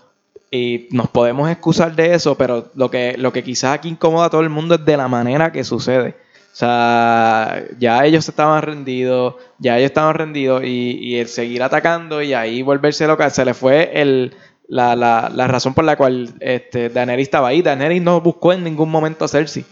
y 0.52 0.88
nos 0.92 1.08
podemos 1.10 1.50
excusar 1.50 1.96
de 1.96 2.14
eso, 2.14 2.36
pero 2.36 2.68
lo 2.76 2.92
que, 2.92 3.16
lo 3.18 3.32
que 3.32 3.42
quizás 3.44 3.74
aquí 3.74 3.88
incomoda 3.90 4.26
a 4.26 4.30
todo 4.30 4.42
el 4.42 4.50
mundo 4.50 4.76
es 4.76 4.86
de 4.86 4.98
la 4.98 5.08
manera 5.08 5.52
que 5.52 5.64
sucede. 5.64 6.16
O 6.52 6.56
sea, 6.56 7.64
ya 7.80 8.06
ellos 8.06 8.28
estaban 8.28 8.62
rendidos, 8.62 9.36
ya 9.58 9.78
ellos 9.78 9.88
estaban 9.92 10.14
rendidos 10.16 10.64
y, 10.64 10.98
y 11.02 11.18
el 11.20 11.28
seguir 11.28 11.64
atacando 11.64 12.22
y 12.22 12.34
ahí 12.34 12.62
volverse 12.62 13.08
local, 13.08 13.32
se 13.32 13.46
le 13.46 13.54
fue 13.54 13.90
el, 13.94 14.36
la, 14.68 14.96
la, 14.96 15.32
la 15.34 15.48
razón 15.48 15.74
por 15.74 15.86
la 15.86 15.96
cual 15.96 16.30
este, 16.40 16.90
Daenerys 16.90 17.28
estaba 17.28 17.48
ahí. 17.50 17.62
Daenerys 17.62 18.02
no 18.02 18.20
buscó 18.22 18.52
en 18.54 18.64
ningún 18.64 18.90
momento 18.90 19.26
a 19.26 19.28
Cersei. 19.28 19.64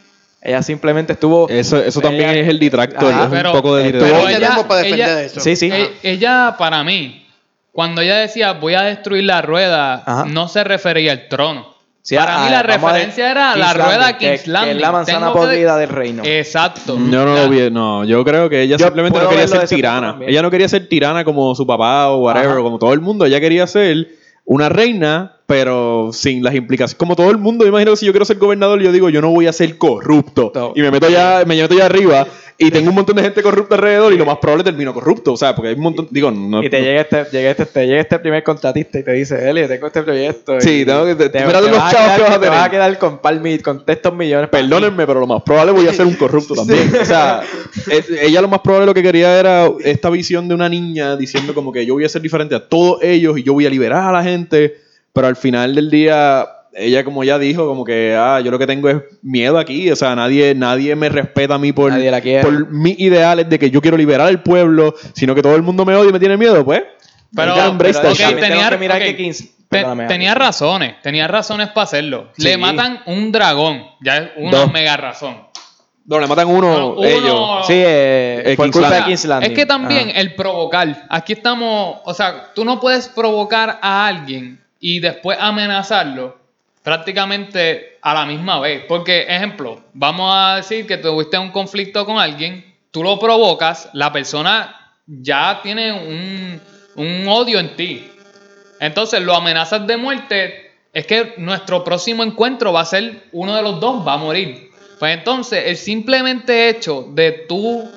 Ella 0.42 0.64
simplemente 0.64 1.14
estuvo... 1.14 1.50
Eso, 1.50 1.84
eso 1.84 2.00
también 2.00 2.30
Ella- 2.30 2.42
es 2.44 2.48
el 2.48 2.60
detractor, 2.60 3.12
Ajá, 3.14 3.24
es 3.26 3.30
pero- 3.30 3.52
un 3.52 3.56
poco 3.58 3.76
de 3.76 3.88
estuvo- 3.88 4.06
detractor. 4.06 4.32
Ella- 4.32 4.68
para 4.68 4.82
defender 4.82 5.08
ella- 5.10 5.22
eso. 5.24 5.40
Sí, 5.42 5.56
sí. 5.58 5.70
E- 5.72 5.92
Ella, 6.02 6.56
para 6.58 6.82
mí, 6.86 7.28
cuando 7.74 8.00
ella 8.02 8.16
decía 8.20 8.54
voy 8.54 8.76
a 8.76 8.84
destruir 8.84 9.26
la 9.26 9.42
rueda, 9.42 10.02
Ajá. 10.06 10.26
no 10.26 10.48
se 10.48 10.64
refería 10.64 11.12
al 11.12 11.28
trono. 11.28 11.76
Sí, 12.10 12.16
para 12.16 12.42
a- 12.42 12.44
mí 12.46 12.50
la 12.50 12.64
vamos 12.64 12.90
a 12.90 12.94
ver, 12.94 12.94
referencia 12.96 13.30
era 13.32 13.56
la 13.56 13.74
rueda 13.74 13.98
Landing, 14.00 14.18
que- 14.18 14.32
King's 14.36 14.48
Landing. 14.48 14.70
Que 14.72 14.76
es 14.78 14.82
la 14.82 14.92
manzana 14.92 15.20
Tengo 15.20 15.34
que- 15.34 15.40
podrida 15.40 15.78
del 15.78 15.90
reino. 15.90 16.24
Exacto. 16.26 16.98
Yo 16.98 17.26
no 17.26 17.36
La- 17.36 17.44
lo 17.44 17.50
vi, 17.50 17.70
no, 17.70 18.04
yo 18.04 18.26
creo 18.26 18.50
que 18.50 18.64
ella 18.64 18.78
Yo 18.78 18.86
simplemente 18.88 19.20
no 19.20 19.30
quería 19.30 19.48
ser 19.48 19.68
tirana. 19.68 20.18
Ella 20.26 20.42
no 20.42 20.50
quería 20.50 20.68
ser 20.68 20.88
tirana 20.90 21.24
como 21.24 21.54
su 21.54 21.68
papá 21.68 22.08
o 22.10 22.18
whatever, 22.24 22.50
Ajá. 22.50 22.62
como 22.62 22.80
todo 22.80 22.94
el 22.94 23.00
mundo. 23.02 23.26
Ella 23.26 23.40
quería 23.40 23.68
ser 23.68 24.08
una 24.46 24.70
reina, 24.70 25.34
pero 25.46 26.10
sin 26.12 26.44
las 26.44 26.56
implicaciones. 26.56 26.98
Como 26.98 27.16
todo 27.16 27.30
el 27.30 27.38
mundo, 27.38 27.64
yo 27.66 27.70
imagino 27.70 27.92
que 27.92 27.98
si 27.98 28.08
yo 28.08 28.12
quiero 28.12 28.26
ser 28.26 28.38
gobernador, 28.40 28.82
yo 28.82 28.92
digo, 28.92 29.10
yo 29.10 29.22
no 29.22 29.30
voy 29.30 29.46
a 29.46 29.54
ser 29.54 29.78
corrupto. 29.78 30.74
Y 30.76 30.82
me 30.82 30.90
meto 30.90 31.06
allá, 31.06 31.44
me 31.46 31.56
meto 31.56 31.76
allá 31.76 31.86
arriba 31.86 32.26
y 32.62 32.70
tengo 32.72 32.90
un 32.90 32.96
montón 32.96 33.16
de 33.16 33.24
gente 33.24 33.42
corrupta 33.42 33.76
alrededor 33.76 34.12
y 34.14 34.18
lo 34.18 34.26
más 34.26 34.38
probable 34.38 34.66
termino 34.66 34.94
corrupto. 34.94 35.32
O 35.34 35.38
sea, 35.38 35.56
porque 35.56 35.70
hay 35.70 35.76
un 35.76 35.82
montón, 35.82 36.08
digo, 36.12 36.30
no. 36.30 36.62
y 36.62 36.70
te 36.70 36.82
llega 36.82 37.02
este, 37.02 37.24
llega 37.32 37.52
este, 37.52 37.66
te 37.66 37.88
llega 37.88 38.02
este 38.02 38.20
primer 38.20 38.44
contratista 38.44 39.00
y 39.00 39.04
te 39.04 39.14
dice, 39.14 39.50
Eli, 39.50 39.66
tengo 39.68 39.88
este 39.88 40.04
proyecto. 40.04 40.60
Sí, 40.60 40.84
tengo 40.86 41.06
que- 41.06 41.16
te- 41.16 41.30
te, 41.30 41.40
los 41.46 41.54
vas 41.72 41.94
a 41.94 41.98
chavos 41.98 42.12
quedar- 42.12 42.16
que 42.18 42.22
vas 42.24 42.32
a 42.36 42.40
te 42.42 42.50
vas 42.50 42.60
a 42.60 42.64
tener. 42.70 42.72
quedar 42.72 43.00
con, 43.00 43.18
par 43.20 43.40
mil- 43.40 43.64
con 43.64 43.82
estos 43.88 44.14
millones. 44.14 44.50
Perdónenme, 44.50 45.08
pero 45.08 45.22
lo 45.22 45.28
más 45.28 45.42
probable 45.44 45.72
voy 45.72 45.88
a 45.88 45.94
ser 45.94 46.06
un 46.06 46.16
corrupto 46.16 46.54
también. 46.56 46.92
O 47.02 47.06
sea, 47.06 47.42
ella 48.22 48.42
lo 48.42 48.48
más 48.50 48.60
probable 48.60 48.86
lo 48.88 48.94
que 48.94 49.04
quería 49.04 49.40
era 49.40 49.70
esta 49.84 50.10
visión 50.10 50.48
de 50.48 50.56
una 50.56 50.68
niña 50.70 51.16
diciendo 51.16 51.54
como 51.54 51.72
que 51.72 51.86
yo 51.86 51.94
voy 51.94 52.04
a 52.06 52.10
ser 52.10 52.22
diferente 52.22 52.56
a 52.56 52.68
todos 52.68 53.02
ellos 53.04 53.38
y 53.38 53.44
yo 53.44 53.54
voy 53.54 53.66
a 53.66 53.70
liberar 53.70 54.04
a 54.04 54.12
la 54.12 54.24
gente, 54.24 54.76
pero 55.14 55.28
al 55.28 55.36
final 55.38 55.74
del 55.76 55.90
día 55.90 56.46
ella 56.74 57.04
como 57.04 57.24
ya 57.24 57.38
dijo 57.40 57.68
como 57.68 57.84
que 57.84 58.16
ah, 58.18 58.40
yo 58.42 58.52
lo 58.52 58.60
que 58.60 58.68
tengo 58.68 58.90
es 58.90 58.98
miedo 59.22 59.58
aquí, 59.58 59.90
o 59.92 59.96
sea, 59.96 60.16
nadie 60.16 60.54
nadie 60.56 60.96
me 60.96 61.10
respeta 61.10 61.56
a 61.56 61.58
mí 61.58 61.72
por 61.72 61.92
Nadie 61.92 62.12
la 62.12 62.22
quiere. 62.22 62.44
por 62.44 62.70
mis 62.70 63.00
ideales 63.00 63.50
de 63.50 63.58
que 63.60 63.70
yo 63.72 63.82
quiero 63.82 63.98
liberar 63.98 64.28
al 64.28 64.44
pueblo, 64.44 64.94
sino 65.14 65.34
que 65.36 65.42
todo 65.42 65.56
el 65.56 65.62
mundo 65.64 65.86
me 65.86 65.96
odia 65.96 66.10
y 66.10 66.14
me 66.14 66.20
tiene 66.20 66.38
miedo, 66.38 66.64
pues. 66.64 66.84
Pero, 67.36 67.54
pero 67.78 67.94
that 67.94 68.06
ok, 68.06 68.12
shit. 68.12 68.18
también 68.22 68.40
tenemos 68.40 68.40
tenía, 68.40 68.70
que 68.70 68.78
mirar 68.78 68.98
ok, 68.98 69.04
que 69.04 69.18
Kings- 69.18 69.48
te- 69.48 69.54
perdóname, 69.70 70.08
tenía 70.08 70.34
razones, 70.34 70.96
tenía 71.04 71.28
razones 71.28 71.68
para 71.70 71.84
hacerlo. 71.84 72.30
Sí. 72.38 72.44
Le 72.44 72.58
matan 72.58 73.02
un 73.06 73.32
dragón, 73.32 73.84
ya 74.02 74.18
es 74.18 74.30
una 74.38 74.58
Dos. 74.62 74.72
mega 74.74 74.98
razón. 74.98 75.48
No, 76.06 76.20
le 76.20 76.26
matan 76.26 76.48
uno, 76.48 76.76
No, 76.76 76.88
uno- 76.94 77.04
ellos. 77.04 77.68
Sí, 77.68 77.74
eh, 77.76 78.42
Eh, 78.44 78.56
por 78.56 78.72
culpa 78.72 78.88
de 78.90 78.96
Landing. 78.96 79.08
King's 79.16 79.26
Landing. 79.26 79.52
Es 79.52 79.56
que 79.56 79.66
también 79.68 80.10
Ajá. 80.10 80.20
el 80.22 80.34
provocar. 80.34 81.06
Aquí 81.08 81.34
estamos, 81.34 81.98
o 82.04 82.14
sea, 82.16 82.52
tú 82.56 82.66
no 82.66 82.80
puedes 82.80 83.08
provocar 83.10 83.78
a 83.80 84.08
alguien 84.08 84.60
y 84.80 85.00
después 85.02 85.38
amenazarlo 85.40 86.39
prácticamente 86.84 87.98
a 88.02 88.14
la 88.14 88.26
misma 88.26 88.60
vez. 88.60 88.84
Porque, 88.88 89.24
ejemplo, 89.24 89.82
vamos 89.94 90.32
a 90.34 90.56
decir 90.58 90.88
que 90.88 90.98
tuviste 90.98 91.38
un 91.38 91.52
conflicto 91.52 92.06
con 92.06 92.20
alguien, 92.20 92.76
tú 92.92 93.04
lo 93.04 93.20
provocas, 93.20 93.90
la 93.94 94.12
persona 94.12 94.96
ya 95.06 95.60
tiene 95.62 95.92
un, 95.92 96.62
un 96.96 97.28
odio 97.28 97.60
en 97.60 97.76
ti. 97.76 98.10
Entonces 98.80 99.22
lo 99.22 99.36
amenazas 99.36 99.86
de 99.86 99.98
muerte. 99.98 100.72
Es 100.92 101.06
que 101.06 101.36
nuestro 101.38 101.84
próximo 101.84 102.24
encuentro 102.24 102.74
va 102.74 102.82
a 102.82 102.86
ser 102.86 103.24
uno 103.32 103.56
de 103.56 103.62
los 103.62 103.80
dos, 103.80 104.08
va 104.08 104.14
a 104.14 104.18
morir. 104.18 104.72
Pues 104.98 105.16
entonces, 105.16 105.64
el 105.68 105.78
simplemente 105.78 106.70
hecho 106.70 107.08
de 107.12 107.46
tú 107.48 107.90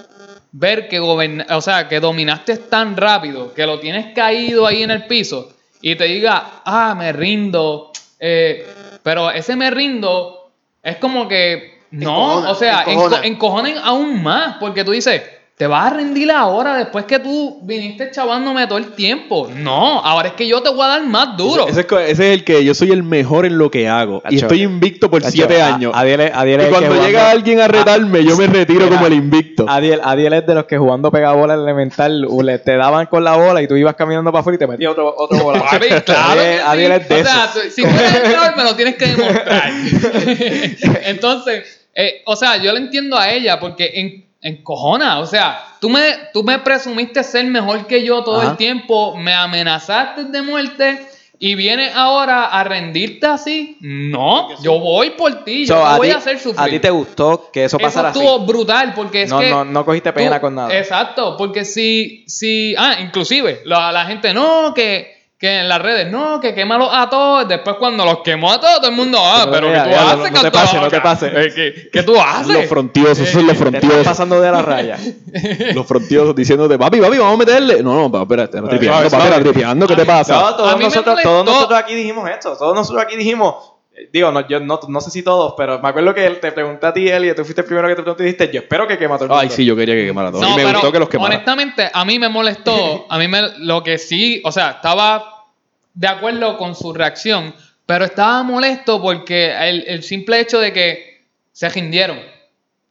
ver 0.52 0.88
que 0.88 1.00
o 1.00 1.60
sea, 1.60 1.88
que 1.88 1.98
dominaste 1.98 2.58
tan 2.58 2.96
rápido, 2.96 3.52
que 3.54 3.66
lo 3.66 3.80
tienes 3.80 4.14
caído 4.14 4.66
ahí 4.66 4.82
en 4.82 4.90
el 4.90 5.06
piso, 5.06 5.52
y 5.80 5.96
te 5.96 6.04
diga, 6.04 6.62
ah, 6.64 6.94
me 6.96 7.12
rindo. 7.12 7.90
Eh, 8.24 8.64
pero 9.02 9.32
ese 9.32 9.56
me 9.56 9.70
rindo 9.70 10.52
es 10.82 10.96
como 10.96 11.26
que. 11.28 11.82
No, 11.90 12.48
o 12.48 12.54
sea, 12.54 12.84
encojonen 13.22 13.76
aún 13.76 14.22
más, 14.22 14.56
porque 14.58 14.82
tú 14.82 14.92
dices, 14.92 15.22
te 15.62 15.68
vas 15.68 15.92
a 15.92 15.94
rendir 15.94 16.28
ahora 16.32 16.76
después 16.76 17.04
que 17.04 17.20
tú 17.20 17.60
viniste 17.62 18.10
chavándome 18.10 18.66
todo 18.66 18.78
el 18.78 18.94
tiempo. 18.94 19.48
No, 19.54 20.00
ahora 20.00 20.30
es 20.30 20.34
que 20.34 20.48
yo 20.48 20.60
te 20.60 20.70
voy 20.70 20.84
a 20.84 20.88
dar 20.88 21.04
más 21.06 21.36
duro. 21.36 21.68
Ese, 21.68 21.70
ese 21.70 21.80
es 21.82 21.86
co- 21.86 21.98
ese 22.00 22.10
es 22.32 22.38
el 22.40 22.42
que 22.42 22.64
yo 22.64 22.74
soy 22.74 22.90
el 22.90 23.04
mejor 23.04 23.46
en 23.46 23.58
lo 23.58 23.70
que 23.70 23.88
hago. 23.88 24.24
y 24.28 24.38
estoy 24.38 24.62
invicto 24.64 25.08
por 25.08 25.22
siete 25.22 25.62
a- 25.62 25.72
años. 25.76 25.92
Adiel 25.94 26.20
es- 26.22 26.32
Adiel 26.34 26.62
es 26.62 26.66
y 26.66 26.70
cuando 26.70 26.88
jugando- 26.88 27.06
llega 27.06 27.30
alguien 27.30 27.60
a 27.60 27.68
retarme, 27.68 28.24
yo 28.24 28.36
me 28.36 28.48
retiro 28.48 28.80
Mira, 28.86 28.96
como 28.96 29.06
el 29.06 29.12
invicto. 29.12 29.64
Adiel, 29.68 30.00
Adiel 30.02 30.32
es 30.32 30.44
de 30.48 30.54
los 30.56 30.64
que 30.64 30.78
jugando 30.78 31.12
pegabola 31.12 31.54
elemental 31.54 32.26
le- 32.42 32.58
te 32.58 32.76
daban 32.76 33.06
con 33.06 33.22
la 33.22 33.36
bola 33.36 33.62
y 33.62 33.68
tú 33.68 33.76
ibas 33.76 33.94
caminando 33.94 34.32
para 34.32 34.40
afuera 34.40 34.56
y 34.56 34.58
te 34.58 34.66
metías 34.66 34.90
otro, 34.90 35.14
otro 35.16 35.38
bola. 35.44 35.62
Claro 36.04 36.30
Adiel, 36.32 36.60
Adiel 36.66 36.90
es 36.92 37.08
de 37.08 37.20
o 37.20 37.24
sea, 37.24 37.48
si 37.70 37.82
fueras 37.82 38.14
el 38.16 38.28
mejor, 38.32 38.56
me 38.56 38.64
lo 38.64 38.74
tienes 38.74 38.96
que 38.96 39.06
demostrar. 39.06 39.70
Entonces, 41.04 41.86
eh, 41.94 42.22
o 42.26 42.34
sea, 42.34 42.56
yo 42.56 42.72
le 42.72 42.78
entiendo 42.80 43.16
a 43.16 43.30
ella 43.30 43.60
porque 43.60 43.90
en, 43.94 44.24
encojona. 44.42 45.20
O 45.20 45.26
sea, 45.26 45.64
tú 45.80 45.88
me, 45.88 46.02
tú 46.32 46.42
me 46.42 46.58
presumiste 46.58 47.22
ser 47.24 47.46
mejor 47.46 47.86
que 47.86 48.04
yo 48.04 48.22
todo 48.22 48.40
Ajá. 48.40 48.50
el 48.50 48.56
tiempo, 48.56 49.16
me 49.16 49.32
amenazaste 49.32 50.24
de 50.24 50.42
muerte 50.42 51.06
y 51.38 51.54
vienes 51.56 51.92
ahora 51.96 52.44
a 52.46 52.62
rendirte 52.62 53.26
así. 53.26 53.76
No, 53.80 54.60
yo 54.62 54.78
voy 54.78 55.10
por 55.10 55.42
ti, 55.44 55.64
yo 55.66 55.74
te 55.76 55.96
voy 55.96 56.08
ti, 56.08 56.14
a 56.14 56.18
hacer 56.18 56.38
sufrir. 56.38 56.60
a 56.60 56.66
ti 56.66 56.78
te 56.78 56.90
gustó 56.90 57.50
que 57.52 57.64
eso 57.64 57.78
Eso 57.78 57.82
pasara 57.84 58.10
así. 58.10 58.18
estuvo 58.20 58.38
brutal 58.46 58.92
porque 58.94 59.22
es 59.22 59.30
No, 59.30 59.40
que 59.40 59.50
no, 59.50 59.64
no 59.64 59.84
cogiste 59.84 60.12
pena 60.12 60.40
con 60.40 60.54
nada. 60.54 60.72
Exacto, 60.76 61.36
porque 61.36 61.64
si, 61.64 62.24
si, 62.28 62.74
ah, 62.78 62.96
inclusive 63.00 63.60
la, 63.64 63.90
la 63.90 64.04
gente 64.04 64.32
no, 64.34 64.72
que, 64.74 65.11
que 65.42 65.58
en 65.58 65.68
las 65.68 65.82
redes 65.82 66.08
no, 66.08 66.38
que 66.38 66.54
quémalos 66.54 66.88
a 66.92 67.10
todos, 67.10 67.48
después 67.48 67.74
cuando 67.76 68.04
los 68.04 68.18
quemó 68.20 68.52
a 68.52 68.60
todos, 68.60 68.76
todo 68.76 68.90
el 68.90 68.94
mundo, 68.94 69.18
ah, 69.20 69.48
Pero 69.50 69.72
que 69.72 69.78
tú 69.80 69.90
ya, 69.90 69.90
no- 69.90 69.96
haces, 69.96 70.16
no 70.18 70.22
te 70.22 70.30
canto 70.30 70.52
pase, 70.52 70.76
la 70.76 70.82
no 70.82 70.88
te 70.88 70.96
boca? 70.98 71.02
pase. 71.02 71.26
Eh, 71.34 71.52
¿Qué, 71.52 71.90
qué 71.92 72.02
tú 72.04 72.14
haces? 72.20 72.46
Los 72.54 72.66
frontiosos, 72.66 73.18
esos 73.18 73.30
son 73.32 73.46
los 73.48 73.54
estás 73.56 73.68
frontiosos. 73.68 74.04
pasando 74.06 74.40
de 74.40 74.52
la 74.52 74.62
raya. 74.62 74.98
Los 75.74 75.84
frontiosos 75.84 76.36
diciéndote, 76.36 76.78
papi, 76.78 77.00
papi, 77.00 77.18
vamos 77.18 77.34
a 77.34 77.36
meterle. 77.38 77.82
No, 77.82 77.92
no, 78.02 78.12
papi, 78.12 78.22
espérate, 78.22 78.60
no 78.60 78.68
tripeando, 78.68 79.10
papi, 79.10 79.42
tripeando, 79.42 79.86
¿qué 79.88 79.96
te 79.96 80.04
pasa? 80.04 80.32
No, 80.56 80.76
nosotros, 80.78 81.18
todos 81.24 81.44
nosotros 81.44 81.76
aquí 81.80 81.94
dijimos 81.96 82.30
esto. 82.30 82.56
Todos 82.56 82.76
nosotros 82.76 83.02
aquí 83.02 83.16
dijimos. 83.16 83.71
Digo, 84.12 84.30
no, 84.32 84.46
yo 84.48 84.60
no, 84.60 84.80
no 84.88 85.00
sé 85.00 85.10
si 85.10 85.22
todos, 85.22 85.54
pero 85.56 85.80
me 85.80 85.88
acuerdo 85.88 86.14
que 86.14 86.24
él 86.26 86.40
te 86.40 86.52
pregunté 86.52 86.86
a 86.86 86.92
ti, 86.92 87.08
Eli, 87.08 87.30
y 87.30 87.34
tú 87.34 87.44
fuiste 87.44 87.60
el 87.60 87.66
primero 87.66 87.88
que 87.88 87.94
te 87.94 88.02
pregunté 88.02 88.22
y 88.22 88.26
dijiste, 88.26 88.50
yo 88.52 88.60
espero 88.60 88.86
que 88.86 88.98
quema 88.98 89.16
a 89.16 89.18
todo 89.18 89.26
el 89.26 89.30
mundo. 89.30 89.42
Ay, 89.42 89.50
sí, 89.50 89.64
yo 89.64 89.76
quería 89.76 89.94
que 89.94 90.06
quemara 90.06 90.30
todo. 90.30 90.40
No, 90.40 90.48
y 90.48 90.56
me 90.56 90.64
pero 90.64 90.78
gustó 90.78 90.92
que 90.92 90.98
los 90.98 91.08
quemara. 91.08 91.34
honestamente, 91.34 91.90
a 91.92 92.04
mí 92.04 92.18
me 92.18 92.28
molestó, 92.28 93.06
a 93.08 93.18
mí 93.18 93.28
me, 93.28 93.58
lo 93.58 93.82
que 93.82 93.98
sí, 93.98 94.40
o 94.44 94.52
sea, 94.52 94.70
estaba 94.70 95.46
de 95.94 96.08
acuerdo 96.08 96.56
con 96.56 96.74
su 96.74 96.92
reacción, 96.92 97.54
pero 97.86 98.04
estaba 98.04 98.42
molesto 98.42 99.00
porque 99.02 99.52
el, 99.52 99.84
el 99.86 100.02
simple 100.02 100.40
hecho 100.40 100.58
de 100.60 100.72
que 100.72 101.26
se 101.52 101.68
rindieron, 101.68 102.18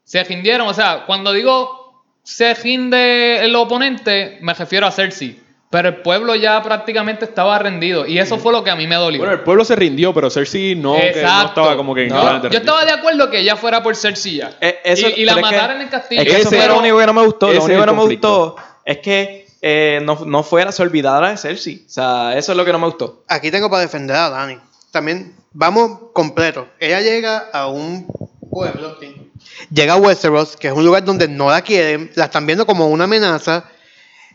se 0.03 0.23
rindieron, 0.23 0.67
o 0.67 0.73
sea, 0.73 1.05
cuando 1.05 1.33
digo 1.33 1.81
se 2.23 2.53
rinde 2.53 3.43
el 3.43 3.55
oponente, 3.55 4.37
me 4.41 4.53
refiero 4.53 4.85
a 4.87 4.91
Cersei, 4.91 5.40
pero 5.71 5.87
el 5.89 5.95
pueblo 6.03 6.35
ya 6.35 6.61
prácticamente 6.61 7.25
estaba 7.25 7.57
rendido 7.57 8.05
y 8.05 8.19
eso 8.19 8.37
fue 8.37 8.51
lo 8.51 8.63
que 8.63 8.69
a 8.69 8.75
mí 8.75 8.85
me 8.85 8.95
dolió. 8.95 9.19
Bueno, 9.21 9.33
el 9.33 9.39
pueblo 9.39 9.65
se 9.65 9.75
rindió, 9.75 10.13
pero 10.13 10.29
Cersei 10.29 10.75
no, 10.75 10.93
que 10.95 11.21
no 11.23 11.45
estaba 11.45 11.75
como 11.75 11.95
que 11.95 12.03
en 12.03 12.09
Yo- 12.09 12.15
ganas 12.23 12.43
de 12.43 12.49
yo, 12.51 12.59
estaba 12.59 12.85
de 12.85 12.91
acuerdo 12.91 13.29
que 13.31 13.39
ella 13.39 13.55
fuera 13.55 13.81
por 13.81 13.95
Cersei 13.95 14.35
ya. 14.35 14.51
Eh, 14.61 14.79
eso- 14.83 15.07
y, 15.09 15.21
y 15.21 15.25
la 15.25 15.37
mataran 15.37 15.77
en 15.77 15.81
el 15.83 15.89
castillo. 15.89 16.21
Es 16.21 16.27
que 16.27 16.41
eso 16.41 16.49
fue 16.49 16.67
lo 16.67 16.77
único 16.77 16.99
que 16.99 17.05
no 17.07 17.13
me 17.13 17.25
gustó. 17.25 17.51
Lo 17.51 17.63
único 17.63 17.79
que 17.79 17.85
no 17.87 17.93
me 17.95 18.03
gustó 18.03 18.55
es 18.85 18.97
que 18.99 19.47
eh, 19.63 19.99
no, 20.03 20.19
no 20.25 20.43
fuera, 20.43 20.71
se 20.71 20.81
olvidara 20.83 21.29
de 21.31 21.37
Cersei. 21.37 21.83
O 21.87 21.89
sea, 21.89 22.37
eso 22.37 22.51
es 22.51 22.57
lo 22.57 22.65
que 22.65 22.71
no 22.71 22.79
me 22.79 22.85
gustó. 22.87 23.23
Aquí 23.27 23.49
tengo 23.49 23.69
para 23.69 23.81
defender 23.81 24.15
a 24.15 24.29
Dani. 24.29 24.57
También, 24.91 25.35
vamos 25.53 25.99
completo. 26.13 26.67
Ella 26.79 26.99
llega 26.99 27.49
a 27.53 27.67
un 27.67 28.05
pueblo. 28.49 28.97
sí. 28.99 29.15
Llega 29.73 29.93
a 29.93 29.97
Westeros, 29.97 30.57
que 30.57 30.67
es 30.67 30.73
un 30.73 30.83
lugar 30.85 31.03
donde 31.05 31.27
no 31.27 31.49
la 31.49 31.61
quieren, 31.61 32.11
la 32.15 32.25
están 32.25 32.45
viendo 32.45 32.65
como 32.65 32.87
una 32.87 33.05
amenaza. 33.05 33.65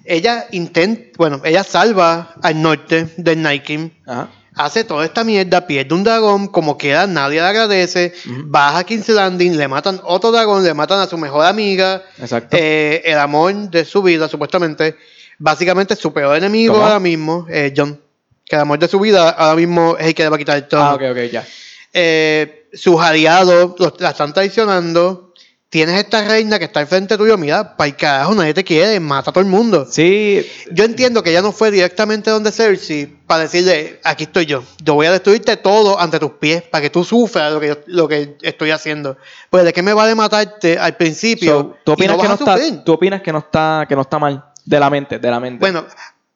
Ella 0.07 0.47
intenta, 0.53 1.11
bueno, 1.17 1.41
ella 1.45 1.65
salva 1.65 2.35
al 2.43 2.61
norte 2.63 3.09
del 3.17 3.63
King, 3.63 3.91
Ajá. 4.07 4.29
hace 4.55 4.85
toda 4.85 5.05
esta 5.05 5.25
mierda, 5.25 5.67
pierde 5.67 5.95
un 5.95 6.05
dragón, 6.05 6.47
como 6.49 6.79
queda, 6.79 7.07
nadie 7.07 7.41
le 7.41 7.47
agradece, 7.47 8.13
Ujú. 8.27 8.43
baja 8.47 8.79
a 8.79 8.85
King's 8.85 9.09
Landing, 9.09 9.57
le 9.57 9.69
matan 9.69 10.01
otro 10.05 10.31
dragón, 10.33 10.65
le 10.65 10.75
matan 10.75 11.01
a 11.01 11.07
su 11.07 11.19
mejor 11.19 11.45
amiga, 11.47 12.03
Exacto. 12.19 12.57
eh, 12.59 13.03
el 13.05 13.19
amor 13.19 13.55
de 13.71 13.85
su 13.85 14.03
vida, 14.03 14.29
supuestamente. 14.29 14.97
Básicamente 15.39 15.95
su 15.97 16.13
peor 16.13 16.37
enemigo 16.37 16.73
¿Cómo? 16.75 16.87
ahora 16.87 16.99
mismo, 17.01 17.47
eh, 17.51 17.73
John. 17.77 18.01
Que 18.45 18.57
el 18.57 18.63
amor 18.63 18.79
de 18.79 18.89
su 18.89 18.99
vida 19.01 19.29
ahora 19.31 19.57
mismo 19.57 19.97
es 19.99 20.07
el 20.07 20.15
que 20.15 20.23
le 20.23 20.29
va 20.31 20.37
a 20.37 20.39
quitar 20.39 20.57
el 20.57 20.69
trono. 20.69 20.85
ah, 20.87 20.95
ok, 20.95 21.03
ok, 21.11 21.19
ya. 21.31 21.45
Eh, 21.93 22.69
sus 22.73 23.01
aliados 23.01 23.75
los- 23.79 24.01
la 24.01 24.11
están 24.11 24.33
traicionando. 24.33 25.26
Tienes 25.69 25.99
esta 25.99 26.23
reina 26.25 26.61
que 26.61 26.64
está 26.67 26.79
al 26.81 26.87
frente 26.87 27.19
tuyo, 27.19 27.37
mira, 27.37 27.77
para 27.77 27.89
el 27.89 27.97
carajo, 27.97 28.35
nadie 28.37 28.55
te 28.55 28.62
quiere, 28.62 29.01
mata 29.01 29.31
a 29.31 29.33
todo 29.33 29.43
el 29.43 29.51
mundo. 29.51 29.85
Sí, 29.91 30.47
Yo 30.71 30.85
entiendo 30.85 31.23
que 31.25 31.31
ella 31.31 31.43
no 31.43 31.51
fue 31.51 31.73
directamente 31.73 32.31
donde 32.31 32.53
Cersei 32.53 33.07
para 33.27 33.43
decirle, 33.43 34.01
aquí 34.05 34.25
estoy 34.25 34.47
yo, 34.47 34.62
yo 34.83 34.95
voy 34.95 35.07
a 35.07 35.12
destruirte 35.12 35.57
todo 35.57 35.99
ante 35.99 36.21
tus 36.21 36.31
pies 36.33 36.62
para 36.62 36.83
que 36.83 36.91
tú 36.91 37.03
sufras 37.03 37.53
lo 37.53 37.59
que, 37.59 37.67
yo- 37.69 37.79
lo 37.87 38.07
que 38.09 38.37
estoy 38.43 38.71
haciendo. 38.71 39.17
Pues 39.51 39.64
de 39.64 39.73
qué 39.73 39.83
me 39.83 39.93
vale 39.93 40.14
matarte 40.14 40.79
al 40.79 40.97
principio. 40.97 41.51
so, 41.59 41.77
¿tú, 41.85 41.93
opinas 41.93 42.17
no 42.17 42.23
que 42.23 42.29
no 42.29 42.35
está? 42.35 42.85
¿tú 42.85 42.93
opinas 42.93 43.21
que 43.23 43.33
no 43.33 43.39
está 43.41 43.87
que 43.89 43.97
no 43.97 44.03
está 44.03 44.19
mal? 44.21 44.45
De 44.64 44.79
la 44.79 44.89
mente, 44.89 45.19
de 45.19 45.31
la 45.31 45.41
mente. 45.41 45.59
Bueno, 45.59 45.85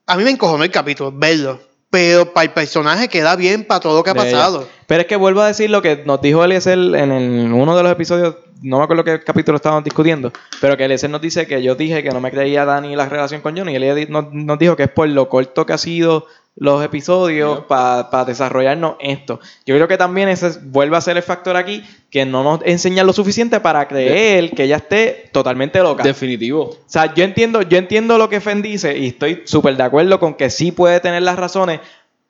a 0.06 0.16
mí 0.16 0.24
me 0.24 0.30
encojonó 0.30 0.64
el 0.64 0.70
capítulo, 0.72 1.12
verlo. 1.14 1.60
Pero 1.90 2.32
para 2.32 2.44
el 2.44 2.52
personaje 2.52 3.08
queda 3.08 3.34
bien 3.36 3.64
para 3.64 3.80
todo 3.80 3.96
lo 3.96 4.02
que 4.04 4.10
ha 4.10 4.12
ella. 4.12 4.22
pasado. 4.24 4.68
Pero 4.86 5.02
es 5.02 5.06
que 5.08 5.16
vuelvo 5.16 5.40
a 5.40 5.48
decir 5.48 5.70
lo 5.70 5.82
que 5.82 6.02
nos 6.06 6.20
dijo 6.22 6.44
Eliezer 6.44 6.78
en 6.78 7.10
el- 7.12 7.52
uno 7.52 7.76
de 7.76 7.82
los 7.82 7.90
episodios, 7.92 8.36
no 8.62 8.78
me 8.78 8.84
acuerdo 8.84 9.02
qué 9.04 9.20
capítulo 9.24 9.56
estábamos 9.56 9.82
discutiendo, 9.84 10.32
pero 10.60 10.76
que 10.76 10.84
Eliezer 10.84 11.10
nos 11.10 11.20
dice 11.20 11.46
que 11.46 11.62
yo 11.62 11.74
dije 11.74 12.02
que 12.02 12.10
no 12.10 12.20
me 12.20 12.30
creía 12.30 12.64
Dani 12.64 12.94
la 12.94 13.08
relación 13.08 13.40
con 13.40 13.56
Johnny, 13.56 13.72
y 13.72 13.76
él 13.76 14.06
nos, 14.10 14.32
nos 14.32 14.58
dijo 14.58 14.76
que 14.76 14.84
es 14.84 14.90
por 14.90 15.08
lo 15.08 15.28
corto 15.28 15.66
que 15.66 15.72
ha 15.72 15.78
sido 15.78 16.26
los 16.60 16.84
episodios 16.84 17.60
para 17.64 18.24
desarrollarnos 18.26 18.96
esto. 19.00 19.40
Yo 19.64 19.74
creo 19.74 19.88
que 19.88 19.96
también 19.96 20.28
ese 20.28 20.58
vuelve 20.62 20.94
a 20.94 21.00
ser 21.00 21.16
el 21.16 21.22
factor 21.22 21.56
aquí, 21.56 21.82
que 22.10 22.26
no 22.26 22.44
nos 22.44 22.60
enseña 22.66 23.02
lo 23.02 23.14
suficiente 23.14 23.60
para 23.60 23.88
creer 23.88 24.50
que 24.50 24.64
ella 24.64 24.76
esté 24.76 25.30
totalmente 25.32 25.80
loca. 25.80 26.02
Definitivo. 26.02 26.64
O 26.64 26.76
sea, 26.84 27.14
yo 27.14 27.24
entiendo, 27.24 27.62
yo 27.62 27.78
entiendo 27.78 28.18
lo 28.18 28.28
que 28.28 28.42
Fen 28.42 28.60
dice 28.60 28.96
y 28.98 29.06
estoy 29.06 29.42
súper 29.46 29.74
de 29.78 29.84
acuerdo 29.84 30.20
con 30.20 30.34
que 30.34 30.50
sí 30.50 30.70
puede 30.70 31.00
tener 31.00 31.22
las 31.22 31.38
razones, 31.38 31.80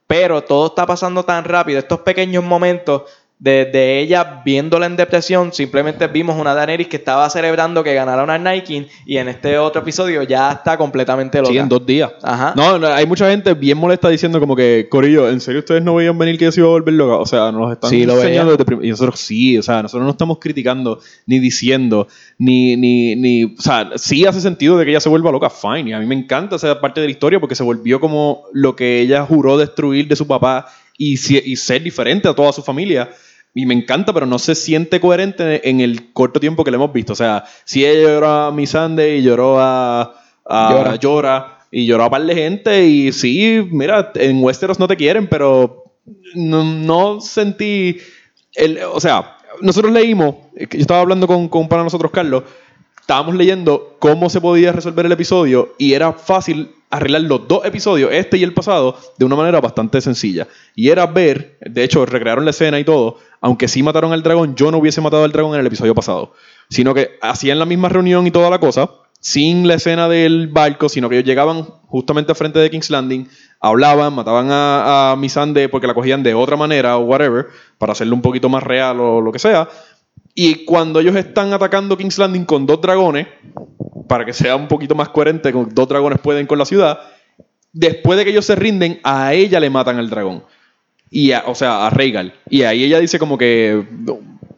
pero 0.06 0.44
todo 0.44 0.68
está 0.68 0.86
pasando 0.86 1.24
tan 1.24 1.42
rápido. 1.42 1.80
Estos 1.80 2.00
pequeños 2.00 2.44
momentos 2.44 3.02
de, 3.40 3.64
de 3.64 4.00
ella 4.00 4.42
viéndola 4.44 4.84
en 4.84 4.96
depresión, 4.96 5.50
simplemente 5.54 6.06
vimos 6.08 6.38
una 6.38 6.52
Daenerys 6.52 6.88
que 6.88 6.98
estaba 6.98 7.28
celebrando 7.30 7.82
que 7.82 7.94
ganaron 7.94 8.28
al 8.28 8.62
King 8.62 8.82
y 9.06 9.16
en 9.16 9.28
este 9.28 9.56
otro 9.56 9.80
episodio 9.80 10.22
ya 10.24 10.52
está 10.52 10.76
completamente 10.76 11.38
loca. 11.38 11.50
Sí, 11.50 11.56
en 11.56 11.68
dos 11.68 11.86
días. 11.86 12.12
Ajá. 12.22 12.52
No, 12.54 12.78
no, 12.78 12.86
hay 12.88 13.06
mucha 13.06 13.30
gente 13.30 13.54
bien 13.54 13.78
molesta 13.78 14.10
diciendo 14.10 14.40
como 14.40 14.54
que, 14.54 14.88
Corillo, 14.90 15.30
¿en 15.30 15.40
serio 15.40 15.60
ustedes 15.60 15.82
no 15.82 15.94
veían 15.94 16.18
venir 16.18 16.36
que 16.36 16.44
yo 16.44 16.52
se 16.52 16.60
iba 16.60 16.68
a 16.68 16.72
volver 16.72 16.92
loca? 16.92 17.16
O 17.16 17.24
sea, 17.24 17.50
nos 17.50 17.72
están 17.72 17.88
Sí, 17.88 18.04
lo 18.04 18.12
enseñando 18.12 18.54
desde 18.54 18.86
Y 18.86 18.90
nosotros 18.90 19.18
sí, 19.18 19.56
o 19.56 19.62
sea, 19.62 19.82
nosotros 19.82 20.04
no 20.04 20.10
estamos 20.10 20.38
criticando, 20.38 21.00
ni 21.24 21.38
diciendo, 21.38 22.08
ni, 22.36 22.76
ni, 22.76 23.16
ni, 23.16 23.44
o 23.44 23.60
sea, 23.60 23.92
sí 23.96 24.26
hace 24.26 24.42
sentido 24.42 24.76
de 24.76 24.84
que 24.84 24.90
ella 24.90 25.00
se 25.00 25.08
vuelva 25.08 25.32
loca, 25.32 25.48
fine. 25.48 25.88
Y 25.88 25.92
a 25.94 25.98
mí 25.98 26.04
me 26.04 26.14
encanta 26.14 26.56
esa 26.56 26.78
parte 26.78 27.00
de 27.00 27.06
la 27.06 27.12
historia 27.12 27.40
porque 27.40 27.54
se 27.54 27.62
volvió 27.62 28.00
como 28.00 28.42
lo 28.52 28.76
que 28.76 29.00
ella 29.00 29.24
juró 29.24 29.56
destruir 29.56 30.08
de 30.08 30.16
su 30.16 30.26
papá 30.26 30.66
y, 30.98 31.14
y 31.14 31.56
ser 31.56 31.82
diferente 31.82 32.28
a 32.28 32.34
toda 32.34 32.52
su 32.52 32.62
familia. 32.62 33.08
Y 33.54 33.66
me 33.66 33.74
encanta, 33.74 34.12
pero 34.12 34.26
no 34.26 34.38
se 34.38 34.54
siente 34.54 35.00
coherente 35.00 35.68
en 35.68 35.80
el 35.80 36.12
corto 36.12 36.38
tiempo 36.38 36.62
que 36.64 36.70
le 36.70 36.76
hemos 36.76 36.92
visto. 36.92 37.12
O 37.12 37.16
sea, 37.16 37.44
si 37.64 37.84
ella 37.84 38.08
lloró 38.08 38.28
a 38.28 38.52
Missandei 38.52 39.18
y 39.18 39.22
lloró 39.22 39.60
a, 39.60 40.14
a 40.44 40.70
Llora. 40.72 40.96
Llora 40.96 41.58
y 41.70 41.86
lloró 41.86 42.04
a 42.04 42.10
par 42.10 42.22
de 42.22 42.34
gente 42.34 42.86
y 42.86 43.12
sí, 43.12 43.66
mira, 43.70 44.12
en 44.16 44.42
Westeros 44.42 44.78
no 44.78 44.88
te 44.88 44.96
quieren, 44.96 45.28
pero 45.28 45.84
no, 46.34 46.64
no 46.64 47.20
sentí, 47.20 47.98
el, 48.54 48.80
o 48.82 49.00
sea, 49.00 49.36
nosotros 49.60 49.92
leímos, 49.92 50.34
eh, 50.56 50.66
yo 50.70 50.80
estaba 50.80 51.00
hablando 51.00 51.26
con, 51.26 51.48
con 51.48 51.68
de 51.68 51.76
nosotros, 51.76 52.10
Carlos, 52.10 52.44
estábamos 53.00 53.34
leyendo 53.34 53.96
cómo 53.98 54.30
se 54.30 54.40
podía 54.40 54.72
resolver 54.72 55.06
el 55.06 55.12
episodio 55.12 55.74
y 55.78 55.92
era 55.92 56.12
fácil 56.12 56.70
arreglar 56.90 57.22
los 57.22 57.46
dos 57.46 57.64
episodios, 57.64 58.10
este 58.12 58.36
y 58.36 58.42
el 58.42 58.52
pasado, 58.52 58.98
de 59.16 59.24
una 59.24 59.36
manera 59.36 59.60
bastante 59.60 60.00
sencilla. 60.00 60.48
Y 60.74 60.90
era 60.90 61.06
ver, 61.06 61.56
de 61.60 61.84
hecho, 61.84 62.04
recrearon 62.04 62.44
la 62.44 62.50
escena 62.50 62.78
y 62.80 62.84
todo, 62.84 63.18
aunque 63.40 63.68
sí 63.68 63.82
mataron 63.82 64.12
al 64.12 64.22
dragón, 64.22 64.56
yo 64.56 64.70
no 64.70 64.78
hubiese 64.78 65.00
matado 65.00 65.24
al 65.24 65.32
dragón 65.32 65.54
en 65.54 65.60
el 65.60 65.66
episodio 65.66 65.94
pasado, 65.94 66.34
sino 66.68 66.92
que 66.92 67.18
hacían 67.22 67.58
la 67.58 67.64
misma 67.64 67.88
reunión 67.88 68.26
y 68.26 68.30
toda 68.30 68.50
la 68.50 68.58
cosa, 68.58 68.90
sin 69.20 69.68
la 69.68 69.74
escena 69.74 70.08
del 70.08 70.48
barco, 70.48 70.88
sino 70.88 71.08
que 71.08 71.16
ellos 71.16 71.26
llegaban 71.26 71.62
justamente 71.86 72.32
al 72.32 72.36
frente 72.36 72.58
de 72.58 72.70
King's 72.70 72.90
Landing, 72.90 73.28
hablaban, 73.60 74.14
mataban 74.14 74.50
a, 74.50 75.12
a 75.12 75.16
Missandei 75.16 75.68
porque 75.68 75.86
la 75.86 75.94
cogían 75.94 76.22
de 76.22 76.34
otra 76.34 76.56
manera 76.56 76.96
o 76.96 77.04
whatever, 77.04 77.48
para 77.78 77.92
hacerlo 77.92 78.16
un 78.16 78.22
poquito 78.22 78.48
más 78.48 78.62
real 78.62 78.98
o 78.98 79.20
lo 79.20 79.30
que 79.30 79.38
sea, 79.38 79.68
Y 80.42 80.64
cuando 80.64 81.00
ellos 81.00 81.14
están 81.16 81.52
atacando 81.52 81.98
King's 81.98 82.16
Landing 82.16 82.46
con 82.46 82.64
dos 82.64 82.80
dragones, 82.80 83.26
para 84.08 84.24
que 84.24 84.32
sea 84.32 84.56
un 84.56 84.68
poquito 84.68 84.94
más 84.94 85.10
coherente, 85.10 85.52
con 85.52 85.68
dos 85.74 85.86
dragones 85.86 86.18
pueden 86.18 86.46
con 86.46 86.56
la 86.58 86.64
ciudad, 86.64 86.98
después 87.74 88.16
de 88.16 88.24
que 88.24 88.30
ellos 88.30 88.46
se 88.46 88.56
rinden, 88.56 89.00
a 89.02 89.34
ella 89.34 89.60
le 89.60 89.68
matan 89.68 89.98
al 89.98 90.08
dragón. 90.08 90.42
Y 91.10 91.32
a- 91.32 91.44
o 91.46 91.54
sea, 91.54 91.86
a 91.86 91.90
Rhaegal. 91.90 92.32
Y 92.48 92.62
ahí 92.62 92.84
ella 92.84 92.98
dice 93.00 93.18
como 93.18 93.36
que. 93.36 93.84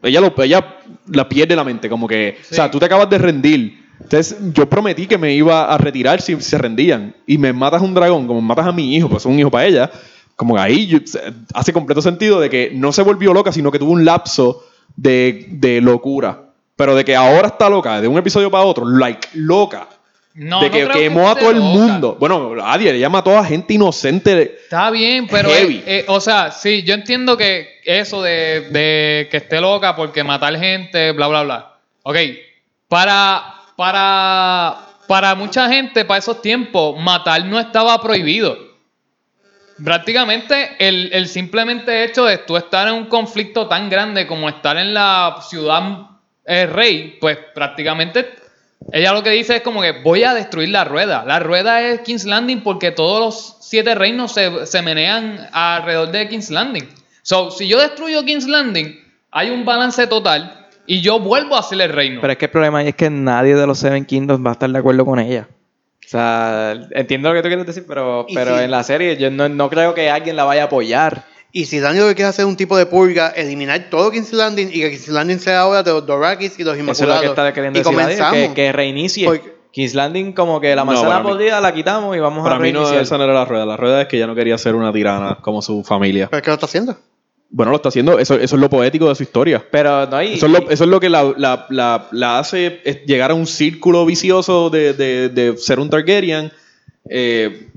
ella, 0.04 0.20
lo, 0.20 0.32
ella 0.44 0.76
la 1.08 1.28
pierde 1.28 1.56
la 1.56 1.64
mente, 1.64 1.88
como 1.88 2.06
que. 2.06 2.36
O 2.48 2.54
sea, 2.54 2.70
tú 2.70 2.78
te 2.78 2.84
acabas 2.84 3.10
de 3.10 3.18
rendir. 3.18 3.82
Entonces, 4.00 4.36
yo 4.54 4.68
prometí 4.70 5.06
que 5.08 5.18
me 5.18 5.34
iba 5.34 5.64
a 5.64 5.78
retirar 5.78 6.20
si 6.20 6.40
se 6.40 6.58
rendían. 6.58 7.16
Y 7.26 7.38
me 7.38 7.52
matas 7.52 7.82
un 7.82 7.92
dragón, 7.92 8.28
como 8.28 8.40
matas 8.40 8.68
a 8.68 8.72
mi 8.72 8.94
hijo, 8.94 9.08
pues 9.08 9.22
es 9.22 9.26
un 9.26 9.36
hijo 9.40 9.50
para 9.50 9.66
ella. 9.66 9.90
Como 10.36 10.54
que 10.54 10.60
ahí 10.60 10.86
yo- 10.86 10.98
hace 11.54 11.72
completo 11.72 12.00
sentido 12.02 12.38
de 12.38 12.48
que 12.50 12.70
no 12.72 12.92
se 12.92 13.02
volvió 13.02 13.34
loca, 13.34 13.50
sino 13.50 13.72
que 13.72 13.80
tuvo 13.80 13.90
un 13.90 14.04
lapso 14.04 14.64
de, 14.96 15.46
de 15.50 15.80
locura. 15.80 16.40
Pero 16.76 16.94
de 16.96 17.04
que 17.04 17.14
ahora 17.14 17.48
está 17.48 17.68
loca, 17.68 18.00
de 18.00 18.08
un 18.08 18.18
episodio 18.18 18.50
para 18.50 18.64
otro, 18.64 18.86
like, 18.86 19.28
loca. 19.34 19.86
No, 20.34 20.60
de 20.62 20.70
que 20.70 20.88
quemó 20.88 21.28
a 21.28 21.34
todo 21.34 21.50
el 21.50 21.58
loca. 21.58 21.68
mundo. 21.68 22.16
Bueno, 22.18 22.54
Adiel, 22.64 22.96
ella 22.96 23.10
mató 23.10 23.36
a 23.36 23.44
gente 23.44 23.74
inocente. 23.74 24.58
Está 24.62 24.90
bien, 24.90 25.26
pero 25.30 25.50
Heavy. 25.50 25.76
eh, 25.86 25.98
eh, 25.98 26.04
o 26.08 26.20
sea, 26.20 26.50
sí, 26.50 26.82
yo 26.84 26.94
entiendo 26.94 27.36
que 27.36 27.68
eso 27.84 28.22
de, 28.22 28.62
de 28.70 29.28
que 29.30 29.36
esté 29.36 29.60
loca 29.60 29.94
porque 29.94 30.24
matar 30.24 30.56
gente, 30.58 31.12
bla, 31.12 31.28
bla, 31.28 31.42
bla. 31.42 31.74
Ok, 32.04 32.16
para, 32.88 33.44
para, 33.76 34.78
para 35.06 35.34
mucha 35.34 35.68
gente, 35.68 36.06
para 36.06 36.18
esos 36.18 36.40
tiempos, 36.40 36.98
matar 36.98 37.44
no 37.44 37.60
estaba 37.60 38.00
prohibido. 38.00 38.71
Prácticamente 39.82 40.76
el, 40.78 41.10
el 41.12 41.28
simplemente 41.28 42.04
hecho 42.04 42.24
de 42.24 42.38
tú 42.38 42.56
estar 42.56 42.88
en 42.88 42.94
un 42.94 43.06
conflicto 43.06 43.68
tan 43.68 43.88
grande 43.88 44.26
como 44.26 44.48
estar 44.48 44.76
en 44.76 44.94
la 44.94 45.38
ciudad 45.48 46.10
eh, 46.44 46.66
rey, 46.66 47.18
pues 47.20 47.38
prácticamente 47.54 48.42
ella 48.90 49.12
lo 49.12 49.22
que 49.22 49.30
dice 49.30 49.56
es 49.56 49.62
como 49.62 49.80
que 49.80 49.92
voy 49.92 50.24
a 50.24 50.34
destruir 50.34 50.70
la 50.70 50.84
rueda. 50.84 51.24
La 51.24 51.38
rueda 51.38 51.82
es 51.82 52.00
King's 52.00 52.24
Landing 52.24 52.62
porque 52.62 52.90
todos 52.90 53.20
los 53.20 53.56
siete 53.60 53.94
reinos 53.94 54.32
se, 54.32 54.66
se 54.66 54.82
menean 54.82 55.48
alrededor 55.52 56.10
de 56.10 56.28
King's 56.28 56.50
Landing. 56.50 56.88
So, 57.22 57.50
si 57.50 57.68
yo 57.68 57.80
destruyo 57.80 58.24
King's 58.24 58.48
Landing, 58.48 59.00
hay 59.30 59.50
un 59.50 59.64
balance 59.64 60.06
total 60.08 60.68
y 60.86 61.00
yo 61.00 61.20
vuelvo 61.20 61.56
a 61.56 61.62
ser 61.62 61.80
el 61.80 61.92
reino. 61.92 62.20
Pero 62.20 62.32
es 62.32 62.38
que 62.38 62.46
el 62.46 62.50
problema 62.50 62.82
es 62.82 62.94
que 62.94 63.08
nadie 63.08 63.54
de 63.54 63.66
los 63.66 63.78
Seven 63.78 64.04
Kingdoms 64.04 64.44
va 64.44 64.50
a 64.50 64.52
estar 64.54 64.70
de 64.70 64.78
acuerdo 64.78 65.04
con 65.04 65.18
ella. 65.18 65.48
O 66.12 66.18
sea, 66.18 66.74
entiendo 66.90 67.30
lo 67.30 67.34
que 67.34 67.40
tú 67.42 67.48
quieres 67.48 67.64
decir, 67.64 67.84
pero, 67.88 68.26
pero 68.34 68.58
sí. 68.58 68.64
en 68.64 68.70
la 68.70 68.82
serie 68.82 69.16
yo 69.16 69.30
no, 69.30 69.48
no 69.48 69.70
creo 69.70 69.94
que 69.94 70.10
alguien 70.10 70.36
la 70.36 70.44
vaya 70.44 70.62
a 70.62 70.66
apoyar. 70.66 71.24
Y 71.52 71.64
si 71.64 71.80
Daniel 71.80 72.02
lo 72.04 72.08
que 72.10 72.16
quiere 72.16 72.28
hacer 72.28 72.42
es 72.44 72.48
un 72.48 72.56
tipo 72.56 72.76
de 72.76 72.84
purga, 72.84 73.28
eliminar 73.30 73.86
todo 73.90 74.10
King's 74.10 74.32
Landing 74.34 74.68
y 74.68 74.80
que 74.80 74.90
King's 74.90 75.08
Landing 75.08 75.38
sea 75.38 75.60
ahora 75.60 75.82
de 75.82 75.90
los 75.90 76.04
Dorakis 76.06 76.58
y 76.58 76.64
los 76.64 76.74
Eso 76.76 76.90
es 76.92 76.98
Inmaculados. 77.00 77.14
lo 77.16 77.20
que 77.22 77.26
está 77.40 77.52
queriendo 77.54 77.78
y 77.78 77.82
decir 77.82 77.96
nadie, 77.96 78.16
comenzamos. 78.18 78.48
que, 78.48 78.54
que 78.54 78.72
reinicie. 78.72 79.26
Porque- 79.26 79.52
King's 79.72 79.94
Landing 79.94 80.32
como 80.34 80.60
que 80.60 80.68
la 80.76 80.82
No, 80.82 80.86
manzana 80.92 81.08
para 81.08 81.22
mí- 81.22 81.30
podrida 81.30 81.58
la 81.62 81.72
quitamos 81.72 82.14
y 82.14 82.20
vamos 82.20 82.42
Para 82.42 82.56
a 82.56 82.58
mí 82.58 82.72
no, 82.72 82.80
reiniciar. 82.80 83.02
esa 83.04 83.16
no 83.16 83.24
era 83.24 83.32
la 83.32 83.46
rueda. 83.46 83.64
La 83.64 83.78
rueda 83.78 84.02
es 84.02 84.08
que 84.08 84.18
ella 84.18 84.26
no 84.26 84.34
quería 84.34 84.58
ser 84.58 84.74
una 84.74 84.92
tirana 84.92 85.38
como 85.40 85.62
su 85.62 85.82
familia. 85.82 86.28
¿Pero 86.30 86.42
qué 86.42 86.50
lo 86.50 86.54
está 86.54 86.66
haciendo? 86.66 86.94
Bueno, 87.54 87.70
lo 87.70 87.76
está 87.76 87.90
haciendo. 87.90 88.18
Eso, 88.18 88.34
eso 88.34 88.56
es 88.56 88.60
lo 88.60 88.70
poético 88.70 89.08
de 89.08 89.14
su 89.14 89.22
historia. 89.22 89.62
Pero 89.70 90.06
no 90.06 90.16
hay... 90.16 90.34
Eso 90.34 90.46
es 90.46 90.52
lo, 90.52 90.58
eso 90.70 90.84
es 90.84 90.90
lo 90.90 90.98
que 91.00 91.10
la, 91.10 91.34
la- 91.36 91.66
la- 91.68 92.08
la 92.10 92.38
hace 92.38 92.80
llegar 93.06 93.30
a 93.30 93.34
un 93.34 93.46
círculo 93.46 94.06
vicioso 94.06 94.70
de, 94.70 94.94
de- 94.94 95.28
de 95.28 95.56
ser 95.58 95.78
un 95.78 95.90
Targaryen. 95.90 96.50
eh, 97.10 97.68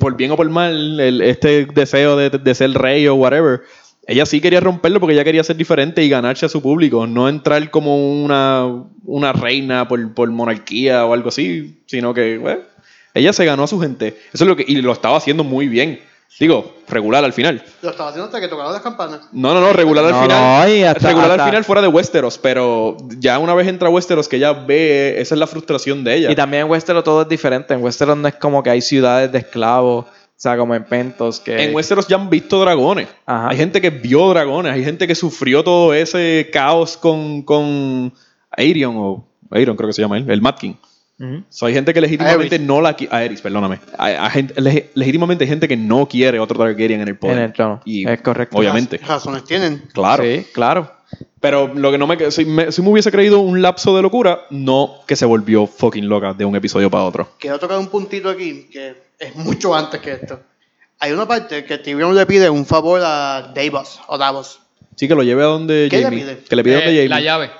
por 0.00 0.16
bien 0.16 0.32
o 0.32 0.36
por 0.36 0.50
mal, 0.50 0.98
el- 0.98 1.22
este 1.22 1.66
deseo 1.66 2.16
de, 2.16 2.30
de 2.30 2.54
ser 2.54 2.72
rey 2.72 3.06
o 3.06 3.14
whatever. 3.14 3.60
Ella 4.08 4.26
sí 4.26 4.40
quería 4.40 4.58
romperlo 4.58 4.98
porque 4.98 5.14
ella 5.14 5.22
quería 5.22 5.44
ser 5.44 5.56
diferente 5.56 6.02
y 6.02 6.08
ganarse 6.08 6.44
a 6.46 6.48
su 6.48 6.60
público. 6.60 7.06
No 7.06 7.28
entrar 7.28 7.70
como 7.70 8.20
una, 8.24 8.66
una 9.04 9.32
reina 9.32 9.86
por, 9.86 10.12
por 10.14 10.28
monarquía 10.32 11.06
o 11.06 11.12
algo 11.14 11.28
así, 11.28 11.80
sino 11.86 12.12
que 12.12 12.38
bueno, 12.38 12.62
ella 13.14 13.32
se 13.32 13.44
ganó 13.44 13.62
a 13.62 13.68
su 13.68 13.78
gente. 13.78 14.16
Eso 14.32 14.42
es 14.42 14.48
lo 14.48 14.56
que. 14.56 14.64
Y 14.66 14.82
lo 14.82 14.90
estaba 14.90 15.16
haciendo 15.16 15.44
muy 15.44 15.68
bien. 15.68 16.00
Digo, 16.40 16.74
regular 16.88 17.24
al 17.24 17.32
final. 17.32 17.62
Lo 17.82 17.90
estaba 17.90 18.08
haciendo 18.08 18.26
hasta 18.26 18.40
que 18.40 18.48
tocaron 18.48 18.72
las 18.72 18.82
campanas. 18.82 19.20
No, 19.32 19.54
no, 19.54 19.60
no, 19.60 19.72
regular 19.72 20.04
al 20.04 20.10
No, 20.12 20.22
final. 20.22 20.68
no, 20.68 20.74
y 20.74 20.82
hasta- 20.82 21.08
regular 21.08 21.30
hasta- 21.30 21.44
al 21.44 21.50
final 21.50 21.64
fuera 21.64 21.82
de 21.82 21.88
Westeros, 21.88 22.38
pero 22.38 22.96
ya 23.18 23.38
una 23.38 23.54
vez 23.54 23.68
entra 23.68 23.88
Westeros 23.90 24.28
que 24.28 24.36
ella 24.36 24.52
ve, 24.52 25.20
esa 25.20 25.34
es 25.34 25.38
la 25.38 25.46
frustración 25.46 26.02
de 26.04 26.16
ella. 26.16 26.30
Y 26.32 26.34
también 26.34 26.64
en 26.64 26.70
Westeros 26.70 27.04
todo 27.04 27.22
es 27.22 27.28
diferente. 27.28 27.74
En 27.74 27.82
Westeros 27.82 28.16
no 28.16 28.26
es 28.28 28.34
como 28.34 28.62
que 28.62 28.70
hay 28.70 28.80
ciudades 28.80 29.30
de 29.30 29.38
esclavos, 29.38 30.06
o 30.06 30.08
sea, 30.36 30.56
como 30.56 30.74
en 30.74 30.84
Pentos, 30.84 31.38
que... 31.38 31.62
en 31.62 31.74
Westeros 31.74 32.08
ya 32.08 32.16
han 32.16 32.28
visto 32.28 32.60
dragones. 32.60 33.06
Ajá. 33.26 33.48
Hay 33.50 33.56
gente 33.56 33.80
que 33.80 33.90
vio 33.90 34.28
dragones, 34.30 34.72
hay 34.72 34.84
gente 34.84 35.06
que 35.06 35.14
sufrió 35.14 35.62
todo 35.62 35.94
ese 35.94 36.50
caos 36.52 36.96
con, 36.96 37.42
con 37.42 38.12
Aerion, 38.50 38.94
o 38.96 39.24
Aerion 39.52 39.76
creo 39.76 39.86
que 39.88 39.92
se 39.92 40.02
llama 40.02 40.18
él, 40.18 40.28
el 40.28 40.40
Mad 40.42 40.56
So, 41.48 41.66
hay 41.66 41.74
gente 41.74 41.94
que 41.94 42.00
legítimamente 42.00 42.56
Aerys. 42.56 42.66
no 42.66 42.80
la 42.80 42.94
quiere. 42.94 43.14
Aerys, 43.14 43.40
perdóname. 43.40 43.78
Hay- 43.98 44.14
hay 44.18 44.30
gente- 44.30 44.54
leg- 44.60 44.86
legítimamente 44.94 45.44
hay 45.44 45.48
gente 45.50 45.68
que 45.68 45.76
no 45.76 46.08
quiere 46.08 46.38
otro 46.40 46.58
Targaryen 46.58 47.00
en 47.00 47.08
el 47.08 47.16
poder. 47.16 47.36
En 47.38 47.42
el 47.44 47.52
trono. 47.52 47.80
Y, 47.84 48.08
Es 48.08 48.20
correcto. 48.22 48.56
Obviamente. 48.58 48.98
Raz- 48.98 49.08
Razones 49.08 49.44
tienen. 49.44 49.84
Claro. 49.92 50.24
Sí, 50.24 50.46
claro. 50.52 50.90
Pero 51.40 51.72
lo 51.74 51.90
que 51.92 51.98
no 51.98 52.06
me, 52.06 52.30
si 52.30 52.44
me, 52.44 52.72
si 52.72 52.82
me 52.82 52.88
hubiese 52.88 53.10
creído 53.10 53.40
un 53.40 53.60
lapso 53.62 53.94
de 53.96 54.02
locura, 54.02 54.42
no 54.50 55.00
que 55.06 55.16
se 55.16 55.24
volvió 55.26 55.66
fucking 55.66 56.08
loca 56.08 56.32
de 56.34 56.44
un 56.44 56.56
episodio 56.56 56.88
para 56.90 57.04
otro. 57.04 57.28
Quiero 57.38 57.58
tocar 57.58 57.78
un 57.78 57.88
puntito 57.88 58.28
aquí 58.30 58.68
que 58.72 58.94
es 59.18 59.34
mucho 59.36 59.74
antes 59.74 60.00
que 60.00 60.12
esto. 60.12 60.40
Hay 61.00 61.12
una 61.12 61.26
parte 61.26 61.64
que 61.64 61.78
Tyrion 61.78 62.14
le 62.14 62.26
pide 62.26 62.48
un 62.48 62.64
favor 62.64 63.00
a 63.04 63.52
Davos 63.54 64.00
o 64.06 64.16
Davos. 64.16 64.60
Sí, 64.96 65.08
que 65.08 65.14
lo 65.14 65.22
lleve 65.22 65.42
a 65.42 65.46
donde 65.46 65.88
¿Qué 65.90 65.98
le 65.98 66.10
pide? 66.10 66.38
Que 66.48 66.54
le 66.56 66.62
pida 66.62 66.76
a 66.76 66.78
Eh, 66.78 66.84
donde 66.84 66.96
Jamie. 67.02 67.08
la 67.08 67.20
llave. 67.20 67.50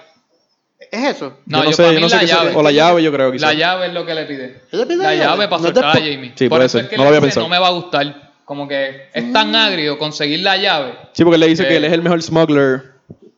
¿Es 0.93 1.17
eso? 1.17 1.39
No, 1.47 1.59
Yo 1.59 1.65
no 1.65 1.71
yo, 1.71 1.77
sé, 1.77 1.83
para 1.83 1.93
yo 1.95 1.97
mí 1.97 2.03
no 2.03 2.09
sé 2.11 2.17
la 2.17 2.23
llave. 2.25 2.53
o 2.55 2.63
la 2.63 2.71
llave, 2.71 3.03
yo 3.03 3.11
creo, 3.13 3.33
quizás. 3.33 3.49
La 3.49 3.55
llave 3.55 3.87
es 3.87 3.93
lo 3.95 4.05
que 4.07 4.15
le 4.15 4.25
pide. 4.27 4.61
¿Él 4.71 4.79
le 4.81 4.87
pide 4.87 4.97
La 4.99 5.05
la 5.05 5.15
llave? 5.15 5.27
llave 5.27 5.49
para 5.49 5.63
No 5.63 5.65
soltar 5.69 5.85
a 5.87 5.93
Jamie. 5.93 6.33
Sí, 6.35 6.49
Por 6.51 6.61
eso 6.63 6.79
es 6.79 6.87
que 6.89 6.97
No 6.97 7.05
le 7.05 7.11
lo 7.11 7.17
había 7.17 7.21
dice, 7.21 7.27
pensado. 7.41 7.47
no 7.47 7.51
me 7.51 7.59
va 7.59 7.69
a 7.69 7.71
gustar. 7.71 8.31
Como 8.45 8.69
que 8.69 9.09
es 9.15 9.33
tan 9.33 9.57
agrio 9.57 9.99
conseguir 9.99 10.41
la 10.41 10.57
llave. 10.59 10.93
Sí, 11.13 11.25
porque 11.25 11.37
él 11.37 11.41
le 11.41 11.49
dice 11.49 11.67
que 11.67 11.77
él 11.77 11.85
es 11.85 11.93
el 11.93 12.03
mejor 12.03 12.23
smuggler 12.23 12.93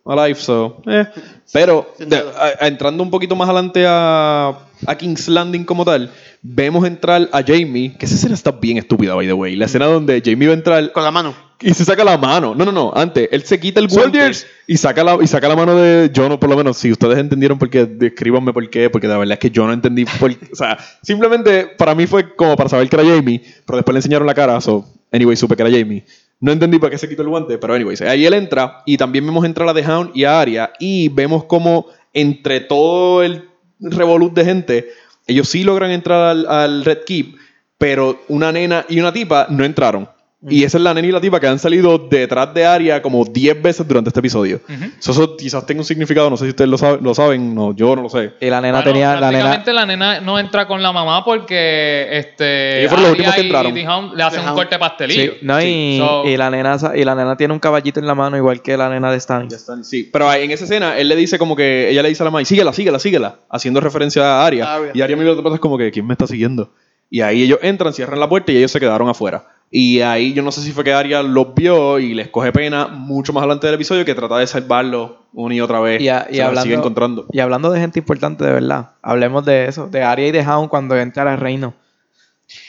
alive, 0.05 0.35
so. 0.35 0.83
eh. 0.89 1.07
Pero 1.53 1.95
de- 1.99 2.17
a- 2.61 2.67
entrando 2.67 3.03
un 3.03 3.11
poquito 3.11 3.37
más 3.37 3.49
adelante 3.49 3.85
a, 3.87 4.49
a 4.87 4.95
King's 4.99 5.29
Landing 5.29 5.65
como 5.65 5.85
tal, 5.85 6.11
vemos 6.43 6.85
entrar 6.87 7.29
a 7.33 7.43
Jamie, 7.47 7.97
que 7.97 8.07
esa 8.07 8.17
escena 8.17 8.35
está 8.35 8.51
bien 8.51 8.79
estúpida, 8.79 9.15
by 9.15 9.27
the 9.27 9.33
way. 9.33 9.55
La 9.55 9.67
escena 9.67 9.87
donde 9.87 10.21
Jamie 10.25 10.49
va 10.49 10.55
a 10.55 10.57
entrar 10.57 10.91
Con 10.93 11.05
la 11.05 11.11
mano. 11.13 11.35
Y 11.61 11.73
se 11.75 11.85
saca 11.85 12.05
la 12.05 12.19
mano. 12.19 12.55
No, 12.55 12.65
no, 12.65 12.73
no. 12.73 12.93
Antes, 12.95 13.29
él 13.31 13.43
se 13.45 13.59
quita 13.61 13.81
el 13.81 13.89
guardia 13.89 14.31
y 14.67 14.77
saca 14.77 15.05
la, 15.05 15.19
y 15.21 15.27
saca 15.27 15.49
la 15.49 15.57
mano 15.57 15.75
de. 15.77 16.11
Yo 16.13 16.29
no, 16.29 16.39
por 16.39 16.51
lo 16.51 16.57
menos, 16.57 16.77
si 16.77 16.93
ustedes 16.93 17.19
entendieron 17.19 17.59
por 17.59 17.71
qué, 17.71 17.87
descríbanme 17.87 18.53
por 18.53 18.69
qué, 18.69 18.91
porque 18.91 19.09
la 19.09 19.19
verdad 19.19 19.35
es 19.35 19.39
que 19.39 19.51
yo 19.51 19.67
no 19.67 19.73
entendí. 19.73 20.05
Por, 20.05 20.31
o 20.31 20.57
sea, 20.57 20.79
simplemente 21.03 21.67
para 21.67 21.95
mí 21.95 22.07
fue 22.07 22.35
como 22.35 22.57
para 22.57 22.69
saber 22.69 22.89
que 22.89 22.97
era 22.97 23.05
Jamie, 23.05 23.43
pero 23.65 23.77
después 23.77 23.93
le 23.95 23.99
enseñaron 23.99 24.27
la 24.27 24.35
cara, 24.35 24.61
so, 24.61 24.87
anyway, 25.13 25.37
supe 25.37 25.57
que 25.57 25.63
era 25.63 25.71
Jamie. 25.71 26.05
No 26.41 26.53
entendí 26.53 26.79
por 26.79 26.91
qué 26.91 26.99
se 26.99 27.09
quitó 27.09 27.23
el 27.23 27.29
guante, 27.29 27.59
pero 27.59 27.75
anyways, 27.75 28.03
ahí 28.03 28.27
él 28.27 28.35
entra 28.35 28.83
y 28.85 28.97
también 28.97 29.25
vemos 29.25 29.45
entrar 29.45 29.69
a 29.69 29.75
The 29.75 29.87
Hound 29.87 30.11
y 30.15 30.25
a 30.25 30.41
Arya 30.41 30.73
y 30.79 31.09
vemos 31.09 31.45
como 31.45 31.87
entre 32.13 32.61
todo 32.61 33.23
el 33.23 33.49
revolut 33.81 34.35
de 34.35 34.45
gente, 34.45 34.89
ellos 35.27 35.49
sí 35.49 35.65
logran 35.65 35.91
entrar 35.91 36.29
al, 36.29 36.47
al 36.47 36.85
Red 36.85 37.05
Keep, 37.07 37.37
pero 37.79 38.21
una 38.29 38.53
nena 38.53 38.85
y 38.89 39.01
una 39.01 39.13
tipa 39.13 39.47
no 39.51 39.65
entraron. 39.65 40.09
Y 40.49 40.65
esa 40.65 40.77
es 40.79 40.85
la 40.85 40.93
nena 40.93 41.09
y 41.09 41.13
la 41.13 41.21
tipa 41.21 41.41
que 41.41 41.47
han 41.47 41.59
salido 41.59 41.97
detrás 41.99 42.53
de 42.53 42.67
Arya 42.67 43.01
como 43.01 43.25
10 43.25 43.63
veces 43.63 43.87
durante 43.89 44.09
este 44.11 44.21
episodio. 44.21 44.61
So, 44.99 45.13
Eso, 45.13 45.37
quizás 45.37 45.65
tenga 45.65 45.81
un 45.81 45.85
significado, 45.85 46.29
no 46.29 46.37
sé 46.37 46.45
si 46.45 46.51
ustedes 46.51 46.69
lo, 46.71 46.77
saben, 46.77 47.03
lo 47.03 47.15
saben, 47.15 47.55
no, 47.55 47.75
yo 47.75 47.97
no 47.97 48.03
lo 48.03 48.09
sé. 48.09 48.33
Y 48.41 48.51
la 48.51 48.61
nena 48.61 48.79
Bueno, 48.79 48.93
tenía... 48.93 49.21
La 49.21 49.31
nena, 49.31 49.63
la 49.67 49.87
nena 49.87 50.21
no 50.21 50.39
entra 50.39 50.67
con 50.67 50.83
la 50.83 50.93
mamá 50.93 51.25
porque 51.25 52.09
este 52.11 52.81
Ellos 52.81 52.91
fueron 52.91 53.03
los 53.05 53.13
últimos 53.13 53.35
que 53.35 53.41
entraron. 53.41 53.75
Le 54.17 54.23
hacen 54.23 54.43
The 54.43 54.49
un 54.51 54.55
corte 54.55 54.79
pastelillo. 54.79 55.33
sí, 55.33 55.39
no, 55.43 55.63
y, 55.63 55.99
So- 55.99 56.25
y 56.27 56.37
la 56.37 56.51
nena, 56.51 56.79
sa- 56.79 56.97
y 56.97 57.05
la 57.05 57.15
nena 57.15 57.37
tiene 57.37 57.55
un 57.55 57.61
caballito 57.61 58.01
en 58.01 58.07
la 58.07 58.15
mano 58.15 58.37
igual 58.37 58.61
que 58.63 58.77
la 58.77 58.89
nena 58.89 59.11
de 59.11 59.17
Stan. 59.17 59.49
Sí, 59.83 60.09
pero 60.13 60.33
en 60.33 60.51
esa 60.51 60.65
escena 60.65 60.99
él 60.99 61.09
le 61.09 61.17
dice 61.17 61.39
como 61.39 61.57
que 61.57 61.91
ella 61.91 62.03
le 62.03 62.09
dice 62.09 62.23
a 62.23 62.25
la 62.25 62.31
mamá, 62.31 62.45
síguela, 62.45 62.73
síguela, 62.73 62.99
síguela, 62.99 63.37
haciendo 63.49 63.81
referencia 63.81 64.23
a 64.25 64.47
Arya. 64.47 64.75
Arya. 64.75 64.91
Y 64.95 65.01
Arya 65.01 65.17
mira 65.17 65.33
a 65.33 65.35
los 65.35 65.59
como 65.61 65.79
que, 65.79 65.91
¿quién 65.91 66.07
me 66.07 66.13
está 66.15 66.27
siguiendo? 66.27 66.73
Y 67.11 67.21
ahí 67.21 67.43
ellos 67.43 67.59
entran, 67.63 67.93
cierran 67.93 68.19
la 68.19 68.29
puerta 68.29 68.51
y 68.53 68.57
ellos 68.57 68.71
se 68.71 68.81
quedaron 68.81 69.09
afuera. 69.09 69.47
Y 69.77 70.03
ahí 70.03 70.33
yo 70.33 70.43
no 70.45 70.53
sé 70.53 70.61
si 70.62 70.70
fue 70.70 70.85
que 70.85 70.93
Arya 70.93 71.20
los 71.25 71.53
vio 71.53 71.99
y 71.99 72.14
les 72.14 72.29
coge 72.29 72.53
pena 72.53 72.87
mucho 72.87 73.33
más 73.33 73.41
adelante 73.43 73.66
del 73.66 73.75
episodio 73.75 74.05
que 74.05 74.14
trata 74.14 74.39
de 74.39 74.47
salvarlo 74.47 75.25
una 75.33 75.53
y 75.57 75.61
otra 75.61 75.81
vez. 75.81 76.01
Y, 76.01 76.09
a- 76.09 76.29
y 76.31 76.39
hablando, 76.39 76.62
sigue 76.62 76.75
encontrando. 76.77 77.27
y 77.33 77.41
hablando 77.41 77.72
de 77.72 77.81
gente 77.81 77.99
importante 77.99 78.45
de 78.45 78.53
verdad, 78.53 78.93
hablemos 79.03 79.45
de 79.45 79.66
eso, 79.66 79.89
de 79.89 80.01
Arya 80.05 80.29
y 80.29 80.31
de 80.31 80.43
Hound 80.47 80.68
cuando 80.68 80.97
entra 80.97 81.22
al 81.33 81.41
reino. 81.41 81.75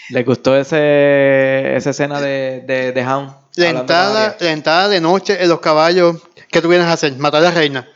¿Les 0.09 0.25
gustó 0.25 0.57
ese, 0.57 1.75
esa 1.75 1.91
escena 1.91 2.19
de, 2.21 2.63
de, 2.65 2.91
de 2.91 3.01
Hound? 3.05 3.29
La 3.55 3.69
entrada, 3.69 4.35
la 4.39 4.51
entrada 4.51 4.87
de 4.89 4.99
noche 4.99 5.37
en 5.43 5.47
los 5.49 5.59
caballos. 5.59 6.17
¿Qué 6.49 6.59
tú 6.59 6.69
vienes 6.69 6.87
a 6.87 6.93
hacer? 6.93 7.15
Matar 7.17 7.41
a 7.41 7.43
la 7.45 7.51
reina. 7.51 7.87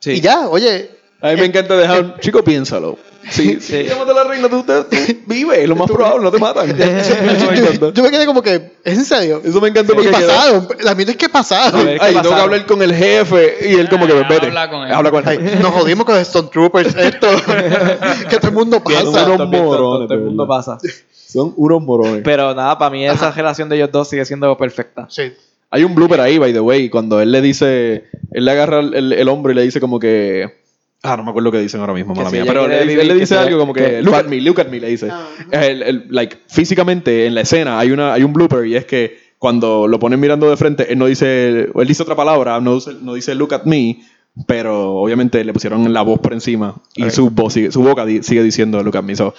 Sí. 0.00 0.10
Y 0.12 0.20
ya, 0.20 0.48
oye, 0.48 0.90
A 1.24 1.32
mí 1.32 1.40
me 1.40 1.46
encanta 1.46 1.76
dejar. 1.76 2.20
Chico, 2.20 2.44
piénsalo. 2.44 2.98
Sí, 3.30 3.58
sí. 3.58 3.84
Llámate 3.84 4.12
la 4.12 4.24
reina, 4.24 4.50
tú, 4.50 4.62
tú, 4.62 4.72
tú 4.84 4.96
vives, 5.26 5.66
lo 5.66 5.74
más 5.76 5.90
probable, 5.90 6.22
no 6.22 6.30
te 6.30 6.38
matan. 6.38 6.68
Eso 6.78 7.14
me 7.22 7.56
yo, 7.56 7.62
encanta. 7.64 7.90
yo 7.94 8.02
me 8.02 8.10
quedé 8.10 8.26
como 8.26 8.42
que, 8.42 8.72
¿es 8.84 8.98
en 8.98 9.04
serio? 9.06 9.40
Eso 9.42 9.62
me 9.62 9.68
encanta 9.68 9.94
porque. 9.94 10.10
pasaron. 10.10 10.68
La 10.82 10.94
mierda 10.94 11.12
es 11.12 11.16
que 11.16 11.30
pasaron. 11.30 11.86
ver, 11.86 11.96
Ay, 12.02 12.14
¿qué 12.14 12.20
tengo 12.20 12.34
que 12.34 12.40
hablar 12.42 12.66
con 12.66 12.82
el 12.82 12.94
jefe. 12.94 13.70
Y 13.70 13.74
él, 13.76 13.88
como 13.88 14.06
que, 14.06 14.12
Ah, 14.12 14.26
vete. 14.28 14.46
habla 14.48 14.68
con 14.70 14.86
él. 14.86 14.92
Habla 14.92 15.10
con 15.10 15.28
él. 15.28 15.58
nos 15.62 15.72
jodimos 15.72 16.04
con 16.04 16.14
los 16.16 16.28
Stone 16.28 16.50
Troopers, 16.52 16.94
esto. 16.94 17.26
que 18.28 18.36
todo 18.36 18.48
el 18.48 18.52
mundo 18.54 18.84
pasa. 18.84 19.00
unos 19.24 19.48
morones, 19.48 20.08
todo 20.08 20.18
el 20.18 20.24
mundo 20.24 20.46
pasa. 20.46 20.76
Son 21.10 21.54
unos 21.56 21.82
morones. 21.82 22.20
Pero 22.22 22.54
nada, 22.54 22.76
para 22.76 22.90
mí 22.90 23.06
esa 23.06 23.30
relación 23.32 23.70
de 23.70 23.76
ellos 23.76 23.90
dos 23.90 24.06
sigue 24.08 24.26
siendo 24.26 24.54
perfecta. 24.58 25.06
Sí. 25.08 25.32
Hay 25.70 25.82
un 25.82 25.94
blooper 25.94 26.20
ahí, 26.20 26.36
by 26.38 26.52
the 26.52 26.60
way, 26.60 26.90
cuando 26.90 27.20
él 27.22 27.32
le 27.32 27.40
dice, 27.40 28.04
él 28.32 28.44
le 28.44 28.50
agarra 28.50 28.80
el, 28.80 29.12
el 29.14 29.28
hombro 29.28 29.50
y 29.50 29.54
le 29.56 29.62
dice 29.62 29.80
como 29.80 29.98
que, 29.98 30.62
ah, 31.04 31.16
no 31.16 31.22
me 31.24 31.30
acuerdo 31.30 31.44
lo 31.46 31.52
que 31.52 31.60
dicen 31.60 31.80
ahora 31.80 31.92
mismo, 31.94 32.14
mala 32.14 32.30
si 32.30 32.36
mía, 32.36 32.44
pero 32.46 32.62
vivir, 32.66 32.98
él 33.00 33.08
le 33.08 33.14
dice 33.14 33.36
algo 33.36 33.58
como 33.58 33.72
que, 33.72 34.02
look 34.02 34.14
at 34.14 34.24
me, 34.28 34.40
look 34.40 34.60
at 34.60 34.66
me, 34.68 34.80
le 34.80 34.88
dice. 34.88 35.08
Ah. 35.10 35.28
El- 35.52 35.82
el- 35.82 36.06
like, 36.10 36.38
físicamente 36.48 37.26
en 37.26 37.34
la 37.34 37.42
escena 37.42 37.78
hay, 37.78 37.90
una, 37.92 38.12
hay 38.14 38.22
un 38.24 38.32
blooper 38.32 38.66
y 38.66 38.74
es 38.76 38.84
que 38.84 39.22
cuando 39.38 39.86
lo 39.86 39.98
ponen 39.98 40.18
mirando 40.18 40.48
de 40.50 40.56
frente, 40.56 40.90
él 40.92 40.98
no 40.98 41.06
dice, 41.06 41.68
él 41.74 41.86
dice 41.86 42.02
otra 42.02 42.16
palabra, 42.16 42.60
no 42.60 42.74
dice, 42.76 42.92
no 43.00 43.14
dice 43.14 43.34
look 43.34 43.52
at 43.54 43.64
me, 43.64 44.00
pero 44.46 44.94
obviamente 44.96 45.44
le 45.44 45.52
pusieron 45.52 45.92
la 45.92 46.02
voz 46.02 46.18
por 46.18 46.32
encima 46.32 46.74
y 46.94 47.08
su, 47.10 47.30
voz 47.30 47.52
sigue- 47.52 47.70
su 47.70 47.82
boca 47.82 48.04
di- 48.04 48.22
sigue 48.22 48.42
diciendo 48.42 48.82
look 48.82 48.96
at 48.96 49.04
me. 49.04 49.14
So, 49.14 49.34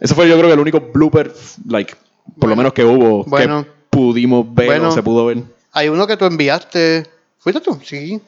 eso 0.00 0.14
fue 0.14 0.28
yo 0.28 0.36
creo 0.36 0.48
que 0.48 0.54
el 0.54 0.60
único 0.60 0.80
blooper, 0.80 1.32
like, 1.68 1.94
por 2.38 2.48
lo 2.48 2.56
Bueno. 2.56 2.56
menos 2.56 2.72
que 2.72 2.84
hubo, 2.84 3.24
Bueno. 3.24 3.64
que 3.64 3.70
pudimos 3.90 4.52
ver 4.54 4.66
Bueno. 4.66 4.88
o 4.88 4.92
se 4.92 5.02
pudo 5.02 5.26
ver. 5.26 5.42
Hay 5.72 5.88
uno 5.88 6.06
que 6.06 6.16
tú 6.16 6.24
enviaste. 6.24 7.06
¿Fuiste 7.38 7.60
tú? 7.60 7.78
Sí. 7.84 8.20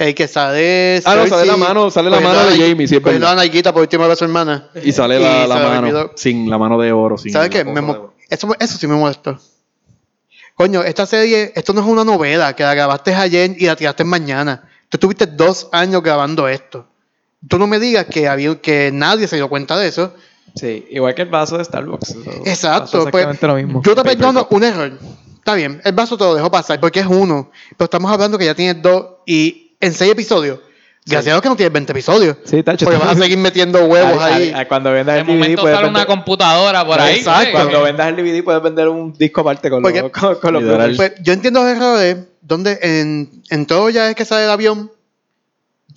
El 0.00 0.14
que 0.14 0.26
sale. 0.26 1.02
Ah, 1.04 1.14
no, 1.14 1.26
sale 1.26 1.44
la 1.46 1.56
mano- 1.58 1.90
sale 1.90 2.08
la 2.08 2.16
cogiendo 2.16 2.38
mano 2.38 2.50
de 2.50 2.56
Jamie, 2.70 2.88
sí, 2.88 2.96
es 2.96 3.00
cogiendo 3.02 3.26
verdad. 3.26 3.36
la 3.36 3.42
nalguita 3.42 3.72
por 3.72 3.82
última 3.82 4.04
vez 4.06 4.14
a 4.14 4.16
su 4.16 4.24
hermana. 4.24 4.70
Y 4.82 4.92
sale 4.92 5.20
Y 5.20 5.22
la, 5.22 5.46
la 5.46 5.56
mano 5.58 6.10
sin 6.16 6.48
la 6.48 6.56
mano 6.56 6.78
de 6.78 6.90
oro. 6.90 7.18
Sin 7.18 7.32
¿Sabes 7.32 7.50
qué? 7.50 7.64
Me 7.64 7.82
mo- 7.82 8.14
eso, 8.30 8.48
eso 8.58 8.78
sí 8.78 8.86
me 8.86 8.94
molestó. 8.96 9.38
Coño, 10.54 10.82
esta 10.82 11.04
serie, 11.06 11.52
esto 11.54 11.72
no 11.72 11.80
es 11.82 11.86
una 11.86 12.02
novela 12.04 12.54
que 12.54 12.62
la 12.62 12.74
grabaste 12.74 13.14
ayer 13.14 13.54
y 13.58 13.66
la 13.66 13.76
tiraste 13.76 14.04
mañana. 14.04 14.62
Tú 14.88 14.96
estuviste 14.96 15.26
dos 15.26 15.68
años 15.72 16.02
grabando 16.02 16.48
esto. 16.48 16.86
Tú 17.48 17.58
no 17.58 17.66
me 17.66 17.78
digas 17.78 18.06
que, 18.06 18.26
había, 18.28 18.60
que 18.60 18.90
nadie 18.92 19.28
se 19.28 19.36
dio 19.36 19.48
cuenta 19.48 19.78
de 19.78 19.88
eso. 19.88 20.14
Sí, 20.54 20.86
igual 20.90 21.14
que 21.14 21.22
el 21.22 21.28
vaso 21.28 21.56
de 21.58 21.64
Starbucks. 21.64 22.16
Exacto. 22.46 23.04
Pues, 23.10 23.24
exactamente 23.24 23.46
lo 23.46 23.54
mismo. 23.54 23.82
Yo 23.82 23.94
te 23.94 24.02
perdono 24.02 24.46
un 24.50 24.64
error. 24.64 24.92
Está 25.36 25.54
bien, 25.54 25.80
el 25.84 25.92
vaso 25.92 26.18
te 26.18 26.24
lo 26.24 26.34
dejo 26.34 26.50
pasar 26.50 26.80
porque 26.80 27.00
es 27.00 27.06
uno. 27.06 27.50
Pero 27.76 27.84
estamos 27.84 28.10
hablando 28.10 28.36
que 28.36 28.44
ya 28.46 28.54
tienes 28.54 28.82
dos 28.82 29.04
y 29.26 29.69
en 29.80 29.92
seis 29.92 30.12
episodios. 30.12 30.60
Gracias 31.06 31.28
a 31.28 31.34
Dios 31.36 31.42
que 31.42 31.48
no 31.48 31.56
tienes 31.56 31.72
20 31.72 31.92
episodios. 31.92 32.36
Sí, 32.44 32.62
tacho. 32.62 32.84
Porque 32.84 32.98
vas 32.98 33.16
a 33.16 33.20
seguir 33.20 33.38
metiendo 33.38 33.84
huevos 33.86 34.22
ahí. 34.22 34.52
cuando 34.68 34.92
vendas 34.92 35.18
el 35.18 35.26
DVD 35.26 35.32
momento 35.32 35.62
puedes 35.62 35.76
sale 35.76 35.88
una 35.88 36.06
computadora 36.06 36.84
por 36.84 37.00
ahí. 37.00 37.18
Exacto. 37.18 37.46
sí. 37.46 37.52
cuando 37.52 37.82
vendas 37.82 38.08
el 38.08 38.16
DVD 38.16 38.44
puedes 38.44 38.62
vender 38.62 38.88
un 38.88 39.12
disco 39.14 39.40
aparte 39.40 39.70
con, 39.70 39.82
Porque- 39.82 40.02
los, 40.02 40.38
con, 40.38 40.52
los. 40.54 40.96
Pues, 40.96 41.14
yo 41.22 41.32
entiendo 41.32 41.62
los 41.64 41.70
errores 41.70 42.18
donde 42.42 42.78
en, 42.82 43.42
en 43.48 43.66
Troya 43.66 44.10
es 44.10 44.14
que 44.14 44.24
sale 44.24 44.44
el 44.44 44.50
avión. 44.50 44.90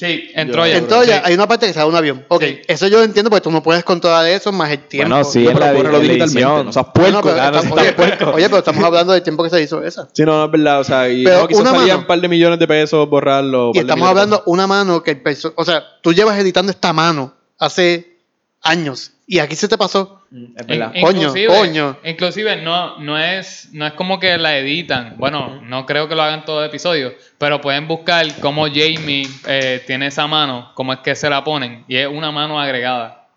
Sí, 0.04 0.32
en 0.34 0.48
Yo- 0.48 0.54
Troya. 0.54 0.78
en 0.78 0.88
Troya 0.88 1.16
Sí. 1.18 1.22
hay 1.26 1.34
una 1.34 1.48
parte 1.48 1.68
que 1.68 1.74
sale 1.74 1.88
un 1.88 1.96
avión. 1.96 2.26
Ok, 2.28 2.44
Sí. 2.44 2.62
eso 2.68 2.88
yo 2.88 2.98
lo 2.98 3.04
entiendo 3.04 3.30
porque 3.30 3.42
tú 3.44 3.52
no 3.52 3.64
puedes 3.64 3.84
controlar 3.84 4.26
eso 4.28 4.52
más 4.52 4.70
el 4.72 4.80
tiempo. 4.88 5.10
Bueno, 5.16 5.24
sí, 5.30 5.40
No, 5.44 5.54
pero 5.54 5.60
la, 5.60 5.66
la 5.74 5.74
digitalmente, 6.00 6.24
edición. 6.26 6.66
no 6.66 6.74
seas 6.74 6.86
No, 6.88 6.94
puerco. 6.94 7.22
pero 7.24 7.34
claro, 7.36 7.58
estamos- 7.58 7.76
no 7.78 7.82
oye, 7.84 7.94
puerco. 7.94 8.32
oye, 8.32 8.46
pero 8.46 8.58
estamos 8.58 8.84
hablando 8.84 9.14
del 9.14 9.24
tiempo 9.24 9.44
que 9.44 9.50
se 9.50 9.62
hizo 9.62 9.84
esa. 9.84 10.08
Sí, 10.14 10.24
no, 10.24 10.38
no 10.40 10.46
es 10.46 10.52
verdad. 10.52 10.80
O 10.80 10.84
sea, 10.84 11.10
y 11.10 11.24
Pero 11.24 11.40
no, 11.42 11.48
quizás 11.48 11.62
una 11.62 11.70
salían 11.72 11.88
mano- 11.88 12.00
un 12.02 12.08
par 12.08 12.22
de 12.22 12.28
millones 12.28 12.60
de 12.60 12.68
pesos 12.68 13.10
borrarlo. 13.10 13.70
Y 13.70 13.74
de 13.74 13.80
estamos 13.82 14.06
de 14.06 14.10
hablando 14.10 14.36
pesos. 14.38 14.48
una 14.48 14.68
mano 14.68 15.04
que 15.04 15.12
el 15.12 15.24
perso- 15.24 15.54
O 15.56 15.64
sea, 15.66 15.84
tú 16.02 16.14
llevas 16.14 16.38
editando 16.38 16.72
esta 16.72 16.92
mano 16.94 17.34
hace 17.58 18.18
años 18.62 19.12
y 19.28 19.40
aquí 19.40 19.56
se 19.56 19.68
te 19.68 19.78
pasó. 19.78 20.20
Es 20.58 20.66
verdad. 20.66 20.92
In- 20.96 21.02
Coño, 21.04 21.20
inclusive- 21.22 21.48
coño. 21.48 21.98
Inclusive 22.04 22.56
no, 22.64 22.98
no, 22.98 23.20
es, 23.20 23.70
no 23.72 23.86
es 23.86 23.94
como 23.94 24.20
que 24.20 24.36
la 24.38 24.58
editan. 24.58 25.14
Bueno, 25.18 25.62
no 25.64 25.86
creo 25.86 26.08
que 26.08 26.16
lo 26.16 26.24
hagan 26.24 26.44
todo 26.44 26.62
el 26.64 26.70
episodio. 26.70 27.14
Pero 27.38 27.62
pueden 27.62 27.88
buscar 27.88 28.26
cómo 28.42 28.66
Jamie 28.66 29.28
eh, 29.48 29.84
tiene 29.86 30.08
esa 30.08 30.26
mano, 30.26 30.72
cómo 30.74 30.92
es 30.94 31.00
que 31.00 31.14
se 31.16 31.30
la 31.30 31.44
ponen. 31.44 31.86
Y 31.88 31.98
es 31.98 32.08
una 32.08 32.32
mano 32.32 32.60
agregada. 32.60 33.28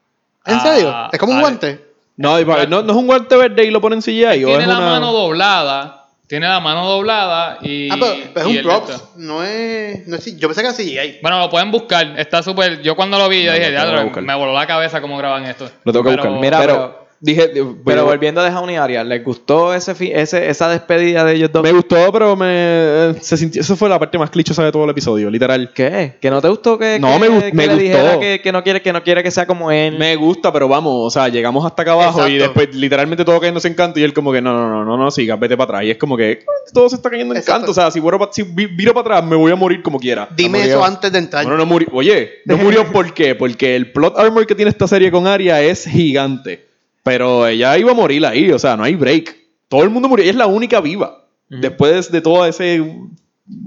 ¿En 0.47 0.55
Ah, 0.55 0.61
serio? 0.61 0.95
¿Es 1.13 1.19
como 1.19 1.33
un 1.33 1.39
ah, 1.39 1.43
guante? 1.43 1.85
No, 2.17 2.39
no, 2.67 2.83
no 2.83 2.93
es 2.93 2.97
un 2.97 3.07
guante 3.07 3.37
verde 3.37 3.65
y 3.65 3.71
lo 3.71 3.81
ponen 3.83 4.01
CGI. 4.01 4.45
o 4.45 4.49
Tiene 4.49 4.63
es 4.63 4.69
la 4.69 4.79
una... 4.79 4.87
mano 4.93 5.13
doblada. 5.13 5.96
Tiene 6.27 6.49
la 6.49 6.59
mano 6.59 6.89
doblada 6.89 7.59
y. 7.63 7.89
ah, 7.91 7.97
pero, 8.01 8.15
pero 8.35 8.49
y 8.51 8.57
es 8.57 8.65
un 8.65 8.71
props. 8.71 9.05
No 9.17 9.45
es, 9.45 10.07
no 10.09 10.17
es. 10.17 10.37
Yo 10.37 10.49
pensé 10.49 10.63
que 10.63 10.67
era 10.69 10.77
CGI. 10.77 11.19
Bueno, 11.23 11.39
lo 11.39 11.49
pueden 11.49 11.71
buscar. 11.71 12.19
Está 12.19 12.43
súper. 12.43 12.83
Yo 12.83 12.97
cuando 12.97 13.17
lo 13.17 13.29
vi, 13.29 13.45
yo 13.45 13.53
No, 13.53 13.59
dije, 13.59 13.69
que 13.71 13.73
"Ya, 13.75 14.21
me 14.23 14.35
voló 14.35 14.53
la 14.53 14.67
cabeza 14.67 15.01
cómo 15.01 15.17
graban 15.19 15.45
esto. 15.45 15.71
Lo 15.85 15.93
tengo 15.93 16.05
que 16.05 16.11
Pero- 16.11 16.23
buscar. 16.25 16.41
Mira, 16.41 16.59
pero, 16.59 16.75
pero- 16.75 17.06
dije, 17.21 17.51
Pero 17.55 17.77
pero 17.85 18.05
volviendo 18.05 18.41
a 18.41 18.51
Downey 18.51 18.75
y 18.75 18.79
Arya, 18.79 19.05
¿les 19.05 19.25
gustó 19.25 19.75
ese, 19.75 19.93
ese 20.21 20.49
esa 20.51 20.69
despedida 20.69 21.25
de 21.25 21.35
ellos 21.35 21.51
dos? 21.53 21.63
me 21.63 21.73
gustó, 21.73 22.13
pero 22.13 22.37
me 22.37 23.15
se 23.21 23.37
sintió, 23.37 23.61
eso 23.63 23.77
fue 23.77 23.89
la 23.89 23.99
parte 23.99 24.19
más 24.19 24.31
clichosa 24.31 24.65
de 24.65 24.73
todo 24.73 24.85
el 24.85 24.91
episodio, 24.91 25.31
literal. 25.31 25.71
¿Qué? 25.75 26.17
¿Que 26.21 26.31
no 26.31 26.41
te 26.43 26.49
gustó 26.49 26.79
que, 26.79 26.99
No, 26.99 27.19
que- 27.21 27.29
me 27.31 27.43
que 27.51 27.53
me 27.57 27.67
le 27.67 27.73
gustó. 27.75 27.83
dijera 27.83 28.21
que, 28.21 28.41
que 28.43 28.53
no 28.53 28.63
quiere 28.63 28.83
que 28.83 28.93
no 28.93 29.03
quiere 29.03 29.23
que 29.23 29.31
sea 29.31 29.47
como 29.47 29.71
él? 29.71 29.99
Me 29.99 30.15
gusta, 30.17 30.53
pero 30.53 30.69
vamos, 30.69 30.93
o 31.07 31.11
sea, 31.11 31.29
llegamos 31.29 31.65
hasta 31.65 31.83
acá 31.83 31.93
abajo 31.93 32.27
y 32.29 32.37
después 32.39 32.75
literalmente 32.75 33.25
todo 33.25 33.41
cayéndose 33.41 33.69
en 33.69 33.75
canto 33.75 33.99
y 34.01 34.03
él 34.03 34.13
como 34.13 34.33
que 34.33 34.41
no, 34.43 34.53
no, 34.53 34.69
no, 34.69 34.85
no, 34.85 34.97
no, 34.97 35.11
sigas, 35.11 35.39
vete 35.41 35.57
para 35.57 35.65
atrás. 35.79 35.85
Y 35.85 35.91
es 35.93 35.97
como 35.99 36.17
que 36.17 36.41
todo 36.73 36.89
se 36.89 36.97
está 36.97 37.11
cayendo 37.11 37.35
en 37.35 37.39
Exacto. 37.39 37.59
canto. 37.61 37.71
O 37.71 37.75
sea, 37.75 37.91
si, 37.91 38.01
vuelvo 38.01 38.29
si 38.33 38.43
vi- 38.43 38.67
viro 38.67 38.93
para 38.95 39.17
atrás 39.17 39.31
me 39.31 39.37
voy 39.37 39.53
a 39.53 39.57
morir 39.57 39.83
como 39.83 39.99
quiera. 39.99 40.29
Dime 40.37 40.63
eso 40.65 40.85
antes 40.85 41.11
de 41.13 41.19
entrar. 41.19 41.45
Bueno, 41.45 41.59
no 41.59 41.67
murió. 41.67 41.89
Oye, 41.93 42.31
no 42.45 42.57
murió 42.57 42.85
¿por 42.93 43.15
qué? 43.15 43.35
Porque 43.35 43.75
el 43.77 43.93
plot 43.93 44.19
armor 44.19 44.47
que 44.47 44.55
tiene 44.55 44.71
esta 44.71 44.87
serie 44.87 45.11
con 45.11 45.27
Arya 45.27 45.61
es 45.63 45.87
gigante. 45.87 46.66
Pero 47.07 47.47
ella 47.47 47.79
iba 47.79 47.93
a 47.93 47.95
morir 47.95 48.27
ahí, 48.27 48.51
o 48.51 48.59
sea, 48.59 48.77
no 48.77 48.83
hay 48.83 48.97
break. 48.97 49.37
Todo 49.69 49.85
el 49.85 49.91
mundo 49.91 50.09
murió. 50.09 50.25
Ella 50.25 50.33
es 50.33 50.37
la 50.37 50.49
única 50.49 50.81
viva. 50.81 51.25
Después 51.49 52.11
de 52.11 52.21
todo 52.21 52.45
ese 52.45 52.83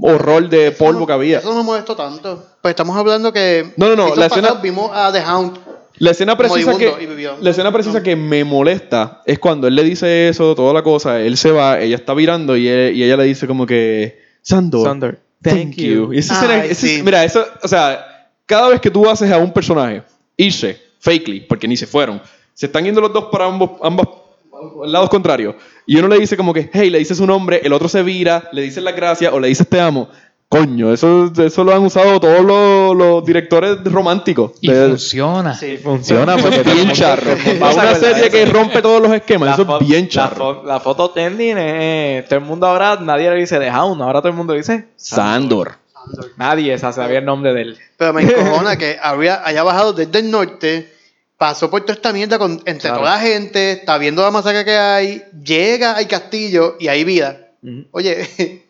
horror 0.01 0.49
de 0.49 0.67
Eso 0.67 0.77
polvo 0.77 0.99
no- 1.01 1.07
que 1.07 1.13
había. 1.13 1.39
Eso 1.39 1.49
no 1.53 1.59
me 1.59 1.63
molestó 1.63 1.95
tanto. 1.95 2.45
Pues 2.61 2.73
estamos 2.73 2.97
hablando 2.97 3.31
que. 3.31 3.71
No, 3.77 3.87
no, 3.87 3.95
no, 3.95 4.15
la 4.15 4.25
escena- 4.25 4.55
vimos 4.55 4.91
a 4.93 5.11
The 5.13 5.21
Hound. 5.25 5.57
La 5.99 6.11
escena 6.11 6.37
precisa 6.37 6.77
que 6.77 6.93
y 7.01 7.05
vivió. 7.05 7.37
la 7.41 7.49
escena 7.49 7.71
precisa 7.71 8.03
que 8.03 8.15
me 8.15 8.43
molesta 8.45 9.21
es 9.25 9.37
cuando 9.39 9.67
él 9.67 9.75
le 9.75 9.83
dice 9.83 10.29
eso, 10.29 10.55
toda 10.55 10.73
la 10.73 10.81
cosa, 10.81 11.19
él 11.21 11.35
se 11.37 11.51
va, 11.51 11.79
ella 11.81 11.95
está 11.95 12.13
virando 12.13 12.55
y, 12.55 12.67
él- 12.69 12.95
y 12.95 13.03
ella 13.03 13.17
le 13.17 13.23
dice 13.25 13.47
como 13.47 13.65
que 13.65 14.17
Sandor, 14.41 14.85
Sandor, 14.87 15.19
thank, 15.41 15.75
you. 15.75 16.13
Y 16.13 16.19
esa 16.19 16.35
escena- 16.35 16.61
Ay, 16.63 16.69
esa- 16.71 16.87
sí. 16.87 17.01
mira, 17.03 17.25
eso, 17.25 17.45
o 17.63 17.67
sea, 17.67 18.29
cada 18.45 18.69
vez 18.69 18.79
que 18.79 18.89
tú 18.89 19.09
haces 19.09 19.29
a 19.31 19.37
un 19.39 19.51
personaje 19.51 20.03
irse, 20.37 20.79
fakely, 20.99 21.41
porque 21.41 21.67
ni 21.67 21.75
se 21.75 21.85
fueron, 21.85 22.21
se 22.59 22.65
están 22.65 22.83
yendo 22.83 22.99
los 22.99 23.13
dos 23.13 23.25
para 23.31 23.45
ambos, 23.45 23.71
ambos 23.81 24.05
lados 24.85 25.09
contrarios, 25.09 25.55
y 25.85 25.97
uno 25.97 26.09
le 26.09 26.19
dice 26.19 26.35
como 26.35 26.53
que, 26.53 26.69
hey, 26.73 26.89
le 26.89 26.99
dice 26.99 27.15
su 27.15 27.25
nombre, 27.25 27.61
el 27.63 27.71
otro 27.71 27.87
se 27.87 28.03
vira, 28.03 28.49
le 28.51 28.61
dice 28.63 28.81
las 28.81 28.93
gracias 28.95 29.31
o 29.31 29.39
le 29.39 29.47
dices 29.47 29.65
te 29.67 29.79
amo. 29.79 30.09
Coño, 30.49 30.91
eso, 30.91 31.31
eso 31.37 31.63
lo 31.63 31.73
han 31.75 31.83
usado 31.85 32.19
todos 32.19 32.41
los, 32.41 32.95
los 32.97 33.23
directores 33.23 33.77
románticos. 33.85 34.53
Y 34.61 34.69
de- 34.71 34.87
funciona. 34.89 35.53
Sí. 35.53 35.77
Funciona 35.77 36.35
eso 36.35 36.41
porque 36.49 36.67
es 36.69 36.75
bien 36.75 36.91
charro. 36.91 37.31
Para 37.59 37.73
una 37.75 37.95
serie 37.95 38.29
que 38.31 38.43
eso. 38.43 38.51
rompe 38.53 38.81
todos 38.81 38.99
los 39.01 39.13
esquemas, 39.13 39.53
eso 39.53 39.65
fo- 39.67 39.79
es 39.79 39.87
bien 39.87 40.03
La, 40.05 40.09
charro. 40.09 40.63
fo- 40.63 40.65
la 40.65 40.79
foto 40.81 41.11
trending 41.11 41.57
es. 41.57 42.25
Todo 42.27 42.39
el 42.39 42.45
mundo 42.45 42.65
ahora, 42.67 42.97
nadie 42.99 43.29
le 43.29 43.37
dice 43.37 43.57
The 43.59 43.69
Hound, 43.71 44.01
ahora 44.01 44.19
todo 44.21 44.29
el 44.31 44.35
mundo 44.37 44.53
dice 44.53 44.87
Sandor. 44.97 45.73
Nadie 46.37 46.73
esa 46.73 46.91
sabía 46.91 47.19
el 47.19 47.25
nombre 47.25 47.53
de 47.53 47.61
él. 47.61 47.77
Pero 47.95 48.11
me 48.13 48.21
encojona 48.23 48.75
que 48.77 48.97
habría, 49.01 49.45
haya 49.45 49.61
bajado 49.63 49.93
desde 49.93 50.17
el 50.19 50.31
norte, 50.31 50.91
pasó 51.39 51.71
por 51.71 51.81
toda 51.81 51.93
esta 51.93 52.13
mierda 52.13 52.37
con, 52.37 52.61
entre 52.65 52.89
Claro. 52.89 52.97
toda 52.99 53.15
la 53.15 53.21
gente, 53.21 53.71
está 53.71 53.97
viendo 53.97 54.21
la 54.21 54.29
masacre 54.29 54.63
que 54.65 54.77
hay, 54.77 55.23
llega 55.43 55.93
al 55.93 56.07
castillo 56.07 56.75
y 56.79 56.89
hay 56.89 57.03
vida. 57.03 57.47
Oye, 57.91 58.27
Come 58.37 58.63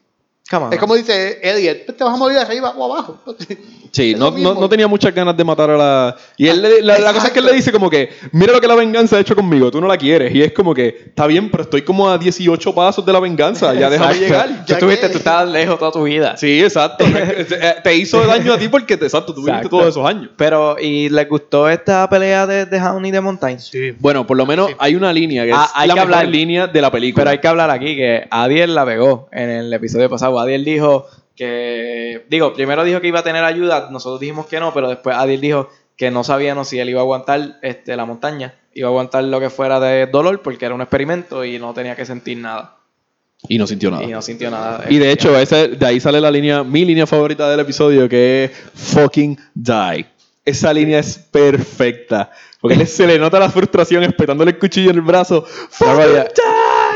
on. 0.57 0.73
es 0.73 0.79
como 0.79 0.95
dice 0.95 1.39
Elliot, 1.41 1.85
"Pues 1.85 1.97
te 1.97 2.03
vas 2.03 2.13
a 2.13 2.17
morir 2.17 2.37
arriba 2.39 2.71
o 2.75 2.93
abajo. 2.93 3.19
Sí, 3.91 4.11
Es 4.11 4.19
no, 4.19 4.29
no, 4.29 4.53
no 4.53 4.69
tenía 4.69 4.87
muchas 4.87 5.15
ganas 5.15 5.35
de 5.35 5.43
matar 5.43 5.71
a 5.71 5.75
la. 5.75 6.15
Y 6.37 6.47
él 6.47 6.61
la, 6.85 6.99
la 6.99 7.11
cosa 7.11 7.25
es 7.25 7.33
que 7.33 7.39
él 7.39 7.45
le 7.47 7.53
dice 7.53 7.71
como 7.71 7.89
que, 7.89 8.11
mira 8.33 8.53
lo 8.53 8.61
que 8.61 8.67
la 8.67 8.75
venganza 8.75 9.17
ha 9.17 9.19
hecho 9.19 9.35
conmigo, 9.35 9.71
tú 9.71 9.81
no 9.81 9.87
la 9.87 9.97
quieres. 9.97 10.31
Y 10.35 10.43
es 10.43 10.51
como 10.53 10.75
que, 10.75 10.89
está 11.07 11.25
bien, 11.25 11.49
pero 11.49 11.63
estoy 11.63 11.81
como 11.81 12.07
a 12.07 12.19
18 12.19 12.75
pasos 12.75 13.03
de 13.03 13.11
la 13.11 13.19
venganza, 13.19 13.73
ya 13.73 13.89
déjame 13.89 14.11
Exacto. 14.11 14.27
llegar. 14.27 14.47
Tú 14.47 14.63
Ya 14.67 14.73
estuviste, 14.75 15.07
que- 15.07 15.11
tú 15.13 15.17
estabas 15.17 15.49
lejos 15.49 15.79
toda 15.79 15.91
tu 15.91 16.03
vida. 16.03 16.37
Sí, 16.37 16.61
exacto. 16.61 17.03
Te 17.83 17.95
hizo 17.95 18.23
daño 18.27 18.53
a 18.53 18.59
ti 18.59 18.67
porque, 18.69 18.93
exacto, 18.93 19.33
tú 19.33 19.41
viviste 19.41 19.57
Exacto. 19.57 19.77
todos 19.77 19.89
esos 19.89 20.05
años. 20.07 20.29
Pero, 20.37 20.77
¿y 20.79 21.09
les 21.09 21.27
gustó 21.27 21.67
esta 21.67 22.07
pelea 22.09 22.45
de, 22.45 22.67
de 22.67 22.79
Hound 22.79 23.07
y 23.07 23.11
de 23.11 23.21
Montaigne? 23.21 23.59
Sí. 23.59 23.91
Bueno, 23.97 24.27
por 24.27 24.37
lo 24.37 24.45
menos 24.45 24.69
hay 24.77 24.95
una 24.95 25.11
línea 25.11 25.45
que 25.45 25.49
es 25.49 25.57
Ah, 25.57 25.71
hay 25.73 25.87
la 25.87 25.95
que 25.95 25.99
mejor 26.01 26.13
hablar. 26.13 26.27
línea 26.31 26.67
de 26.67 26.79
la 26.81 26.91
película. 26.91 27.21
Pero 27.23 27.31
hay 27.31 27.39
que 27.39 27.47
hablar 27.47 27.71
aquí 27.71 27.95
que 27.95 28.27
Adiel 28.29 28.75
la 28.75 28.85
pegó 28.85 29.29
en 29.31 29.49
el 29.49 29.73
episodio 29.73 30.07
pasado. 30.11 30.38
Adiel 30.39 30.65
dijo 30.65 31.07
que, 31.35 32.25
digo, 32.29 32.53
primero 32.53 32.83
dijo 32.83 33.01
que 33.01 33.07
iba 33.07 33.19
a 33.19 33.23
tener 33.23 33.43
ayuda, 33.43 33.89
nosotros 33.91 34.19
dijimos 34.19 34.47
que 34.47 34.59
no, 34.59 34.73
pero 34.73 34.89
después 34.89 35.15
Adiel 35.15 35.41
dijo 35.41 35.69
que 35.95 36.11
no 36.11 36.23
sabíamos 36.23 36.69
si 36.69 36.79
él 36.79 36.89
iba 36.89 37.01
a 37.01 37.03
aguantar 37.03 37.59
este, 37.61 37.95
la 37.95 38.05
montaña, 38.05 38.55
iba 38.73 38.87
a 38.87 38.91
aguantar 38.91 39.23
lo 39.23 39.39
que 39.39 39.49
fuera 39.49 39.79
de 39.79 40.07
dolor 40.07 40.41
porque 40.41 40.65
era 40.65 40.75
un 40.75 40.81
experimento 40.81 41.43
y 41.43 41.59
no 41.59 41.73
tenía 41.73 41.95
que 41.95 42.05
sentir 42.05 42.37
nada. 42.37 42.77
Y 43.47 43.57
no 43.57 43.65
sintió 43.67 43.89
nada. 43.89 44.03
Y 44.03 44.07
no 44.07 44.21
sintió 44.21 44.51
nada. 44.51 44.85
Y 44.89 44.97
de 44.97 45.11
hecho, 45.11 45.37
ese, 45.37 45.69
de 45.69 45.85
ahí 45.85 45.99
sale 45.99 46.19
la 46.19 46.29
línea, 46.29 46.63
mi 46.63 46.83
línea 46.83 47.07
favorita 47.07 47.49
del 47.49 47.61
episodio, 47.61 48.09
que 48.09 48.45
es 48.45 48.51
fucking 48.73 49.39
die. 49.53 50.05
esa 50.43 50.73
línea 50.73 50.99
es 50.99 51.17
perfecta. 51.17 52.31
Porque 52.59 52.75
él 52.75 52.87
se 52.87 53.07
le 53.07 53.17
nota 53.17 53.39
la 53.39 53.49
frustración 53.49 54.03
espetándole 54.03 54.51
el 54.51 54.59
cuchillo 54.59 54.89
en 54.89 54.97
el 54.97 55.01
brazo. 55.01 55.45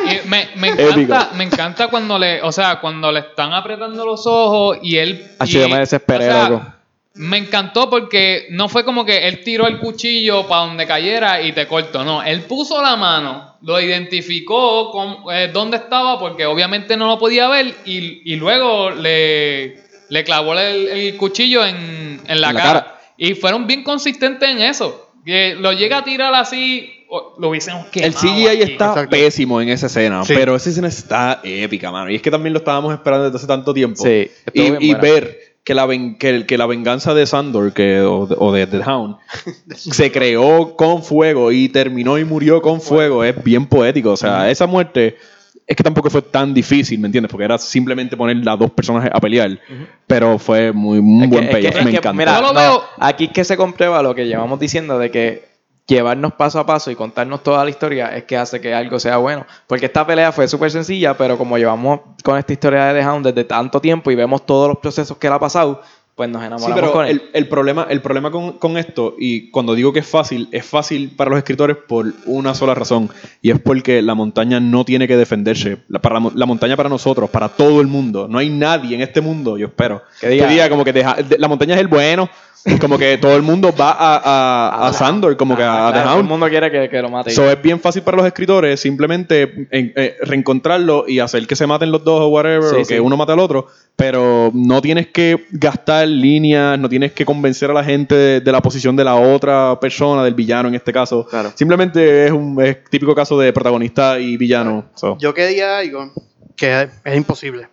Y 0.06 0.28
me, 0.28 0.50
me 0.56 0.68
encanta, 0.70 1.32
me 1.36 1.44
encanta 1.44 1.88
cuando 1.88 2.18
le, 2.20 2.42
o 2.42 2.52
sea, 2.52 2.80
cuando 2.80 3.12
le 3.12 3.20
están 3.22 3.54
apretando 3.54 4.06
los 4.06 4.26
ojos 4.28 4.78
y 4.82 4.98
él. 4.98 5.26
Ah, 5.40 5.46
y- 5.48 5.52
yo 5.52 5.70
me 5.70 5.80
desesperé, 5.80 6.30
o 6.30 6.32
sea, 6.32 6.50
loco. 6.50 6.66
Me 7.16 7.38
encantó 7.38 7.92
porque 7.92 8.48
no 8.50 8.68
fue 8.70 8.84
como 8.84 9.06
que 9.06 9.28
él 9.28 9.44
tiró 9.44 9.68
el 9.68 9.78
cuchillo 9.78 10.48
para 10.48 10.62
donde 10.66 10.88
cayera 10.88 11.42
y 11.44 11.52
te 11.52 11.68
cortó. 11.68 12.04
No, 12.04 12.24
él 12.24 12.42
puso 12.42 12.82
la 12.82 12.96
mano, 12.96 13.56
lo 13.62 13.80
identificó 13.80 14.90
con 14.90 15.18
eh, 15.32 15.50
dónde 15.54 15.78
estaba 15.78 16.18
porque 16.18 16.48
obviamente 16.48 16.98
no 16.98 17.06
lo 17.08 17.20
podía 17.20 17.48
ver 17.50 17.76
y, 17.86 18.34
y 18.34 18.36
luego 18.36 18.90
le, 18.90 19.78
le 20.10 20.24
clavó 20.24 20.54
el, 20.58 20.88
el 20.88 21.16
cuchillo 21.18 21.64
en, 21.64 22.20
en 22.28 22.42
la, 22.42 22.50
En 22.50 22.56
la 22.56 22.62
cara. 22.64 22.84
cara. 22.84 23.00
Y 23.16 23.36
fueron 23.36 23.68
bien 23.68 23.84
consistentes 23.84 24.50
en 24.50 24.62
eso. 24.64 25.12
Que 25.24 25.54
lo 25.56 25.72
llega 25.72 26.00
a 26.00 26.04
tirar 26.04 26.34
así, 26.34 27.03
lo 27.40 27.50
hubiésemos 27.50 27.86
quemado. 27.88 28.12
El 28.12 28.16
CGI 28.16 28.48
aquí. 28.48 28.72
está 28.72 28.88
Exacto. 28.90 29.10
pésimo 29.12 29.62
en 29.62 29.70
esa 29.70 29.88
escena, 29.88 30.24
Sí. 30.26 30.34
pero 30.36 30.56
esa 30.56 30.70
escena 30.70 30.88
está 30.88 31.40
épica, 31.44 31.92
mano. 31.92 32.10
Y 32.10 32.16
es 32.16 32.22
que 32.22 32.32
también 32.32 32.54
lo 32.54 32.60
estábamos 32.60 32.94
esperando 32.94 33.26
desde 33.26 33.38
hace 33.38 33.48
tanto 33.48 33.74
tiempo. 33.74 34.02
Sí, 34.04 34.30
y, 34.54 34.90
y 34.90 34.94
ver 34.96 35.38
que 35.64 35.74
la, 35.74 35.86
ven- 35.86 36.18
que, 36.18 36.58
la 36.58 36.66
venganza 36.66 37.14
de 37.14 37.26
Sandor 37.26 37.72
que, 37.72 38.02
o, 38.02 38.26
de, 38.28 38.36
o 38.38 38.52
de 38.52 38.68
The 38.68 38.80
Hound 38.86 39.16
se 39.76 40.12
creó 40.12 40.76
con 40.76 41.04
fuego 41.04 41.52
y 41.54 41.70
terminó 41.70 42.18
y 42.20 42.26
murió 42.26 42.62
con 42.62 42.82
fuego 42.82 43.24
es 43.24 43.42
bien 43.44 43.66
poético. 43.68 44.12
O 44.12 44.18
sea, 44.18 44.50
esa 44.52 44.66
muerte 44.68 45.16
es 45.66 45.78
que 45.78 45.84
tampoco 45.84 46.10
fue 46.10 46.22
tan 46.22 46.54
difícil, 46.54 47.00
¿me 47.00 47.08
entiendes? 47.08 47.32
Porque 47.32 47.46
era 47.46 47.58
simplemente 47.58 48.18
poner 48.18 48.36
las 48.44 48.60
dos 48.60 48.72
personas 48.72 49.10
a 49.14 49.20
pelear. 49.22 49.58
Pero 50.06 50.38
fue 50.38 50.74
muy, 50.74 50.98
Es 50.98 51.30
buen 51.30 51.44
es 51.46 51.50
que- 51.50 51.54
payoff. 51.54 51.76
Me 51.86 51.92
que, 51.92 51.98
encantó. 51.98 52.14
mira, 52.18 52.36
Yo 52.36 52.42
lo 52.42 52.54
no, 52.54 52.60
veo- 52.60 52.84
aquí 53.00 53.26
es 53.26 53.32
que 53.32 53.44
se 53.46 53.56
comprueba 53.56 54.04
lo 54.04 54.14
que 54.14 54.26
llevamos 54.28 54.60
diciendo 54.60 55.00
de 55.00 55.12
que 55.12 55.53
llevarnos 55.88 56.34
paso 56.34 56.60
a 56.60 56.66
paso 56.66 56.92
y 56.92 56.96
contarnos 56.96 57.44
toda 57.44 57.64
la 57.64 57.70
historia 57.70 58.16
es 58.16 58.24
que 58.24 58.38
hace 58.38 58.62
que 58.62 58.74
algo 58.74 59.00
sea 59.00 59.18
bueno. 59.18 59.46
Porque 59.68 59.88
esta 59.88 60.06
pelea 60.06 60.32
fue 60.32 60.48
súper 60.48 60.72
sencilla, 60.72 61.16
pero 61.18 61.38
como 61.38 61.58
llevamos 61.58 62.02
con 62.24 62.38
esta 62.38 62.54
historia 62.54 62.86
de 62.86 63.02
The 63.02 63.08
Hound 63.08 63.28
desde 63.28 63.44
tanto 63.44 63.82
tiempo 63.82 64.12
y 64.12 64.16
vemos 64.16 64.46
todos 64.46 64.68
los 64.68 64.78
procesos 64.78 65.18
que 65.18 65.28
él 65.28 65.34
ha 65.34 65.40
pasado, 65.40 65.82
pues 66.16 66.30
nos 66.30 66.42
Sí, 66.42 66.48
enamoramos 66.48 66.80
pero 66.80 66.92
con 66.94 67.06
él. 67.06 67.12
el, 67.12 67.30
el 67.34 67.48
problema, 67.48 67.88
el 67.90 68.02
problema 68.02 68.30
con, 68.30 68.54
con 68.54 68.78
esto, 68.78 69.16
y 69.18 69.50
cuando 69.50 69.74
digo 69.74 69.92
que 69.94 70.00
es 70.00 70.08
fácil, 70.08 70.48
es 70.52 70.64
fácil 70.66 71.12
para 71.16 71.32
los 71.32 71.40
escritores 71.40 71.76
por 71.88 72.14
una 72.26 72.54
sola 72.54 72.76
razón, 72.76 73.10
y 73.42 73.50
es 73.52 73.60
porque 73.60 74.02
la 74.02 74.14
montaña 74.14 74.60
no 74.60 74.86
tiene 74.86 75.08
que 75.08 75.18
defenderse. 75.18 75.78
La, 75.88 76.00
para 76.00 76.14
la, 76.16 76.20
mo- 76.20 76.32
la 76.36 76.46
montaña 76.46 76.78
para 76.78 76.90
nosotros, 76.90 77.30
para 77.32 77.50
todo 77.50 77.82
el 77.82 77.88
mundo. 77.88 78.28
No 78.30 78.38
hay 78.38 78.50
nadie 78.50 78.96
en 78.96 79.02
este 79.02 79.22
mundo, 79.22 79.58
yo 79.58 79.68
espero, 79.68 80.04
Que 80.22 80.30
diga- 80.30 80.70
como 80.70 80.84
que 80.86 80.94
deja- 80.94 81.16
de- 81.16 81.38
la 81.40 81.48
montaña 81.48 81.74
es 81.76 81.82
el 81.82 81.88
bueno, 81.88 82.30
como 82.80 82.98
que 82.98 83.18
todo 83.18 83.36
el 83.36 83.42
mundo 83.42 83.74
va 83.78 83.92
a, 83.92 84.22
a, 84.24 84.88
a 84.88 84.94
Sandor, 84.94 85.36
como 85.36 85.58
que 85.58 85.64
a, 85.64 85.92
The 85.94 86.00
todo 86.04 86.20
el 86.20 86.24
mundo 86.26 86.48
quiere 86.48 86.72
que, 86.72 86.90
que 86.90 87.02
lo 87.02 87.10
mate. 87.10 87.32
So, 87.32 87.50
es 87.50 87.62
bien 87.62 87.80
fácil 87.80 88.04
para 88.04 88.18
los 88.18 88.26
escritores 88.28 88.80
simplemente 88.80 89.68
en- 89.72 89.92
eh, 89.96 90.16
reencontrarlo 90.22 91.06
y 91.08 91.20
hacer 91.20 91.46
que 91.48 91.56
se 91.56 91.68
maten 91.68 91.92
los 91.92 92.04
dos 92.04 92.22
o 92.22 92.28
whatever, 92.28 92.64
Sí, 92.70 92.76
o 92.76 92.78
que 92.80 92.86
sí. 92.96 93.00
uno 93.00 93.18
mate 93.18 93.32
al 93.34 93.40
otro, 93.40 93.68
pero 93.96 94.52
no 94.54 94.82
tienes 94.82 95.08
que 95.08 95.46
gastar 95.52 96.08
líneas, 96.08 96.80
no 96.80 96.90
tienes 96.90 97.12
que 97.14 97.26
convencer 97.26 97.70
a 97.70 97.74
la 97.74 97.84
gente 97.84 98.16
de, 98.16 98.42
de 98.42 98.52
la 98.52 98.62
posición 98.62 98.96
de 98.96 99.04
la 99.04 99.16
otra 99.16 99.80
persona, 99.80 100.24
del 100.24 100.34
villano 100.34 100.68
en 100.68 100.76
este 100.76 100.92
caso. 100.92 101.26
Claro. 101.28 101.54
Simplemente 101.56 102.26
es 102.26 102.32
un 102.32 102.62
es 102.62 102.84
típico 102.90 103.14
caso 103.14 103.38
de 103.40 103.54
protagonista 103.54 104.20
y 104.20 104.36
villano. 104.38 104.86
So, 104.96 105.18
Yo 105.20 105.34
quería 105.34 105.78
algo 105.78 106.12
que 106.56 106.90
es 107.04 107.16
imposible. 107.16 107.68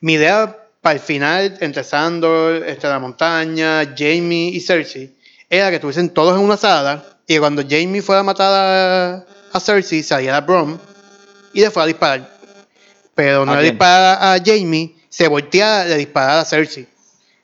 Mi 0.00 0.14
idea 0.14 0.56
para 0.80 0.94
el 0.94 1.00
final, 1.00 1.58
entre 1.60 1.82
Sandor, 1.82 2.62
este, 2.64 2.86
la 2.86 3.00
montaña, 3.00 3.82
Jamie 3.96 4.50
y 4.50 4.60
Cersei, 4.60 5.12
era 5.50 5.70
que 5.70 5.76
estuviesen 5.76 6.10
todos 6.10 6.38
en 6.38 6.44
una 6.44 6.56
sala 6.56 7.04
y 7.26 7.34
que 7.34 7.40
cuando 7.40 7.62
Jamie 7.68 8.00
fuera 8.00 8.20
a 8.20 8.24
matar 8.24 9.24
a, 9.52 9.60
Cersei, 9.60 10.04
saliera 10.04 10.40
Bron 10.40 10.80
y 11.52 11.60
le 11.60 11.70
fuera 11.70 11.84
a 11.84 11.86
disparar. 11.88 12.38
Pero 13.14 13.44
no 13.44 13.52
¿A 13.52 13.56
le 13.56 13.62
quién? 13.62 13.74
dispara 13.74 14.32
a 14.34 14.38
Jamie, 14.38 14.94
se 15.08 15.28
voltea, 15.28 15.84
le 15.84 15.96
dispara 15.96 16.40
a 16.40 16.44
Cersei. 16.44 16.86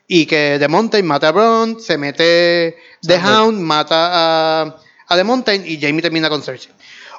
Y 0.07 0.25
que 0.27 0.57
The 0.59 0.67
Mountain 0.67 1.05
mata 1.05 1.29
a 1.29 1.31
Bron, 1.31 1.79
se 1.81 1.97
mete 1.97 2.77
The 3.01 3.17
Hound, 3.17 3.59
mata 3.59 4.61
a, 4.61 4.75
a 5.07 5.15
The 5.15 5.23
Mountain 5.23 5.63
y 5.65 5.79
Jamie 5.81 6.01
termina 6.01 6.29
con 6.29 6.43
Cersei. 6.43 6.71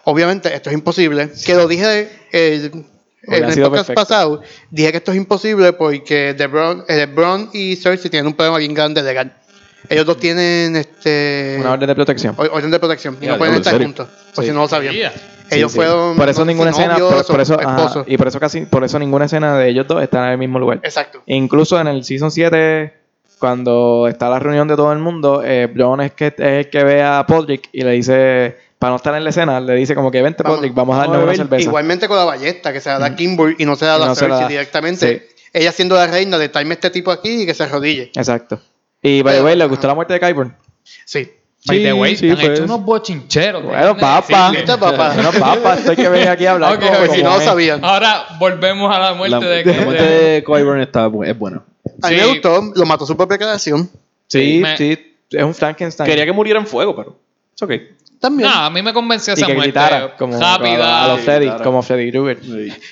Obviamente 0.05 0.55
esto 0.55 0.71
es 0.71 0.75
imposible. 0.75 1.31
Que 1.45 1.55
lo 1.55 1.67
dije 1.67 2.09
el- 2.31 2.85
en 3.29 3.35
el 3.45 3.55
podcast 3.55 3.71
perfecto. 3.89 3.95
pasado. 3.95 4.43
Dije 4.71 4.93
que 4.93 4.99
esto 4.99 5.11
es 5.11 5.17
imposible 5.17 5.73
porque 5.73 6.33
The 6.39 6.47
Bron, 6.47 6.85
eh, 6.87 7.07
Bron 7.07 7.51
y 7.53 7.75
Cersei 7.75 8.09
tienen 8.09 8.29
un 8.29 8.35
problema 8.35 8.59
bien 8.59 8.73
grande 8.73 9.03
legal. 9.03 9.37
Ellos 9.89 10.07
dos 10.07 10.19
tienen 10.19 10.77
este 10.77 11.57
Una 11.61 11.73
orden 11.73 11.89
de 11.89 11.95
protección. 11.97 12.35
or- 12.39 12.51
orden 12.53 12.71
de 12.71 12.79
protección 12.79 13.19
y 13.21 13.27
no 13.27 13.37
pueden 13.39 13.55
¿en 13.55 13.61
estar 13.63 13.81
juntos. 13.83 14.09
Por 14.33 14.45
si 14.45 14.51
no 14.53 14.61
lo 14.61 14.69
sabían. 14.69 14.95
Ellos 15.51 15.73
Sí, 15.73 15.79
sí. 15.79 15.85
fueron 15.85 16.17
Por 16.17 16.29
eso 16.29 16.45
ninguna 16.45 16.71
escena, 16.71 16.97
por, 16.97 17.27
por 17.27 17.41
eso, 17.41 17.59
ajá, 17.61 18.05
y 18.07 18.17
por 18.17 18.29
eso 18.29 18.41
casi, 18.41 18.67
por 18.67 18.85
eso 18.85 18.99
ninguna 18.99 19.27
escena 19.27 19.57
de 19.57 19.69
ellos 19.69 19.87
dos 19.87 20.03
está 20.03 20.25
en 20.27 20.33
el 20.33 20.39
mismo 20.39 20.59
lugar. 20.59 20.81
Exacto. 20.83 21.23
Incluso 21.27 21.81
en 21.81 21.87
el 21.87 22.05
Season 22.05 22.31
7, 22.31 22.93
cuando 23.39 24.09
está 24.09 24.29
la 24.29 24.39
reunión 24.39 24.67
de 24.69 24.77
todo 24.77 24.93
el 24.93 24.99
mundo, 24.99 25.43
eh, 25.45 25.73
es, 26.01 26.13
que, 26.13 26.27
es 26.27 26.35
el 26.39 26.71
que 26.71 26.85
ve 26.85 27.03
a 27.03 27.25
Podrick 27.27 27.69
y 27.73 27.83
le 27.83 27.93
dice, 27.93 28.57
para 28.79 28.91
no 28.91 28.97
estar 28.97 29.15
en 29.15 29.25
la 29.25 29.31
escena, 29.31 29.61
le 29.61 29.75
dice 29.75 29.95
como 29.95 30.11
que 30.11 30.23
vente 30.23 30.43
Podrick, 30.43 30.75
vamos 30.75 30.97
a 30.97 31.01
vamos 31.01 31.13
darle 31.13 31.23
a 31.23 31.29
una 31.29 31.37
cerveza. 31.37 31.69
Igualmente 31.69 32.09
con 32.09 32.17
la 32.17 32.25
ballesta, 32.25 32.73
que 32.73 32.81
se 32.81 32.89
la 32.89 32.99
da 32.99 33.15
Kimber 33.15 33.55
y 33.59 33.65
no 33.65 33.77
se 33.77 33.85
la 33.85 33.93
da 33.93 33.99
no 33.99 34.07
la 34.07 34.15
Cersei 34.15 34.41
da. 34.41 34.49
directamente. 34.49 35.29
Sí. 35.29 35.37
Ella 35.53 35.73
siendo 35.73 35.95
la 35.95 36.07
reina 36.07 36.39
de 36.39 36.49
traerme 36.49 36.75
este 36.75 36.91
tipo 36.91 37.11
aquí 37.11 37.43
y 37.43 37.47
que 37.47 37.55
se 37.55 37.63
arrodille. 37.63 38.11
Exacto. 38.15 38.61
Y 39.03 39.23
by 39.23 39.37
the 39.37 39.43
way, 39.43 39.57
¿le 39.57 39.67
gustó 39.67 39.87
la 39.87 39.95
muerte 39.95 40.13
de 40.15 40.21
Kyburn? 40.21 40.55
Sí. 41.05 41.31
By 41.67 41.83
the 41.83 41.93
way, 41.95 42.17
sí, 42.17 42.27
te 42.27 42.33
han 42.33 42.39
fue- 42.39 42.53
hecho 42.55 42.65
unos 42.65 42.85
bochincheros. 42.85 43.63
Bueno, 43.65 43.97
papá. 43.97 44.51
decirle. 44.51 44.59
¿Viste, 44.63 44.79
papá? 44.79 45.13
Bueno, 45.15 45.33
papá, 45.33 45.75
estoy 45.75 45.97
que 45.97 46.09
venir 46.09 46.29
aquí 46.29 46.47
a 46.47 46.53
hablar 46.53 46.75
Ok, 46.77 46.81
como. 46.85 46.99
Pues 46.99 47.13
si 47.13 47.23
no 47.23 47.35
lo 47.35 47.41
sabían. 47.41 47.85
Ahora 47.85 48.27
volvemos 48.39 48.95
a 48.95 48.99
la 49.01 49.15
muerte 49.15 49.37
la, 49.41 49.47
de 49.47 49.65
la 49.65 49.85
muerte 49.85 50.03
de 50.05 50.45
Qyburn 50.45 50.81
está 50.81 51.11
es 51.25 51.39
buena. 51.39 51.63
A 52.03 52.11
mí 52.11 52.17
Sí. 52.17 52.21
me 52.23 52.27
gustó, 52.29 52.73
lo 52.75 52.87
mató 52.87 53.05
su 53.07 53.17
propia 53.17 53.37
creación. 53.39 53.89
Sí, 54.29 54.61
Me- 54.63 54.77
sí, 54.77 54.99
es 55.31 55.43
un 55.45 55.55
Frankenstein. 55.55 56.09
Quería 56.09 56.25
que 56.25 56.33
muriera 56.33 56.61
en 56.61 56.67
fuego, 56.67 56.95
pero 56.95 57.17
es 57.55 57.63
ok. 57.63 57.73
También. 58.21 58.49
No, 58.49 58.55
a 58.55 58.71
mí 58.71 58.83
me 58.83 58.93
convenció 58.93 59.35
y 59.35 59.37
esa 59.37 59.47
que 59.47 59.55
muerte 59.55 59.73
gritara 59.73 60.17
como 60.17 60.41
rápida. 60.41 61.05
a 61.05 61.09
los 61.09 61.21
Freddy, 61.21 61.41
gritara. 61.47 61.65
como 61.65 61.83
Freddy 61.83 62.11
Krueger. 62.11 62.39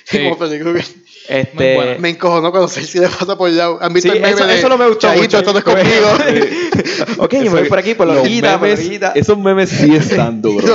Sí. 0.05 0.19
Como 0.25 0.37
Freddy 0.37 0.59
Krueger. 0.61 0.85
Este, 1.27 1.75
buena. 1.77 1.99
Me 1.99 2.11
encojonó 2.11 2.51
cuando 2.51 2.69
Cersei 2.69 3.01
le 3.01 3.09
pasa 3.09 3.37
por 3.39 3.49
lado. 3.51 3.79
¿Han 3.81 3.93
visto 3.95 4.11
Sí, 4.11 4.17
el 4.17 4.23
meme 4.23 4.35
eso, 4.35 4.47
de 4.47 4.59
eso 4.59 4.69
no 4.69 4.77
me 4.77 4.87
gustó 4.87 5.07
Chaito, 5.09 5.23
mucho. 5.23 5.39
esto 5.39 5.53
no 5.55 5.59
es 5.59 5.65
conmigo? 5.65 7.25
ok, 7.25 7.33
yo 7.35 7.51
me 7.51 7.61
voy 7.61 7.69
por 7.69 7.79
aquí, 7.79 7.95
por 7.95 8.07
la 8.07 8.15
Los 8.15 8.23
orillita, 8.25 8.59
por 8.59 8.69
la 8.69 8.75
orillita. 8.75 9.13
Esos 9.15 9.39
memes 9.39 9.71
sí 9.71 9.95
están 9.95 10.43
duros. 10.43 10.69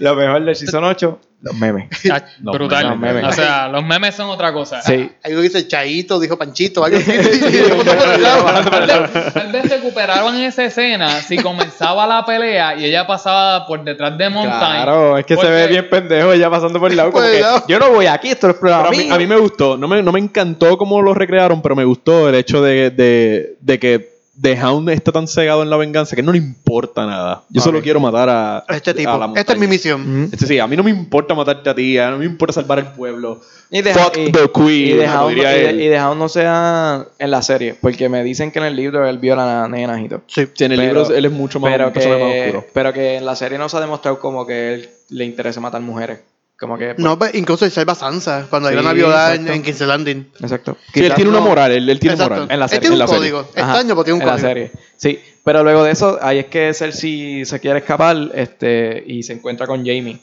Lo 0.00 0.14
mejor 0.16 0.44
del 0.44 0.56
Season 0.56 0.82
8, 0.82 1.20
los 1.44 1.54
memes. 1.54 1.88
Ah, 2.10 2.22
Los 2.42 2.54
Brutal. 2.56 2.98
memes, 2.98 3.00
los 3.14 3.22
memes. 3.22 3.24
O 3.24 3.32
sea, 3.32 3.68
los 3.68 3.84
memes 3.84 4.14
son 4.14 4.28
otra 4.30 4.52
cosa. 4.52 4.80
Sí. 4.82 5.10
Ahí 5.22 5.32
uno 5.32 5.42
dice 5.42 5.66
Chaito, 5.68 6.18
dijo 6.18 6.36
Panchito, 6.38 6.84
algo 6.84 6.96
así. 6.98 7.10
Y 7.12 7.50
le 7.52 7.74
bota 7.74 7.96
por 7.96 8.08
el 8.12 8.22
lado. 8.22 9.30
Tal 9.32 9.52
vez, 9.52 9.68
recuperaban 9.70 10.36
esa 10.40 10.64
escena 10.64 11.20
si 11.20 11.36
comenzaba 11.36 12.06
la 12.06 12.24
pelea 12.24 12.76
y 12.76 12.84
ella 12.86 13.06
pasaba 13.06 13.66
por 13.66 13.84
detrás 13.84 14.16
de 14.16 14.30
Mountain. 14.30 14.58
Claro, 14.58 15.18
es 15.18 15.26
que 15.26 15.36
se 15.36 15.46
ve 15.46 15.66
bien 15.66 15.88
pendejo 15.90 16.32
ella 16.32 16.50
pasando 16.50 16.80
por 16.80 16.90
el 16.90 16.96
lado. 16.96 17.12
Como 17.12 17.24
que, 17.24 17.44
yo 17.68 17.78
no 17.78 17.90
voy 17.90 18.06
aquí, 18.06 18.28
esto 18.30 18.48
es 18.48 18.56
programa 18.56 18.88
a, 18.88 18.90
mí, 18.90 19.10
a 19.10 19.18
mí 19.18 19.26
me 19.26 19.36
gustó. 19.36 19.76
No 19.76 19.86
me, 19.86 20.02
no 20.02 20.12
me 20.12 20.20
encantó 20.20 20.78
cómo 20.78 21.02
lo 21.02 21.14
recrearon, 21.14 21.60
pero 21.62 21.76
me 21.76 21.84
gustó 21.84 22.28
el 22.28 22.34
hecho 22.36 22.62
de, 22.62 22.90
de, 22.90 23.56
de 23.60 23.78
que 23.78 24.13
The 24.40 24.60
Hound 24.60 24.88
está 24.90 25.12
tan 25.12 25.28
cegado 25.28 25.62
en 25.62 25.70
la 25.70 25.76
venganza 25.76 26.16
que 26.16 26.22
no 26.22 26.32
le 26.32 26.38
importa 26.38 27.06
nada. 27.06 27.44
Yo 27.50 27.60
solo 27.60 27.80
quiero 27.80 28.00
matar 28.00 28.28
a, 28.28 28.64
Este 28.68 28.90
a 28.90 28.94
tipo. 28.94 29.16
la 29.16 29.32
Esta 29.36 29.52
es 29.52 29.58
mi 29.58 29.66
misión. 29.68 30.28
Este 30.32 30.46
sí, 30.46 30.58
a 30.58 30.66
mí 30.66 30.76
no 30.76 30.82
me 30.82 30.90
importa 30.90 31.34
matarte 31.34 31.70
a 31.70 31.74
ti, 31.74 31.96
a 31.98 32.06
mí 32.06 32.12
no 32.12 32.18
me 32.18 32.24
importa 32.24 32.52
salvar 32.52 32.80
el 32.80 32.86
pueblo. 32.88 33.40
Y 33.70 33.82
de, 33.82 33.94
Fuck 33.94 34.16
y- 34.18 34.32
the 34.32 34.50
queen, 34.52 35.00
Y 35.00 35.04
Hound, 35.04 35.28
diría 35.30 35.56
y 35.56 35.60
de- 35.60 35.70
él. 35.70 35.80
y 35.82 35.86
de 35.88 36.00
Hound 36.00 36.18
no 36.18 36.28
sea 36.28 37.06
en 37.18 37.30
la 37.30 37.42
serie, 37.42 37.76
porque 37.80 38.08
me 38.08 38.24
dicen 38.24 38.50
que 38.50 38.58
en 38.58 38.64
el 38.66 38.76
libro 38.76 39.08
él 39.08 39.18
viola 39.18 39.64
a 39.64 39.68
nenas 39.68 40.00
y 40.00 40.08
todo. 40.08 40.22
Sí. 40.26 40.46
Sí, 40.52 40.64
en 40.64 40.72
el 40.72 40.78
Pero- 40.80 41.00
libro 41.02 41.14
él 41.14 41.24
es 41.24 41.32
mucho 41.32 41.60
más, 41.60 41.70
Pero 41.72 41.84
más 41.86 41.92
que, 41.92 42.44
oscuro. 42.46 42.66
pero 42.72 42.92
que 42.92 43.16
en 43.16 43.26
la 43.26 43.36
serie 43.36 43.56
no 43.58 43.68
se 43.68 43.76
ha 43.76 43.80
demostrado 43.80 44.18
como 44.18 44.44
que 44.46 44.74
él 44.74 44.90
le 45.10 45.24
interesa 45.24 45.60
matar 45.60 45.80
mujeres. 45.80 46.20
Como 46.58 46.78
que. 46.78 46.94
pues, 46.94 46.98
No, 46.98 47.18
pues, 47.18 47.34
incluso 47.34 47.64
él 47.64 47.70
salva 47.72 47.94
Sansa 47.94 48.46
cuando 48.48 48.68
Sí, 48.68 48.74
iban 48.74 48.86
a 48.86 48.92
violar 48.92 49.34
en, 49.36 49.48
en 49.48 49.62
King's 49.62 49.80
Landing. 49.80 50.30
Exacto. 50.40 50.76
Sí, 50.92 51.04
él 51.04 51.12
tiene 51.14 51.30
una 51.30 51.40
moral, 51.40 51.72
él, 51.72 51.88
él 51.90 51.98
tiene 51.98 52.14
Exacto. 52.14 52.34
moral. 52.34 52.48
En 52.50 52.58
la 52.60 52.64
Él 52.66 52.70
serie, 52.70 52.80
tiene 52.80 52.94
en 52.96 53.02
un 53.02 53.06
la 53.06 53.06
serie. 53.08 53.30
código. 53.32 53.38
Ajá, 53.56 53.60
Extraño, 53.72 53.88
pero 53.94 54.04
tiene 54.04 54.14
un 54.16 54.20
en 54.22 54.26
la 54.28 54.32
código. 54.34 54.48
serie. 54.48 54.72
Sí, 54.96 55.20
pero 55.42 55.62
luego 55.64 55.82
de 55.84 55.90
eso, 55.90 56.18
ahí 56.22 56.38
es 56.38 56.46
que 56.46 56.72
Cersei 56.72 57.44
se 57.44 57.60
quiere 57.60 57.80
escapar 57.80 58.16
este, 58.34 59.02
y 59.06 59.22
se 59.24 59.32
encuentra 59.34 59.66
con 59.66 59.80
Jamie. 59.80 60.18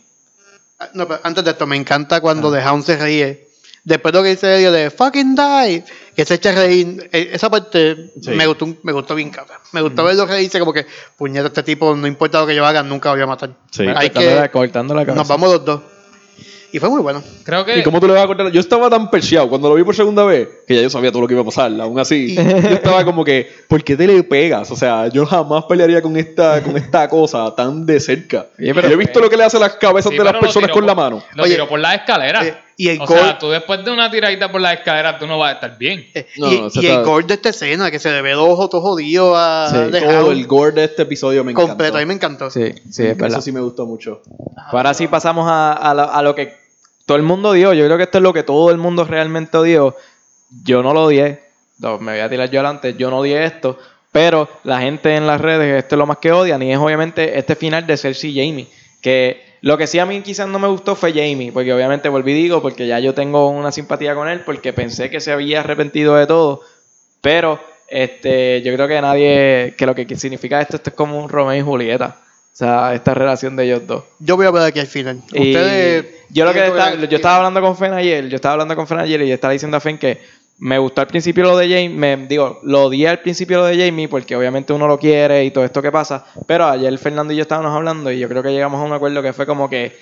Ah, 0.80 0.90
No, 0.94 1.08
pero 1.08 1.20
antes 1.24 1.44
de 1.44 1.52
esto, 1.52 1.68
me 1.68 1.76
encanta 1.76 2.22
cuando 2.22 2.52
The 2.52 2.60
Hound 2.66 2.84
se 2.86 2.98
ríe. 2.98 3.48
Después 3.84 4.12
de 4.14 4.20
lo 4.20 4.24
que 4.24 4.30
dice 4.30 4.56
Elio 4.58 4.72
de 4.72 4.92
fucking 4.92 5.36
die, 5.36 5.84
que 6.16 6.24
se 6.24 6.36
echa 6.36 6.52
a 6.52 6.54
reír. 6.54 7.10
Eh, 7.12 7.32
Esa 7.34 7.50
parte 7.50 8.12
Sí. 8.22 8.30
me, 8.30 8.46
gustó, 8.46 8.68
me 8.84 8.92
gustó 8.92 9.16
bien, 9.16 9.32
cabrón. 9.32 9.58
Me 9.72 9.82
gustó 9.82 10.04
verlo 10.04 10.28
reírse 10.28 10.60
como 10.60 10.72
que, 10.72 10.86
puñeta, 11.18 11.48
este 11.48 11.64
tipo, 11.64 11.96
no 11.96 12.06
importa 12.06 12.40
lo 12.42 12.46
que 12.48 12.54
yo 12.56 12.64
haga, 12.64 12.84
nunca 12.84 13.10
lo 13.10 13.16
voy 13.16 13.24
a 13.24 13.28
matar. 13.28 13.50
Sí. 13.72 13.84
Hay 13.84 14.12
cortando, 14.12 14.36
la, 14.36 14.42
que, 14.44 14.50
cortando 14.52 14.94
la 14.94 15.02
cabeza. 15.06 15.16
nos 15.20 15.28
vamos 15.28 15.52
los 15.52 15.66
dos. 15.66 15.82
Y 16.74 16.80
fue 16.80 16.90
muy 16.90 17.02
bueno. 17.02 17.22
Creo 17.44 17.66
que. 17.66 17.80
¿Y 17.80 17.84
cómo 17.84 18.00
tú 18.00 18.08
le 18.08 18.14
vas 18.14 18.24
a 18.24 18.28
cortar? 18.28 18.52
Yo 18.52 18.60
estaba 18.60 18.90
tan 18.90 19.10
perseado 19.10 19.50
cuando 19.50 19.70
lo 19.70 19.76
vi 19.76 19.84
por 19.84 19.96
segunda 19.96 20.24
vez 20.24 20.48
que 20.68 20.76
ya 20.76 20.82
yo 20.82 20.90
sabía 20.90 21.12
todo 21.12 21.22
lo 21.22 21.28
que 21.28 21.34
iba 21.34 21.42
a 21.42 21.46
pasar. 21.46 21.72
Aún 21.82 22.00
así, 22.00 22.36
yo 22.36 22.42
estaba 22.42 23.04
como 23.04 23.24
que, 23.26 23.50
¿por 23.68 23.84
qué 23.84 23.96
te 23.98 24.08
le 24.08 24.24
pegas? 24.24 24.72
O 24.72 24.76
sea, 24.76 25.08
yo 25.08 25.26
jamás 25.26 25.66
pelearía 25.66 26.02
con 26.02 26.16
esta, 26.18 26.62
con 26.64 26.78
esta 26.78 27.08
cosa 27.10 27.54
tan 27.56 27.86
de 27.86 28.00
cerca. 28.00 28.48
Oye, 28.60 28.74
pero- 28.74 28.88
yo 28.88 28.94
he 28.94 28.98
visto 28.98 29.20
lo 29.20 29.30
que 29.30 29.38
le 29.38 29.44
hace 29.44 29.58
a 29.58 29.60
las 29.62 29.74
cabezas 29.76 30.12
Sí, 30.12 30.18
de 30.18 30.24
las 30.24 30.36
personas 30.38 30.72
con 30.72 30.86
la 30.86 30.96
mano. 30.96 31.22
Lo 31.36 31.44
Oye, 31.44 31.54
tiró 31.54 31.68
por 31.68 31.80
las 31.80 31.96
escaleras. 31.96 32.46
eh, 32.46 32.56
y 32.78 32.88
el 32.90 33.02
o 33.02 33.06
gol- 33.06 33.18
sea, 33.20 33.38
tú 33.38 33.50
después 33.50 33.84
de 33.86 33.92
una 33.92 34.10
tiradita 34.10 34.52
por 34.52 34.60
las 34.62 34.74
escaleras, 34.74 35.20
tú 35.20 35.28
no 35.28 35.38
vas 35.38 35.52
a 35.52 35.54
estar 35.56 35.78
bien. 35.78 36.06
Eh, 36.16 36.26
No, 36.38 36.52
y 36.52 36.58
no, 36.60 36.68
el 36.82 37.04
gore 37.04 37.28
de 37.28 37.34
esta 37.36 37.50
escena, 37.50 37.92
que 37.92 38.00
se 38.00 38.10
le 38.12 38.22
ve 38.24 38.32
los 38.32 38.48
ojos 38.48 38.70
todo 38.72 38.82
jodido 38.82 39.36
a 39.36 39.68
Sí, 39.70 39.78
The 39.92 40.02
Todo 40.02 40.32
el 40.32 40.48
gore 40.48 40.72
de 40.72 40.84
este 40.86 41.04
episodio 41.04 41.44
me 41.44 41.52
encantó. 41.52 41.68
completo. 41.70 41.98
A 41.98 42.00
mí 42.00 42.06
me 42.08 42.14
encantó. 42.16 42.50
Sí, 42.50 42.74
sí, 42.90 43.04
es 43.06 43.18
verdad. 43.18 43.38
Eso 43.38 43.42
sí 43.42 43.52
me 43.52 43.60
gustó 43.60 43.86
mucho. 43.86 44.22
Ahora 44.72 44.94
sí 44.96 45.08
pasamos 45.08 45.46
a, 45.48 45.74
a 45.74 46.22
lo 46.24 46.34
que 46.34 46.61
todo 47.06 47.18
el 47.18 47.24
mundo 47.24 47.50
odió. 47.50 47.74
Yo 47.74 47.86
creo 47.86 47.98
que 47.98 48.04
esto 48.04 48.18
es 48.18 48.24
lo 48.24 48.34
que 48.34 48.44
todo 48.44 48.72
el 48.72 48.78
mundo 48.78 49.04
realmente 49.04 49.58
odió. 49.58 49.96
Yo 50.64 50.84
no 50.84 50.94
lo 50.94 51.04
odié. 51.04 51.44
No, 51.80 51.98
me 52.00 52.14
voy 52.14 52.22
a 52.22 52.30
tirar 52.30 52.50
yo 52.50 52.60
adelante. 52.60 52.96
Yo 52.98 53.10
no 53.10 53.20
odié 53.20 53.44
esto. 53.44 53.78
Pero 54.12 54.50
la 54.64 54.82
gente 54.82 55.16
en 55.16 55.26
las 55.26 55.40
redes, 55.40 55.84
esto 55.84 55.96
es 55.96 56.00
lo 56.00 56.06
más 56.06 56.18
que 56.18 56.32
odian. 56.32 56.62
Y 56.62 56.72
es 56.72 56.78
obviamente 56.78 57.38
este 57.38 57.56
final 57.56 57.88
de 57.88 57.98
Cersei 57.98 58.32
y 58.32 58.48
Jamie. 58.48 58.68
Que 59.02 59.58
lo 59.62 59.78
que 59.78 59.88
sí 59.88 60.00
a 60.00 60.06
mí 60.06 60.22
quizás 60.22 60.48
no 60.48 60.60
me 60.60 60.68
gustó 60.68 60.96
fue 60.96 61.12
Jamie. 61.12 61.52
Porque 61.52 61.74
obviamente 61.74 62.10
volví 62.10 62.34
digo, 62.34 62.62
porque 62.62 62.88
ya 62.88 63.00
yo 63.00 63.14
tengo 63.14 63.50
una 63.50 63.72
simpatía 63.72 64.16
con 64.16 64.28
él. 64.28 64.42
Porque 64.42 64.74
pensé 64.74 65.10
que 65.10 65.20
se 65.20 65.32
había 65.32 65.62
arrepentido 65.62 66.16
de 66.16 66.28
todo. 66.28 66.62
Pero 67.22 67.60
este, 67.88 68.62
yo 68.62 68.74
creo 68.74 68.88
que 68.88 69.02
nadie, 69.02 69.76
que 69.78 69.86
lo 69.86 69.94
que 69.94 70.16
significa 70.16 70.62
esto, 70.62 70.78
esto 70.78 70.92
es 70.92 70.96
como 70.96 71.20
un 71.20 71.30
Romeo 71.30 71.58
y 71.58 71.62
Julieta. 71.62 72.22
O 72.54 72.56
sea, 72.62 72.94
esta 72.94 73.14
relación 73.14 73.56
de 73.56 73.64
ellos 73.66 73.88
dos. 73.88 74.04
Yo 74.20 74.36
voy 74.36 74.46
a 74.46 74.52
ver 74.52 74.64
aquí 74.64 74.80
al 74.80 74.88
final. 74.88 75.22
Y 75.34 75.52
Ustedes. 75.56 76.06
yo 76.30 76.46
lo 76.46 76.54
que 76.54 76.60
ver- 76.70 77.08
yo 77.10 77.16
estaba 77.16 77.38
hablando 77.38 77.62
con 77.62 77.78
Fen 77.78 77.94
ayer, 77.94 78.28
yo 78.28 78.36
estaba 78.36 78.54
hablando 78.54 78.76
con 78.76 78.88
Fen 78.88 79.00
ayer 79.00 79.22
y 79.22 79.28
yo 79.30 79.34
estaba 79.36 79.54
diciendo 79.54 79.78
a 79.78 79.80
Fen 79.80 79.98
que 79.98 80.20
me 80.60 80.78
gustó 80.78 81.02
al 81.02 81.08
principio 81.08 81.44
lo 81.44 81.58
de 81.58 81.66
Jamie, 81.68 81.90
me 81.90 82.18
digo, 82.28 82.60
lo 82.64 82.84
odié 82.84 83.08
al 83.08 83.20
principio 83.20 83.58
lo 83.60 83.66
de 83.66 83.84
Jamie 83.84 84.08
porque 84.08 84.36
obviamente 84.36 84.74
uno 84.74 84.86
lo 84.88 85.00
quiere 85.00 85.44
y 85.46 85.50
todo 85.52 85.64
esto 85.66 85.82
que 85.82 85.92
pasa, 85.92 86.26
pero 86.46 86.66
ayer 86.68 86.96
Fernando 87.00 87.34
y 87.34 87.38
yo 87.38 87.42
estábamos 87.44 87.76
hablando 87.76 88.12
y 88.12 88.20
yo 88.20 88.28
creo 88.30 88.44
que 88.44 88.52
llegamos 88.52 88.80
a 88.80 88.84
un 88.84 88.94
acuerdo 88.94 89.24
que 89.24 89.34
fue 89.34 89.48
como 89.48 89.68
que 89.70 89.98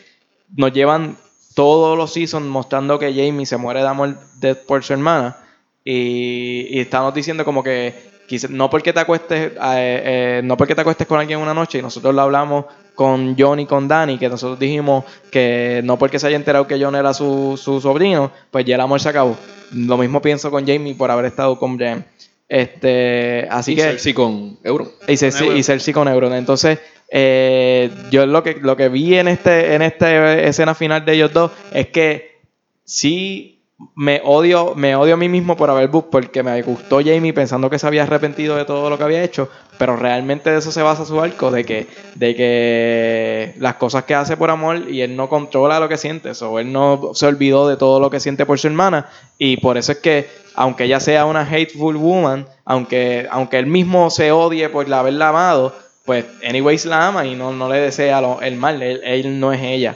nos 0.57 0.73
llevan 0.73 1.15
todos 1.55 1.97
los 1.97 2.11
seasons 2.11 2.45
mostrando 2.47 2.99
que 2.99 3.13
Jamie 3.13 3.45
se 3.45 3.55
muere 3.55 3.81
de 3.81 3.87
amor 3.87 4.17
de- 4.39 4.55
por 4.55 4.83
su 4.83 4.91
hermana 4.91 5.37
y, 5.85 6.67
y 6.75 6.79
estamos 6.81 7.13
diciendo 7.13 7.45
como 7.45 7.63
que 7.63 8.08
quizá- 8.29 8.47
no 8.49 8.69
porque 8.69 8.93
te 8.93 8.99
acuestes 9.01 9.51
eh, 9.51 9.57
eh, 9.61 10.41
no 10.43 10.55
porque 10.55 10.75
te 10.75 10.81
acuestes 10.81 11.07
con 11.07 11.19
alguien 11.19 11.39
una 11.39 11.53
noche 11.53 11.79
y 11.79 11.81
nosotros 11.81 12.13
lo 12.15 12.21
hablamos 12.21 12.65
con 12.95 13.35
John 13.37 13.59
y 13.59 13.65
con 13.65 13.87
Danny 13.87 14.17
que 14.17 14.29
nosotros 14.29 14.59
dijimos 14.59 15.03
que 15.31 15.81
no 15.83 15.97
porque 15.97 16.19
se 16.19 16.27
haya 16.27 16.35
enterado 16.37 16.67
que 16.67 16.81
John 16.81 16.95
era 16.95 17.13
su, 17.13 17.59
su 17.61 17.81
sobrino 17.81 18.31
pues 18.51 18.63
ya 18.65 18.75
el 18.75 18.81
amor 18.81 19.01
se 19.01 19.09
acabó 19.09 19.35
lo 19.73 19.97
mismo 19.97 20.21
pienso 20.21 20.49
con 20.51 20.65
Jamie 20.65 20.95
por 20.95 21.09
haber 21.11 21.25
estado 21.25 21.57
con 21.59 21.77
Jen 21.77 22.05
este 22.47 23.47
así 23.49 23.73
y 23.73 23.75
que 23.75 23.81
Cersei 23.83 24.13
con 24.13 24.57
Euron. 24.63 24.89
y 25.07 25.17
Cersei, 25.17 25.43
Euron. 25.47 25.59
y 25.59 25.63
Cersei 25.63 25.93
con 25.93 26.07
Euron. 26.07 26.33
Entonces, 26.33 26.79
eh, 27.07 27.91
yo 28.09 28.25
lo 28.25 28.41
que, 28.41 28.55
lo 28.55 28.75
que 28.75 28.89
vi 28.89 29.15
en 29.15 29.27
este, 29.27 29.75
en 29.75 29.83
esta 29.83 30.39
escena 30.41 30.73
final 30.73 31.05
de 31.05 31.13
ellos 31.13 31.31
dos 31.31 31.51
es 31.71 31.87
que 31.89 32.39
sí 32.83 33.58
me 33.95 34.21
odio, 34.25 34.73
me 34.75 34.95
odio 34.95 35.13
a 35.13 35.17
mí 35.17 35.29
mismo 35.29 35.55
por 35.55 35.69
haber 35.69 35.87
book, 35.87 36.09
porque 36.11 36.43
me 36.43 36.61
gustó 36.61 36.97
Jamie 36.97 37.33
pensando 37.33 37.69
que 37.69 37.79
se 37.79 37.87
había 37.87 38.03
arrepentido 38.03 38.55
de 38.57 38.65
todo 38.65 38.89
lo 38.89 38.97
que 38.97 39.03
había 39.05 39.23
hecho, 39.23 39.49
pero 39.77 39.95
realmente 39.95 40.49
de 40.51 40.59
eso 40.59 40.71
se 40.71 40.81
basa 40.81 41.05
su 41.05 41.19
arco, 41.21 41.49
de 41.49 41.63
que, 41.63 41.87
de 42.15 42.35
que 42.35 43.53
las 43.57 43.75
cosas 43.75 44.03
que 44.03 44.15
hace 44.15 44.35
por 44.35 44.49
amor 44.49 44.89
y 44.89 45.01
él 45.01 45.15
no 45.15 45.29
controla 45.29 45.79
lo 45.79 45.87
que 45.87 45.97
siente, 45.97 46.31
o 46.41 46.59
él 46.59 46.71
no 46.73 47.11
se 47.13 47.25
olvidó 47.25 47.67
de 47.69 47.77
todo 47.77 47.99
lo 48.01 48.09
que 48.09 48.19
siente 48.19 48.45
por 48.45 48.59
su 48.59 48.67
hermana, 48.67 49.07
y 49.37 49.57
por 49.57 49.77
eso 49.77 49.93
es 49.93 49.99
que, 49.99 50.27
aunque 50.55 50.83
ella 50.83 50.99
sea 50.99 51.25
una 51.25 51.41
hateful 51.49 51.95
woman, 51.95 52.47
aunque, 52.65 53.27
aunque 53.31 53.59
él 53.59 53.67
mismo 53.67 54.09
se 54.09 54.31
odie 54.33 54.67
por 54.69 54.89
la 54.89 54.99
haberla 54.99 55.29
amado, 55.29 55.73
pues 56.03 56.25
anyways 56.45 56.85
la 56.85 57.07
ama 57.07 57.25
y 57.25 57.35
no, 57.35 57.53
no 57.53 57.69
le 57.69 57.79
desea 57.79 58.19
lo- 58.19 58.41
el 58.41 58.55
mal, 58.57 58.81
él 58.81 59.39
no 59.39 59.53
es 59.53 59.61
ella. 59.61 59.95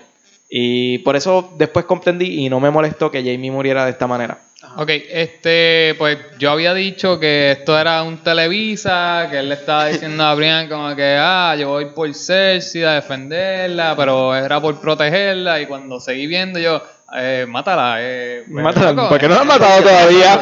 Y 0.55 0.99
por 0.99 1.15
eso 1.15 1.51
después 1.57 1.83
comprendí 1.85 2.45
y 2.45 2.47
no 2.47 2.59
me 2.59 2.69
molestó 2.69 3.09
que 3.09 3.23
Jamie 3.23 3.49
muriera 3.49 3.85
de 3.85 3.89
esta 3.91 4.05
manera. 4.05 4.37
Ok, 4.77 4.87
este, 5.09 5.95
pues 5.97 6.19
yo 6.37 6.51
había 6.51 6.75
dicho 6.75 7.19
que 7.19 7.53
esto 7.53 7.77
era 7.77 8.03
un 8.03 8.17
Televisa, 8.17 9.29
que 9.31 9.39
él 9.39 9.49
le 9.49 9.55
estaba 9.55 9.87
diciendo 9.87 10.23
a 10.23 10.35
Brian 10.35 10.69
como 10.69 10.95
que, 10.95 11.17
ah, 11.19 11.55
yo 11.59 11.69
voy 11.69 11.85
por 11.85 12.13
Cersei 12.13 12.83
a 12.83 12.91
defenderla, 12.91 13.95
pero 13.97 14.35
era 14.35 14.61
por 14.61 14.79
protegerla, 14.79 15.59
y 15.59 15.65
cuando 15.65 15.99
seguí 15.99 16.27
viendo 16.27 16.59
yo, 16.59 16.83
eh, 17.15 17.45
mátala, 17.47 17.95
eh. 17.99 18.43
pues, 18.51 18.63
Mátala, 18.63 18.91
loco, 18.93 19.09
¿por 19.09 19.19
qué 19.19 19.27
no 19.27 19.33
la 19.35 19.39
eh, 19.39 19.41
han 19.41 19.47
matado 19.47 19.81
todavía? 19.81 20.39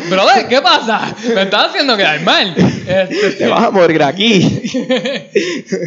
Brother, 0.10 0.48
¿qué 0.48 0.60
pasa? 0.60 1.14
Me 1.34 1.42
estás 1.42 1.68
haciendo 1.70 1.96
quedar 1.96 2.20
mal. 2.20 2.54
Este, 2.56 3.30
Te 3.32 3.48
vas 3.48 3.64
a 3.64 3.70
morir 3.70 4.02
aquí. 4.02 4.40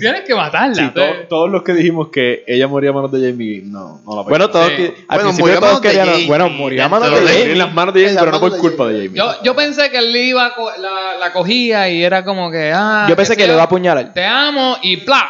tienes 0.02 0.22
que 0.26 0.36
matarla. 0.36 0.76
Sí, 0.76 0.90
to- 0.94 1.28
todos 1.30 1.50
los 1.50 1.64
que 1.64 1.74
dijimos 1.74 2.10
que 2.10 2.44
ella 2.48 2.68
moría 2.68 2.90
a 2.90 2.94
manos 2.94 3.12
de 3.12 3.30
Jamie, 3.32 3.62
no, 3.64 4.02
no 4.06 4.16
la 4.16 4.22
Bueno, 4.24 4.50
todos 4.50 4.68
Sí. 4.70 4.76
que- 4.76 4.94
al 5.08 5.18
Bueno, 5.18 5.24
principio 5.24 5.54
todos 5.56 5.62
manos 5.62 5.82
de 5.82 5.88
querían. 5.88 6.08
Jamie. 6.10 6.28
Bueno, 6.28 6.50
murió 6.50 6.84
a 6.86 6.90
manos 6.90 7.10
de 7.12 7.16
Jamie. 7.28 7.52
en 7.52 7.58
las 7.58 7.74
manos 7.74 7.94
de 7.94 8.02
Jamie, 8.04 8.20
pero 8.20 8.32
no 8.32 8.40
por 8.40 8.52
de 8.52 8.60
culpa 8.60 8.88
de 8.88 8.94
Jamie. 9.06 9.12
Yo, 9.18 9.44
yo 9.44 9.56
pensé 9.56 9.90
que 9.90 9.98
él 9.98 10.16
iba 10.16 10.54
la, 10.80 11.18
la 11.20 11.32
cogía 11.34 11.90
y 11.90 12.04
era 12.04 12.24
como 12.24 12.52
que, 12.52 12.72
ah. 12.74 13.06
Yo 13.10 13.16
pensé 13.16 13.36
que 13.36 13.44
sé 13.44 13.48
le 13.48 13.54
iba 13.54 13.62
a 13.64 13.66
apuñalar. 13.66 14.14
Te 14.14 14.26
amo 14.26 14.78
y 14.82 14.98
¡plá! 14.98 15.30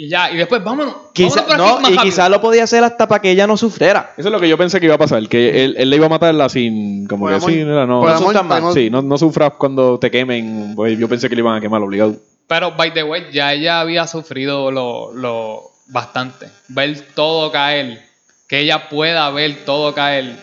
Y 0.00 0.08
ya, 0.08 0.30
y 0.30 0.36
después 0.36 0.62
vámonos. 0.62 0.94
Quizá- 1.12 1.42
vámonos 1.42 1.44
por 1.44 1.54
aquí 1.54 1.74
no, 1.74 1.80
más 1.80 1.90
y 1.90 2.08
quizás 2.08 2.30
lo 2.30 2.40
podía 2.40 2.62
hacer 2.62 2.84
hasta 2.84 3.08
para 3.08 3.20
que 3.20 3.32
ella 3.32 3.48
no 3.48 3.56
sufriera. 3.56 4.12
Eso 4.16 4.28
es 4.28 4.32
lo 4.32 4.38
que 4.38 4.48
yo 4.48 4.56
pensé 4.56 4.78
que 4.78 4.86
iba 4.86 4.94
a 4.94 4.98
pasar, 4.98 5.26
que 5.28 5.64
él, 5.64 5.74
él 5.76 5.90
le 5.90 5.96
iba 5.96 6.06
a 6.06 6.08
matarla 6.08 6.48
sin, 6.48 7.04
como 7.08 7.24
Por 7.24 7.34
que 7.34 7.40
sí, 7.40 7.64
no, 7.64 7.84
no, 7.84 8.72
sí, 8.72 8.90
no, 8.90 9.02
no 9.02 9.18
sufras 9.18 9.54
cuando 9.58 9.98
te 9.98 10.08
quemen, 10.08 10.74
pues 10.76 10.96
yo 10.96 11.08
pensé 11.08 11.28
que 11.28 11.34
le 11.34 11.40
iban 11.40 11.56
a 11.56 11.60
quemar 11.60 11.82
obligado. 11.82 12.14
Pero, 12.46 12.76
by 12.76 12.94
the 12.94 13.02
way, 13.02 13.24
ya 13.32 13.52
ella 13.52 13.80
había 13.80 14.06
sufrido 14.06 14.70
lo, 14.70 15.12
lo 15.12 15.62
bastante. 15.88 16.46
Ver 16.68 17.00
todo 17.16 17.50
caer. 17.50 18.00
Que 18.46 18.60
ella 18.60 18.88
pueda 18.88 19.28
ver 19.30 19.64
todo 19.64 19.92
caer. 19.94 20.36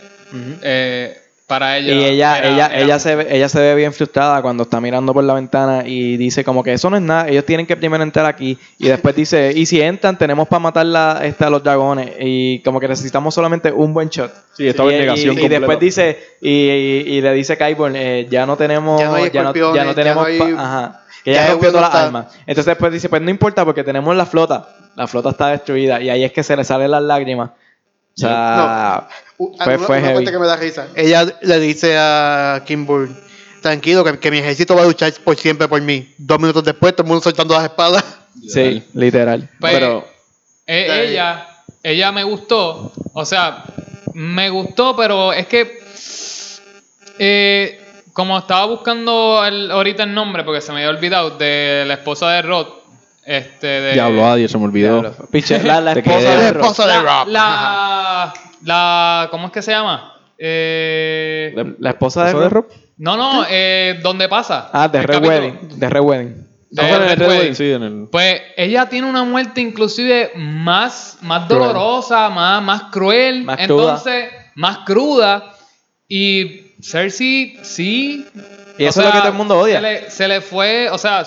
eh, 0.63 1.17
para 1.47 1.77
ella. 1.77 1.93
Y 1.93 2.03
ella, 2.03 2.37
era- 2.39 2.47
ella, 2.49 2.65
era- 2.67 2.79
ella, 2.79 2.99
se 2.99 3.15
ve, 3.15 3.27
ella 3.29 3.47
se 3.49 3.59
ve 3.59 3.75
bien 3.75 3.93
frustrada 3.93 4.41
cuando 4.41 4.63
está 4.63 4.81
mirando 4.81 5.13
por 5.13 5.23
la 5.23 5.33
ventana 5.35 5.83
y 5.85 6.17
dice 6.17 6.43
como 6.43 6.63
que 6.63 6.73
eso 6.73 6.89
no 6.89 6.95
es 6.97 7.03
nada, 7.03 7.27
ellos 7.27 7.45
tienen 7.45 7.67
que 7.67 7.75
primero 7.77 8.01
entrar 8.03 8.25
aquí 8.25 8.57
y 8.79 8.87
después 8.87 9.15
dice, 9.15 9.51
y 9.55 9.65
si 9.67 9.79
entran 9.81 10.17
tenemos 10.17 10.47
para 10.47 10.59
matar 10.59 10.85
la, 10.87 11.19
este, 11.23 11.45
a 11.45 11.49
los 11.49 11.63
dragones 11.63 12.11
y 12.19 12.59
como 12.63 12.79
que 12.79 12.87
necesitamos 12.87 13.33
solamente 13.35 13.71
un 13.71 13.93
buen 13.93 14.09
shot. 14.09 14.31
Sí, 14.53 14.67
estaba 14.67 14.89
en 14.89 14.95
Y- 14.95 14.99
negación 15.01 15.37
Y, 15.39 15.47
después 15.47 15.79
dice, 15.79 16.17
y, 16.41 16.49
y- 16.49 17.03
y 17.17 17.21
le 17.21 17.31
dice 17.33 17.57
Kyborn, 17.57 17.95
eh, 17.95 18.27
ya 18.29 18.45
no 18.45 18.57
tenemos, 18.57 18.99
Ya 18.99 19.07
no 19.09 19.15
hay 19.15 19.29
ya 19.31 19.43
no, 19.43 19.53
ya 19.53 19.61
no 19.83 19.91
ya 19.91 19.93
tenemos, 19.95 20.27
no 20.27 20.45
hay- 20.45 20.53
ajá, 20.57 21.01
que 21.23 21.33
ya 21.33 21.43
ya 21.45 21.51
rompió 21.51 21.71
todas 21.71 21.93
las 21.93 22.03
armas. 22.03 22.25
Entonces 22.41 22.65
después 22.65 22.91
dice, 22.91 23.07
pues 23.09 23.21
no 23.21 23.29
importa 23.29 23.63
porque 23.65 23.83
tenemos 23.83 24.15
la 24.15 24.25
flota, 24.25 24.67
la 24.95 25.05
flota 25.07 25.29
está 25.29 25.49
destruida 25.49 26.01
y 26.01 26.09
ahí 26.09 26.23
es 26.23 26.31
que 26.31 26.41
se 26.43 26.55
le 26.57 26.63
salen 26.63 26.89
las 26.91 27.03
lágrimas. 27.03 27.49
O 28.17 28.17
sea, 28.17 29.07
Fue- 29.37 29.47
una- 29.47 29.65
fue 29.79 29.97
una 29.97 30.07
heavy. 30.07 30.13
parte 30.15 30.31
que 30.31 30.39
me 30.39 30.47
da 30.47 30.55
risa. 30.55 30.87
Ella 30.95 31.25
le 31.41 31.59
dice 31.59 31.95
a 31.97 32.63
Kimber, 32.65 33.09
tranquilo, 33.61 34.03
que, 34.03 34.17
que 34.19 34.31
mi 34.31 34.37
ejército 34.39 34.75
va 34.75 34.83
a 34.83 34.85
luchar 34.85 35.11
por 35.23 35.35
siempre 35.37 35.67
por 35.67 35.81
mí. 35.81 36.13
Dos 36.17 36.39
minutos 36.39 36.63
después, 36.63 36.95
todo 36.95 37.03
el 37.03 37.09
mundo 37.09 37.23
soltando 37.23 37.53
las 37.55 37.63
espadas. 37.65 38.03
sí, 38.47 38.83
literal. 38.93 39.49
Pues, 39.59 39.73
Pero- 39.73 40.07
eh, 40.67 41.07
ella, 41.09 41.47
ella 41.83 42.11
me 42.11 42.23
gustó. 42.23 42.91
O 43.13 43.25
sea, 43.25 43.63
me 44.13 44.49
gustó, 44.49 44.95
pero 44.95 45.33
es 45.33 45.47
que. 45.47 45.79
eh, 47.19 47.81
como 48.13 48.37
estaba 48.37 48.65
buscando 48.65 49.43
el- 49.45 49.71
ahorita 49.71 50.03
el 50.03 50.13
nombre, 50.13 50.43
porque 50.43 50.61
se 50.61 50.71
me 50.71 50.77
había 50.79 50.89
olvidado, 50.97 51.31
de 51.31 51.83
la 51.85 51.95
esposa 51.95 52.29
de 52.31 52.41
Rod. 52.41 52.67
Este, 53.25 53.67
de, 53.67 53.93
Diablo, 53.93 54.25
adiós, 54.27 54.51
se 54.51 54.57
me 54.57 54.65
olvidó. 54.65 55.01
Diablo. 55.01 55.27
Piche, 55.31 55.61
la, 55.63 55.91
esposa 55.93 56.19
de 56.39 56.47
esposa 56.49 56.87
de 56.87 57.03
la, 57.03 57.25
la, 57.25 58.33
la- 58.63 59.27
¿Cómo 59.31 59.47
es 59.47 59.51
que 59.53 59.61
se 59.61 59.71
llama? 59.71 60.13
Eh, 60.37 61.55
La 61.79 61.89
esposa 61.91 62.23
de, 62.25 62.29
¿Eso 62.29 62.39
de 62.41 62.49
Rob. 62.49 62.65
Rob? 62.69 62.77
no, 62.97 63.17
no, 63.17 63.45
eh, 63.49 63.99
¿dónde 64.03 64.27
pasa? 64.29 64.69
Ah, 64.73 64.87
de 64.87 65.01
Red. 65.01 65.25
Wedding. 65.25 65.79
De 65.79 65.89
Red 65.89 66.01
Wedding. 66.01 66.47
De 66.69 66.81
fue 66.81 66.89
en 66.89 67.01
el 67.03 67.09
Red 67.09 67.17
Red 67.19 67.27
Wedding. 67.27 67.39
Wedding, 67.39 67.55
sí, 67.55 67.71
en 67.71 67.83
el... 67.83 68.07
Pues 68.11 68.41
ella 68.57 68.85
tiene 68.87 69.09
una 69.09 69.23
muerte 69.23 69.61
inclusive 69.61 70.31
más, 70.35 71.17
más 71.21 71.45
Cruel. 71.47 71.61
dolorosa, 71.61 72.29
más, 72.29 72.61
más 72.61 72.83
cruel, 72.91 73.43
Más 73.43 73.57
cruda. 73.65 73.91
entonces 73.91 74.25
más 74.55 74.79
cruda. 74.79 75.53
Y 76.07 76.73
Cersei 76.81 77.57
sí. 77.63 78.25
Y 78.77 78.83
o 78.85 78.89
eso 78.89 78.99
es 78.99 79.05
lo 79.07 79.11
que 79.13 79.17
todo 79.19 79.27
el 79.29 79.33
mundo 79.35 79.57
odia. 79.57 79.75
Se 79.77 79.81
le, 79.81 80.11
se 80.11 80.27
le 80.27 80.41
fue, 80.41 80.89
o 80.89 80.97
sea, 80.97 81.23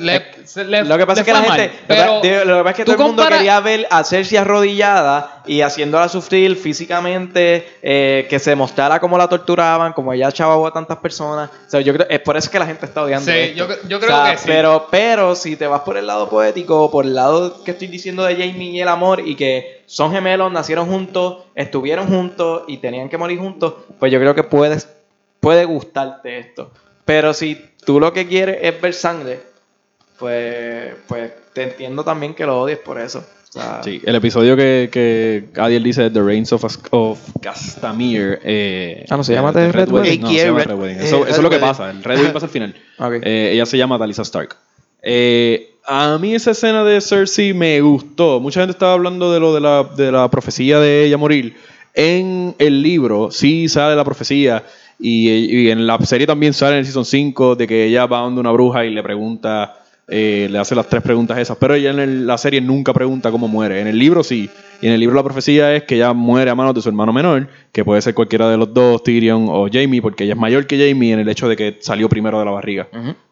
le, 0.00 0.22
se 0.44 0.64
le- 0.64 0.84
Lo 0.84 0.96
que 0.98 1.06
pasa 1.06 1.20
es 1.20 1.26
que 1.26 1.32
la 1.32 1.40
mal, 1.42 1.58
gente. 1.60 1.76
pero 1.86 2.16
lo, 2.16 2.20
que, 2.22 2.28
digo, 2.30 2.44
lo 2.44 2.56
que 2.58 2.62
pasa 2.62 2.70
es 2.70 2.76
que 2.76 2.84
todo 2.84 2.94
el 2.96 3.02
mundo 3.02 3.22
compara- 3.22 3.36
quería 3.38 3.60
ver 3.60 3.86
a 3.90 4.04
Cersei 4.04 4.38
arrodillada 4.38 5.42
y 5.46 5.60
haciéndola 5.60 6.08
sufrir 6.08 6.56
físicamente, 6.56 7.66
eh, 7.82 8.26
que 8.28 8.38
se 8.38 8.54
mostrara 8.54 8.98
cómo 9.00 9.16
la 9.18 9.28
torturaban, 9.28 9.92
como 9.92 10.12
ella 10.12 10.28
echaba 10.28 10.66
a 10.66 10.70
tantas 10.72 10.98
personas. 10.98 11.50
O 11.66 11.70
sea, 11.70 11.80
yo 11.80 11.92
creo, 11.94 12.06
es 12.08 12.20
por 12.20 12.36
eso 12.36 12.50
que 12.50 12.58
la 12.58 12.66
gente 12.66 12.86
está 12.86 13.02
odiando. 13.02 13.30
Sí, 13.30 13.54
yo 13.54 13.64
O 13.64 13.68
creo 14.00 14.00
sea, 14.00 14.32
que 14.32 14.38
sí. 14.38 14.44
Pero, 14.46 14.86
pero 14.90 15.34
si 15.34 15.56
te 15.56 15.66
vas 15.66 15.80
por 15.82 15.96
el 15.96 16.06
lado 16.06 16.28
poético, 16.28 16.90
por 16.90 17.04
el 17.04 17.14
lado 17.14 17.62
que 17.64 17.72
estoy 17.72 17.88
diciendo 17.88 18.24
de 18.24 18.34
Jamie 18.36 18.70
y 18.70 18.80
el 18.80 18.88
amor, 18.88 19.20
y 19.26 19.34
que 19.36 19.82
son 19.86 20.12
gemelos, 20.12 20.50
nacieron 20.52 20.88
juntos, 20.88 21.44
estuvieron 21.54 22.08
juntos 22.08 22.62
y 22.66 22.78
tenían 22.78 23.08
que 23.08 23.18
morir 23.18 23.38
juntos, 23.38 23.74
pues 23.98 24.10
yo 24.12 24.18
creo 24.18 24.34
que 24.34 24.42
puedes, 24.42 24.88
puede 25.40 25.64
gustarte 25.64 26.38
esto. 26.38 26.70
Pero 27.04 27.32
si 27.34 27.54
tú 27.84 28.00
lo 28.00 28.12
que 28.12 28.26
quieres 28.26 28.58
es 28.62 28.80
ver 28.80 28.92
sangre, 28.92 29.40
pues, 30.18 30.94
pues 31.06 31.30
te 31.52 31.62
entiendo 31.64 32.04
también 32.04 32.34
que 32.34 32.44
lo 32.46 32.60
odies 32.60 32.78
por 32.78 33.00
eso. 33.00 33.24
O 33.48 33.52
sea, 33.58 33.80
Sí, 33.82 34.02
el 34.04 34.14
episodio 34.16 34.54
que, 34.56 34.88
que 34.92 35.44
Adiel 35.60 35.82
dice 35.82 36.10
The 36.10 36.22
Reigns 36.22 36.52
of, 36.52 36.64
of 36.90 37.18
Castamere. 37.40 38.38
Eh, 38.44 39.04
Ah, 39.08 39.16
¿no 39.16 39.24
se 39.24 39.32
llama 39.32 39.52
de 39.52 39.66
The 39.66 39.72
Red 39.72 39.90
Wedding? 39.90 40.20
No, 40.20 40.28
se 40.28 40.44
llama 40.44 40.58
Red- 40.58 40.66
Red 40.68 40.74
Wedding. 40.78 40.96
eh, 41.00 41.04
Eso, 41.04 41.26
es 41.26 41.38
lo 41.38 41.48
que 41.48 41.58
pasa. 41.58 41.90
El 41.90 42.02
Red 42.04 42.16
Wedding 42.18 42.32
pasa 42.32 42.46
al 42.46 42.52
final. 42.52 42.74
Eh, 43.22 43.50
ella 43.54 43.64
se 43.66 43.78
llama 43.78 43.98
Talisa 43.98 44.22
Stark. 44.22 44.56
Eh, 45.02 45.70
a 45.86 46.18
mí 46.18 46.34
esa 46.34 46.50
escena 46.50 46.82
de 46.84 47.00
Cersei 47.00 47.54
me 47.54 47.80
gustó. 47.80 48.40
Mucha 48.40 48.60
gente 48.60 48.72
estaba 48.72 48.92
hablando 48.94 49.32
de 49.32 49.40
lo 49.40 49.54
de 49.54 49.60
la, 49.60 49.84
de 49.96 50.10
la 50.12 50.28
profecía 50.30 50.80
de 50.80 51.04
ella 51.04 51.16
morir. 51.16 51.56
En 51.94 52.54
el 52.58 52.82
libro 52.82 53.30
sí 53.30 53.68
sale 53.68 53.94
la 53.96 54.04
profecía 54.04 54.64
y, 54.98 55.28
y 55.30 55.70
en 55.70 55.86
la 55.86 55.98
serie 56.04 56.26
también 56.26 56.52
sale 56.52 56.72
en 56.72 56.78
el 56.80 56.84
Season 56.84 57.04
5 57.04 57.54
de 57.56 57.66
que 57.66 57.84
ella 57.86 58.06
va 58.06 58.18
donde 58.20 58.40
una 58.40 58.50
bruja 58.50 58.84
y 58.84 58.90
le 58.90 59.02
pregunta, 59.02 59.76
eh, 60.08 60.48
le 60.50 60.58
hace 60.58 60.74
las 60.74 60.88
tres 60.88 61.02
preguntas 61.02 61.36
esas. 61.38 61.56
Pero 61.56 61.74
ella 61.74 61.90
en 61.90 61.98
el- 61.98 62.26
la 62.26 62.38
serie 62.38 62.60
nunca 62.60 62.92
pregunta 62.92 63.30
cómo 63.30 63.48
muere. 63.48 63.80
En 63.80 63.86
el 63.88 63.98
libro 63.98 64.22
sí. 64.22 64.48
Y 64.80 64.86
en 64.86 64.92
el 64.92 65.00
libro 65.00 65.16
la 65.16 65.22
profecía 65.24 65.74
es 65.74 65.84
que 65.84 65.96
ella 65.96 66.12
muere 66.12 66.50
a 66.50 66.54
manos 66.54 66.74
de 66.74 66.82
su 66.82 66.88
hermano 66.88 67.12
menor, 67.12 67.48
que 67.72 67.84
puede 67.84 68.02
ser 68.02 68.14
cualquiera 68.14 68.48
de 68.50 68.56
los 68.56 68.72
dos, 68.74 69.02
Tyrion 69.02 69.46
o 69.48 69.68
Jamie, 69.72 70.02
porque 70.02 70.24
ella 70.24 70.34
es 70.34 70.38
mayor 70.38 70.66
que 70.66 70.76
Jamie 70.78 71.12
en 71.12 71.18
el 71.20 71.28
hecho 71.28 71.48
de 71.48 71.56
que 71.56 71.78
salió 71.80 72.08
primero 72.08 72.38
de 72.38 72.44
la 72.44 72.50
barriga. 72.50 72.88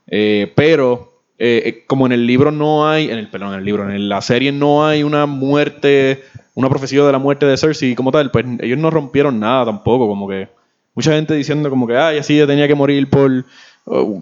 Eh, 0.06 0.52
pero 0.56 1.20
eh, 1.38 1.62
eh, 1.66 1.84
como 1.86 2.06
en 2.06 2.12
el 2.12 2.26
libro 2.26 2.50
no 2.50 2.88
hay, 2.88 3.10
en 3.10 3.18
el 3.18 3.28
perdón, 3.28 3.52
en 3.54 3.58
el 3.60 3.64
libro, 3.64 3.90
en 3.90 4.08
la 4.08 4.20
serie 4.22 4.52
no 4.52 4.86
hay 4.86 5.02
una 5.02 5.26
muerte, 5.26 6.22
una 6.54 6.68
profecía 6.68 7.02
de 7.04 7.12
la 7.12 7.18
muerte 7.18 7.44
de 7.46 7.56
Cersei 7.56 7.94
como 7.94 8.10
tal, 8.12 8.30
pues 8.30 8.44
ellos 8.60 8.78
no 8.78 8.90
rompieron 8.90 9.38
nada 9.40 9.64
tampoco, 9.66 10.06
como 10.06 10.28
que 10.28 10.48
mucha 10.94 11.12
gente 11.12 11.34
diciendo 11.34 11.68
como 11.70 11.86
que 11.86 11.96
ay, 11.96 12.18
así 12.18 12.34
ella 12.36 12.46
tenía 12.46 12.68
que 12.68 12.74
morir 12.74 13.08
por 13.10 13.44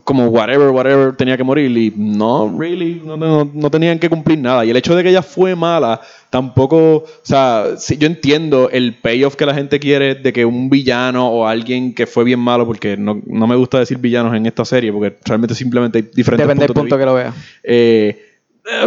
como 0.04 0.26
whatever, 0.26 0.70
whatever 0.70 1.14
tenía 1.14 1.36
que 1.36 1.44
morir 1.44 1.70
y 1.76 1.92
no, 1.96 2.52
really, 2.58 3.00
no, 3.04 3.16
no- 3.16 3.48
no 3.54 3.70
tenían 3.70 3.98
que 4.00 4.08
cumplir 4.08 4.38
nada. 4.38 4.64
Y 4.64 4.70
el 4.70 4.76
hecho 4.76 4.96
de 4.96 5.04
que 5.04 5.10
ella 5.10 5.22
fue 5.22 5.54
mala, 5.54 6.00
tampoco, 6.30 6.96
o 6.96 7.04
sea, 7.22 7.66
sí, 7.76 7.96
yo 7.96 8.06
entiendo 8.08 8.70
el 8.70 8.94
payoff 8.94 9.36
que 9.36 9.46
la 9.46 9.54
gente 9.54 9.78
quiere 9.78 10.16
de 10.16 10.32
que 10.32 10.44
un 10.44 10.68
villano 10.68 11.28
o 11.28 11.46
alguien 11.46 11.94
que 11.94 12.06
fue 12.08 12.24
bien 12.24 12.40
malo, 12.40 12.66
porque 12.66 12.96
no, 12.96 13.22
no 13.26 13.46
me 13.46 13.54
gusta 13.54 13.78
decir 13.78 13.98
villanos 13.98 14.34
en 14.34 14.46
esta 14.46 14.64
serie, 14.64 14.92
porque 14.92 15.16
realmente 15.24 15.54
simplemente 15.54 15.98
hay 15.98 16.08
diferentes 16.12 16.44
Depende 16.44 16.62
del 16.66 16.74
de 16.74 16.80
punto 16.80 16.98
que 16.98 17.04
lo 17.04 17.14
veas. 17.14 17.34
eh, 17.62 18.20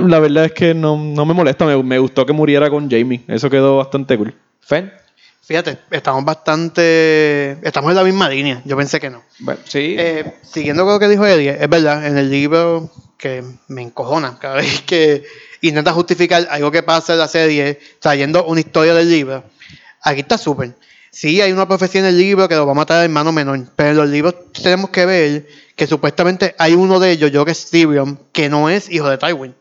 la 0.08 0.20
verdad 0.20 0.46
es 0.46 0.52
que 0.54 0.74
no, 0.74 0.98
no 0.98 1.26
me 1.26 1.34
molesta, 1.34 1.66
me, 1.66 1.82
me 1.84 2.00
gustó 2.00 2.26
que 2.26 2.34
muriera 2.34 2.70
con 2.70 2.90
Jamie. 2.90 3.22
Eso 3.28 3.50
quedó 3.50 3.78
bastante 3.78 4.18
cool. 4.18 4.34
Fen, 4.62 4.92
Fíjate, 5.46 5.78
estamos 5.92 6.26
bastante. 6.26 7.58
Estamos 7.62 7.92
en 7.92 7.96
la 7.98 8.04
misma 8.04 8.28
línea. 8.30 8.62
Yo 8.66 8.76
pensé 8.76 9.00
que 9.00 9.10
no. 9.12 9.24
bueno, 9.40 9.60
sí. 9.66 9.96
Eh, 9.98 10.34
siguiendo 10.42 10.84
con 10.84 10.94
lo 10.94 11.00
que 11.00 11.08
dijo 11.08 11.26
Eddie, 11.26 11.58
es 11.62 11.70
verdad, 11.70 12.06
en 12.08 12.18
el 12.18 12.32
libro 12.32 12.90
que 13.18 13.44
me 13.68 13.84
encojona 13.84 14.40
cada 14.40 14.56
vez 14.62 14.82
que 14.82 15.24
intenta 15.62 15.94
justificar 15.94 16.48
algo 16.50 16.72
que 16.72 16.82
pasa 16.84 17.14
en 17.14 17.20
la 17.20 17.28
serie 17.28 17.80
trayendo 18.00 18.44
una 18.46 18.60
historia 18.60 18.94
del 18.96 19.10
libro. 19.10 19.44
Aquí 20.02 20.22
está 20.22 20.38
súper. 20.38 20.76
Sí, 21.12 21.40
hay 21.40 21.52
una 21.52 21.68
profecía 21.68 22.02
en 22.02 22.08
el 22.08 22.18
libro 22.18 22.48
que 22.50 22.56
lo 22.56 22.66
va 22.66 22.72
a 22.74 22.76
matar 22.76 22.98
el 23.00 23.06
hermano 23.06 23.32
menor, 23.32 23.60
pero 23.76 23.92
en 23.92 23.98
los 23.98 24.10
libros 24.10 24.36
tenemos 24.62 24.90
que 24.90 25.06
ver 25.06 25.48
que 25.76 25.88
supuestamente 25.88 26.56
hay 26.58 26.74
uno 26.74 27.00
de 27.00 27.12
ellos, 27.12 27.32
yo 27.32 27.46
que 27.46 27.52
es 27.52 27.70
Tyrion, 27.70 28.20
que 28.34 28.50
no 28.50 28.70
es 28.70 28.90
hijo 28.92 29.10
de 29.10 29.18
Tywin. 29.18 29.56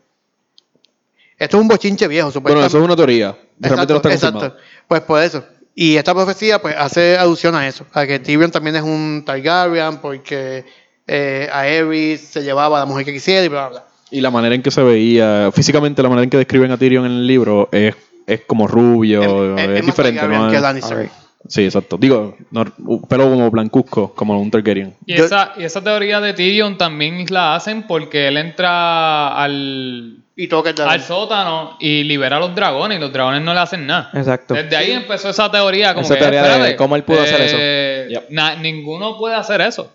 Esto 1.37 1.57
es 1.57 1.61
un 1.61 1.67
bochinche 1.67 2.07
viejo, 2.07 2.25
Bueno, 2.27 2.33
supuestamente. 2.33 2.67
eso 2.67 2.77
es 2.79 2.83
una 2.85 2.95
teoría. 2.95 3.37
Realmente 3.59 3.93
no 3.93 3.97
está 3.97 4.09
Exacto, 4.13 4.39
confirmado. 4.39 4.45
exacto. 4.47 4.63
Pues 4.87 5.01
por 5.01 5.23
eso. 5.23 5.45
Y 5.77 5.97
esta 5.97 6.13
profecía 6.13 6.59
pues 6.59 6.73
hace 6.77 7.17
alusión 7.17 7.53
a 7.53 7.67
eso, 7.67 7.85
a 7.93 8.07
que 8.07 8.17
Tyrion 8.19 8.49
también 8.49 8.77
es 8.77 8.81
un 8.81 9.23
Targaryen 9.25 9.97
porque 9.97 10.63
eh, 11.05 11.49
a 11.51 11.59
Aerys 11.61 12.21
se 12.21 12.43
llevaba 12.43 12.77
a 12.77 12.79
la 12.79 12.85
mujer 12.85 13.03
que 13.05 13.11
quisiera 13.13 13.43
y 13.43 13.49
bla, 13.49 13.67
bla, 13.67 13.79
bla. 13.79 13.87
Y 14.09 14.21
la 14.21 14.31
manera 14.31 14.55
en 14.55 14.61
que 14.61 14.71
se 14.71 14.81
veía, 14.81 15.51
físicamente 15.53 16.01
la 16.01 16.07
manera 16.09 16.23
en 16.23 16.29
que 16.29 16.37
describen 16.37 16.71
a 16.71 16.77
Tyrion 16.77 17.05
en 17.05 17.11
el 17.11 17.27
libro 17.27 17.67
es, 17.73 17.93
es 18.25 18.41
como 18.47 18.67
rubio, 18.67 19.21
es, 19.21 19.27
Es- 19.27 19.69
es- 19.69 19.77
es 19.79 19.85
más 19.85 19.95
diferente, 19.97 20.27
¿no? 20.27 20.49
que 20.49 20.59
Lannister. 20.61 21.09
Sí, 21.47 21.65
exacto. 21.65 21.97
Digo, 21.97 22.35
no, 22.49 22.65
un 22.85 23.01
pelo 23.03 23.25
como 23.29 23.51
blancuzco, 23.51 24.13
como 24.15 24.39
un 24.41 24.49
Targaryen. 24.49 24.95
Y, 25.05 25.15
Yo- 25.17 25.25
esa, 25.25 25.51
y 25.57 25.63
esa 25.63 25.83
teoría 25.83 26.19
de 26.21 26.33
Tyrion 26.33 26.77
también 26.77 27.23
la 27.29 27.53
hacen 27.55 27.83
porque 27.85 28.29
él 28.29 28.37
entra 28.37 29.27
al, 29.35 30.23
Y 30.37 30.49
al 30.53 31.01
sótano 31.01 31.77
y 31.79 32.03
libera 32.03 32.35
a 32.35 32.39
los 32.41 32.53
dragones 32.53 32.97
y 32.97 33.01
los 33.01 33.13
dragones 33.13 33.41
no 33.41 33.53
le 33.53 33.59
hacen 33.61 33.87
nada. 33.87 34.09
Exacto. 34.13 34.53
Desde 34.53 34.75
ahí 34.75 34.91
empezó 34.91 35.29
esa 35.29 35.49
teoría. 35.49 35.93
Como 35.93 36.05
Esa 36.05 36.15
que, 36.15 36.19
teoría 36.21 36.43
de 36.57 36.75
cómo 36.75 36.97
él 36.97 37.03
pudo 37.03 37.21
hacer 37.21 37.39
eso. 37.41 37.55
eh, 37.57 38.07
Yep. 38.09 38.29
na- 38.31 38.55
ninguno 38.55 39.17
puede 39.17 39.35
hacer 39.35 39.61
eso. 39.61 39.91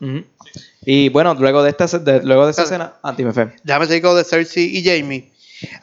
Y 0.87 1.11
bueno, 1.11 1.35
luego 1.35 1.63
de 1.63 1.71
esta 1.71 1.87
de- 1.99 2.23
luego 2.23 2.47
de 2.47 2.53
esa 2.53 2.63
Claro. 2.65 2.85
escena, 2.85 2.93
ah, 3.03 3.13
dime, 3.15 3.33
Fen. 3.35 3.55
Déjame 3.63 3.87
seguir 3.87 4.03
con 4.03 4.17
de 4.17 4.25
Cersei 4.25 4.79
y 4.79 4.83
Jamie. 4.83 5.31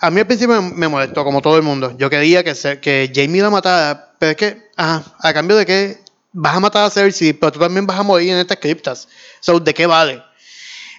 A 0.01 0.09
mí 0.09 0.19
al 0.21 0.25
principio 0.25 0.59
me, 0.59 0.71
me 0.73 0.87
molestó, 0.87 1.23
como 1.23 1.39
todo 1.39 1.55
el 1.57 1.61
mundo. 1.61 1.93
Yo 1.99 2.09
quería 2.09 2.43
que, 2.43 2.53
que 2.81 3.11
Jamie 3.13 3.43
la 3.43 3.51
matara, 3.51 4.13
pero 4.17 4.31
es 4.31 4.37
que, 4.37 4.57
ajá, 4.75 5.03
a 5.19 5.33
cambio 5.33 5.55
de 5.55 5.67
que 5.67 5.97
vas 6.33 6.55
a 6.55 6.59
matar 6.59 6.83
a 6.83 6.89
Cersei, 6.89 7.33
pero 7.33 7.51
tú 7.51 7.59
también 7.59 7.85
vas 7.85 7.99
a 7.99 8.03
morir 8.03 8.31
en 8.31 8.39
estas 8.39 8.57
criptas. 8.57 9.07
So, 9.39 9.59
¿de 9.59 9.71
qué 9.75 9.85
vale? 9.85 10.23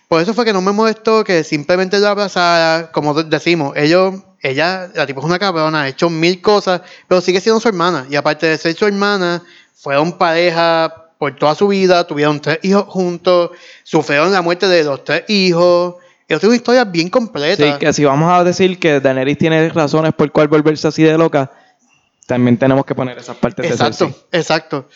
Por 0.08 0.22
eso 0.22 0.32
fue 0.34 0.44
que 0.46 0.52
no 0.54 0.62
me 0.62 0.72
molestó 0.72 1.22
que 1.22 1.44
simplemente 1.44 1.98
la 1.98 2.10
abrazara, 2.10 2.90
como 2.92 3.12
de- 3.14 3.24
decimos, 3.24 3.76
ellos, 3.76 4.14
ella, 4.40 4.90
la 4.94 5.06
tipo 5.06 5.20
es 5.20 5.26
una 5.26 5.38
cabrona, 5.38 5.82
ha 5.82 5.88
hecho 5.88 6.08
mil 6.08 6.40
cosas, 6.40 6.80
pero 7.06 7.20
sigue 7.20 7.40
siendo 7.42 7.60
su 7.60 7.68
hermana. 7.68 8.06
Y 8.08 8.16
aparte 8.16 8.46
de 8.46 8.56
ser 8.56 8.74
su 8.74 8.86
hermana, 8.86 9.42
fueron 9.74 10.16
pareja 10.16 11.10
por 11.18 11.36
toda 11.36 11.54
su 11.54 11.68
vida, 11.68 12.06
tuvieron 12.06 12.40
tres 12.40 12.58
hijos 12.62 12.84
juntos, 12.88 13.50
sufrieron 13.84 14.32
la 14.32 14.40
muerte 14.40 14.66
de 14.66 14.84
los 14.84 15.04
tres 15.04 15.24
hijos. 15.28 15.96
Es 16.26 16.42
una 16.42 16.56
historia 16.56 16.84
bien 16.84 17.10
completa. 17.10 17.72
Sí, 17.72 17.78
que 17.78 17.92
si 17.92 18.04
vamos 18.04 18.30
a 18.32 18.44
decir 18.44 18.78
que 18.78 19.00
Daenerys 19.00 19.36
tiene 19.38 19.68
razones 19.70 20.12
por 20.14 20.30
cuál 20.32 20.48
volverse 20.48 20.88
así 20.88 21.02
de 21.02 21.18
loca, 21.18 21.50
también 22.26 22.56
tenemos 22.58 22.84
que 22.86 22.94
poner 22.94 23.18
esas 23.18 23.36
partes 23.36 23.64
de 23.66 23.72
Exacto, 23.72 24.06
Cersei. 24.06 24.22
exacto. 24.32 24.88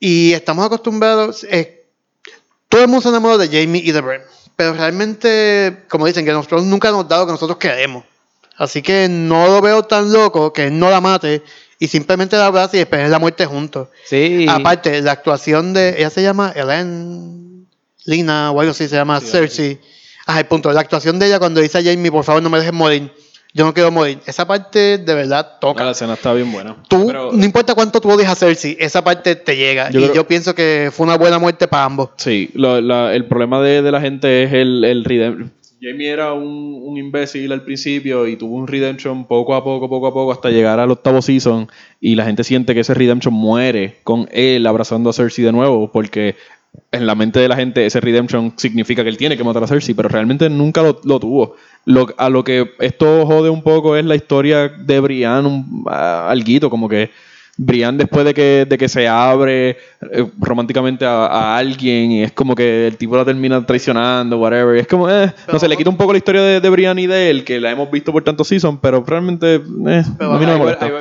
Y 0.00 0.32
estamos 0.32 0.66
acostumbrados. 0.66 1.44
eh, 1.48 1.86
todo 2.68 2.80
el 2.82 2.88
mundo 2.88 3.02
se 3.02 3.08
enamoró 3.10 3.36
de 3.38 3.46
Jamie 3.48 3.82
y 3.84 3.92
de 3.92 4.00
Bran. 4.00 4.22
Pero 4.62 4.74
realmente, 4.74 5.82
como 5.88 6.06
dicen, 6.06 6.24
que 6.24 6.30
nosotros 6.30 6.62
nunca 6.62 6.92
nos 6.92 7.08
dado 7.08 7.22
lo 7.22 7.26
que 7.26 7.32
nosotros 7.32 7.58
queremos. 7.58 8.04
Así 8.56 8.80
que 8.80 9.08
no 9.08 9.48
lo 9.48 9.60
veo 9.60 9.82
tan 9.82 10.12
loco 10.12 10.52
que 10.52 10.68
él 10.68 10.78
no 10.78 10.88
la 10.88 11.00
mate 11.00 11.42
y 11.80 11.88
simplemente 11.88 12.36
la 12.36 12.46
abrace 12.46 12.76
y 12.76 12.80
esperen 12.80 13.10
la 13.10 13.18
muerte 13.18 13.44
juntos. 13.44 13.88
Sí. 14.04 14.46
Aparte, 14.48 15.02
la 15.02 15.10
actuación 15.10 15.72
de. 15.72 15.96
Ella 15.98 16.10
se 16.10 16.22
llama 16.22 16.52
Ellen 16.54 17.66
Lina 18.04 18.52
o 18.52 18.60
algo 18.60 18.70
así, 18.70 18.86
se 18.86 18.94
llama 18.94 19.20
Cersei. 19.20 19.80
Ajá, 20.26 20.38
el 20.38 20.46
punto. 20.46 20.70
La 20.70 20.82
actuación 20.82 21.18
de 21.18 21.26
ella 21.26 21.40
cuando 21.40 21.60
dice 21.60 21.78
a 21.78 21.82
Jamie, 21.82 22.12
por 22.12 22.22
favor, 22.22 22.40
no 22.40 22.48
me 22.48 22.58
dejes 22.58 22.72
morir. 22.72 23.12
Yo 23.54 23.64
no 23.66 23.74
quiero 23.74 23.90
morir. 23.90 24.18
Esa 24.26 24.46
parte 24.46 24.96
de 24.98 25.14
verdad 25.14 25.58
toca. 25.60 25.84
La 25.84 25.90
escena 25.90 26.14
está 26.14 26.32
bien 26.32 26.50
buena. 26.50 26.76
Tú, 26.88 27.06
Pero- 27.06 27.32
no 27.32 27.44
importa 27.44 27.74
cuánto 27.74 28.00
tú 28.00 28.10
odies 28.10 28.28
a 28.28 28.34
Cersei, 28.34 28.76
esa 28.80 29.04
parte 29.04 29.36
te 29.36 29.56
llega. 29.56 29.90
Yo 29.90 30.00
y 30.00 30.02
creo- 30.04 30.14
yo 30.14 30.26
pienso 30.26 30.54
que 30.54 30.90
fue 30.92 31.04
una 31.04 31.16
buena 31.18 31.38
muerte 31.38 31.68
para 31.68 31.84
ambos. 31.84 32.10
Sí, 32.16 32.50
lo- 32.54 32.80
la- 32.80 33.14
el 33.14 33.26
problema 33.26 33.60
de, 33.60 33.82
de 33.82 33.92
la 33.92 34.00
gente 34.00 34.42
es 34.44 34.52
el, 34.52 34.84
el 34.84 35.04
redemption. 35.04 35.52
Jamie 35.84 36.08
era 36.10 36.32
un, 36.32 36.78
un 36.82 36.96
imbécil 36.96 37.50
al 37.50 37.62
principio 37.64 38.28
y 38.28 38.36
tuvo 38.36 38.54
un 38.56 38.68
redemption 38.68 39.26
poco 39.26 39.54
a 39.56 39.64
poco, 39.64 39.88
poco 39.88 40.06
a 40.06 40.14
poco, 40.14 40.30
hasta 40.32 40.48
llegar 40.48 40.78
al 40.78 40.90
octavo 40.92 41.20
season. 41.20 41.68
Y 42.00 42.14
la 42.14 42.24
gente 42.24 42.44
siente 42.44 42.72
que 42.72 42.80
ese 42.80 42.94
redemption 42.94 43.34
muere 43.34 43.96
con 44.04 44.28
él 44.32 44.64
abrazando 44.66 45.10
a 45.10 45.12
Cersei 45.12 45.44
de 45.44 45.50
nuevo, 45.50 45.90
porque 45.90 46.36
en 46.92 47.04
la 47.06 47.14
mente 47.16 47.40
de 47.40 47.48
la 47.48 47.56
gente 47.56 47.84
ese 47.84 48.00
redemption 48.00 48.54
significa 48.56 49.02
que 49.02 49.08
él 49.10 49.16
tiene 49.18 49.36
que 49.36 49.42
matar 49.44 49.64
a 49.64 49.66
Cersei, 49.66 49.92
pero 49.94 50.08
realmente 50.08 50.48
nunca 50.48 50.82
lo, 50.82 51.00
lo 51.04 51.18
tuvo. 51.18 51.56
Lo, 51.84 52.06
a 52.16 52.28
lo 52.28 52.44
que 52.44 52.70
esto 52.78 53.26
jode 53.26 53.50
un 53.50 53.62
poco 53.62 53.96
es 53.96 54.04
la 54.04 54.14
historia 54.14 54.68
de 54.68 55.00
Brian, 55.00 55.44
un, 55.46 55.84
a- 55.88 56.28
alguito, 56.30 56.70
como 56.70 56.88
que 56.88 57.10
Brian 57.58 57.98
después 57.98 58.24
de 58.24 58.32
que, 58.32 58.66
de 58.68 58.78
que 58.78 58.88
se 58.88 59.06
abre 59.06 59.70
eh, 60.10 60.26
románticamente 60.40 61.04
a, 61.04 61.26
a 61.26 61.56
alguien 61.58 62.10
y 62.12 62.22
es 62.22 62.32
como 62.32 62.54
que 62.54 62.86
el 62.86 62.96
tipo 62.96 63.14
la 63.16 63.24
termina 63.26 63.64
traicionando, 63.66 64.38
whatever. 64.38 64.76
y 64.76 64.80
es 64.80 64.86
como, 64.86 65.10
eh, 65.10 65.32
no 65.52 65.58
sé, 65.58 65.68
le 65.68 65.76
quita 65.76 65.90
un 65.90 65.96
poco 65.98 66.12
la 66.12 66.18
historia 66.18 66.40
de, 66.40 66.60
de 66.60 66.70
Brian 66.70 66.98
y 66.98 67.06
de 67.06 67.28
él, 67.30 67.44
que 67.44 67.60
la 67.60 67.70
hemos 67.72 67.90
visto 67.90 68.10
por 68.12 68.22
tantos 68.24 68.48
seasons, 68.48 68.78
pero 68.80 69.04
realmente 69.06 69.56
eh, 69.56 70.02
Pero 70.18 70.32
a 70.32 70.38
mí 70.38 70.46
no 70.46 70.52
me 70.52 70.58
molesta. 70.58 70.86
ahí 70.86 70.92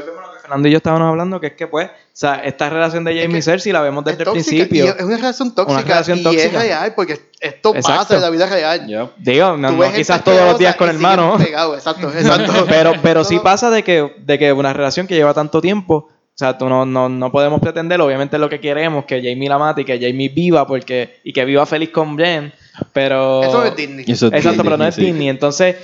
Fernando 0.51 0.67
y 0.67 0.71
yo 0.71 0.77
estábamos 0.77 1.07
hablando, 1.07 1.39
que 1.39 1.47
es 1.47 1.53
que 1.53 1.67
pues, 1.67 1.87
o 1.87 1.91
sea, 2.11 2.35
esta 2.43 2.69
relación 2.69 3.05
de 3.05 3.21
Jamie 3.21 3.37
y 3.37 3.41
Cersei 3.41 3.71
la 3.71 3.79
vemos 3.81 4.03
desde 4.03 4.23
Es 4.23 4.27
el 4.27 4.33
tóxica, 4.33 4.67
principio. 4.67 4.95
es 4.97 5.03
una 5.05 5.15
relación 5.15 5.55
tóxica. 5.55 5.79
Una 5.79 5.87
relación 5.87 6.19
y 6.19 6.23
tóxica. 6.23 6.43
es 6.43 6.53
real, 6.53 6.93
porque 6.93 7.13
esto 7.39 7.73
Exacto. 7.73 7.99
pasa 7.99 8.15
en 8.15 8.21
la 8.21 8.29
vida 8.29 8.45
real. 8.47 8.87
Ya. 8.87 9.09
Digo, 9.17 9.55
no, 9.55 9.71
no 9.71 9.93
quizás 9.93 10.21
todos 10.21 10.41
los 10.41 10.59
días 10.59 10.75
con 10.75 10.89
siguen 10.89 11.01
hermano, 11.05 11.37
pegados, 11.37 11.77
Exacto, 11.77 12.09
exacto. 12.17 12.65
pero, 12.67 12.93
pero 13.01 13.23
sí 13.23 13.39
pasa 13.39 13.69
de 13.69 13.81
que, 13.83 14.13
de 14.25 14.37
que 14.37 14.51
una 14.51 14.73
relación 14.73 15.07
que 15.07 15.15
lleva 15.15 15.33
tanto 15.33 15.61
tiempo, 15.61 16.09
o 16.09 16.35
sea, 16.35 16.57
tú 16.57 16.67
no, 16.67 16.85
no, 16.85 17.07
no 17.07 17.31
podemos 17.31 17.61
pretender, 17.61 18.01
obviamente 18.01 18.37
lo 18.37 18.49
que 18.49 18.59
queremos, 18.59 19.05
que 19.05 19.21
Jamie 19.21 19.47
la 19.47 19.57
mate 19.57 19.81
y 19.81 19.85
que 19.85 19.97
Jamie 20.01 20.27
viva 20.27 20.67
porque, 20.67 21.21
y 21.23 21.31
que 21.31 21.45
viva 21.45 21.65
feliz 21.65 21.91
con 21.91 22.17
Jen, 22.17 22.51
pero... 22.91 23.41
Eso 23.41 23.63
es 23.63 23.75
Disney. 23.77 24.05
Eso 24.05 24.27
es 24.27 24.33
Exacto, 24.33 24.63
pero 24.63 24.75
no 24.75 24.85
es 24.85 24.95
sí. 24.95 25.05
Disney. 25.05 25.29
Entonces, 25.29 25.77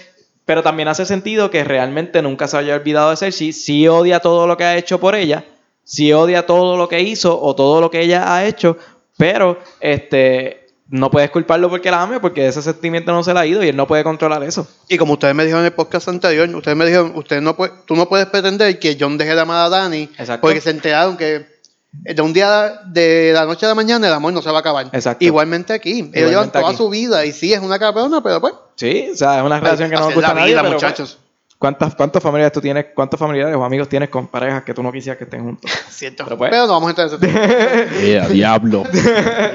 Pero 0.47 0.63
también 0.63 0.87
hace 0.87 1.05
sentido 1.05 1.51
que 1.51 1.65
realmente 1.65 2.21
nunca 2.21 2.47
se 2.47 2.57
haya 2.57 2.75
olvidado 2.75 3.09
de 3.09 3.17
Cersei. 3.17 3.51
Sí 3.51 3.85
odia 3.89 4.21
todo 4.21 4.47
lo 4.47 4.55
que 4.55 4.63
ha 4.63 4.77
hecho 4.77 4.97
por 4.97 5.13
ella. 5.13 5.43
Sí 5.83 6.13
odia 6.13 6.45
todo 6.45 6.77
lo 6.77 6.87
que 6.87 7.01
hizo 7.01 7.37
o 7.39 7.53
todo 7.53 7.81
lo 7.81 7.91
que 7.91 7.99
ella 7.99 8.33
ha 8.33 8.45
hecho. 8.45 8.77
Pero 9.17 9.59
este 9.81 10.69
no 10.89 11.11
puedes 11.11 11.31
culparlo 11.31 11.69
porque 11.69 11.91
la 11.91 12.01
ame, 12.01 12.21
porque 12.21 12.47
ese 12.47 12.61
sentimiento 12.61 13.11
no 13.11 13.25
se 13.25 13.33
le 13.33 13.39
ha 13.41 13.45
ido 13.45 13.61
y 13.61 13.67
él 13.67 13.75
no 13.75 13.87
puede 13.87 14.05
controlar 14.05 14.41
eso. 14.43 14.65
Y 14.87 14.97
como 14.97 15.13
ustedes 15.13 15.35
me 15.35 15.43
dijeron 15.43 15.63
en 15.63 15.65
el 15.65 15.73
podcast 15.73 16.07
anterior, 16.07 16.47
ustedes 16.55 16.77
me 16.77 16.85
dijeron, 16.85 17.11
usted 17.15 17.41
no 17.41 17.57
puede, 17.57 17.73
tú 17.85 17.97
no 17.97 18.07
puedes 18.07 18.27
pretender 18.27 18.79
que 18.79 18.95
John 18.97 19.17
deje 19.17 19.35
de 19.35 19.41
amar 19.41 19.65
a 19.65 19.69
Dani 19.69 20.03
Exacto. 20.17 20.39
porque 20.39 20.61
se 20.61 20.69
enteraron 20.69 21.17
que 21.17 21.56
de 22.03 22.21
un 22.21 22.33
día 22.33 22.81
de 22.85 23.31
la 23.33 23.45
noche 23.45 23.65
a 23.65 23.69
la 23.69 23.75
mañana 23.75 24.07
el 24.07 24.13
amor 24.13 24.33
no 24.33 24.41
se 24.41 24.49
va 24.49 24.57
a 24.57 24.59
acabar. 24.61 24.87
Exacto. 24.93 25.23
Igualmente 25.25 25.73
aquí. 25.73 25.91
Ellos 25.91 26.05
Igualmente 26.13 26.29
llevan 26.29 26.51
toda 26.51 26.67
aquí. 26.69 26.77
su 26.77 26.89
vida 26.89 27.25
y 27.25 27.31
sí, 27.33 27.53
es 27.53 27.59
una 27.59 27.77
cabrona, 27.79 28.21
pero 28.21 28.39
pues. 28.41 28.53
Sí, 28.75 29.09
o 29.13 29.15
sea, 29.17 29.39
es 29.39 29.43
una 29.45 29.59
relación 29.59 29.89
que 29.89 29.95
no 29.95 30.01
nos 30.01 30.09
es 30.09 30.15
gusta 30.15 30.31
a 30.31 30.33
la 30.33 30.39
nadie, 30.41 30.53
vida, 30.53 30.61
pero, 30.61 30.73
muchachos. 30.73 31.17
¿Cuántas, 31.59 31.95
¿Cuántas 31.95 32.21
familias 32.21 32.51
tú 32.51 32.61
tienes, 32.61 32.85
cuántos 32.93 33.19
familiares 33.19 33.55
o 33.55 33.63
amigos 33.63 33.89
tienes 33.89 34.09
con 34.09 34.27
parejas 34.27 34.61
que 34.63 34.75
tú 34.75 34.83
no 34.83 34.91
quisieras 34.91 35.17
que 35.17 35.23
estén 35.23 35.43
juntos? 35.43 35.71
Cierto. 35.89 36.23
Pero 36.25 36.37
Pero, 36.37 36.51
pues- 36.51 36.67
no 36.67 36.73
vamos 36.73 36.87
a 36.87 36.89
entrar 36.91 37.07
en 37.07 37.13
ese 37.15 37.25
tema. 37.25 38.01
Yeah, 38.05 38.27
diablo. 38.29 38.83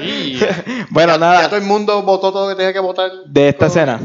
Y 0.01 0.37
Bueno, 0.89 1.13
Ya 1.13 1.17
nada, 1.19 1.47
todo 1.47 1.57
el 1.57 1.65
mundo 1.65 2.01
votó 2.03 2.31
todo 2.33 2.43
lo 2.43 2.49
que 2.49 2.57
tenía 2.57 2.73
que 2.73 2.79
votar. 2.79 3.09
de 3.25 3.49
esta 3.49 3.67
escena. 3.67 3.99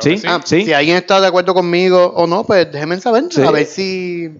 Sí. 0.00 0.18
sí. 0.18 0.26
Ah, 0.26 0.40
Sí. 0.44 0.64
Si 0.64 0.72
alguien 0.74 0.96
está 0.98 1.20
de 1.20 1.26
acuerdo 1.26 1.54
conmigo 1.54 2.12
o 2.16 2.26
no, 2.26 2.44
pues 2.44 2.70
déjenme 2.70 3.00
saber. 3.00 3.24
Sí. 3.30 3.42
A 3.42 3.50
ver 3.50 3.66
si. 3.66 4.30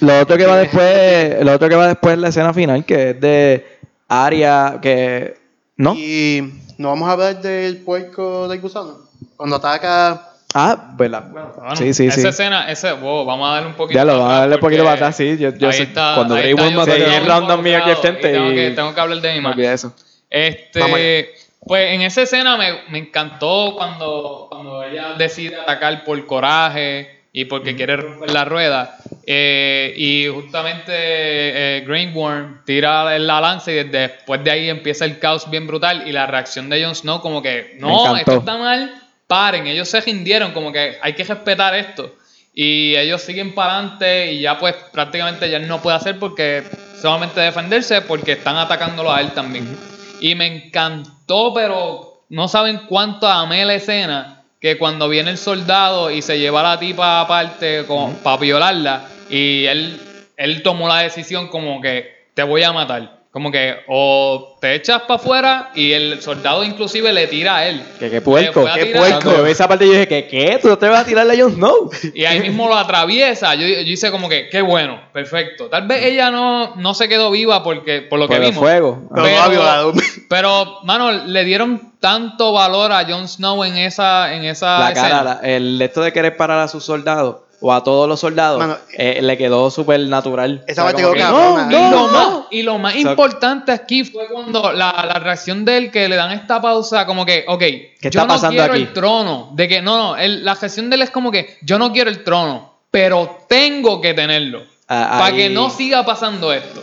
Lo 0.00 0.20
otro 0.20 0.36
que 0.36 0.46
va 0.46 0.56
después, 0.58 1.44
lo 1.44 1.52
otro 1.52 1.68
que 1.68 1.74
va 1.76 1.88
después 1.88 2.14
es 2.14 2.20
la 2.20 2.28
escena 2.28 2.52
final, 2.54 2.84
que 2.84 3.10
es 3.10 3.20
de 3.20 3.78
Aria, 4.08 4.78
que 4.82 5.36
¿no? 5.76 5.94
Y 5.94 6.42
no 6.78 6.88
vamos 6.88 7.08
a 7.08 7.12
hablar 7.12 7.40
del 7.40 7.78
puerco 7.78 8.48
del 8.48 8.60
gusano. 8.60 8.98
Cuando 9.36 9.56
ataca. 9.56 10.24
Ah, 10.54 10.92
¿verdad? 10.96 11.24
Bueno, 11.30 11.52
Bueno, 11.56 11.76
sí, 11.76 11.92
sí, 11.92 12.06
esa 12.06 12.20
sí. 12.22 12.26
escena, 12.28 12.70
ese, 12.70 12.92
wow, 12.92 13.24
vamos 13.24 13.48
a 13.48 13.52
darle 13.54 13.68
un 13.68 13.74
poquito 13.74 13.98
Ya 13.98 14.04
lo, 14.04 14.18
vamos 14.18 14.32
a 14.32 14.38
darle 14.40 14.54
un 14.54 14.60
poquito 14.60 14.82
para 14.82 14.94
atrás, 14.94 15.16
sí. 15.16 15.36
Yo, 15.38 15.54
yo 15.54 15.68
ahí 15.68 15.76
sé- 15.76 15.82
está, 15.84 16.14
cuando 16.14 16.34
ahí 16.34 16.52
Grey 16.54 16.54
a 16.54 17.16
el 17.18 17.26
random 17.26 17.62
mío 17.62 17.76
aquí 17.78 17.90
al 17.90 17.96
involucrado 17.96 18.00
frente 18.02 18.28
y 18.28 18.32
tengo 18.32 18.50
y- 18.52 18.54
que, 18.54 18.70
tengo 18.70 18.94
que 18.94 19.00
hablar 19.00 19.20
de 19.20 19.34
mi 19.34 19.40
madre. 19.40 19.66
Vamos 19.66 19.86
Este, 20.30 21.30
pues 21.66 21.92
en 21.92 22.00
esa 22.02 22.22
escena 22.22 22.56
me, 22.56 22.82
me 22.88 22.98
encantó 22.98 23.74
cuando, 23.76 24.46
cuando 24.50 24.82
ella 24.82 25.14
decide 25.18 25.56
atacar 25.60 26.02
por 26.04 26.24
coraje 26.26 27.17
y 27.32 27.44
porque 27.44 27.76
quiere 27.76 27.96
romper 27.96 28.30
la 28.30 28.44
rueda. 28.44 28.96
Eh, 29.26 29.92
y 29.96 30.26
justamente 30.28 30.92
eh, 30.92 31.84
Green 31.86 32.14
Worm 32.14 32.62
tira 32.64 33.18
la 33.18 33.40
lanza 33.40 33.70
y 33.70 33.74
desde 33.74 34.08
después 34.08 34.42
de 34.42 34.50
ahí 34.50 34.70
empieza 34.70 35.04
el 35.04 35.18
caos 35.18 35.50
bien 35.50 35.66
brutal 35.66 36.08
y 36.08 36.12
la 36.12 36.26
reacción 36.26 36.68
de 36.68 36.82
Jon 36.82 36.94
Snow 36.94 37.20
como 37.20 37.42
que 37.42 37.76
no, 37.78 38.16
esto 38.16 38.38
está 38.38 38.56
mal, 38.56 38.94
paren, 39.26 39.66
ellos 39.66 39.88
se 39.88 40.00
rindieron 40.00 40.52
como 40.52 40.72
que 40.72 40.96
hay 41.02 41.12
que 41.12 41.24
respetar 41.24 41.74
esto. 41.74 42.14
Y 42.54 42.96
ellos 42.96 43.22
siguen 43.22 43.54
para 43.54 43.74
adelante 43.78 44.32
y 44.32 44.40
ya 44.40 44.58
pues 44.58 44.74
prácticamente 44.92 45.48
ya 45.48 45.60
no 45.60 45.80
puede 45.80 45.96
hacer 45.96 46.18
porque 46.18 46.64
solamente 47.00 47.40
defenderse 47.40 48.00
porque 48.02 48.32
están 48.32 48.56
atacándolo 48.56 49.12
a 49.12 49.20
él 49.20 49.30
también. 49.30 49.78
Y 50.20 50.34
me 50.34 50.46
encantó, 50.46 51.52
pero 51.54 52.24
no 52.30 52.48
saben 52.48 52.80
cuánto 52.88 53.28
amé 53.28 53.64
la 53.64 53.74
escena 53.74 54.37
que 54.60 54.78
cuando 54.78 55.08
viene 55.08 55.30
el 55.30 55.38
soldado 55.38 56.10
y 56.10 56.22
se 56.22 56.38
lleva 56.38 56.60
a 56.60 56.74
la 56.74 56.78
tipa 56.80 57.20
aparte 57.20 57.84
para 58.22 58.36
violarla 58.36 59.08
y 59.30 59.66
él, 59.66 60.00
él 60.36 60.62
tomó 60.62 60.88
la 60.88 61.00
decisión 61.00 61.48
como 61.48 61.80
que 61.80 62.26
te 62.34 62.42
voy 62.42 62.62
a 62.62 62.72
matar. 62.72 63.17
Como 63.30 63.52
que 63.52 63.76
o 63.88 64.56
te 64.58 64.74
echas 64.74 65.02
para 65.02 65.16
afuera 65.16 65.70
y 65.74 65.92
el 65.92 66.22
soldado 66.22 66.64
inclusive 66.64 67.12
le 67.12 67.26
tira 67.26 67.56
a 67.58 67.68
él. 67.68 67.82
Que 67.98 68.10
qué 68.10 68.20
puerco, 68.22 68.64
qué 68.74 68.86
tirar. 68.86 69.02
puerco. 69.20 69.30
Yo 69.36 69.46
esa 69.46 69.68
parte 69.68 69.84
yo 69.86 69.92
dije, 69.92 70.08
¿qué? 70.08 70.26
¿Qué? 70.26 70.58
¿Tú 70.60 70.68
no 70.68 70.78
te 70.78 70.88
vas 70.88 71.00
a 71.00 71.04
tirarle 71.04 71.34
a 71.34 71.42
Jon 71.44 71.52
Snow? 71.54 71.90
Y 72.14 72.24
ahí 72.24 72.40
mismo 72.40 72.66
lo 72.68 72.74
atraviesa. 72.76 73.54
Yo, 73.54 73.66
yo 73.68 73.76
hice 73.82 74.10
como 74.10 74.28
que, 74.30 74.48
qué 74.48 74.62
bueno, 74.62 74.98
perfecto. 75.12 75.66
Tal 75.66 75.86
vez 75.86 76.04
ella 76.06 76.30
no, 76.30 76.74
no 76.76 76.94
se 76.94 77.06
quedó 77.08 77.30
viva 77.30 77.62
porque, 77.62 78.00
por 78.00 78.18
lo 78.18 78.26
que 78.28 78.34
Por 78.36 78.44
el 78.44 78.50
vimos. 78.50 78.62
fuego. 78.64 79.02
Pero 79.14 79.92
pero, 80.28 80.78
mano, 80.84 81.12
le 81.12 81.44
dieron 81.44 81.92
tanto 82.00 82.52
valor 82.52 82.92
a 82.92 83.04
Jon 83.06 83.28
Snow 83.28 83.62
en 83.64 83.76
esa, 83.76 84.34
en 84.34 84.44
esa 84.44 84.78
La 84.78 84.88
escena. 84.90 85.08
cara, 85.08 85.24
la- 85.24 85.40
el 85.42 85.80
esto 85.82 86.00
de 86.02 86.12
querer 86.12 86.36
parar 86.36 86.58
a 86.60 86.68
sus 86.68 86.84
soldados 86.84 87.36
o 87.60 87.72
a 87.72 87.82
todos 87.82 88.08
los 88.08 88.20
soldados, 88.20 88.58
Mano, 88.60 88.76
eh, 88.96 89.18
le 89.20 89.36
quedó 89.36 89.70
súper 89.70 89.98
natural. 90.00 90.62
Esa 90.68 90.84
parte 90.84 91.02
quedó 91.02 91.14
cabrona. 91.14 91.66
no, 91.66 91.70
y, 91.70 91.74
no, 91.82 91.90
lo 91.90 91.96
no. 92.06 92.08
más, 92.08 92.28
y 92.52 92.62
lo 92.62 92.78
más 92.78 92.94
importante 92.96 93.72
aquí 93.72 94.04
fue 94.04 94.28
cuando 94.28 94.72
la, 94.72 95.04
la 95.12 95.18
reacción 95.18 95.64
de 95.64 95.76
él 95.78 95.90
que 95.90 96.08
le 96.08 96.16
dan 96.16 96.30
esta 96.32 96.60
pausa, 96.60 97.04
como 97.06 97.26
que, 97.26 97.44
ok, 97.48 97.58
¿Qué 97.58 97.96
yo 98.02 98.08
está 98.10 98.22
no 98.22 98.28
pasando 98.28 98.56
quiero 98.58 98.72
aquí? 98.74 98.82
el 98.82 98.92
trono. 98.92 99.50
De 99.54 99.66
que, 99.66 99.82
no, 99.82 99.96
no, 99.96 100.16
el- 100.16 100.44
la 100.44 100.54
reacción 100.54 100.88
de 100.88 100.96
él 100.96 101.02
es 101.02 101.10
como 101.10 101.32
que, 101.32 101.56
yo 101.62 101.78
no 101.78 101.92
quiero 101.92 102.10
el 102.10 102.22
trono, 102.22 102.74
pero 102.90 103.38
tengo 103.48 104.00
que 104.00 104.14
tenerlo. 104.14 104.62
Ah, 104.88 105.16
para 105.20 105.36
que 105.36 105.50
no 105.50 105.68
siga 105.68 106.04
pasando 106.06 106.52
esto. 106.52 106.82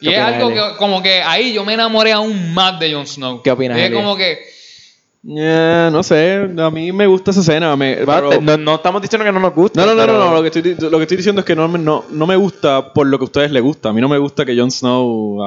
Y 0.00 0.08
¿Qué 0.08 0.14
es 0.16 0.20
algo 0.22 0.48
que, 0.48 0.62
como 0.78 1.02
que 1.02 1.22
ahí 1.22 1.52
yo 1.52 1.64
me 1.64 1.74
enamoré 1.74 2.12
aún 2.12 2.52
más 2.52 2.78
de 2.80 2.92
Jon 2.92 3.06
Snow. 3.06 3.42
¿Qué 3.42 3.50
opinas, 3.50 3.78
Es 3.78 3.90
como 3.92 4.16
que, 4.16 4.38
Eh, 5.24 5.88
no 5.90 6.02
sé, 6.02 6.48
a 6.58 6.70
mí 6.70 6.92
me 6.92 7.06
gusta 7.06 7.32
esa 7.32 7.40
escena. 7.40 7.74
me- 7.76 7.96
pero- 7.96 8.30
Espérate, 8.32 8.40
no, 8.40 8.56
no 8.56 8.74
estamos 8.76 9.02
diciendo 9.02 9.24
que 9.24 9.32
no 9.32 9.40
nos 9.40 9.54
gusta. 9.54 9.80
No, 9.84 9.94
no, 9.94 10.06
no, 10.06 10.18
no, 10.18 10.34
Lo, 10.34 10.42
que 10.42 10.48
estoy, 10.56 10.76
lo 10.88 10.96
que 10.98 11.02
estoy 11.02 11.16
diciendo 11.16 11.40
es 11.40 11.44
que 11.44 11.56
no, 11.56 11.66
me- 11.68 11.78
no, 11.78 12.04
no 12.10 12.26
me 12.26 12.36
gusta 12.36 12.92
por 12.92 13.06
lo 13.06 13.18
que 13.18 13.24
a 13.24 13.26
ustedes 13.26 13.50
les 13.50 13.62
gusta. 13.62 13.88
A 13.88 13.92
mí 13.92 14.00
no 14.00 14.08
me 14.08 14.18
gusta 14.18 14.44
que 14.44 14.56
Jon 14.56 14.70
Snow. 14.70 15.38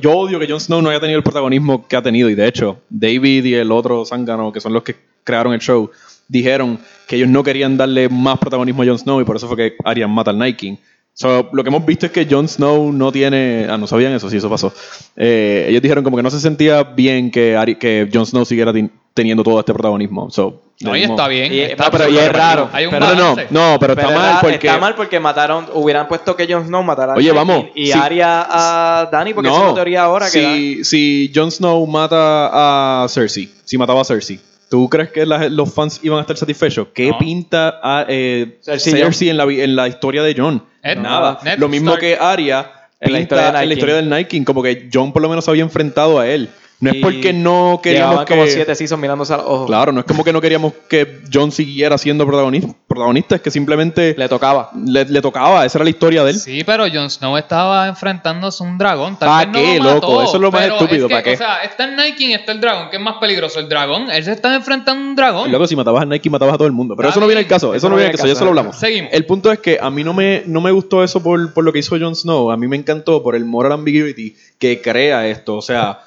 Yo 0.00 0.12
odio 0.12 0.38
que 0.38 0.48
Jon 0.48 0.60
Snow 0.60 0.80
no 0.80 0.88
haya 0.90 1.00
tenido 1.00 1.18
el 1.18 1.22
protagonismo 1.22 1.86
que 1.86 1.96
ha 1.96 2.02
tenido. 2.02 2.30
Y 2.30 2.34
de 2.34 2.46
hecho, 2.48 2.78
David 2.88 3.44
y 3.44 3.54
el 3.54 3.70
otro 3.72 4.04
zángano, 4.06 4.52
que 4.52 4.60
son 4.60 4.72
los 4.72 4.82
que 4.82 4.96
crearon 5.24 5.52
el 5.52 5.60
show, 5.60 5.90
dijeron 6.28 6.78
que 7.06 7.16
ellos 7.16 7.28
no 7.28 7.42
querían 7.42 7.76
darle 7.76 8.08
más 8.08 8.38
protagonismo 8.38 8.82
a 8.82 8.86
Jon 8.86 8.98
Snow 8.98 9.20
y 9.20 9.24
por 9.24 9.36
eso 9.36 9.48
fue 9.48 9.56
que 9.56 9.74
Arya 9.84 10.08
mata 10.08 10.30
al 10.30 10.38
Night 10.38 10.56
King. 10.56 10.76
So, 11.12 11.50
lo 11.52 11.62
que 11.62 11.68
hemos 11.68 11.84
visto 11.84 12.06
es 12.06 12.12
que 12.12 12.26
Jon 12.30 12.48
Snow 12.48 12.92
no 12.92 13.12
tiene. 13.12 13.66
Ah, 13.68 13.76
no 13.76 13.86
sabían 13.86 14.12
eso, 14.12 14.30
sí, 14.30 14.38
eso 14.38 14.48
pasó. 14.48 14.72
Eh, 15.16 15.66
ellos 15.68 15.82
dijeron 15.82 16.02
como 16.04 16.16
que 16.16 16.22
no 16.22 16.30
se 16.30 16.40
sentía 16.40 16.82
bien 16.84 17.30
que, 17.30 17.56
Ari- 17.58 17.76
que 17.76 18.08
Jon 18.10 18.24
Snow 18.24 18.44
siguiera 18.46 18.72
teniendo 19.14 19.42
todo 19.42 19.58
este 19.60 19.72
protagonismo. 19.72 20.30
So, 20.30 20.62
no, 20.80 20.96
y 20.96 21.02
está 21.02 21.28
bien. 21.28 21.52
Y- 21.52 21.60
está 21.60 21.84
no, 21.86 21.90
pero 21.90 22.04
y 22.08 22.12
súper 22.12 22.24
es 22.24 22.32
raro. 22.32 22.70
Hay 22.72 22.86
un 22.86 22.90
Pero 22.90 23.06
no, 23.14 23.36
no, 23.50 23.78
pero, 23.78 23.94
Pero 23.94 24.08
está 24.08 24.18
mal 24.18 24.38
porque. 24.40 24.66
está 24.66 24.78
mal 24.78 24.94
porque 24.94 25.20
mataron, 25.20 25.66
hubieran 25.74 26.08
puesto 26.08 26.34
que 26.36 26.50
Jon 26.50 26.66
Snow 26.66 26.82
matara 26.82 27.12
a 27.12 27.16
Oye, 27.16 27.32
vamos, 27.32 27.66
y 27.74 27.86
sí. 27.86 27.92
Arya 27.92 28.46
a 28.48 29.06
Dani 29.10 29.34
porque 29.34 29.50
esa 29.50 29.58
es 29.60 29.66
la 29.68 29.74
teoría 29.74 30.02
ahora 30.04 30.26
que 30.30 30.80
si, 30.82 30.84
si 30.84 31.32
Jon 31.34 31.50
Snow 31.50 31.86
mata 31.86 33.04
a 33.04 33.08
Cersei, 33.08 33.50
si 33.64 33.76
mataba 33.76 34.00
a 34.00 34.04
Cersei, 34.04 34.40
¿tú 34.70 34.88
crees 34.88 35.10
que 35.10 35.26
la- 35.26 35.48
los 35.50 35.72
fans 35.74 36.00
iban 36.02 36.18
a 36.18 36.20
estar 36.22 36.36
satisfechos? 36.38 36.88
¿Qué 36.94 37.08
No. 37.10 37.18
pinta 37.18 37.78
a, 37.82 38.06
eh, 38.08 38.58
Cersei 38.62 38.92
Cersei, 38.94 39.28
en, 39.28 39.36
la, 39.36 39.44
vi- 39.44 39.60
en 39.60 39.76
la 39.76 39.86
historia 39.88 40.22
de 40.22 40.34
Jon? 40.34 40.64
Nada. 40.96 41.40
Ned 41.44 41.58
Lo 41.58 41.68
mismo 41.68 41.90
Stark. 41.90 42.00
que 42.00 42.16
Arya 42.16 42.72
En 43.00 43.12
la 43.12 43.20
historia 43.20 43.48
en 43.62 43.68
la 43.68 43.74
historia 43.74 43.94
del 43.96 44.08
Night 44.08 44.28
King, 44.28 44.44
como 44.44 44.62
que 44.62 44.88
Jon 44.92 45.12
por 45.12 45.20
lo 45.22 45.28
menos 45.28 45.44
se 45.44 45.50
había 45.50 45.62
enfrentado 45.62 46.18
a 46.20 46.26
él. 46.28 46.48
No 46.80 46.90
es 46.90 46.96
porque 47.02 47.32
no 47.32 47.80
queríamos 47.82 48.24
que... 48.24 48.34
como 48.34 48.46
siete 48.46 48.74
seasons 48.74 49.00
mirándose 49.00 49.34
a 49.34 49.36
los 49.36 49.46
ojos. 49.46 49.66
Claro, 49.66 49.92
no 49.92 50.00
es 50.00 50.06
como 50.06 50.24
que 50.24 50.32
no 50.32 50.40
queríamos 50.40 50.72
que 50.88 51.20
Jon 51.32 51.52
siguiera 51.52 51.98
siendo 51.98 52.26
protagonista, 52.26 52.74
protagonista 52.86 53.34
es 53.36 53.42
que 53.42 53.50
simplemente 53.50 54.14
Le 54.16 54.28
tocaba. 54.28 54.70
le, 54.86 55.04
le 55.04 55.20
tocaba, 55.20 55.64
esa 55.66 55.78
era 55.78 55.84
la 55.84 55.90
historia 55.90 56.24
de 56.24 56.30
él. 56.30 56.38
Sí, 56.38 56.64
pero 56.64 56.84
Jon 56.92 57.10
Snow 57.10 57.36
estaba 57.36 57.86
enfrentándose 57.86 58.64
a 58.64 58.66
un 58.66 58.78
dragón. 58.78 59.18
Tal 59.18 59.28
¿Pa' 59.28 59.38
vez 59.38 59.46
no 59.48 59.52
qué, 59.52 59.78
lo 59.78 59.84
mató, 59.84 59.94
loco? 59.94 60.22
Eso 60.22 60.36
es 60.36 60.40
lo 60.40 60.50
más 60.50 60.66
estúpido, 60.66 61.08
que, 61.08 61.14
¿pa' 61.14 61.22
qué? 61.22 61.34
O 61.34 61.36
sea, 61.36 61.62
está 61.62 61.84
el 61.84 61.96
Night 61.96 62.16
King 62.16 62.28
y 62.30 62.34
está 62.34 62.52
el 62.52 62.60
dragón. 62.60 62.88
¿Qué 62.90 62.96
es 62.96 63.02
más 63.02 63.16
peligroso? 63.20 63.60
¿El 63.60 63.68
dragón? 63.68 64.10
Él 64.10 64.24
se 64.24 64.32
está 64.32 64.54
enfrentando 64.54 65.04
a 65.04 65.08
un 65.10 65.16
dragón. 65.16 65.50
Luego, 65.50 65.66
si 65.66 65.76
matabas 65.76 66.02
a 66.02 66.06
Nike, 66.06 66.30
matabas 66.30 66.54
a 66.54 66.58
todo 66.58 66.66
el 66.66 66.72
mundo. 66.72 66.96
Pero 66.96 67.10
eso 67.10 67.20
no 67.20 67.26
viene 67.26 67.40
al 67.40 67.44
bien. 67.44 67.50
caso. 67.50 67.74
Eso 67.74 67.88
no 67.90 67.96
viene 67.96 68.10
al 68.10 68.16
caso. 68.16 68.26
Ya 68.26 68.32
eso 68.32 68.44
lo 68.44 68.50
hablamos. 68.50 68.76
Seguimos. 68.76 69.12
El 69.12 69.26
punto 69.26 69.52
es 69.52 69.58
que 69.58 69.78
a 69.80 69.90
mí 69.90 70.02
no 70.02 70.14
me, 70.14 70.44
no 70.46 70.60
me 70.62 70.70
gustó 70.70 71.04
eso 71.04 71.22
por, 71.22 71.52
por 71.52 71.62
lo 71.62 71.72
que 71.72 71.80
hizo 71.80 71.98
Jon 72.00 72.16
Snow. 72.16 72.50
A 72.50 72.56
mí 72.56 72.66
me 72.68 72.76
encantó 72.76 73.22
por 73.22 73.36
el 73.36 73.44
moral 73.44 73.72
ambiguity 73.72 74.34
que 74.58 74.80
crea 74.80 75.26
esto. 75.26 75.56
O 75.56 75.62
sea, 75.62 76.00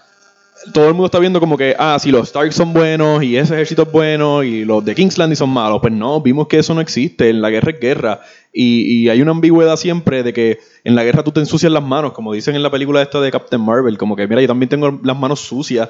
todo 0.73 0.87
el 0.87 0.93
mundo 0.93 1.05
está 1.07 1.19
viendo 1.19 1.39
como 1.39 1.57
que, 1.57 1.75
ah, 1.77 1.97
si 1.99 2.11
los 2.11 2.27
Stark 2.27 2.53
son 2.53 2.71
buenos 2.73 3.21
y 3.23 3.35
ese 3.35 3.53
ejército 3.55 3.81
es 3.83 3.91
bueno 3.91 4.43
y 4.43 4.63
los 4.63 4.85
de 4.85 4.95
King's 4.95 5.17
Landing 5.17 5.35
son 5.35 5.49
malos. 5.49 5.79
Pues 5.81 5.91
no, 5.93 6.21
vimos 6.21 6.47
que 6.47 6.59
eso 6.59 6.73
no 6.73 6.81
existe. 6.81 7.29
En 7.29 7.41
la 7.41 7.49
guerra 7.49 7.71
es 7.71 7.79
guerra. 7.79 8.21
Y, 8.53 8.81
y 9.03 9.09
hay 9.09 9.21
una 9.21 9.31
ambigüedad 9.31 9.75
siempre 9.75 10.23
de 10.23 10.31
que 10.31 10.59
en 10.83 10.95
la 10.95 11.03
guerra 11.03 11.23
tú 11.23 11.31
te 11.31 11.39
ensucias 11.39 11.71
las 11.71 11.83
manos, 11.83 12.13
como 12.13 12.31
dicen 12.33 12.55
en 12.55 12.63
la 12.63 12.69
película 12.69 13.01
esta 13.01 13.19
de 13.19 13.31
Captain 13.31 13.61
Marvel. 13.61 13.97
Como 13.97 14.15
que, 14.15 14.27
mira, 14.27 14.41
yo 14.41 14.47
también 14.47 14.69
tengo 14.69 14.99
las 15.03 15.17
manos 15.17 15.41
sucias 15.41 15.89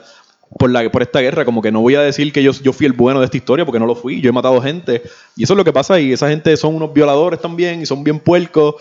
por, 0.58 0.70
la, 0.72 0.90
por 0.92 1.02
esta 1.02 1.20
guerra. 1.20 1.46
Como 1.46 1.62
que 1.62 1.72
no 1.72 1.82
voy 1.82 1.96
a 1.96 2.02
decir 2.02 2.32
que 2.34 2.42
yo, 2.42 2.52
yo 2.54 2.74
fui 2.74 2.86
el 2.86 2.94
bueno 2.94 3.20
de 3.20 3.26
esta 3.26 3.38
historia 3.38 3.66
porque 3.66 3.80
no 3.80 3.86
lo 3.86 3.96
fui. 3.96 4.22
Yo 4.22 4.30
he 4.30 4.34
matado 4.34 4.62
gente. 4.62 5.04
Y 5.36 5.44
eso 5.44 5.54
es 5.54 5.58
lo 5.58 5.64
que 5.66 5.74
pasa 5.74 6.00
y 6.00 6.14
esa 6.14 6.30
gente 6.30 6.56
son 6.58 6.76
unos 6.76 6.94
violadores 6.94 7.40
también 7.42 7.82
y 7.82 7.86
son 7.86 8.04
bien 8.04 8.20
puercos. 8.20 8.76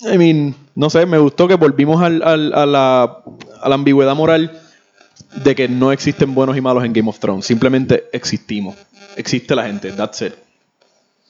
I 0.00 0.18
mean, 0.18 0.54
no 0.74 0.90
sé, 0.90 1.06
me 1.06 1.16
gustó 1.18 1.48
que 1.48 1.54
volvimos 1.54 2.02
al- 2.02 2.22
al- 2.22 2.52
a 2.54 2.66
la 2.66 3.74
ambigüedad 3.74 4.14
moral 4.14 4.60
de 5.44 5.54
que 5.54 5.68
no 5.68 5.92
existen 5.92 6.34
buenos 6.34 6.56
y 6.56 6.60
malos 6.60 6.84
en 6.84 6.92
Game 6.92 7.08
of 7.08 7.18
Thrones. 7.18 7.46
Simplemente 7.46 8.04
existimos. 8.12 8.76
Existe 9.16 9.54
la 9.54 9.64
gente. 9.64 9.92
That's 9.92 10.22
it. 10.22 10.32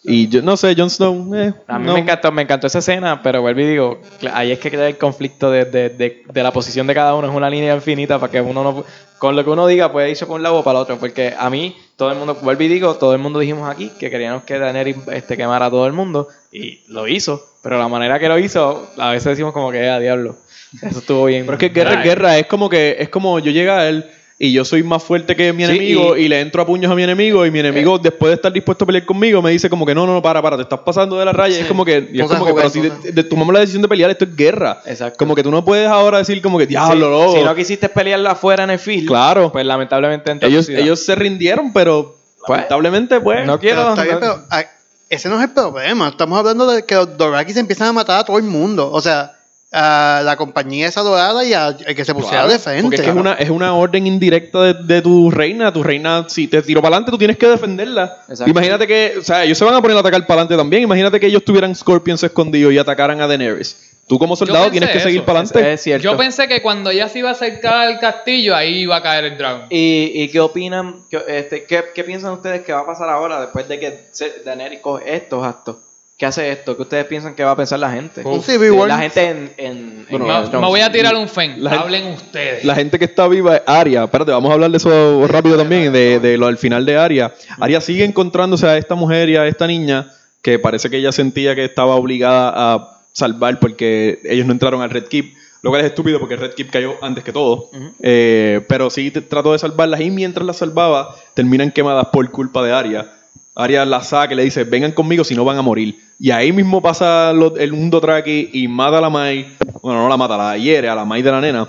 Y 0.09 0.29
yo 0.29 0.41
no 0.41 0.57
sé, 0.57 0.73
Jon 0.77 0.89
Snow. 0.89 1.35
eh, 1.35 1.53
A 1.67 1.81
mí 1.81 1.87
no. 1.87 1.95
me 1.95 1.99
encantó, 1.99 2.31
me 2.31 2.43
encantó 2.43 2.69
esa 2.69 2.79
escena, 2.79 3.21
pero 3.25 3.41
vuelvo 3.41 3.61
y 3.63 3.67
digo, 3.67 4.01
ahí 4.33 4.53
es 4.53 4.61
que 4.61 4.71
queda 4.71 4.87
el 4.87 4.99
conflicto 4.99 5.51
de, 5.51 5.65
de, 5.65 5.89
de, 5.89 6.23
de 6.33 6.43
la 6.45 6.53
posición 6.53 6.87
de 6.87 6.95
cada 6.95 7.17
uno, 7.17 7.29
es 7.29 7.35
una 7.35 7.51
línea 7.51 7.75
infinita 7.75 8.21
para 8.21 8.31
que 8.31 8.41
uno 8.41 8.63
no, 8.63 8.85
con 9.19 9.35
lo 9.35 9.43
que 9.43 9.51
uno 9.51 9.67
diga 9.67 9.91
puede 9.91 10.09
irse 10.11 10.25
por 10.25 10.37
un 10.37 10.45
lado 10.45 10.59
o 10.59 10.63
para 10.63 10.79
el 10.79 10.83
otro, 10.85 10.97
porque 10.99 11.35
a 11.37 11.51
mí, 11.51 11.75
todo 11.97 12.13
el 12.13 12.19
mundo, 12.19 12.37
vuelvo 12.41 12.63
y 12.63 12.69
digo, 12.69 12.95
todo 12.95 13.15
el 13.15 13.19
mundo 13.19 13.41
dijimos 13.41 13.69
aquí 13.69 13.91
que 13.99 14.09
queríamos 14.09 14.45
que 14.45 14.57
Daenerys 14.61 14.97
este, 15.11 15.37
quemara 15.37 15.67
a 15.67 15.71
todo 15.71 15.89
el 15.89 15.93
mundo, 15.93 16.29
y 16.53 16.83
lo 16.87 17.09
hizo, 17.09 17.45
pero 17.65 17.77
la 17.77 17.89
manera 17.89 18.21
que 18.21 18.29
lo 18.29 18.39
hizo, 18.39 18.89
a 18.99 19.11
veces 19.11 19.25
decimos 19.31 19.53
como 19.53 19.73
que, 19.73 19.89
a 19.89 19.99
diablo, 19.99 20.37
eso 20.83 20.99
estuvo 20.99 21.25
bien. 21.27 21.45
Pero 21.47 21.55
es 21.55 21.61
que 21.61 21.69
guerra 21.69 21.95
es 21.95 22.05
guerra, 22.05 22.39
es 22.39 22.47
como 22.47 22.69
que 22.69 22.97
es 22.99 23.09
como 23.09 23.39
yo 23.39 23.51
llego 23.53 23.73
a 23.73 23.87
él 23.89 24.05
y 24.39 24.53
yo 24.53 24.67
soy 24.67 24.83
más 24.83 25.03
fuerte 25.03 25.35
que 25.35 25.51
mi 25.55 25.65
Sí, 25.65 25.71
enemigo 25.71 26.15
y, 26.15 26.25
y- 26.25 26.29
le 26.29 26.41
entro 26.41 26.61
a 26.61 26.67
puños 26.67 26.93
a 26.93 26.95
mi 26.95 27.03
enemigo 27.03 27.47
y 27.47 27.51
mi 27.51 27.61
enemigo 27.61 27.99
después 27.99 28.29
de 28.29 28.35
estar 28.35 28.53
dispuesto 28.53 28.85
a 28.85 28.87
pelear 28.87 29.07
conmigo 29.07 29.41
me 29.41 29.51
dice 29.51 29.71
como 29.71 29.87
que 29.87 29.95
no, 29.95 30.07
no, 30.07 30.13
no, 30.13 30.21
para, 30.21 30.43
para, 30.43 30.57
te 30.57 30.63
estás 30.65 30.81
pasando 30.81 31.19
de 31.19 31.25
la 31.25 31.33
raya. 31.33 31.59
Es 31.59 31.67
como 31.67 31.87
que, 31.87 32.11
y 32.13 32.21
es 32.21 32.27
como 32.29 32.45
que 32.45 32.53
pero 32.53 32.69
si 32.69 32.81
de- 32.83 33.13
de- 33.13 33.25
tomamos 33.25 33.55
la 33.55 33.61
decisión 33.61 33.81
de 33.81 33.89
pelear, 33.89 34.11
esto 34.11 34.25
es 34.27 34.37
guerra. 34.37 34.83
Exacto. 34.85 35.17
Como 35.19 35.35
que 35.35 35.43
tú 35.43 35.51
no 35.51 35.65
puedes 35.65 35.89
ahora 35.89 36.19
decir 36.19 36.43
como 36.43 36.59
que 36.59 36.65
Si- 36.65 36.69
diablo, 36.71 37.09
loco". 37.11 37.37
si 37.39 37.43
no 37.45 37.55
quisiste 37.55 37.89
pelearla 37.89 38.33
afuera 38.33 38.65
en 38.65 38.71
el 38.71 38.79
field, 38.79 39.09
Claro. 39.09 39.51
pues 39.51 39.65
lamentablemente 39.65 40.31
entonces 40.33 40.53
ellos, 40.53 40.67
sí, 40.67 40.75
ellos 40.77 41.01
se 41.01 41.15
rindieron, 41.15 41.73
pero 41.73 42.17
Pues, 42.47 42.59
lamentablemente 42.59 43.21
pues 43.23 43.47
no 43.47 43.59
quiero... 43.59 43.77
Pero 43.81 43.91
está 43.91 44.03
bien, 44.05 44.17
pero 44.21 44.43
ah, 44.51 44.65
ese 45.09 45.29
no 45.31 45.37
es 45.39 45.45
el 45.45 45.51
problema. 45.55 46.09
Estamos 46.09 46.39
hablando 46.39 46.71
de 46.71 46.85
que 46.85 46.95
los 46.95 47.17
Dorakis 47.17 47.57
empiezan 47.57 47.89
a 47.89 47.93
matar 47.95 48.21
a 48.21 48.25
todo 48.25 48.37
el 48.37 48.45
mundo. 48.45 48.91
O 48.93 49.01
sea, 49.01 49.33
a 49.79 50.23
la 50.25 50.37
compañía 50.37 50.89
esa 50.89 51.03
dorada 51.03 51.45
y 51.45 51.53
al 51.53 51.77
el 51.87 51.95
que 51.95 52.05
se 52.05 52.15
pusiera 52.15 52.45
Claro, 52.45 52.53
de 52.53 52.59
frente. 52.59 52.83
Porque 52.83 52.97
es 52.97 53.03
que 53.03 53.11
es 53.11 53.15
una, 53.15 53.35
es 53.35 53.51
una 53.51 53.75
orden 53.75 54.07
indirecta 54.07 54.63
de, 54.63 54.75
de 54.75 55.03
tu 55.03 55.31
reina. 55.31 55.71
Tu 55.71 55.83
reina, 55.83 56.25
si 56.29 56.49
te 56.49 56.63
tiró 56.63 56.81
para 56.81 56.97
adelante, 56.97 57.11
tú 57.11 57.19
tienes 57.19 57.37
que 57.37 57.47
defenderla. 57.47 58.23
Exacto. 58.29 58.51
Imagínate 58.51 58.87
que, 58.87 59.17
o 59.21 59.23
sea, 59.23 59.45
ellos 59.45 59.59
se 59.59 59.65
van 59.67 59.75
a 59.75 59.83
poner 59.83 59.97
a 59.97 60.01
atacar 60.01 60.27
para 60.27 60.41
adelante 60.41 60.57
también. 60.57 60.83
Imagínate 60.83 61.21
que 61.21 61.27
ellos 61.27 61.45
tuvieran 61.45 61.75
Scorpions 61.75 62.23
escondidos 62.23 62.73
y 62.73 62.79
atacaran 62.79 63.21
a 63.21 63.27
Daenerys. 63.27 63.77
Tú 64.09 64.19
como 64.19 64.37
soldado 64.37 64.71
tienes 64.71 64.91
que 64.91 64.99
eso. 64.99 65.09
seguir 65.09 65.25
para 65.25 65.41
adelante. 65.41 65.73
Es 65.75 65.83
cierto. 65.83 66.05
Yo 66.05 66.17
pensé 66.17 66.49
que 66.49 66.63
cuando 66.63 66.93
ya 66.93 67.09
se 67.09 67.19
iba 67.19 67.29
a 67.29 67.33
acercar 67.33 67.89
al 67.89 67.99
castillo, 67.99 68.55
ahí 68.55 68.83
iba 68.83 68.97
a 68.97 69.03
caer 69.03 69.25
el 69.25 69.37
dragón. 69.37 69.67
¿Y, 69.69 70.13
y 70.15 70.29
qué 70.29 70.41
opinan? 70.41 71.03
qué, 71.11 71.21
este, 71.27 71.65
qué, 71.65 71.83
qué 71.95 72.05
piensan 72.05 72.33
ustedes 72.33 72.63
que 72.63 72.73
va 72.73 72.81
a 72.81 72.87
pasar 72.87 73.11
ahora 73.11 73.41
después 73.41 73.69
de 73.69 73.79
que 73.79 74.11
Daenerys 74.45 74.81
coge 74.81 75.17
estos 75.17 75.45
actos? 75.45 75.77
¿Qué 76.19 76.25
hace 76.25 76.51
esto? 76.51 76.75
¿Qué 76.77 76.83
ustedes 76.83 77.05
piensan 77.05 77.35
que 77.35 77.45
va 77.45 77.51
a 77.51 77.57
pensar 77.57 77.79
la 77.79 77.91
gente? 77.93 78.23
Un 78.25 78.43
Civil 78.43 78.71
War. 78.71 78.89
La 78.89 78.99
gente 78.99 79.29
en... 79.29 79.53
en, 79.59 80.07
Bueno, 80.09 80.45
en 80.45 80.51
Me, 80.61 80.67
voy 80.67 80.81
a 80.81 80.91
tirar 80.91 81.15
un 81.15 81.29
fen. 81.29 81.63
la 81.63 81.71
gente- 81.71 81.85
Hablen 81.85 82.07
ustedes. 82.07 82.65
La 82.65 82.75
gente 82.75 82.99
que 82.99 83.05
está 83.05 83.29
viva 83.29 83.57
es 83.57 83.63
Aria. 83.67 84.05
Espérate, 84.05 84.31
vamos 84.33 84.51
a 84.51 84.55
hablar 84.55 84.71
de 84.71 84.79
eso 84.79 85.27
rápido 85.29 85.59
también, 85.59 85.93
de, 85.93 86.19
de 86.19 86.39
lo 86.39 86.47
del 86.47 86.57
final 86.57 86.87
de 86.87 86.97
Aria. 86.97 87.35
Aria 87.61 87.83
sigue 87.83 88.05
encontrándose 88.05 88.67
a 88.67 88.79
esta 88.79 88.95
mujer 88.95 89.29
y 89.29 89.37
a 89.37 89.47
esta 89.47 89.67
niña 89.67 90.11
que 90.41 90.59
parece 90.59 90.89
que 90.89 90.97
ella 90.97 91.13
sentía 91.13 91.55
que 91.55 91.65
estaba 91.67 91.97
obligada 91.97 92.51
a 92.55 93.01
salvar 93.13 93.61
porque 93.61 94.21
ellos 94.25 94.47
no 94.47 94.53
entraron 94.53 94.81
al 94.81 94.89
Red 94.91 95.09
Keep. 95.09 95.35
Lo 95.61 95.71
cual 95.71 95.83
es 95.83 95.89
estúpido 95.89 96.19
porque 96.21 96.35
el 96.35 96.41
Red 96.41 96.53
Keep 96.55 96.71
cayó 96.71 96.95
antes 97.03 97.25
que 97.25 97.33
todo. 97.33 97.69
Eh, 98.01 98.65
pero 98.69 98.89
sí 98.89 99.11
trató 99.11 99.53
de 99.53 99.59
salvarlas 99.59 100.01
y 100.01 100.11
mientras 100.11 100.47
las 100.47 100.57
salvaba 100.59 101.15
terminan 101.35 101.73
quemadas 101.73 102.07
por 102.13 102.31
culpa 102.31 102.63
de 102.65 102.73
Aria. 102.73 103.13
Aria 103.59 103.85
la 103.87 104.03
saca 104.03 104.35
y 104.35 104.37
le 104.37 104.45
dice, 104.45 104.65
vengan 104.65 104.93
conmigo 104.93 105.25
si 105.25 105.35
no 105.35 105.45
van 105.45 105.57
a 105.57 105.63
morir. 105.63 105.99
Y 106.21 106.31
ahí 106.31 106.53
mismo 106.53 106.83
pasa 106.83 107.33
lo- 107.33 107.57
el 107.57 107.73
mundo 107.73 108.01
Traki 108.01 108.51
y 108.53 108.69
mata 108.69 108.99
a 108.99 109.01
la 109.01 109.09
Mai. 109.11 109.49
Bueno, 109.83 110.03
no 110.03 110.09
la 110.11 110.17
mata, 110.19 110.37
la 110.37 110.59
hiere 110.59 110.89
a 110.91 110.95
la 110.95 111.05
Mai 111.07 111.23
de 111.23 111.31
la 111.31 111.41
nena. 111.41 111.67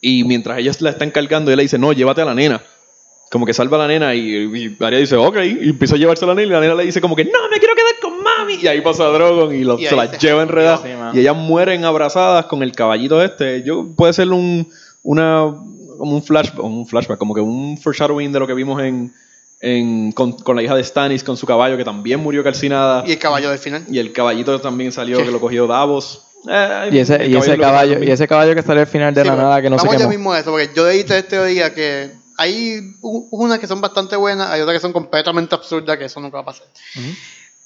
Y 0.00 0.24
mientras 0.24 0.58
ellas 0.58 0.80
la 0.80 0.90
están 0.90 1.10
cargando, 1.10 1.50
él 1.50 1.58
le 1.58 1.64
dice, 1.64 1.78
no, 1.78 1.92
llévate 1.92 2.22
a 2.22 2.24
la 2.24 2.34
nena. 2.34 2.62
Como 3.30 3.44
que 3.46 3.52
salva 3.52 3.76
a 3.76 3.80
la 3.80 3.86
nena 3.88 4.14
y, 4.14 4.20
y 4.34 4.76
Arya 4.82 4.98
dice, 4.98 5.14
ok. 5.16 5.36
Y 5.44 5.68
empieza 5.68 5.94
a 5.94 5.98
llevarse 5.98 6.24
a 6.24 6.28
la 6.28 6.34
nena 6.34 6.48
y 6.48 6.50
la 6.52 6.60
nena 6.60 6.74
le 6.74 6.84
dice 6.86 7.00
como 7.02 7.14
que, 7.14 7.24
no, 7.26 7.48
me 7.50 7.58
quiero 7.58 7.74
quedar 7.74 8.00
con 8.00 8.22
mami. 8.22 8.54
Y 8.60 8.66
ahí 8.66 8.80
pasa 8.80 9.04
Drogon 9.04 9.54
y, 9.54 9.62
lo- 9.62 9.78
Y 9.78 9.84
se 9.86 9.94
la 9.96 10.08
se 10.18 10.26
lleva 10.26 10.42
enredada. 10.42 10.78
Sí, 10.78 10.88
y 11.18 11.20
ellas 11.20 11.36
mueren 11.36 11.84
abrazadas 11.84 12.46
con 12.46 12.62
el 12.62 12.72
caballito 12.72 13.22
este. 13.22 13.62
Yo, 13.62 13.86
puede 13.94 14.14
ser 14.14 14.28
un, 14.30 14.68
una, 15.02 15.42
como 15.98 16.16
un 16.16 16.22
flashback, 16.22 16.64
un 16.64 16.86
flashback, 16.86 17.18
como 17.18 17.34
que 17.34 17.40
un 17.42 17.76
foreshadowing 17.76 18.32
de 18.32 18.38
lo 18.40 18.46
que 18.46 18.54
vimos 18.54 18.82
en, 18.82 19.12
en, 19.60 20.12
con, 20.12 20.32
con 20.32 20.56
la 20.56 20.62
hija 20.62 20.74
de 20.74 20.82
Stannis, 20.82 21.22
con 21.22 21.36
su 21.36 21.46
caballo, 21.46 21.76
que 21.76 21.84
también 21.84 22.20
murió 22.20 22.42
calcinada. 22.42 23.04
Y 23.06 23.12
el 23.12 23.18
caballo 23.18 23.50
del 23.50 23.58
final. 23.58 23.84
Y 23.90 23.98
el 23.98 24.12
caballito 24.12 24.58
también 24.60 24.90
salió, 24.92 25.18
Sí. 25.18 25.24
que 25.24 25.30
lo 25.30 25.40
cogió 25.40 25.66
Davos. 25.66 26.24
Eh, 26.48 26.88
Y 26.92 26.98
ese, 26.98 27.26
y 27.26 27.36
ese 27.36 27.58
caballo, 27.58 28.02
y 28.02 28.10
ese 28.10 28.26
caballo 28.26 28.54
que 28.54 28.62
salió 28.62 28.80
al 28.80 28.86
final 28.86 29.12
de 29.14 29.22
Sí, 29.22 29.28
la 29.28 29.36
nada 29.36 29.60
que 29.60 29.68
no 29.68 29.78
se 29.78 29.86
Vamos 29.86 30.00
ya 30.00 30.08
mismo 30.08 30.32
a 30.32 30.40
eso, 30.40 30.50
porque 30.50 30.70
yo 30.74 30.86
leí 30.88 31.04
tres 31.04 31.28
teorías 31.28 31.70
que 31.72 32.10
hay 32.38 32.94
unas 33.02 33.58
que 33.58 33.66
son 33.66 33.82
bastante 33.82 34.16
buenas, 34.16 34.48
hay 34.48 34.62
otras 34.62 34.76
que 34.78 34.80
son 34.80 34.94
completamente 34.94 35.54
absurdas, 35.54 35.98
que 35.98 36.06
eso 36.06 36.18
nunca 36.20 36.36
va 36.38 36.42
a 36.42 36.46
pasar. 36.46 36.66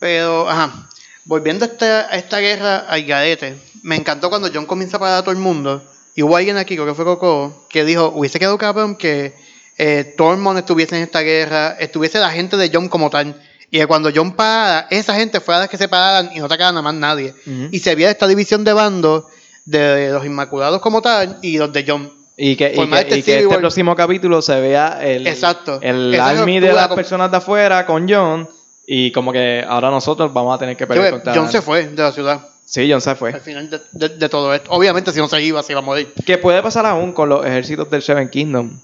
Pero, 0.01 0.49
ajá, 0.51 0.89
volviendo 1.25 1.65
a 1.65 1.69
esta, 1.69 2.13
a 2.13 2.17
esta 2.17 2.39
guerra 2.41 2.79
al 2.79 3.05
garete, 3.05 3.55
me 3.83 3.95
encantó 3.97 4.29
cuando 4.31 4.51
John 4.53 4.67
comienza 4.67 4.97
a 4.97 5.01
parar 5.01 5.19
a 5.19 5.23
todo 5.23 5.31
el 5.31 5.39
mundo, 5.39 5.83
y 6.17 6.23
hubo 6.23 6.37
alguien 6.37 6.57
aquí, 6.57 6.75
creo 6.75 6.87
que 6.87 6.95
fue 6.95 7.05
Coco, 7.05 7.67
que 7.69 7.85
dijo, 7.85 8.13
hubiese 8.15 8.39
quedado 8.41 8.59
cabrón 8.59 8.97
que 8.97 9.35
eh, 9.79 10.15
Tormund 10.17 10.59
estuviese 10.59 10.97
en 10.97 11.03
esta 11.03 11.21
guerra, 11.21 11.77
estuviese 11.79 12.19
la 12.19 12.31
gente 12.31 12.57
de 12.57 12.71
John 12.73 12.89
como 12.89 13.11
tal, 13.11 13.41
y 13.71 13.79
que 13.79 13.87
cuando 13.87 14.11
John 14.15 14.33
parara, 14.33 14.87
esa 14.91 15.15
gente 15.15 15.41
fuera 15.41 15.61
las 15.61 15.69
que 15.69 15.77
se 15.77 15.89
pararan 15.89 16.31
y 16.35 16.39
no 16.39 16.47
atacaran 16.47 16.77
a 16.77 16.83
más 16.83 16.95
nadie. 16.95 17.35
Y 17.73 17.79
se 17.81 17.95
viera 17.95 18.11
esta 18.13 18.27
división 18.29 18.63
de 18.65 18.73
bandos 18.73 19.25
de 19.65 20.11
los 20.13 20.25
Inmaculados 20.25 20.81
como 20.81 21.03
tal 21.03 21.39
y 21.43 21.59
los 21.59 21.73
de 21.73 21.85
John. 21.87 22.13
Y 22.37 22.57
que, 22.57 22.73
y 22.75 22.77
que, 22.89 22.99
este 23.01 23.19
y 23.19 23.23
que 23.23 23.39
este 23.43 23.59
próximo 23.59 23.95
capítulo 23.95 24.43
se 24.43 24.61
vea 24.61 24.99
el, 25.03 25.27
Exacto. 25.27 25.79
el 25.83 26.13
Esa 26.15 26.31
army 26.31 26.59
de 26.61 26.73
las 26.73 26.89
con- 26.89 26.97
personas 26.97 27.31
de 27.31 27.37
afuera 27.37 27.87
con 27.87 28.09
John. 28.09 28.49
Y 28.87 29.13
como 29.13 29.33
que 29.33 29.65
ahora 29.67 29.89
nosotros 29.91 30.33
vamos 30.33 30.55
a 30.55 30.59
tener 30.59 30.77
que 30.77 30.87
pelear 30.87 31.11
contra 31.13 31.35
John 31.35 31.49
se 31.51 31.63
fue 31.63 31.87
de 31.87 32.03
la 32.03 32.13
ciudad 32.13 32.41
Sí, 32.67 32.89
John 32.91 33.01
se 33.01 33.15
fue. 33.15 33.33
al 33.33 33.41
final 33.41 33.71
de, 33.71 33.81
de- 33.93 34.09
de 34.17 34.29
todo 34.29 34.53
esto. 34.55 34.71
Obviamente, 34.71 35.13
si 35.13 35.19
no 35.21 35.29
se 35.29 35.41
iba, 35.43 35.63
se 35.63 35.73
iba 35.73 35.79
a 35.81 35.83
morir. 35.85 36.13
Que 36.27 36.37
puede 36.39 36.61
pasar 36.63 36.85
aún 36.87 37.13
con 37.13 37.29
los 37.29 37.45
ejércitos 37.47 37.89
del 37.91 38.03
Seven 38.03 38.29
Kingdom. 38.29 38.81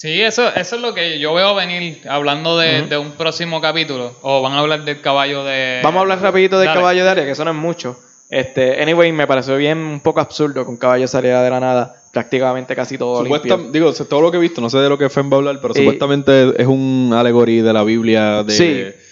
Sí, 0.00 0.18
eso, 0.22 0.48
eso 0.54 0.76
es 0.76 0.80
lo 0.80 0.94
que 0.94 1.18
yo 1.18 1.34
veo 1.34 1.54
venir 1.54 2.00
hablando 2.08 2.56
de, 2.56 2.86
de 2.86 2.96
un 2.96 3.10
próximo 3.12 3.60
capítulo. 3.60 4.16
O 4.22 4.40
van 4.40 4.52
a 4.54 4.60
hablar 4.60 4.82
del 4.86 5.02
caballo 5.02 5.44
de. 5.44 5.80
Vamos 5.84 5.98
a 5.98 6.00
hablar 6.00 6.22
rapidito 6.22 6.58
del 6.58 6.68
Dale. 6.68 6.80
caballo 6.80 7.04
de 7.04 7.10
Aria, 7.10 7.24
que 7.26 7.32
eso 7.32 7.44
no 7.44 7.50
es 7.50 7.56
mucho. 7.58 8.00
Este, 8.30 8.80
anyway, 8.82 9.12
me 9.12 9.26
pareció 9.26 9.56
bien 9.58 9.76
un 9.76 10.00
poco 10.00 10.20
absurdo 10.20 10.64
que 10.64 10.70
un 10.70 10.78
caballo 10.78 11.06
saliera 11.06 11.42
de 11.42 11.50
la 11.50 11.60
nada, 11.60 11.96
prácticamente 12.14 12.74
casi 12.74 12.96
todo 12.96 13.22
Supuesta- 13.24 13.56
limpio. 13.58 13.72
digo, 13.72 13.92
todo 13.92 14.20
lo 14.22 14.30
que 14.30 14.38
he 14.38 14.40
visto, 14.40 14.62
no 14.62 14.70
sé 14.70 14.78
de 14.78 14.88
lo 14.88 14.96
que 14.96 15.10
Fen 15.10 15.28
va 15.30 15.34
a 15.34 15.38
hablar, 15.38 15.58
pero 15.60 15.74
Y- 15.74 15.78
supuestamente 15.80 16.54
es 16.56 16.66
un 16.66 17.12
alegory 17.14 17.60
de 17.60 17.72
la 17.74 17.82
Biblia 17.82 18.42
de, 18.42 18.52
sí, 18.54 18.68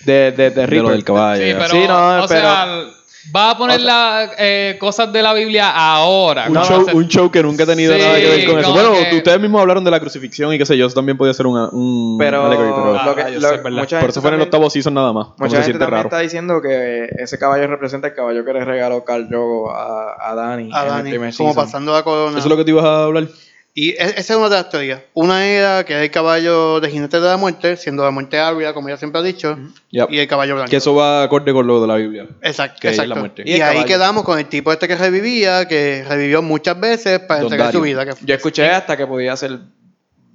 de, 0.06 0.30
de, 0.32 0.50
de 0.52 0.66
de 0.66 0.76
lo 0.82 0.88
del 0.88 1.04
caballo. 1.04 1.42
Sí, 1.44 1.52
pero. 1.52 1.68
Sí, 1.68 1.84
no, 1.86 2.22
o 2.24 2.26
pero- 2.26 2.40
sea, 2.40 2.84
va 3.34 3.50
a 3.50 3.58
poner 3.58 3.80
las 3.80 4.30
eh, 4.38 4.76
cosas 4.80 5.12
de 5.12 5.22
la 5.22 5.32
Biblia 5.34 5.70
ahora. 5.70 6.46
un, 6.48 6.56
show, 6.62 6.86
un 7.26 7.30
que 7.30 7.42
nunca 7.42 7.64
ha 7.64 7.66
tenido 7.66 7.94
Sí, 7.94 8.00
nada 8.00 8.16
que 8.18 8.28
ver 8.28 8.46
con 8.46 8.58
eso. 8.58 8.72
Bueno, 8.72 8.92
que- 9.10 9.16
ustedes 9.16 9.40
mismos 9.40 9.60
hablaron 9.60 9.84
de 9.84 9.90
la 9.90 10.00
crucifixión 10.00 10.52
y 10.52 10.58
qué 10.58 10.66
sé 10.66 10.76
yo, 10.76 10.86
eso 10.86 10.94
también 10.94 11.16
podía 11.18 11.34
ser 11.34 11.46
una- 11.46 11.68
un 11.70 12.16
Pero, 12.18 12.48
pero 12.48 12.92
lo 13.04 13.14
que, 13.14 13.22
lo- 13.22 13.36
es 13.36 13.62
verdad. 13.62 13.70
mucha 13.80 14.00
por 14.00 14.10
eso 14.10 14.20
fue 14.20 14.30
en 14.30 14.36
el 14.36 14.42
octavo 14.42 14.70
season 14.70 14.94
nada 14.94 15.12
más. 15.12 15.28
Mucha 15.38 15.50
se 15.50 15.56
gente 15.56 15.64
siente 15.64 15.78
también 15.80 15.96
raro. 15.98 16.08
está 16.08 16.18
diciendo 16.20 16.60
que 16.62 17.08
ese 17.18 17.38
caballo 17.38 17.66
representa 17.66 18.08
el 18.08 18.14
caballo 18.14 18.44
que 18.44 18.52
le 18.52 18.64
regaló 18.64 19.04
Carl 19.04 19.28
Drogo 19.28 19.70
a, 19.70 20.16
a 20.30 20.34
Dani 20.34 20.70
A 20.72 20.80
en 20.80 20.86
el 20.86 20.92
Dani, 20.94 21.10
primer 21.10 21.34
como 21.36 21.50
season. 21.50 21.64
pasando 21.64 21.92
la 21.92 22.02
corona. 22.02 22.30
Eso 22.38 22.46
es 22.46 22.50
lo 22.50 22.56
que 22.56 22.64
te 22.64 22.70
ibas 22.70 22.84
a 22.84 23.04
hablar. 23.04 23.24
Y 23.74 23.90
e- 23.90 23.96
esa 24.16 24.18
es 24.18 24.30
una 24.30 24.48
de 24.48 24.56
las 24.56 24.70
teorías. 24.70 25.02
Una 25.14 25.46
era 25.46 25.84
que 25.84 25.92
era 25.92 26.02
el 26.02 26.10
caballo 26.10 26.80
de 26.80 26.90
jinete 26.90 27.20
de 27.20 27.26
la 27.28 27.36
muerte, 27.36 27.76
siendo 27.76 28.02
la 28.04 28.10
muerte 28.10 28.38
Arya, 28.38 28.72
como 28.72 28.88
ella 28.88 28.96
siempre 28.96 29.20
ha 29.20 29.22
dicho, 29.22 29.56
Yep. 29.90 30.10
y 30.10 30.18
el 30.18 30.26
caballo 30.26 30.54
blanco. 30.56 30.70
Que 30.70 30.76
eso 30.78 30.94
va 30.94 31.22
acorde 31.22 31.52
con 31.52 31.66
lo 31.66 31.80
de 31.80 31.86
la 31.86 31.94
Biblia. 31.96 32.26
Exacto, 32.42 32.78
que 32.80 32.88
es 32.88 32.94
exacto. 32.94 33.14
la 33.14 33.20
muerte. 33.20 33.42
Y, 33.46 33.52
ahí 33.52 33.58
caballo. 33.60 33.84
quedamos 33.84 34.24
con 34.24 34.38
el 34.38 34.46
tipo 34.46 34.72
este 34.72 34.88
que 34.88 34.96
revivía, 34.96 35.68
que 35.68 36.04
revivió 36.08 36.42
muchas 36.42 36.80
veces 36.80 37.20
para 37.20 37.40
Don 37.40 37.52
entregar 37.52 37.70
su 37.72 37.80
vida. 37.80 38.04
que- 38.04 38.14
Yo 38.24 38.34
escuché 38.34 38.68
hasta 38.68 38.96
que 38.96 39.06
podía 39.06 39.36
ser 39.36 39.60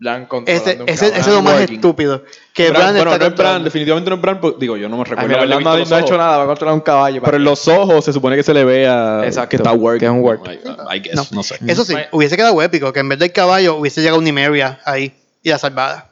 blanco. 0.04 0.44
ese, 0.46 0.78
controlando 0.78 0.86
ese, 0.94 1.08
ese 1.08 1.20
es 1.20 1.28
lo 1.28 1.42
más 1.42 1.54
Working. 1.60 1.76
estúpido. 1.76 2.24
Que 2.54 2.70
Bran- 2.70 2.74
Bran 2.74 2.96
bueno, 2.96 3.12
está 3.14 3.24
no 3.26 3.32
es 3.32 3.38
Bran, 3.38 3.64
definitivamente 3.64 4.10
no 4.12 4.16
es 4.18 4.22
Bran, 4.22 4.40
porque- 4.42 4.58
digo, 4.60 4.78
yo 4.78 4.88
no 4.90 4.98
me 4.98 5.04
Ay, 5.04 5.10
recuerdo. 5.10 5.28
mira, 5.30 5.38
haberle 5.40 5.56
no, 5.56 5.86
no, 5.86 5.96
ha 5.96 6.00
hecho 6.00 6.18
nada, 6.18 6.38
va 6.38 6.44
a 6.44 6.48
controlar 6.48 6.76
un 6.76 6.82
caballo. 6.82 7.22
Pero 7.24 7.38
en 7.38 7.44
los 7.44 7.68
ojos 7.68 8.06
se 8.06 8.14
supone 8.14 8.36
que 8.36 8.44
se 8.44 8.54
le 8.54 8.64
vea 8.64 9.22
Exacto, 9.26 9.50
que 9.50 9.56
está 9.56 9.72
working. 9.74 10.00
que 10.00 10.06
es 10.06 10.12
un 10.12 10.20
work. 10.20 10.42
I, 10.48 10.96
I 10.98 11.00
guess, 11.02 11.16
No. 11.16 11.24
no, 11.32 11.44
sé. 11.44 11.58
Eso 11.66 11.84
sí, 11.84 11.94
Pues- 11.94 12.08
hubiese 12.12 12.36
quedado 12.38 12.62
épico, 12.62 12.94
que 12.94 13.00
en 13.00 13.10
vez 13.10 13.18
del 13.20 13.32
caballo 13.32 13.76
hubiese 13.78 14.02
llegado 14.02 14.22
Nimeria 14.22 14.80
ahí 14.86 15.14
y 15.42 15.50
la 15.50 15.58
salvada. 15.58 16.10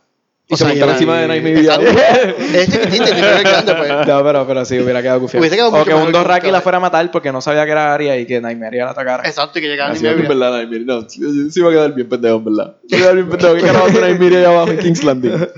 Y 0.52 0.58
se 0.58 0.66
montara 0.66 0.92
encima 0.92 1.18
de 1.20 1.28
Naime 1.28 1.52
Exacto. 1.60 1.86
Es 2.54 2.70
chiquitito 2.72 3.04
es 3.06 3.44
grande, 3.44 3.76
pues. 3.76 3.90
No, 4.08 4.24
pero, 4.24 4.46
pero 4.48 4.66
sí, 4.66 4.80
hubiera 4.80 5.02
quedado 5.02 5.22
gufiado. 5.22 5.42
Hubiese 5.42 5.56
quedado 5.56 5.72
O 5.72 5.78
mucho 5.78 5.86
que 5.86 5.94
un 5.94 6.02
que 6.02 6.06
un 6.08 6.12
Dothraki 6.12 6.52
la 6.52 6.62
fuera 6.62 6.78
a 6.78 6.82
matar 6.82 7.10
porque 7.10 7.32
no 7.32 7.40
sabía 7.42 7.66
que 7.66 7.72
era 7.72 7.94
Arya 7.94 8.18
y 8.18 8.26
que 8.26 8.42
Nymeria 8.42 8.86
la 8.86 8.92
atacara. 8.92 9.24
Exacto, 9.28 9.60
y 9.60 9.62
que 9.62 9.70
llegara 9.70 9.94
es 9.94 10.02
Nimeria. 10.02 10.28
verdad. 10.28 10.68
No, 10.86 11.10
sí, 11.10 11.50
sí 11.52 11.62
va 11.62 11.70
a 11.70 11.72
quedar 11.72 11.94
bien 11.94 12.10
pendejo, 12.10 12.38
en 12.38 12.44
verdad. 12.46 12.76
Va 12.92 12.98
a 12.98 13.00
quedar 13.00 13.16
bien 13.16 13.30
pendejo. 13.30 13.56
¿Qué 13.56 13.62
carajo 13.62 13.86
hace 13.86 14.02
Naimiri 14.02 14.36
allá 14.36 14.50
abajo 14.50 14.72
en 14.72 14.78
King's 14.80 15.04
Landing? 15.04 15.32
Vamos. 15.32 15.50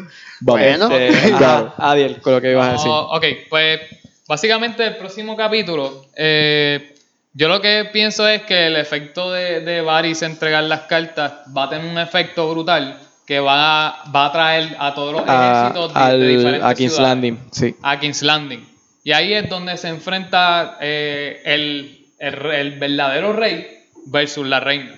Bueno. 0.42 0.92
Este, 0.92 1.30
Claro. 1.38 1.74
ajá, 1.78 1.92
Adiel, 1.92 2.22
con 2.22 2.34
lo 2.34 2.42
que 2.42 2.52
ibas 2.52 2.68
a 2.68 2.72
decir. 2.74 2.88
No, 2.88 3.08
ok, 3.08 3.26
pues 3.50 3.80
básicamente 4.28 4.86
el 4.86 4.98
próximo 4.98 5.36
capítulo, 5.36 6.06
eh, 6.16 6.94
yo 7.34 7.48
lo 7.48 7.62
que 7.62 7.90
pienso 7.92 8.28
es 8.28 8.44
que 8.44 8.68
el 8.68 8.76
efecto 8.76 9.32
de, 9.32 9.62
de 9.62 9.82
Varys 9.82 10.22
entregar 10.22 10.64
las 10.66 10.82
cartas 10.82 11.34
va 11.56 11.64
a 11.64 11.70
tener 11.70 11.90
un 11.90 11.98
efecto 11.98 12.50
brutal 12.52 13.00
que 13.34 13.40
va 13.40 13.88
a, 13.88 14.12
va 14.12 14.26
a 14.28 14.32
traer 14.32 14.76
a 14.80 14.94
todos 14.94 15.12
los 15.14 15.24
A, 15.28 15.34
ejércitos 15.72 15.94
de, 15.94 16.00
al- 16.00 16.20
de 16.20 16.28
diferentes 16.28 16.64
a 16.70 16.76
King's 16.76 16.94
ciudades. 16.94 17.10
Landing, 17.16 17.40
sí. 17.52 17.76
A 17.82 18.00
King's 18.00 18.22
Landing. 18.22 18.70
Y 19.04 19.12
ahí 19.12 19.34
es 19.34 19.50
donde 19.50 19.76
se 19.78 19.88
enfrenta 19.88 20.78
eh, 20.80 21.42
el, 21.46 22.06
el 22.20 22.80
verdadero 22.80 23.34
rey 23.34 23.68
versus 24.06 24.46
la 24.48 24.60
reina. 24.60 24.94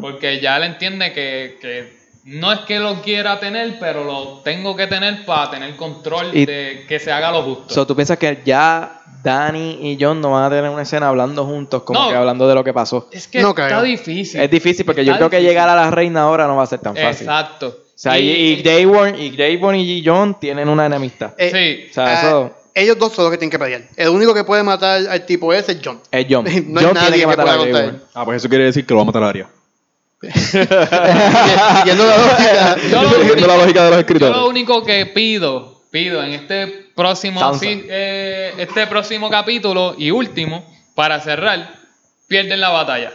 Porque 0.00 0.40
ya 0.40 0.56
él 0.58 0.62
entiende 0.64 1.12
que, 1.12 1.58
que 1.60 1.98
no 2.26 2.52
es 2.52 2.60
que 2.60 2.78
lo 2.78 3.02
quiera 3.02 3.40
tener, 3.40 3.78
pero 3.80 4.04
lo 4.04 4.40
tengo 4.44 4.76
que 4.76 4.86
tener 4.86 5.24
para 5.24 5.50
tener 5.50 5.74
control 5.76 6.30
Y- 6.32 6.46
de 6.46 6.84
que 6.88 7.00
se 7.00 7.10
haga 7.10 7.32
lo 7.32 7.42
justo. 7.42 7.74
So, 7.74 7.86
¿Tú 7.88 7.96
piensas 7.96 8.18
que 8.18 8.40
ya 8.44 8.99
Danny 9.22 9.78
y 9.82 9.98
John 10.00 10.20
no 10.20 10.30
van 10.32 10.44
a 10.44 10.50
tener 10.50 10.70
una 10.70 10.82
escena 10.82 11.08
hablando 11.08 11.44
juntos, 11.44 11.82
como 11.82 12.00
No. 12.00 12.08
que 12.10 12.16
hablando 12.16 12.48
de 12.48 12.54
lo 12.54 12.64
que 12.64 12.72
pasó? 12.72 13.08
es 13.12 13.28
que 13.28 13.40
No 13.40 13.50
está 13.50 13.66
creo. 13.68 13.82
difícil. 13.82 14.40
Es 14.40 14.50
difícil 14.50 14.84
porque 14.84 15.04
yo 15.04 15.16
creo 15.16 15.30
que 15.30 15.42
llegar 15.42 15.68
a 15.68 15.74
la 15.76 15.90
reina 15.90 16.22
ahora 16.22 16.46
no 16.46 16.56
va 16.56 16.62
a 16.62 16.66
ser 16.66 16.80
tan 16.80 16.94
fácil. 16.94 17.26
Exacto. 17.26 17.68
O 17.68 18.02
sea, 18.02 18.18
y, 18.18 18.30
y 18.30 18.62
Dayborn 18.62 19.18
y 19.20 19.36
Dayborn 19.36 19.76
y 19.76 20.02
John 20.04 20.38
tienen 20.40 20.68
una 20.68 20.86
enemistad. 20.86 21.34
Eh, 21.36 21.50
sí. 21.84 21.90
O 21.90 21.94
sea, 21.94 22.06
ah, 22.06 22.12
eso 22.20 22.56
ellos 22.74 22.98
dos 22.98 23.12
son 23.12 23.24
los 23.24 23.32
que 23.32 23.38
tienen 23.38 23.50
que 23.50 23.58
pelear. 23.58 23.82
El 23.96 24.08
único 24.10 24.32
que 24.32 24.44
puede 24.44 24.62
matar 24.62 25.06
al 25.06 25.26
tipo 25.26 25.52
ese 25.52 25.72
es 25.72 25.78
John. 25.84 26.00
es 26.10 26.26
John. 26.30 26.44
no 26.68 26.80
hay 26.80 26.86
John 26.86 26.94
nadie 26.94 27.08
tiene 27.08 27.18
que 27.18 27.26
matar 27.26 27.44
pueda 27.46 27.52
a 27.52 27.58
Dayborn. 27.58 28.02
Ah, 28.14 28.24
pues 28.24 28.36
eso 28.38 28.48
quiere 28.48 28.64
decir 28.64 28.86
que 28.86 28.94
lo 28.94 28.98
va 28.98 29.02
a 29.02 29.06
matar 29.06 29.22
a 29.24 29.28
Arya. 29.28 29.48
Siguiendo 30.30 32.06
la 32.06 32.16
lógica. 32.18 32.76
Yo 32.90 33.02
lo, 33.02 33.08
Siguiendo 33.10 33.32
único, 33.32 33.46
la 33.46 33.56
lógica 33.56 33.84
de 33.84 33.90
los 33.90 33.96
yo 33.96 34.00
escritores. 34.00 34.36
lo 34.36 34.48
único 34.48 34.84
que 34.84 35.06
pido, 35.06 35.80
pido 35.90 36.22
en 36.22 36.32
este 36.32 36.89
próximo, 37.00 37.54
sí, 37.54 37.86
eh, 37.88 38.52
este 38.58 38.86
próximo 38.86 39.30
capítulo 39.30 39.94
y 39.96 40.10
último, 40.10 40.64
para 40.94 41.18
cerrar, 41.20 41.72
pierden 42.28 42.60
la 42.60 42.68
batalla. 42.68 43.10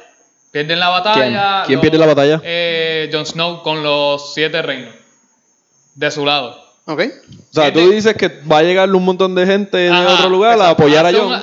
Pierden 0.52 0.80
la 0.80 0.90
batalla. 0.90 1.64
¿Quién 1.68 1.80
pierde 1.82 1.99
la 1.99 2.07
batalla? 2.07 2.41
Eh, 2.44 3.10
Jon 3.14 3.26
Snow 3.26 3.62
con 3.62 3.84
los 3.84 4.34
siete 4.34 4.62
reinos. 4.64 4.95
De 5.94 6.10
su 6.10 6.26
lado. 6.26 6.60
Ok. 6.86 7.02
O 7.02 7.53
sea, 7.53 7.72
tú 7.72 7.91
dices 7.91 8.16
que 8.16 8.28
va 8.52 8.60
a 8.60 8.64
llegar 8.64 8.90
un 8.90 9.06
montón 9.06 9.36
de 9.36 9.45
gente 9.45 9.78
de 9.78 9.90
Ajá, 9.90 10.16
otro 10.16 10.30
lugar 10.30 10.60
a 10.60 10.70
apoyar 10.70 11.06
a 11.06 11.12
John. 11.12 11.40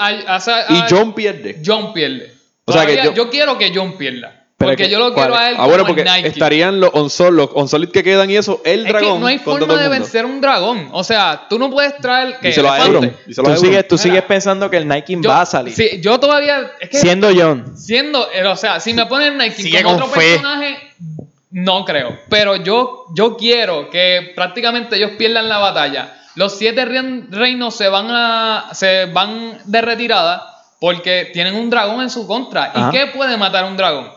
Y 0.69 0.83
John 0.91 1.15
pierde. 1.15 1.63
John 1.65 1.93
pierde. 1.93 2.35
O 2.65 2.73
sea 2.73 2.87
que 2.87 3.13
yo 3.15 3.31
quiero 3.31 3.57
que 3.57 3.71
John 3.73 3.97
pierda. 3.97 4.42
Pero 4.63 4.71
Porque 4.73 4.85
que- 4.85 4.91
yo 4.91 4.99
lo 5.01 5.13
¿cuál? 5.13 5.27
quiero 5.29 5.41
a 5.43 5.49
él 5.51 5.57
Ah, 5.59 5.67
bueno, 5.67 5.85
porque 5.85 6.05
Nike. 6.05 6.29
estarían 6.29 6.79
los 6.81 6.91
Onsolid, 6.93 7.37
los 7.37 7.51
Onsolid 7.53 7.89
que 7.91 8.03
quedan 8.05 8.31
y 8.31 8.37
eso, 8.37 8.61
el 8.65 8.81
Es 8.81 8.87
que 8.87 8.93
dragón 8.93 9.21
no 9.21 9.27
hay 9.27 9.39
forma 9.39 9.75
de 9.77 9.89
vencer 9.89 10.25
un 10.25 10.41
dragón. 10.41 10.89
O 10.93 11.03
sea, 11.03 11.47
tú 11.49 11.59
no 11.59 11.69
puedes 11.71 11.97
traer. 11.99 12.39
¿qué? 12.41 12.49
Díselo 12.49 12.71
a. 12.71 12.79
Euron. 12.87 13.17
Díselo 13.27 13.49
a 13.49 13.55
Tú 13.55 13.61
sigues, 13.61 13.89
tú 13.89 13.95
Mira. 13.97 14.03
sigues 14.03 14.23
pensando 14.23 14.71
que 14.71 14.77
el 14.77 14.87
Nike 14.87 15.17
Yo- 15.21 15.29
va 15.31 15.41
a 15.43 15.47
salir. 15.47 15.75
Sí, 15.75 16.01
yo 16.01 16.21
todavía. 16.21 16.71
Es 16.81 16.89
que 16.91 16.99
Siendo 16.99 17.29
John. 17.35 17.77
siendo, 17.77 18.29
eh, 18.33 18.47
o 18.47 18.55
sea, 18.57 18.79
si 18.79 18.95
me 18.95 19.07
ponen 19.07 19.37
Nike 19.37 19.63
Sigue 19.63 19.83
como 19.83 19.97
con 19.99 20.03
otro 20.09 20.21
fe. 20.21 20.29
personaje, 20.31 20.79
no 21.51 21.85
creo. 21.85 22.19
Pero 22.29 22.57
yo, 22.57 23.07
yo 23.15 23.37
quiero 23.37 23.91
que 23.91 24.33
prácticamente 24.35 24.97
ellos 24.97 25.11
pierdan 25.19 25.49
la 25.49 25.59
batalla. 25.59 26.15
Los 26.35 26.57
siete 26.57 26.87
rein- 26.87 27.27
reinos 27.31 27.75
se 27.77 27.89
van 27.89 28.07
a, 28.11 28.69
se 28.73 29.07
van 29.07 29.59
de 29.65 29.83
retirada 29.83 30.49
porque 30.81 31.31
tienen 31.33 31.55
un 31.55 31.69
dragón 31.69 32.01
en 32.01 32.09
su 32.11 32.27
contra. 32.27 32.73
Ajá. 32.75 32.89
¿Y 32.89 32.91
qué 32.97 33.07
puede 33.09 33.37
matar 33.37 33.65
un 33.65 33.77
dragón? 33.77 34.09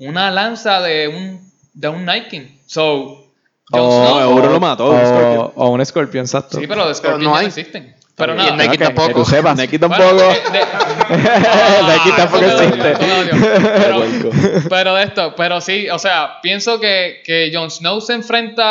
Una 0.00 0.30
lanza 0.30 0.80
de 0.80 1.08
un, 1.08 1.50
de 1.74 1.88
un 1.88 2.04
Nike. 2.06 2.58
So, 2.66 3.26
Jon 3.70 3.80
O, 3.80 3.90
Snow- 3.90 4.14
no, 4.14 4.20
Euron 4.22 4.52
lo 4.54 4.60
mató, 4.60 4.90
un 4.90 4.96
o- 5.00 5.06
Scorpion. 5.06 5.52
o 5.54 5.68
un 5.70 5.86
Scorpion, 5.86 6.24
exacto. 6.24 6.58
Sí, 6.58 6.66
pero 6.66 6.88
de 6.88 6.94
Scorpion 6.94 7.22
no 7.22 7.32
ya 7.34 7.38
hay. 7.38 7.44
no 7.44 7.48
existen. 7.48 7.96
Pero 8.16 8.34
Y 8.34 8.36
nada. 8.36 8.50
el 8.50 8.56
Nike 8.56 8.70
que- 8.72 8.78
que 8.78 8.84
tampoco. 8.84 9.12
tú 9.20 9.24
sepas. 9.24 9.56
Nike 9.56 9.78
Bueno, 9.78 9.96
tampoco. 9.96 10.16
de- 10.22 10.58
de- 10.58 11.82
Nike 11.82 12.12
tampoco 12.16 12.44
eso 12.44 12.58
me 12.58 12.64
existe. 12.66 12.92
dolió, 12.92 13.32
eso 13.32 13.60
me 13.60 13.88
dolió. 13.88 14.30
Pero, 14.30 14.68
pero 14.68 14.94
de 14.94 15.04
esto, 15.04 15.34
pero 15.36 15.60
sí, 15.60 15.88
o 15.88 15.98
sea, 15.98 16.40
pienso 16.42 16.78
que, 16.80 17.22
que 17.24 17.50
Jon 17.54 17.70
Snow 17.70 18.00
se 18.00 18.12
enfrenta 18.14 18.62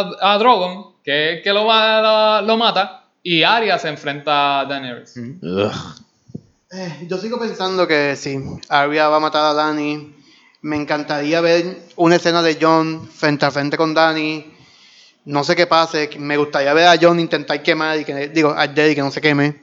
a, 0.00 0.10
a 0.20 0.38
Drogon, 0.38 0.92
que 1.04 1.30
es 1.32 1.36
el 1.38 1.42
que 1.42 1.52
lo, 1.52 1.64
ma- 1.64 2.40
lo, 2.40 2.46
lo 2.46 2.56
mata, 2.56 3.04
y 3.22 3.42
Arya 3.44 3.78
se 3.78 3.88
enfrenta 3.88 4.60
a 4.60 4.64
Daenerys. 4.66 5.14
Ugh. 5.42 5.72
Eh, 6.72 7.06
yo 7.08 7.16
sigo 7.18 7.38
pensando 7.38 7.86
que 7.86 8.16
sí, 8.16 8.38
Arya 8.68 9.08
va 9.08 9.16
a 9.16 9.20
matar 9.20 9.44
a 9.44 9.54
Dani. 9.54 10.16
Me 10.62 10.76
encantaría 10.76 11.40
ver 11.40 11.78
una 11.96 12.16
escena 12.16 12.40
de 12.42 12.56
John 12.60 13.08
frente 13.12 13.44
a 13.46 13.50
frente 13.50 13.76
con 13.76 13.94
Dani. 13.94 14.46
No 15.24 15.44
sé 15.44 15.54
qué 15.56 15.66
pase. 15.66 16.08
Me 16.18 16.36
gustaría 16.36 16.72
ver 16.72 16.86
a 16.86 16.96
John 17.00 17.18
intentar 17.20 17.62
quemar 17.62 17.98
y 17.98 18.04
que, 18.04 18.28
digo, 18.28 18.50
a 18.50 18.66
Jerry 18.68 18.94
que 18.94 19.00
no 19.02 19.10
se 19.10 19.20
queme. 19.20 19.60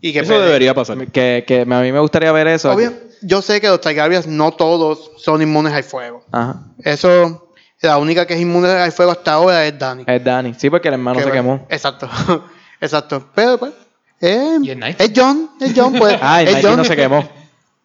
Y 0.00 0.12
que 0.12 0.20
Eso 0.20 0.28
pelee. 0.32 0.44
debería 0.46 0.74
pasar. 0.74 1.06
Que, 1.10 1.44
que 1.46 1.62
a 1.62 1.64
mí 1.64 1.92
me 1.92 2.00
gustaría 2.00 2.30
ver 2.32 2.46
eso. 2.48 2.70
Obvio, 2.70 2.92
yo 3.22 3.40
sé 3.40 3.60
que 3.62 3.68
los 3.68 3.80
Targaryens 3.80 4.26
no 4.26 4.52
todos 4.52 5.10
son 5.16 5.40
inmunes 5.40 5.72
al 5.72 5.84
fuego. 5.84 6.22
Ajá. 6.30 6.62
Eso, 6.84 7.50
la 7.80 7.96
única 7.96 8.26
que 8.26 8.34
es 8.34 8.40
inmune 8.40 8.68
al 8.68 8.92
fuego 8.92 9.12
hasta 9.12 9.32
ahora 9.32 9.66
es 9.66 9.78
Dani. 9.78 10.04
Es 10.06 10.22
Danny. 10.22 10.54
Sí, 10.58 10.68
porque 10.68 10.88
el 10.88 10.94
hermano 10.94 11.16
Que 11.16 11.24
se 11.24 11.28
bueno, 11.30 11.42
quemó. 11.42 11.66
Exacto, 11.70 12.10
exacto. 12.80 13.30
Pero 13.34 13.56
pues, 13.56 13.72
eh, 14.20 14.58
¿Y 14.62 14.70
el 14.70 14.80
Nike? 14.80 15.02
es 15.02 15.12
John, 15.16 15.50
es 15.60 15.72
John, 15.74 15.94
pues. 15.94 16.18
Ah, 16.22 16.42
el 16.42 16.48
es 16.48 16.64
John. 16.64 16.76
no 16.76 16.84
se 16.84 16.94
quemó. 16.94 17.26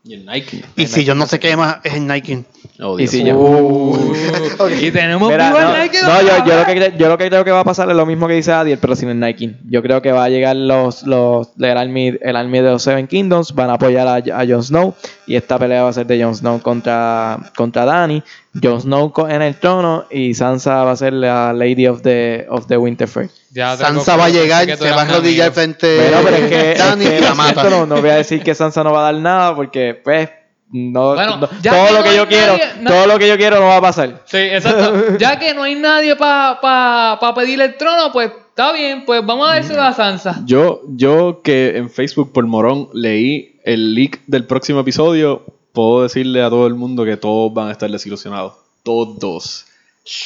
Y 0.04 0.16
el 0.16 0.26
Nike. 0.26 0.64
Y 0.76 0.88
si 0.88 1.06
John 1.06 1.20
no 1.20 1.28
se 1.28 1.40
quema, 1.40 1.80
es 1.84 1.94
el 1.94 2.08
Nike. 2.08 2.44
Oh, 2.80 3.00
Y 3.00 3.06
si 3.08 3.24
yo. 3.24 3.36
Y 4.82 4.92
tenemos 4.92 5.30
Mira, 5.30 5.52
no, 5.52 5.78
Nike 5.78 6.00
no, 6.02 6.22
yo, 6.22 6.46
yo 6.46 6.56
lo 6.56 6.66
que, 6.66 6.94
yo 6.98 7.10
lo 7.10 7.18
que 7.18 7.30
creo 7.30 7.44
que 7.44 7.52
va 7.52 7.60
a 7.60 7.64
pasar 7.64 7.90
es 7.90 7.96
lo 7.96 8.06
mismo 8.08 8.28
que 8.28 8.34
dice 8.34 8.52
Adiel, 8.52 8.80
pero 8.80 8.96
sin 8.96 9.10
el 9.10 9.20
Nike. 9.20 9.56
Yo 9.70 9.84
creo 9.84 10.02
que 10.02 10.12
va 10.12 10.24
a 10.24 10.30
llegar 10.30 10.56
los, 10.56 11.04
los 11.04 11.50
el, 11.60 11.78
army, 11.78 12.18
el 12.20 12.36
army 12.36 12.60
de 12.60 12.72
los 12.72 12.82
Seven 12.82 13.08
Kingdoms, 13.08 13.54
van 13.54 13.70
a 13.70 13.74
apoyar 13.74 14.08
a, 14.08 14.16
a 14.16 14.46
Jon 14.48 14.64
Snow 14.64 14.96
y 15.28 15.36
esta 15.36 15.60
pelea 15.60 15.84
va 15.84 15.90
a 15.90 15.94
ser 15.94 16.08
de 16.08 16.24
Jon 16.24 16.36
Snow 16.36 16.62
contra, 16.62 17.52
contra 17.56 17.86
Dany. 17.86 18.24
Jon 18.62 18.82
Snow 18.82 19.14
en 19.30 19.42
el 19.42 19.56
trono 19.56 20.06
y 20.12 20.34
Sansa 20.34 20.84
va 20.84 20.92
a 20.92 20.96
ser 20.98 21.14
la 21.14 21.54
Lady 21.54 21.88
of 21.88 22.02
the, 22.02 22.46
of 22.50 22.68
the 22.68 22.76
Winterfell. 22.78 23.30
Ya 23.52 23.78
Sansa 23.78 24.18
va 24.18 24.26
a 24.26 24.30
llegar, 24.30 24.66
se 24.66 24.92
va 24.92 24.98
a 24.98 25.02
arrodillar 25.04 25.48
amigo. 25.48 25.54
frente 25.56 25.98
Pero, 25.98 26.18
pero 26.24 26.36
es 26.38 26.50
que, 26.50 26.74
Dani 26.78 27.06
es 27.06 27.10
que 27.12 27.18
y 27.18 27.22
la 27.22 27.30
lo 27.30 27.36
mata. 27.36 27.62
siento, 27.62 27.70
no, 27.70 27.86
no 27.96 28.02
voy 28.02 28.10
a 28.10 28.16
decir 28.16 28.44
que 28.44 28.54
Sansa 28.54 28.84
no 28.84 28.92
va 28.92 29.08
a 29.08 29.12
dar 29.14 29.22
nada 29.22 29.56
porque 29.56 30.00
pues 30.04 30.30
no, 30.74 31.16
Bueno, 31.16 31.38
no- 31.38 31.50
ya 31.62 31.72
todo 31.72 31.88
que 31.88 31.94
lo 31.94 32.04
que 32.04 32.16
yo 32.16 32.28
quiero, 32.28 32.54
nadie- 32.58 32.88
todo 32.88 33.08
lo 33.08 33.20
que 33.20 33.28
yo 33.28 33.38
quiero 33.38 33.60
no 33.60 33.68
va 33.68 33.78
a 33.78 33.82
pasar. 33.82 34.22
Sí, 34.26 34.38
exacto. 34.38 35.18
Ya 35.18 35.38
que 35.40 35.54
no 35.54 35.64
hay 35.64 35.76
nadie 35.76 36.16
para 36.16 36.60
pa, 36.62 37.18
pa 37.20 37.34
pedirle 37.34 37.66
el 37.66 37.78
trono, 37.78 38.12
pues 38.14 38.32
está 38.50 38.72
bien, 38.74 39.04
pues 39.06 39.26
vamos 39.26 39.50
a 39.50 39.54
dárselo 39.56 39.82
a 39.82 39.94
Sansa. 39.94 40.42
Yo, 40.46 40.82
yo 40.88 41.42
que 41.42 41.78
en 41.78 41.90
Facebook 41.90 42.32
por 42.34 42.46
Morón 42.48 42.90
leí 42.94 43.60
el 43.66 43.96
leak 43.96 44.22
del 44.28 44.46
próximo 44.46 44.80
episodio, 44.82 45.44
puedo 45.74 46.04
decirle 46.04 46.42
a 46.44 46.50
todo 46.50 46.68
el 46.68 46.76
mundo 46.76 47.06
que 47.06 47.18
todos 47.18 47.54
van 47.54 47.70
a 47.70 47.72
estar 47.72 47.90
desilusionados. 47.90 48.54
Todos. 48.84 49.66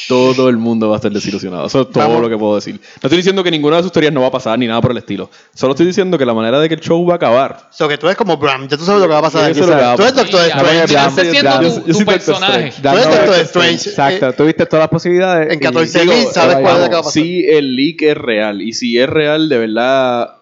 Todo 0.07 0.47
el 0.47 0.55
mundo 0.55 0.87
va 0.87 0.95
a 0.95 0.97
estar 0.99 1.11
desilusionado. 1.11 1.67
Eso 1.67 1.81
es 1.81 1.89
todo 1.91 2.01
Vamos. 2.07 2.21
lo 2.21 2.29
que 2.29 2.37
puedo 2.37 2.55
decir. 2.55 2.75
No 2.75 3.07
estoy 3.07 3.17
diciendo 3.17 3.43
que 3.43 3.51
ninguna 3.51 3.75
de 3.77 3.83
sus 3.83 3.91
teorías 3.91 4.13
no 4.13 4.21
va 4.21 4.27
a 4.27 4.31
pasar 4.31 4.57
ni 4.57 4.67
nada 4.67 4.79
por 4.79 4.91
el 4.91 4.97
estilo. 4.97 5.29
Solo 5.53 5.73
estoy 5.73 5.85
diciendo 5.85 6.17
que 6.17 6.25
la 6.25 6.33
manera 6.33 6.61
de 6.61 6.69
que 6.69 6.75
el 6.75 6.79
show 6.79 7.05
va 7.05 7.13
a 7.13 7.15
acabar. 7.17 7.67
So 7.71 7.85
que 7.89 7.97
tú 7.97 8.05
eres 8.07 8.15
como 8.17 8.37
Bram, 8.37 8.69
ya 8.69 8.77
tú 8.77 8.85
sabes 8.85 9.01
lo 9.01 9.07
que 9.07 9.13
va 9.13 9.19
a 9.19 9.23
pasar 9.23 9.41
Yo 9.41 9.47
aquí. 9.47 9.53
sé 9.55 9.59
lo 9.67 9.75
que 9.75 9.81
va 9.83 9.91
a 9.91 9.95
Tú 9.97 10.01
eres. 10.03 10.15
Doctor 10.15 10.39
Strange. 10.45 10.83
Estás 10.85 11.13
siendo 11.13 11.41
Bram. 11.41 11.59
tu, 11.59 11.65
Yo- 11.67 11.75
yo 11.75 11.81
tu 11.83 11.91
Doctor 11.91 12.05
personaje. 12.05 12.67
Strange. 12.69 12.81
Tú 12.81 12.87
eres 13.09 13.17
Doctor 13.17 13.35
Strange. 13.41 13.89
Exacto, 13.89 14.27
Eh, 14.29 14.33
tú 14.33 14.45
viste 14.45 14.65
todas 14.65 14.83
las 14.83 14.89
posibilidades. 14.89 15.51
en 15.51 15.59
y- 15.59 15.61
14 15.61 15.99
Digo, 15.99 16.13
mil 16.13 16.25
sabes 16.27 16.55
eh, 16.55 16.61
cuál 16.61 16.63
es 16.63 16.63
lo 16.63 16.63
vamos, 16.63 16.87
que 16.87 16.93
va 16.93 16.99
a 16.99 17.03
pasar. 17.03 17.11
Si 17.23 17.45
el 17.45 17.75
leak 17.75 18.01
es 18.03 18.17
real 18.17 18.61
y 18.61 18.71
si 18.73 18.97
es 18.97 19.09
real, 19.09 19.49
de 19.49 19.57
verdad, 19.57 20.35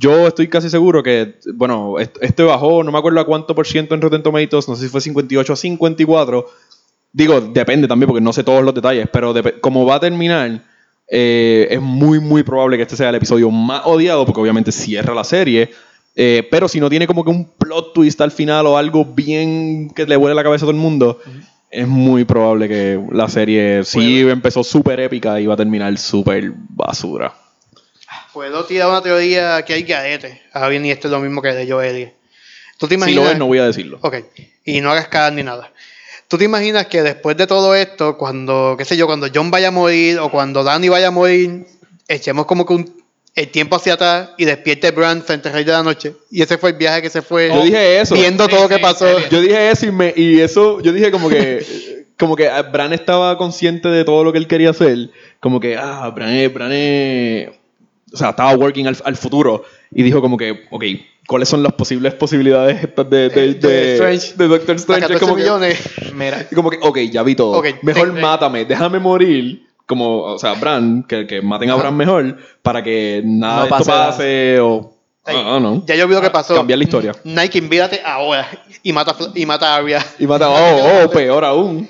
yo 0.00 0.26
estoy 0.28 0.48
casi 0.48 0.70
seguro 0.70 1.02
que, 1.02 1.34
bueno, 1.54 1.98
est- 1.98 2.16
este 2.20 2.42
bajó, 2.42 2.82
no 2.84 2.92
me 2.92 2.98
acuerdo 2.98 3.20
a 3.20 3.24
cuánto 3.26 3.54
por 3.54 3.66
ciento 3.66 3.94
en 3.94 4.00
Rotten 4.02 4.22
Tomatoes, 4.22 4.68
no 4.68 4.76
sé 4.76 4.84
si 4.84 4.88
fue 4.88 5.00
58 5.00 5.52
a 5.52 5.56
54. 5.56 6.46
Digo, 7.12 7.40
depende 7.40 7.88
también 7.88 8.08
porque 8.08 8.20
no 8.20 8.32
sé 8.32 8.44
todos 8.44 8.62
los 8.62 8.74
detalles, 8.74 9.08
pero 9.12 9.32
como 9.60 9.86
va 9.86 9.96
a 9.96 10.00
terminar, 10.00 10.60
eh, 11.08 11.68
es 11.70 11.80
muy, 11.80 12.20
muy 12.20 12.42
probable 12.42 12.76
que 12.76 12.82
este 12.82 12.96
sea 12.96 13.08
el 13.08 13.14
episodio 13.14 13.50
más 13.50 13.82
odiado 13.86 14.24
porque 14.26 14.40
obviamente 14.40 14.70
cierra 14.72 15.14
la 15.14 15.24
serie. 15.24 15.70
eh, 16.18 16.46
pero 16.50 16.66
si 16.68 16.80
no 16.80 16.88
tiene 16.88 17.06
como 17.06 17.22
que 17.24 17.30
un 17.30 17.44
plot 17.58 17.92
twist 17.92 18.20
al 18.22 18.30
final 18.30 18.66
o 18.66 18.76
algo 18.78 19.04
bien 19.04 19.90
que 19.94 20.06
le 20.06 20.16
vuele 20.16 20.34
la 20.34 20.42
cabeza 20.42 20.64
a 20.64 20.66
todo 20.66 20.70
el 20.76 20.80
mundo, 20.82 21.20
es 21.70 21.86
muy 21.86 22.24
probable 22.24 22.68
que 22.68 22.98
la 23.12 23.28
serie 23.28 23.84
sí 23.84 24.20
empezó 24.30 24.64
súper 24.64 24.98
épica 25.00 25.38
y 25.40 25.46
va 25.46 25.54
a 25.54 25.56
terminar 25.58 25.96
súper 25.98 26.52
basura. 26.70 27.34
Puedo 28.36 28.66
tirar 28.66 28.88
una 28.90 29.00
teoría 29.00 29.62
que 29.64 29.72
hay 29.72 29.82
garete. 29.84 30.42
Ahora 30.52 30.68
bien, 30.68 30.84
y 30.84 30.90
esto 30.90 31.08
es 31.08 31.12
lo 31.12 31.20
mismo 31.20 31.40
que 31.40 31.54
de 31.54 31.66
Joel. 31.72 32.10
¿Tú 32.76 32.86
te 32.86 32.94
Si 32.94 32.96
imaginas? 32.96 33.24
lo 33.24 33.30
ves, 33.30 33.38
no 33.38 33.46
voy 33.46 33.58
a 33.60 33.64
decirlo. 33.64 33.98
Ok, 34.02 34.16
y 34.62 34.82
no 34.82 34.90
hagas 34.90 35.08
caras 35.08 35.32
ni 35.32 35.42
nada. 35.42 35.72
¿Tú 36.28 36.36
te 36.36 36.44
imaginas 36.44 36.84
que 36.86 37.00
después 37.02 37.38
de 37.38 37.46
todo 37.46 37.74
esto, 37.74 38.18
cuando, 38.18 38.74
qué 38.76 38.84
sé 38.84 38.94
yo, 38.98 39.06
cuando 39.06 39.28
John 39.34 39.50
vaya 39.50 39.68
a 39.68 39.70
morir 39.70 40.18
o 40.18 40.30
cuando 40.30 40.62
Danny 40.62 40.90
vaya 40.90 41.06
a 41.08 41.10
morir, 41.12 41.64
echemos 42.08 42.44
como 42.44 42.66
que 42.66 42.74
un, 42.74 43.02
el 43.34 43.48
tiempo 43.48 43.76
hacia 43.76 43.94
atrás 43.94 44.28
y 44.36 44.44
despierte 44.44 44.90
Bran 44.90 45.22
frente 45.22 45.48
al 45.48 45.54
Rey 45.54 45.64
de 45.64 45.72
la 45.72 45.82
Noche? 45.82 46.12
Y 46.30 46.42
ese 46.42 46.58
fue 46.58 46.72
el 46.72 46.76
viaje 46.76 47.00
que 47.00 47.08
se 47.08 47.22
fue 47.22 47.48
Yo 47.48 47.62
dije 47.62 48.00
eso. 48.02 48.14
viendo 48.16 48.44
Sí, 48.44 48.50
todo 48.50 48.64
lo 48.64 48.68
que 48.68 48.78
pasó. 48.80 49.18
Yo 49.30 49.40
dije 49.40 49.70
eso 49.70 49.86
y, 49.86 49.92
me, 49.92 50.12
y 50.14 50.40
eso, 50.42 50.82
yo 50.82 50.92
dije 50.92 51.10
como 51.10 51.30
que, 51.30 51.64
como 52.18 52.36
que 52.36 52.50
Bran 52.70 52.92
estaba 52.92 53.38
consciente 53.38 53.88
de 53.88 54.04
todo 54.04 54.24
lo 54.24 54.32
que 54.32 54.36
él 54.38 54.46
quería 54.46 54.68
hacer. 54.70 55.08
Como 55.40 55.58
que, 55.58 55.78
ah, 55.78 56.10
Bran 56.14 56.34
es, 56.34 56.52
Bran 56.52 56.72
es- 56.72 57.48
o 58.16 58.18
sea, 58.18 58.30
estaba 58.30 58.54
working 58.54 58.86
al, 58.86 58.96
al 59.04 59.16
futuro. 59.16 59.64
Y 59.92 60.02
dijo 60.02 60.20
como 60.20 60.36
que, 60.36 60.64
ok, 60.70 60.84
¿cuáles 61.28 61.48
son 61.48 61.62
las 61.62 61.72
posibles 61.74 62.14
posibilidades 62.14 62.82
estas 62.82 63.08
de, 63.08 63.28
de, 63.28 63.44
Eh, 63.44 63.54
de 63.54 63.68
de- 63.68 63.92
Strange. 63.94 64.34
de 64.36 64.48
Doctor 64.48 64.76
Strange? 64.76 65.04
Es 65.04 65.08
14 65.08 65.20
como 65.24 65.36
que, 65.36 65.42
millones. 65.42 65.90
Mira, 66.14 66.46
y 66.50 66.54
como 66.54 66.70
que, 66.70 66.78
ok, 66.82 66.98
ya 67.10 67.22
vi 67.22 67.34
todo. 67.34 67.62
Mejor 67.82 68.14
te- 68.14 68.20
mátame, 68.20 68.64
déjame 68.64 68.98
morir. 68.98 69.64
Como, 69.86 70.22
o 70.22 70.38
sea, 70.38 70.54
Bran, 70.54 71.04
que, 71.08 71.26
que 71.28 71.40
maten 71.42 71.70
a. 71.70 71.76
Bran 71.76 71.96
mejor 71.96 72.38
para 72.62 72.82
que 72.82 73.22
nada 73.24 73.54
No 73.56 73.62
de 73.62 73.68
esto 73.70 73.84
pase 73.84 74.60
o 74.60 74.92
Ah, 75.28 75.58
no. 75.60 75.84
Ya 75.86 75.96
yo 75.96 76.06
vi 76.06 76.14
lo 76.14 76.20
que 76.20 76.30
pasó. 76.30 76.54
Cambiar 76.54 76.78
la 76.78 76.84
historia. 76.84 77.12
Nike, 77.24 77.58
invídate 77.58 78.00
ahora. 78.04 78.48
Y 78.82 78.92
mata, 78.92 79.14
y 79.34 79.44
mata 79.44 79.74
a 79.74 79.76
Arya. 79.78 80.04
Y 80.20 80.26
mata, 80.26 80.48
oh, 80.48 81.04
oh, 81.04 81.10
peor 81.10 81.44
aún. 81.44 81.88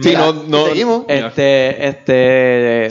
Sí, 0.00 0.12
no, 0.14 0.32
no. 0.32 0.66
seguimos. 0.66 1.04
Este, 1.08 1.88
este, 1.88 2.88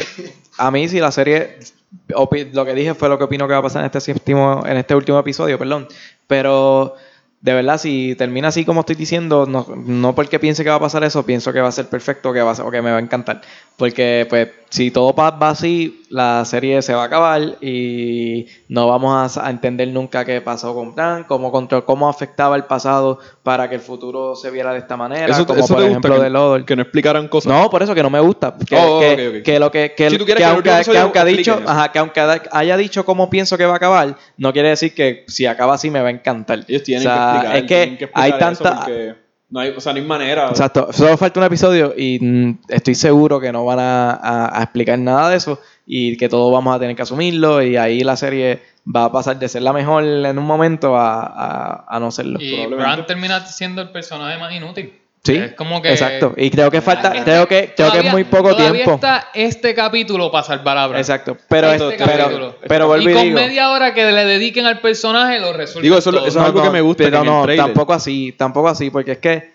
a 0.58 0.72
mí 0.72 0.90
si 0.90 1.00
la 1.00 1.12
serie, 1.12 1.58
lo 2.08 2.66
que 2.66 2.74
dije 2.74 2.94
fue 2.94 3.10
lo 3.10 3.18
que 3.18 3.24
opino 3.26 3.48
que 3.48 3.54
va 3.54 3.60
a 3.60 3.64
pasar 3.64 3.82
en 3.82 3.88
este 3.88 4.02
séptimo, 4.02 4.64
en 4.66 4.78
este 4.78 4.96
último 4.96 5.20
episodio, 5.20 5.58
perdón. 5.58 5.88
Pero 6.28 6.96
de 7.42 7.54
verdad, 7.54 7.78
si 7.78 8.16
termina 8.16 8.48
así 8.50 8.66
como 8.66 8.82
estoy 8.82 8.96
diciendo, 8.96 9.46
no, 9.46 9.66
no 9.86 10.16
porque 10.16 10.40
piense 10.40 10.64
que 10.64 10.70
va 10.70 10.76
a 10.78 10.80
pasar 10.80 11.04
eso, 11.04 11.26
pienso 11.26 11.54
que 11.54 11.62
va 11.62 11.68
a 11.68 11.72
ser 11.72 11.88
perfecto, 11.88 12.34
que 12.34 12.42
va 12.42 12.52
a 12.52 12.56
ser- 12.56 12.66
o 12.66 12.72
que 12.72 12.82
me 12.82 12.92
va 12.92 12.98
a 12.98 13.02
encantar. 13.02 13.42
Porque 13.78 14.26
pues 14.30 14.50
si 14.70 14.92
todo 14.92 15.14
va 15.14 15.30
así, 15.50 16.04
la 16.10 16.44
serie 16.46 16.82
se 16.82 16.94
va 16.94 17.04
a 17.04 17.06
acabar 17.06 17.42
y 17.62 18.48
no 18.70 18.88
vamos 18.88 19.38
a, 19.38 19.50
entender 19.50 19.88
nunca 19.90 20.26
qué 20.26 20.42
pasó 20.42 20.74
con 20.74 20.94
Bran, 20.96 21.24
cómo 21.24 21.52
control, 21.52 21.86
cómo 21.86 22.10
afectaba 22.10 22.56
el 22.56 22.64
pasado 22.66 23.20
para 23.44 23.70
que 23.70 23.76
el 23.76 23.82
futuro 23.82 24.36
se 24.36 24.52
viera 24.52 24.74
de 24.74 24.80
esta 24.80 24.98
manera, 24.98 25.26
Eso, 25.28 25.46
como 25.46 25.60
eso 25.60 25.74
por 25.74 25.84
te 25.84 25.90
ejemplo 25.90 26.10
gusta, 26.12 26.24
de 26.24 26.30
Lodor. 26.30 26.66
que 26.66 26.76
no 26.76 26.82
explicaran 26.82 27.28
cosas. 27.28 27.52
No, 27.54 27.70
por 27.70 27.82
eso 27.84 27.96
que 27.96 28.04
no 28.04 28.10
me 28.10 28.20
gusta. 28.20 28.56
Que, 28.68 28.76
Oh, 28.78 29.00
que, 29.00 29.14
ok, 29.14 29.36
ok. 29.38 29.44
que 29.44 29.60
lo 29.60 29.72
que, 29.72 29.94
que, 29.96 30.10
Si 30.10 30.18
que 30.18 30.44
aunque, 30.44 30.98
aunque 30.98 31.20
ha 31.20 31.26
dicho, 31.26 31.60
ajá, 31.66 31.92
que 31.92 32.00
aunque 32.00 32.20
haya- 32.52 32.78
dicho 32.78 33.06
cómo 33.06 33.30
pienso 33.30 33.58
que 33.58 33.66
va 33.66 33.74
a 33.74 33.78
acabar, 33.78 34.16
no 34.38 34.54
quiere 34.54 34.70
decir 34.70 34.94
que 34.94 35.24
si 35.28 35.46
acaba 35.46 35.76
así 35.76 35.90
me 35.90 36.02
va 36.02 36.10
a 36.10 36.12
encantar. 36.12 36.64
Ellos 36.68 36.84
tienen 36.84 37.08
O 37.08 37.10
sea, 37.12 37.18
que 37.18 37.58
explicar. 37.58 37.58
Es 37.58 37.64
que, 37.98 38.10
hay 38.14 38.32
tanta. 38.38 38.76
porque 38.86 39.27
No 39.50 39.62
hay, 39.62 39.70
o 39.70 39.80
sea, 39.80 39.94
no 39.94 40.00
hay 40.00 40.06
manera. 40.06 40.50
Exacto, 40.50 40.92
solo 40.92 41.16
falta 41.18 41.40
un 41.40 41.46
episodio 41.46 41.94
y 41.96 42.20
mm, 42.20 42.60
estoy 42.68 42.96
seguro 42.96 43.40
que 43.40 43.52
no 43.52 43.64
van 43.64 43.80
a, 43.80 44.12
a- 44.12 44.60
a 44.60 44.64
explicar 44.64 45.00
nada 45.00 45.30
de 45.30 45.38
eso 45.38 45.62
y 45.86 46.18
que 46.18 46.28
todos 46.28 46.52
vamos 46.52 46.76
a 46.76 46.80
tener 46.80 46.96
que 46.98 47.02
asumirlo 47.04 47.62
y 47.62 47.78
ahí 47.78 48.04
la 48.04 48.18
serie 48.18 48.62
va 48.94 49.06
a 49.06 49.12
pasar 49.12 49.40
de 49.40 49.48
ser 49.48 49.62
la 49.62 49.72
mejor 49.72 50.04
en 50.04 50.38
un 50.38 50.46
momento 50.46 50.98
a, 50.98 51.22
a- 51.24 51.86
a 51.88 52.00
no 52.00 52.12
serlo. 52.12 52.40
Y 52.42 52.66
Bran 52.68 53.06
termina 53.06 53.40
siendo 53.46 53.82
el 53.82 53.90
personaje 53.92 54.38
más 54.38 54.52
inútil. 54.54 54.94
Sí, 55.24 55.36
Es 55.36 55.54
como 55.56 55.82
que. 55.82 55.92
exacto. 55.92 56.34
Y 56.38 56.50
creo 56.50 56.72
que 56.72 56.80
falta, 56.80 57.10
Está- 57.10 57.24
creo 57.26 57.48
que, 57.50 57.74
creo 57.76 57.92
que 57.92 58.00
es 58.00 58.12
muy 58.12 58.24
poco 58.24 58.56
todavía 58.56 58.72
tiempo. 58.86 58.94
está 58.96 59.28
este 59.34 59.74
capítulo 59.76 60.32
para 60.32 60.44
salvar 60.46 60.78
a 60.78 60.88
Bran. 60.88 61.00
Exacto, 61.02 61.36
pero, 61.50 61.72
Este 61.74 61.98
pero, 62.06 62.24
capítulo. 62.24 62.56
pero 62.66 62.88
vuelvo 62.88 63.10
y 63.10 63.12
y 63.12 63.16
con 63.16 63.24
digo, 63.24 63.36
media 63.36 63.72
hora 63.72 63.94
que 63.94 64.10
le 64.10 64.24
dediquen 64.26 64.66
al 64.68 64.80
personaje 64.80 65.40
lo 65.42 65.52
resuelven 65.52 65.84
Digo, 65.84 65.98
eso- 65.98 66.12
todo. 66.12 66.26
eso 66.26 66.40
es 66.40 66.46
algo 66.46 66.62
que 66.64 66.70
me 66.70 66.80
gusta, 66.82 67.04
Pero 67.04 67.24
no, 67.26 67.46
tampoco 67.58 67.92
así, 67.94 68.34
tampoco 68.38 68.70
así, 68.70 68.90
porque 68.90 69.14
es 69.14 69.18
que 69.18 69.52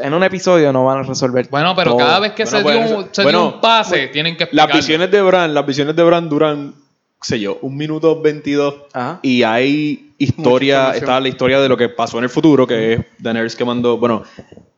en 0.00 0.14
un 0.14 0.22
episodio 0.22 0.72
no 0.72 0.84
van 0.84 0.98
a 0.98 1.02
resolver. 1.02 1.48
Bueno, 1.50 1.74
pero 1.74 1.92
todo. 1.92 1.98
cada 2.06 2.20
vez 2.20 2.32
que 2.32 2.44
Bueno, 2.44 2.58
se, 2.58 2.62
pues, 2.62 2.88
dio, 2.88 2.98
un- 2.98 3.08
se 3.10 3.22
bueno, 3.24 3.38
dio 3.40 3.54
un 3.54 3.60
pase, 3.60 4.06
tienen 4.08 4.34
que 4.36 4.44
Las 4.44 4.48
explicarlo. 4.48 4.76
visiones 4.76 5.10
de 5.10 5.22
Bran, 5.22 5.54
las 5.54 5.66
visiones 5.66 5.96
de 5.96 6.02
Bran 6.04 6.28
duran, 6.28 6.74
sé 7.20 7.40
yo, 7.40 7.58
un 7.62 7.76
minuto 7.76 8.20
22 8.20 8.74
Ajá. 8.92 9.20
y 9.22 9.42
hay 9.42 10.12
historia, 10.18 10.92
está 10.92 11.20
la 11.20 11.28
historia 11.28 11.60
de 11.60 11.68
lo 11.68 11.76
que 11.76 11.88
pasó 11.88 12.18
en 12.18 12.24
el 12.24 12.30
futuro, 12.30 12.66
que 12.66 12.94
es 12.94 13.00
Daenerys 13.18 13.56
quemando, 13.56 13.98
bueno, 13.98 14.22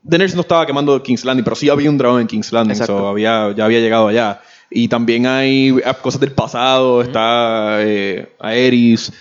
Daenerys 0.02 0.35
no 0.35 0.40
estaba 0.40 0.66
quemando 0.66 1.02
King's 1.02 1.24
Landing, 1.24 1.44
pero 1.44 1.56
sí 1.56 1.69
había 1.69 1.90
un 1.90 1.98
dragón 1.98 2.23
en 2.23 2.27
King's 2.27 2.52
Landing, 2.52 2.77
so 2.77 3.09
había, 3.09 3.52
ya 3.55 3.65
había 3.65 3.81
llegado 3.81 4.09
allá. 4.09 4.40
Y 4.70 4.89
también 4.89 5.27
hay 5.27 5.74
cosas 6.02 6.20
del 6.20 6.32
pasado, 6.32 7.02
está 7.02 7.78
eh, 7.81 8.35
Aerys, 8.39 9.12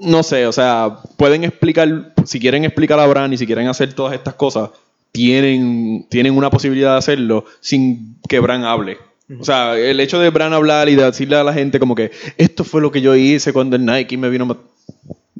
no 0.00 0.22
sé, 0.22 0.46
o 0.46 0.52
sea, 0.52 0.98
pueden 1.16 1.44
explicar, 1.44 2.12
si 2.24 2.40
quieren 2.40 2.64
explicar 2.64 2.98
a 2.98 3.06
Bran 3.06 3.32
y 3.32 3.38
si 3.38 3.46
quieren 3.46 3.68
hacer 3.68 3.92
todas 3.92 4.14
estas 4.14 4.34
cosas, 4.34 4.70
tienen, 5.12 6.06
tienen 6.08 6.36
una 6.36 6.50
posibilidad 6.50 6.92
de 6.92 6.98
hacerlo 6.98 7.44
sin 7.60 8.16
que 8.28 8.40
Bran 8.40 8.64
hable. 8.64 8.98
O 9.38 9.44
sea, 9.44 9.76
el 9.78 10.00
hecho 10.00 10.18
de 10.18 10.30
Bran 10.30 10.52
hablar 10.52 10.88
y 10.88 10.96
de 10.96 11.04
decirle 11.04 11.36
a 11.36 11.44
la 11.44 11.52
gente 11.52 11.78
como 11.78 11.94
que 11.94 12.10
esto 12.36 12.64
fue 12.64 12.80
lo 12.80 12.90
que 12.90 13.00
yo 13.00 13.14
hice 13.14 13.52
cuando 13.52 13.76
el 13.76 13.84
Nike 13.84 14.16
me 14.16 14.28
vino 14.28 14.44
a 14.44 14.48
mat-". 14.48 14.58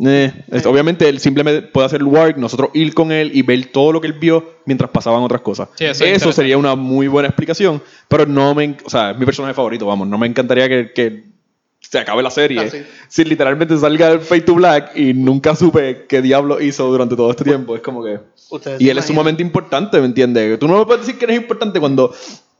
Eh, 0.03 0.33
es- 0.53 0.65
obviamente 0.67 1.09
él 1.09 1.19
simplemente 1.19 1.61
puede 1.63 1.87
hacer 1.87 2.01
el 2.01 2.07
work, 2.07 2.37
nosotros 2.39 2.71
ir 2.73 2.95
con 2.95 3.13
él 3.13 3.33
y 3.35 3.43
ver 3.43 3.67
todo 3.67 3.93
lo 3.93 4.01
que 4.01 4.07
él 4.07 4.15
vio 4.15 4.55
mientras 4.65 4.91
pasaban 4.91 5.23
otras 5.23 5.41
cosas. 5.43 5.69
Sí, 5.93 6.05
eso 6.15 6.33
sería 6.33 6.57
una 6.57 6.75
muy 6.75 7.09
buena 7.09 7.29
explicación, 7.29 7.83
pero 8.09 8.25
no 8.27 8.55
me, 8.55 8.77
o 8.85 8.89
sea, 8.91 9.11
es 9.11 9.19
mi 9.19 9.27
personaje 9.27 9.55
favorito, 9.55 9.85
vamos, 9.87 10.09
no 10.09 10.17
me 10.17 10.27
encantaría 10.27 10.69
que, 10.69 10.93
que 10.95 11.25
se 11.81 11.99
acabe 11.99 12.23
la 12.23 12.31
serie 12.31 12.61
Ah, 12.61 12.71
sí. 12.71 12.83
si 13.09 13.25
literalmente 13.25 13.77
salga 13.77 14.11
el 14.11 14.21
Fade 14.21 14.43
to 14.43 14.55
Black 14.55 14.97
y 14.97 15.13
nunca 15.15 15.57
supe 15.57 16.07
qué 16.09 16.23
diablo 16.23 16.61
hizo 16.61 16.87
durante 16.87 17.17
todo 17.17 17.31
este 17.31 17.45
tiempo, 17.45 17.75
es 17.75 17.83
como 17.83 18.05
que 18.05 18.21
Ustedes 18.51 18.81
y 18.81 18.89
él 18.91 18.99
es 18.99 19.07
sumamente 19.07 19.43
importante, 19.43 19.99
¿me 20.01 20.07
entiendes? 20.07 20.59
Tú 20.59 20.69
no 20.69 20.79
me 20.79 20.87
puedes 20.87 21.07
decir 21.07 21.19
que 21.19 21.27
no 21.27 21.33
es 21.33 21.41
importante 21.41 21.81
cuando 21.81 22.15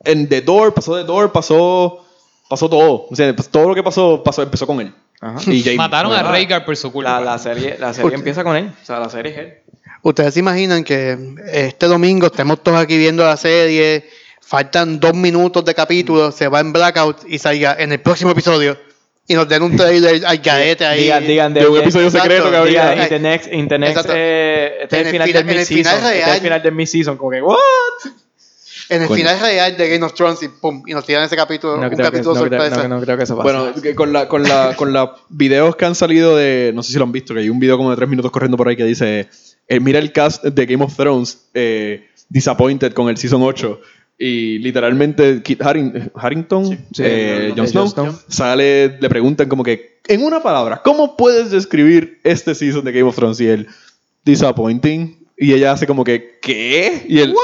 en 0.05 0.29
The 0.29 0.41
Door 0.43 0.75
pasó 0.75 0.97
The 0.97 1.05
Door, 1.05 1.33
pasó 1.33 2.05
pasó 2.49 2.69
todo, 2.69 3.07
o 3.09 3.15
sea, 3.15 3.35
pues 3.35 3.49
todo 3.49 3.69
lo 3.69 3.75
que 3.77 3.83
pasó, 3.83 4.23
pasó 4.25 4.43
empezó 4.43 4.67
con 4.67 4.81
él. 4.81 4.93
Ajá. 5.21 5.39
Y 5.53 5.77
Mataron 5.77 6.13
a 6.13 6.23
Rhaegar 6.23 6.65
por 6.65 6.77
su 6.77 6.91
culpa. 6.91 7.21
La, 7.21 7.33
la 7.33 7.39
serie, 7.39 7.77
la 7.79 7.93
serie 7.95 8.15
empieza 8.15 8.43
con 8.43 8.57
él. 8.57 8.73
O 8.83 8.85
sea, 8.85 8.99
la 8.99 9.09
serie 9.11 9.33
es 9.33 9.39
él. 9.39 9.55
Ustedes 10.03 10.35
se 10.35 10.41
imaginan 10.41 10.83
que 10.83 11.17
este 11.53 11.87
domingo 11.87 12.27
estemos 12.27 12.63
todos 12.63 12.79
aquí 12.79 12.97
viendo 12.97 13.23
la 13.23 13.37
serie, 13.37 14.09
faltan 14.41 14.99
dos 14.99 15.15
minutos 15.15 15.65
de 15.65 15.75
capítulo, 15.75 16.33
se 16.33 16.49
va 16.49 16.61
en 16.61 16.73
blackout 16.73 17.19
y 17.29 17.39
salga 17.39 17.77
en 17.79 17.93
el 17.93 18.01
próximo 18.01 18.31
episodio 18.31 18.79
y 19.31 19.35
nos 19.35 19.49
den 19.49 19.63
un 19.63 19.77
trailer 19.77 20.27
al 20.27 20.39
gaete 20.39 20.85
ahí. 20.85 21.03
Digan, 21.03 21.27
digan 21.27 21.55
de 21.55 21.67
un 21.69 21.79
episodio 21.79 22.07
Exacto, 22.09 22.29
secreto 22.29 22.51
que 22.51 22.57
habría. 22.57 22.91
Digan, 22.91 23.03
in 23.05 23.09
the 23.09 23.19
next, 23.21 23.53
in 23.53 23.69
the 23.69 23.79
next, 23.79 24.07
eh, 24.13 24.79
este 24.83 25.01
En 25.01 25.07
el 25.07 25.13
final 25.13 25.29
final- 25.29 25.47
del 25.47 25.57
mid-season. 25.57 25.95
Este 25.95 26.09
es 26.09 26.17
el 26.17 26.25
real. 26.25 26.41
final 26.41 26.63
del 26.63 26.75
mid-season. 26.75 27.17
Como 27.17 27.31
que, 27.31 27.41
¿what? 27.43 27.57
En 28.89 29.03
el 29.03 29.07
Coño. 29.07 29.19
final 29.19 29.41
real 29.41 29.77
de 29.77 29.89
Game 29.89 30.05
of 30.05 30.15
Thrones 30.15 30.43
y 30.43 30.49
pum, 30.49 30.83
y 30.85 30.93
nos 30.95 31.07
tiran 31.07 31.23
ese 31.23 31.37
capítulo, 31.37 31.77
No 31.77 31.85
un 31.85 31.91
que, 31.91 31.97
capítulo 31.97 32.35
no, 32.35 32.41
creo, 32.45 32.61
sorpresa. 32.61 32.89
no, 32.89 32.97
no 32.97 33.01
creo 33.05 33.17
que 33.17 33.23
eso 33.23 33.37
pase. 33.37 33.53
Bueno, 33.53 33.73
que 33.81 33.95
con 33.95 34.13
la, 34.13 34.27
con 34.27 34.43
la, 34.43 34.75
con 34.77 34.93
los 34.93 35.11
videos 35.29 35.77
que 35.77 35.85
han 35.85 35.95
salido 35.95 36.35
de, 36.37 36.73
no 36.75 36.83
sé 36.83 36.91
si 36.93 36.99
lo 36.99 37.05
han 37.05 37.13
visto, 37.13 37.33
que 37.33 37.39
hay 37.39 37.51
un 37.51 37.61
video 37.61 37.77
como 37.77 37.91
de 37.91 37.97
tres 37.97 38.09
minutos 38.09 38.33
corriendo 38.33 38.57
por 38.57 38.67
ahí 38.67 38.75
que 38.75 38.85
dice, 38.85 39.29
eh, 39.69 39.79
mira 39.79 40.01
el 40.01 40.11
cast 40.13 40.43
de 40.43 40.67
Game 40.67 40.83
of 40.85 40.97
Thrones, 40.97 41.39
eh, 41.55 42.09
disappointed 42.29 42.93
con 42.93 43.09
el 43.09 43.17
season 43.17 43.43
8. 43.45 43.81
Y 44.23 44.59
literalmente 44.59 45.43
Kit 45.43 45.61
Haring- 45.63 46.13
Harrington, 46.15 46.67
sí, 46.93 47.03
eh, 47.03 47.55
Jon 47.57 47.67
Snow, 47.67 47.89
Jon 47.89 48.13
Snow. 48.13 48.19
sale, 48.29 48.99
le 49.01 49.09
preguntan 49.09 49.49
como 49.49 49.65
que, 49.65 49.99
en 50.07 50.23
una 50.23 50.43
palabra, 50.43 50.83
¿cómo 50.85 51.17
puedes 51.17 51.51
describir 51.51 52.21
este 52.23 52.55
season 52.55 52.85
de 52.85 52.93
Game 52.93 53.09
of 53.09 53.17
Thrones? 53.17 53.41
Y 53.41 53.47
él, 53.47 53.67
disappointing. 54.25 55.17
Y 55.39 55.55
ella 55.55 55.73
hace 55.73 55.87
como 55.87 56.05
que, 56.05 56.39
¿qué? 56.43 57.07
Y 57.09 57.21
él, 57.21 57.35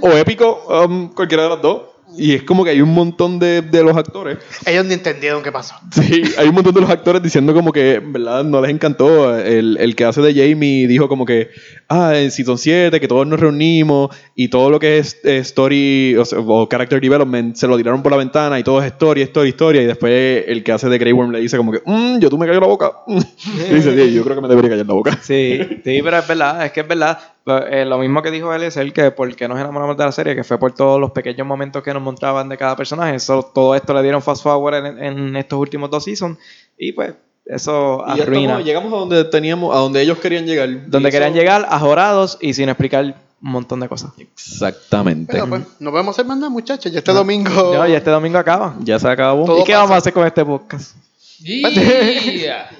o 0.00 0.08
épico, 0.12 0.64
um, 0.86 1.12
cualquiera 1.12 1.42
de 1.44 1.48
las 1.50 1.60
dos. 1.60 1.82
Y 2.16 2.34
es 2.34 2.42
como 2.42 2.64
que 2.64 2.70
hay 2.70 2.80
un 2.80 2.92
montón 2.92 3.38
de, 3.38 3.62
de 3.62 3.82
los 3.82 3.96
actores 3.96 4.38
Ellos 4.66 4.84
ni 4.84 4.94
entendieron 4.94 5.42
qué 5.42 5.50
pasó. 5.50 5.74
Sí, 5.92 6.22
hay 6.36 6.48
un 6.48 6.54
montón 6.54 6.74
de 6.74 6.80
los 6.80 6.90
actores 6.90 7.22
diciendo 7.22 7.54
como 7.54 7.72
que, 7.72 7.94
en 7.94 8.12
verdad, 8.12 8.44
no 8.44 8.60
les 8.60 8.70
encantó. 8.70 9.36
El, 9.38 9.76
el 9.78 9.96
que 9.96 10.04
hace 10.04 10.20
de 10.20 10.34
Jamie 10.34 10.86
dijo 10.86 11.08
como 11.08 11.24
que, 11.24 11.50
ah, 11.88 12.12
en 12.16 12.30
Season 12.30 12.58
7, 12.58 13.00
que 13.00 13.08
todos 13.08 13.26
nos 13.26 13.40
reunimos 13.40 14.14
y 14.34 14.48
todo 14.48 14.70
lo 14.70 14.78
que 14.78 14.98
es 14.98 15.18
eh, 15.24 15.38
story 15.38 16.16
o, 16.16 16.24
sea, 16.24 16.38
o 16.40 16.68
character 16.68 17.00
development 17.00 17.56
se 17.56 17.66
lo 17.66 17.76
tiraron 17.76 18.02
por 18.02 18.12
la 18.12 18.18
ventana 18.18 18.58
y 18.58 18.62
todo 18.64 18.80
es 18.82 18.86
story, 18.92 19.22
story, 19.22 19.48
historia. 19.50 19.82
Y 19.82 19.86
después 19.86 20.44
el 20.46 20.62
que 20.62 20.72
hace 20.72 20.88
de 20.88 20.98
Grey 20.98 21.12
Worm 21.12 21.30
le 21.32 21.40
dice 21.40 21.56
como 21.56 21.72
que, 21.72 21.80
mmm, 21.84 22.18
yo 22.18 22.28
tú 22.30 22.38
me 22.38 22.46
callo 22.46 22.60
la 22.60 22.66
boca. 22.66 22.92
y 23.06 23.74
dice, 23.74 23.94
"Sí, 23.94 24.14
yo 24.14 24.22
creo 24.24 24.36
que 24.36 24.42
me 24.42 24.48
debería 24.48 24.70
callar 24.70 24.86
la 24.86 24.94
boca. 24.94 25.18
Sí, 25.22 25.58
sí, 25.84 26.00
pero 26.02 26.18
es 26.18 26.26
verdad, 26.28 26.64
es 26.66 26.72
que 26.72 26.80
es 26.80 26.88
verdad. 26.88 27.18
Eh, 27.44 27.84
lo 27.84 27.98
mismo 27.98 28.22
que 28.22 28.30
dijo 28.30 28.54
él 28.54 28.62
es 28.62 28.76
el 28.76 28.92
que 28.92 29.10
por 29.10 29.34
qué 29.34 29.48
nos 29.48 29.58
enamoramos 29.58 29.96
de 29.96 30.04
la 30.04 30.12
serie, 30.12 30.36
que 30.36 30.44
fue 30.44 30.58
por 30.58 30.72
todos 30.72 31.00
los 31.00 31.10
pequeños 31.10 31.46
momentos 31.46 31.82
que 31.82 31.92
nos 31.92 32.02
mostraban 32.02 32.48
de 32.48 32.56
cada 32.56 32.76
personaje. 32.76 33.16
Eso, 33.16 33.42
todo 33.54 33.74
esto 33.74 33.92
le 33.94 34.02
dieron 34.02 34.22
fast 34.22 34.42
forward 34.42 34.86
en, 34.86 35.02
en 35.02 35.36
estos 35.36 35.58
últimos 35.58 35.90
dos 35.90 36.04
seasons. 36.04 36.38
Y 36.78 36.92
pues, 36.92 37.14
eso 37.44 38.04
Y 38.14 38.16
ya 38.18 38.22
arruina. 38.22 38.42
estamos- 38.44 38.64
llegamos 38.64 38.92
a 38.92 38.96
donde 38.96 39.24
teníamos, 39.24 39.74
a 39.74 39.78
donde 39.80 40.00
ellos 40.02 40.18
querían 40.18 40.46
llegar. 40.46 40.68
donde 40.86 41.10
querían 41.10 41.32
eso- 41.32 41.40
llegar, 41.40 41.66
ajorados 41.68 42.38
y 42.40 42.54
sin 42.54 42.68
explicar 42.68 43.04
un 43.04 43.50
montón 43.50 43.80
de 43.80 43.88
cosas. 43.88 44.12
Exactamente. 44.18 45.32
Pero 45.32 45.48
pues, 45.48 45.62
no 45.80 45.90
podemos 45.90 46.14
hacer 46.14 46.24
más 46.26 46.36
nada, 46.38 46.48
muchachos. 46.50 46.92
Ya 46.92 46.98
este 47.00 47.12
domingo. 47.12 47.50
No, 47.74 47.88
y 47.88 47.92
este 47.94 48.10
domingo 48.10 48.38
acaba. 48.38 48.76
Ya 48.84 48.98
se 49.00 49.08
acabó. 49.08 49.46
Todo 49.46 49.58
¿Y 49.58 49.64
qué 49.64 49.72
pasa. 49.72 49.82
vamos 49.82 49.94
a 49.94 49.98
hacer 49.98 50.12
con 50.12 50.24
este 50.26 50.44
podcast? 50.44 50.94
Yeah. 51.42 52.70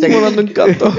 Se- 0.00 0.08
Volando 0.14 0.40
en 0.40 0.48
canto. 0.48 0.92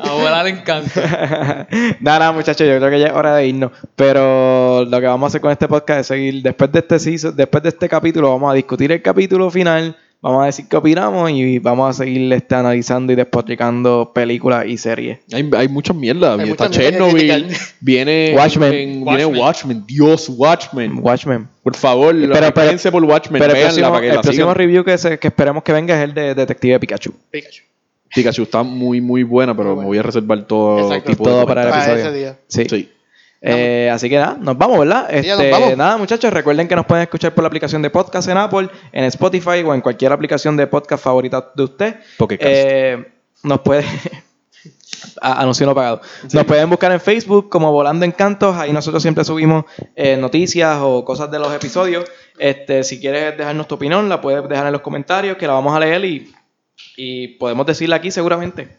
A 0.00 0.12
volar 0.12 0.46
encanta. 0.46 1.66
nada, 2.00 2.18
nada, 2.18 2.32
muchachos, 2.32 2.66
yo 2.66 2.76
creo 2.78 2.90
que 2.90 3.00
ya 3.00 3.06
es 3.08 3.12
hora 3.12 3.36
de 3.36 3.46
irnos. 3.48 3.72
Pero 3.96 4.84
lo 4.84 5.00
que 5.00 5.06
vamos 5.06 5.26
a 5.26 5.28
hacer 5.28 5.40
con 5.40 5.50
este 5.50 5.68
podcast 5.68 6.00
es 6.00 6.06
seguir, 6.06 6.42
después 6.42 6.70
de 6.72 6.78
este 6.80 6.96
season- 6.98 7.34
después 7.34 7.62
de 7.62 7.70
este 7.70 7.88
capítulo, 7.88 8.30
vamos 8.30 8.50
a 8.52 8.54
discutir 8.54 8.92
el 8.92 9.02
capítulo 9.02 9.50
final, 9.50 9.96
vamos 10.24 10.42
a 10.42 10.46
decir 10.46 10.66
qué 10.68 10.76
opinamos 10.76 11.30
y 11.30 11.58
vamos 11.58 11.90
a 11.90 12.04
seguir 12.04 12.32
este, 12.32 12.54
analizando 12.54 13.12
y 13.12 13.16
despotricando 13.16 14.10
películas 14.14 14.64
y 14.66 14.78
series. 14.78 15.18
Hay, 15.32 15.48
hay 15.56 15.68
mucha 15.68 15.92
mierda. 15.92 16.34
Hay 16.34 16.50
Está 16.50 16.64
mucha 16.68 16.80
Chernobyl. 16.80 17.46
Viene 17.80 18.34
Watchmen. 18.36 18.72
en- 18.72 19.04
viene 19.04 19.26
Watchmen. 19.26 19.84
Dios, 19.86 20.28
Watchmen. 20.30 20.98
Watchmen. 21.00 21.46
Por 21.62 21.76
favor, 21.76 22.14
Pero- 22.18 22.32
pero, 22.52 22.92
por 22.92 23.04
Watchmen. 23.04 23.40
Pero 23.40 23.54
el 23.54 23.60
próximo, 23.62 23.88
para 23.90 24.00
que 24.00 24.08
el 24.08 24.14
la 24.16 24.22
próximo 24.22 24.44
sigan. 24.46 24.54
review 24.56 24.84
que, 24.84 24.98
se- 24.98 25.18
que 25.18 25.28
esperemos 25.28 25.62
que 25.62 25.72
venga 25.72 25.96
es 25.96 26.04
el 26.04 26.14
de 26.14 26.34
Detective 26.34 26.80
Pikachu. 26.80 27.12
Pikachu. 27.30 27.62
Pikachu 28.14 28.42
está 28.44 28.62
muy, 28.62 29.00
muy 29.00 29.24
buena, 29.24 29.56
pero 29.56 29.74
Muy 29.74 29.80
me 29.82 29.86
voy 29.88 29.98
a 29.98 30.02
reservar 30.02 30.46
todo 30.46 30.78
Exacto. 30.88 31.10
tipo 31.10 31.24
Todo 31.24 31.40
de 31.40 31.46
para 31.46 31.62
el 31.64 31.68
Para 31.70 31.82
episodio. 31.84 32.04
ese 32.08 32.18
día. 32.18 32.38
Sí. 32.48 32.64
Sí. 32.70 32.88
Eh, 33.46 33.90
así 33.92 34.08
que 34.08 34.18
nada, 34.18 34.36
nos 34.40 34.56
vamos, 34.56 34.78
¿verdad? 34.78 35.06
Sí, 35.10 35.22
ya 35.26 35.34
nos 35.34 35.44
Este, 35.44 35.50
vamos. 35.50 35.76
Nada, 35.76 35.96
muchachos, 35.98 36.32
recuerden 36.32 36.66
que 36.66 36.74
nos 36.76 36.86
pueden 36.86 37.02
escuchar 37.02 37.34
por 37.34 37.42
la 37.42 37.48
aplicación 37.48 37.82
de 37.82 37.90
podcast 37.90 38.28
en 38.28 38.36
Apple, 38.38 38.68
en 38.92 39.04
Spotify 39.04 39.62
o 39.64 39.74
en 39.74 39.80
cualquier 39.82 40.12
aplicación 40.12 40.56
de 40.56 40.66
podcast 40.66 41.04
favorita 41.04 41.52
de 41.54 41.62
usted. 41.62 41.94
Cast. 42.38 42.40
Eh, 42.40 43.06
nos 43.42 43.60
puede. 43.60 43.84
A- 45.20 45.40
Anuncio 45.42 45.66
no 45.66 45.74
pagado. 45.74 46.00
Nos 46.32 46.44
pueden 46.44 46.70
buscar 46.70 46.90
en 46.92 47.00
Facebook 47.00 47.50
como 47.50 47.70
Volando 47.70 48.06
Encantos. 48.06 48.56
Ahí 48.56 48.72
nosotros 48.72 49.02
siempre 49.02 49.24
subimos 49.24 49.64
eh, 49.94 50.16
noticias 50.16 50.78
o 50.80 51.04
cosas 51.04 51.30
de 51.30 51.38
los 51.38 51.52
episodios. 51.54 52.04
Este, 52.38 52.82
si 52.82 52.98
quieres 52.98 53.36
dejarnos 53.36 53.68
tu 53.68 53.74
opinión, 53.74 54.08
la 54.08 54.20
puedes 54.20 54.48
dejar 54.48 54.66
en 54.66 54.72
los 54.72 54.80
comentarios, 54.80 55.36
que 55.36 55.46
la 55.46 55.52
vamos 55.52 55.76
a 55.76 55.80
leer 55.80 56.04
y, 56.04 56.32
y 56.96 57.28
podemos 57.28 57.66
decirla 57.66 57.96
aquí 57.96 58.10
seguramente. 58.10 58.76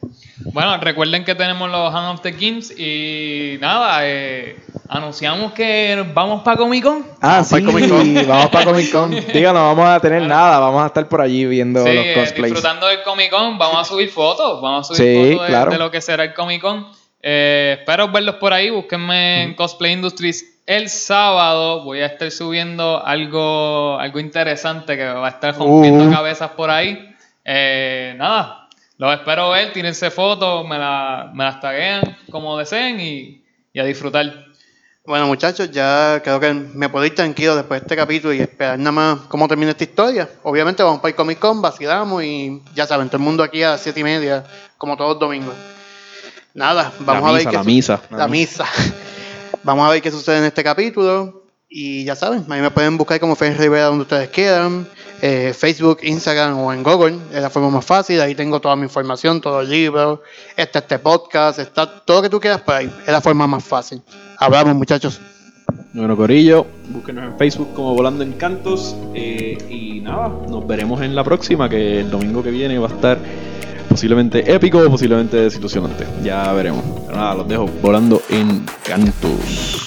Bueno, 0.54 0.78
recuerden 0.78 1.26
que 1.26 1.36
tenemos 1.36 1.70
los 1.70 1.94
Hand 1.94 2.16
of 2.16 2.22
the 2.22 2.32
Games 2.32 2.74
y 2.78 3.58
nada, 3.60 4.00
eh, 4.04 4.58
anunciamos 4.88 5.52
que 5.54 6.06
vamos 6.14 6.42
para 6.44 6.58
Comic 6.58 6.84
Con. 6.84 7.06
Ah, 7.22 7.44
sí, 7.44 7.62
Comic 7.64 7.90
Con. 7.90 8.14
vamos 8.28 8.50
para 8.50 8.66
Comic 8.66 8.92
Con. 8.92 9.12
Diga, 9.12 9.52
no 9.54 9.64
vamos 9.76 9.88
a 9.90 10.00
tener 10.00 10.22
nada, 10.22 10.60
vamos 10.60 10.84
a 10.84 10.88
estar 10.88 11.08
por 11.10 11.22
allí 11.22 11.46
viendo 11.46 11.84
Sí, 11.86 11.94
los 11.94 12.06
eh, 12.06 12.14
cosplays. 12.16 12.54
disfrutando 12.54 12.88
del 12.88 13.04
Comic 13.04 13.30
Con, 13.32 13.58
vamos 13.58 13.78
a 13.82 13.84
subir 13.84 14.10
fotos, 14.10 14.62
vamos 14.62 14.90
a 14.90 14.94
subir 14.96 15.08
Sí, 15.10 15.32
fotos 15.34 15.48
de, 15.48 15.48
claro. 15.52 15.72
de 15.72 15.78
lo 15.78 15.92
que 15.92 16.02
será 16.02 16.24
el 16.24 16.34
Comic 16.34 16.62
Con. 16.62 16.88
Eh, 17.22 17.78
espero 17.80 18.10
verlos 18.12 18.36
por 18.36 18.54
ahí, 18.54 18.70
búsquenme 18.70 19.44
en 19.44 19.56
Cosplay 19.56 19.94
Industries 19.94 20.60
el 20.68 20.90
sábado. 20.90 21.84
Voy 21.84 22.00
a 22.02 22.06
estar 22.06 22.30
subiendo 22.32 23.04
algo, 23.06 23.98
algo 24.00 24.20
interesante 24.20 24.96
que 24.96 25.06
va 25.06 25.26
a 25.28 25.32
estar 25.32 25.58
rompiendo 25.58 26.06
Uh. 26.06 26.12
cabezas 26.12 26.52
por 26.52 26.70
ahí. 26.70 27.15
Eh, 27.46 28.16
nada, 28.18 28.68
los 28.98 29.14
espero 29.14 29.52
ver, 29.52 29.72
tírense 29.72 30.10
fotos, 30.10 30.68
me, 30.68 30.78
la- 30.80 31.30
me 31.34 31.44
las 31.44 31.62
taguean 31.62 32.18
como 32.32 32.58
deseen 32.58 33.00
y, 33.00 33.44
y 33.72 33.80
a 33.80 33.84
disfrutar. 33.84 34.46
Bueno, 35.06 35.28
muchachos, 35.28 35.70
ya 35.70 36.20
creo 36.24 36.40
que 36.40 36.52
me 36.52 36.90
puedo 36.90 37.06
ir 37.06 37.14
tranquilo 37.14 37.56
después 37.56 37.80
de 37.82 37.86
este 37.86 37.96
capítulo 37.96 38.34
y 38.34 38.40
esperar 38.42 38.80
nada 38.80 38.92
más 38.92 39.20
cómo 39.28 39.48
termina 39.48 39.70
esta 39.72 39.84
historia. 39.84 40.28
Obviamente 40.42 40.82
vamos 40.82 41.00
para 41.00 41.10
el 41.10 41.16
Comic 41.16 41.38
Con, 41.38 41.62
vacilamos 41.62 42.24
y 42.24 42.64
ya 42.74 42.88
saben, 42.88 43.08
todo 43.08 43.18
el 43.18 43.24
mundo 43.24 43.44
aquí 43.44 43.62
a 43.62 43.72
las 43.72 43.82
7 43.82 44.00
y 44.00 44.04
media, 44.04 44.44
como 44.80 44.98
todos 44.98 45.12
los 45.12 45.20
domingos. 45.20 45.54
Nada, 46.56 46.92
vamos 47.02 47.22
La 47.24 47.30
a 47.30 47.32
ver 47.34 47.40
misa, 47.42 47.50
qué 47.52 47.56
la 47.58 47.64
misa. 47.64 48.02
La 48.10 48.28
misa. 48.28 48.66
vamos 49.64 49.86
a 49.88 49.92
ver 49.92 50.02
qué 50.02 50.10
sucede 50.10 50.40
en 50.40 50.46
este 50.46 50.64
capítulo. 50.64 51.44
Y 51.70 52.04
ya 52.06 52.16
saben, 52.16 52.46
a 52.50 52.56
mí 52.56 52.62
me 52.62 52.72
pueden 52.72 52.98
buscar 52.98 53.20
como 53.20 53.36
Félix 53.36 53.60
Rivera 53.60 53.86
donde 53.86 54.04
ustedes 54.04 54.30
quieran. 54.30 54.88
Eh, 55.22 55.54
Facebook, 55.58 56.00
Instagram 56.04 56.60
o 56.60 56.74
en 56.74 56.84
Google. 56.84 57.18
Es 57.34 57.42
la 57.42 57.50
forma 57.50 57.70
más 57.70 57.86
fácil. 57.86 58.22
Ahí 58.22 58.36
tengo 58.36 58.60
toda 58.60 58.76
mi 58.76 58.84
información, 58.84 59.42
todos 59.42 59.64
los 59.64 59.70
libros. 59.70 60.20
Está 60.56 60.80
este 60.80 61.00
podcast, 61.00 61.60
está 61.60 61.86
todo 62.06 62.18
lo 62.18 62.24
que 62.24 62.30
tú 62.30 62.40
quieras 62.40 62.62
por 62.62 62.76
ahí. 62.76 62.92
Es 63.06 63.12
la 63.12 63.22
forma 63.22 63.48
más 63.48 63.64
fácil. 63.64 64.02
Hablamos, 64.38 64.76
muchachos. 64.76 65.20
Bueno, 65.94 66.16
Corillo, 66.18 66.68
búsquenos 66.90 67.24
en 67.24 67.38
Facebook 67.38 67.74
como 67.74 67.96
Volando 67.96 68.24
Encantos. 68.24 68.96
eh, 69.14 69.58
y 69.70 70.02
nada, 70.02 70.30
nos 70.50 70.68
veremos 70.68 71.02
en 71.02 71.16
la 71.16 71.24
próxima, 71.24 71.70
que 71.70 72.02
el 72.02 72.12
domingo 72.12 72.44
que 72.44 72.52
viene 72.52 72.78
va 72.78 72.88
a 72.90 72.92
estar 72.92 73.18
posiblemente 73.90 74.54
épico 74.54 74.80
o 74.80 74.90
posiblemente 74.90 75.38
desilusionante. 75.38 76.06
Ya 76.22 76.52
veremos. 76.54 76.84
Pero 77.08 77.18
nada, 77.18 77.36
los 77.36 77.48
dejo 77.48 77.66
volando 77.82 78.22
Encantos. 78.30 79.85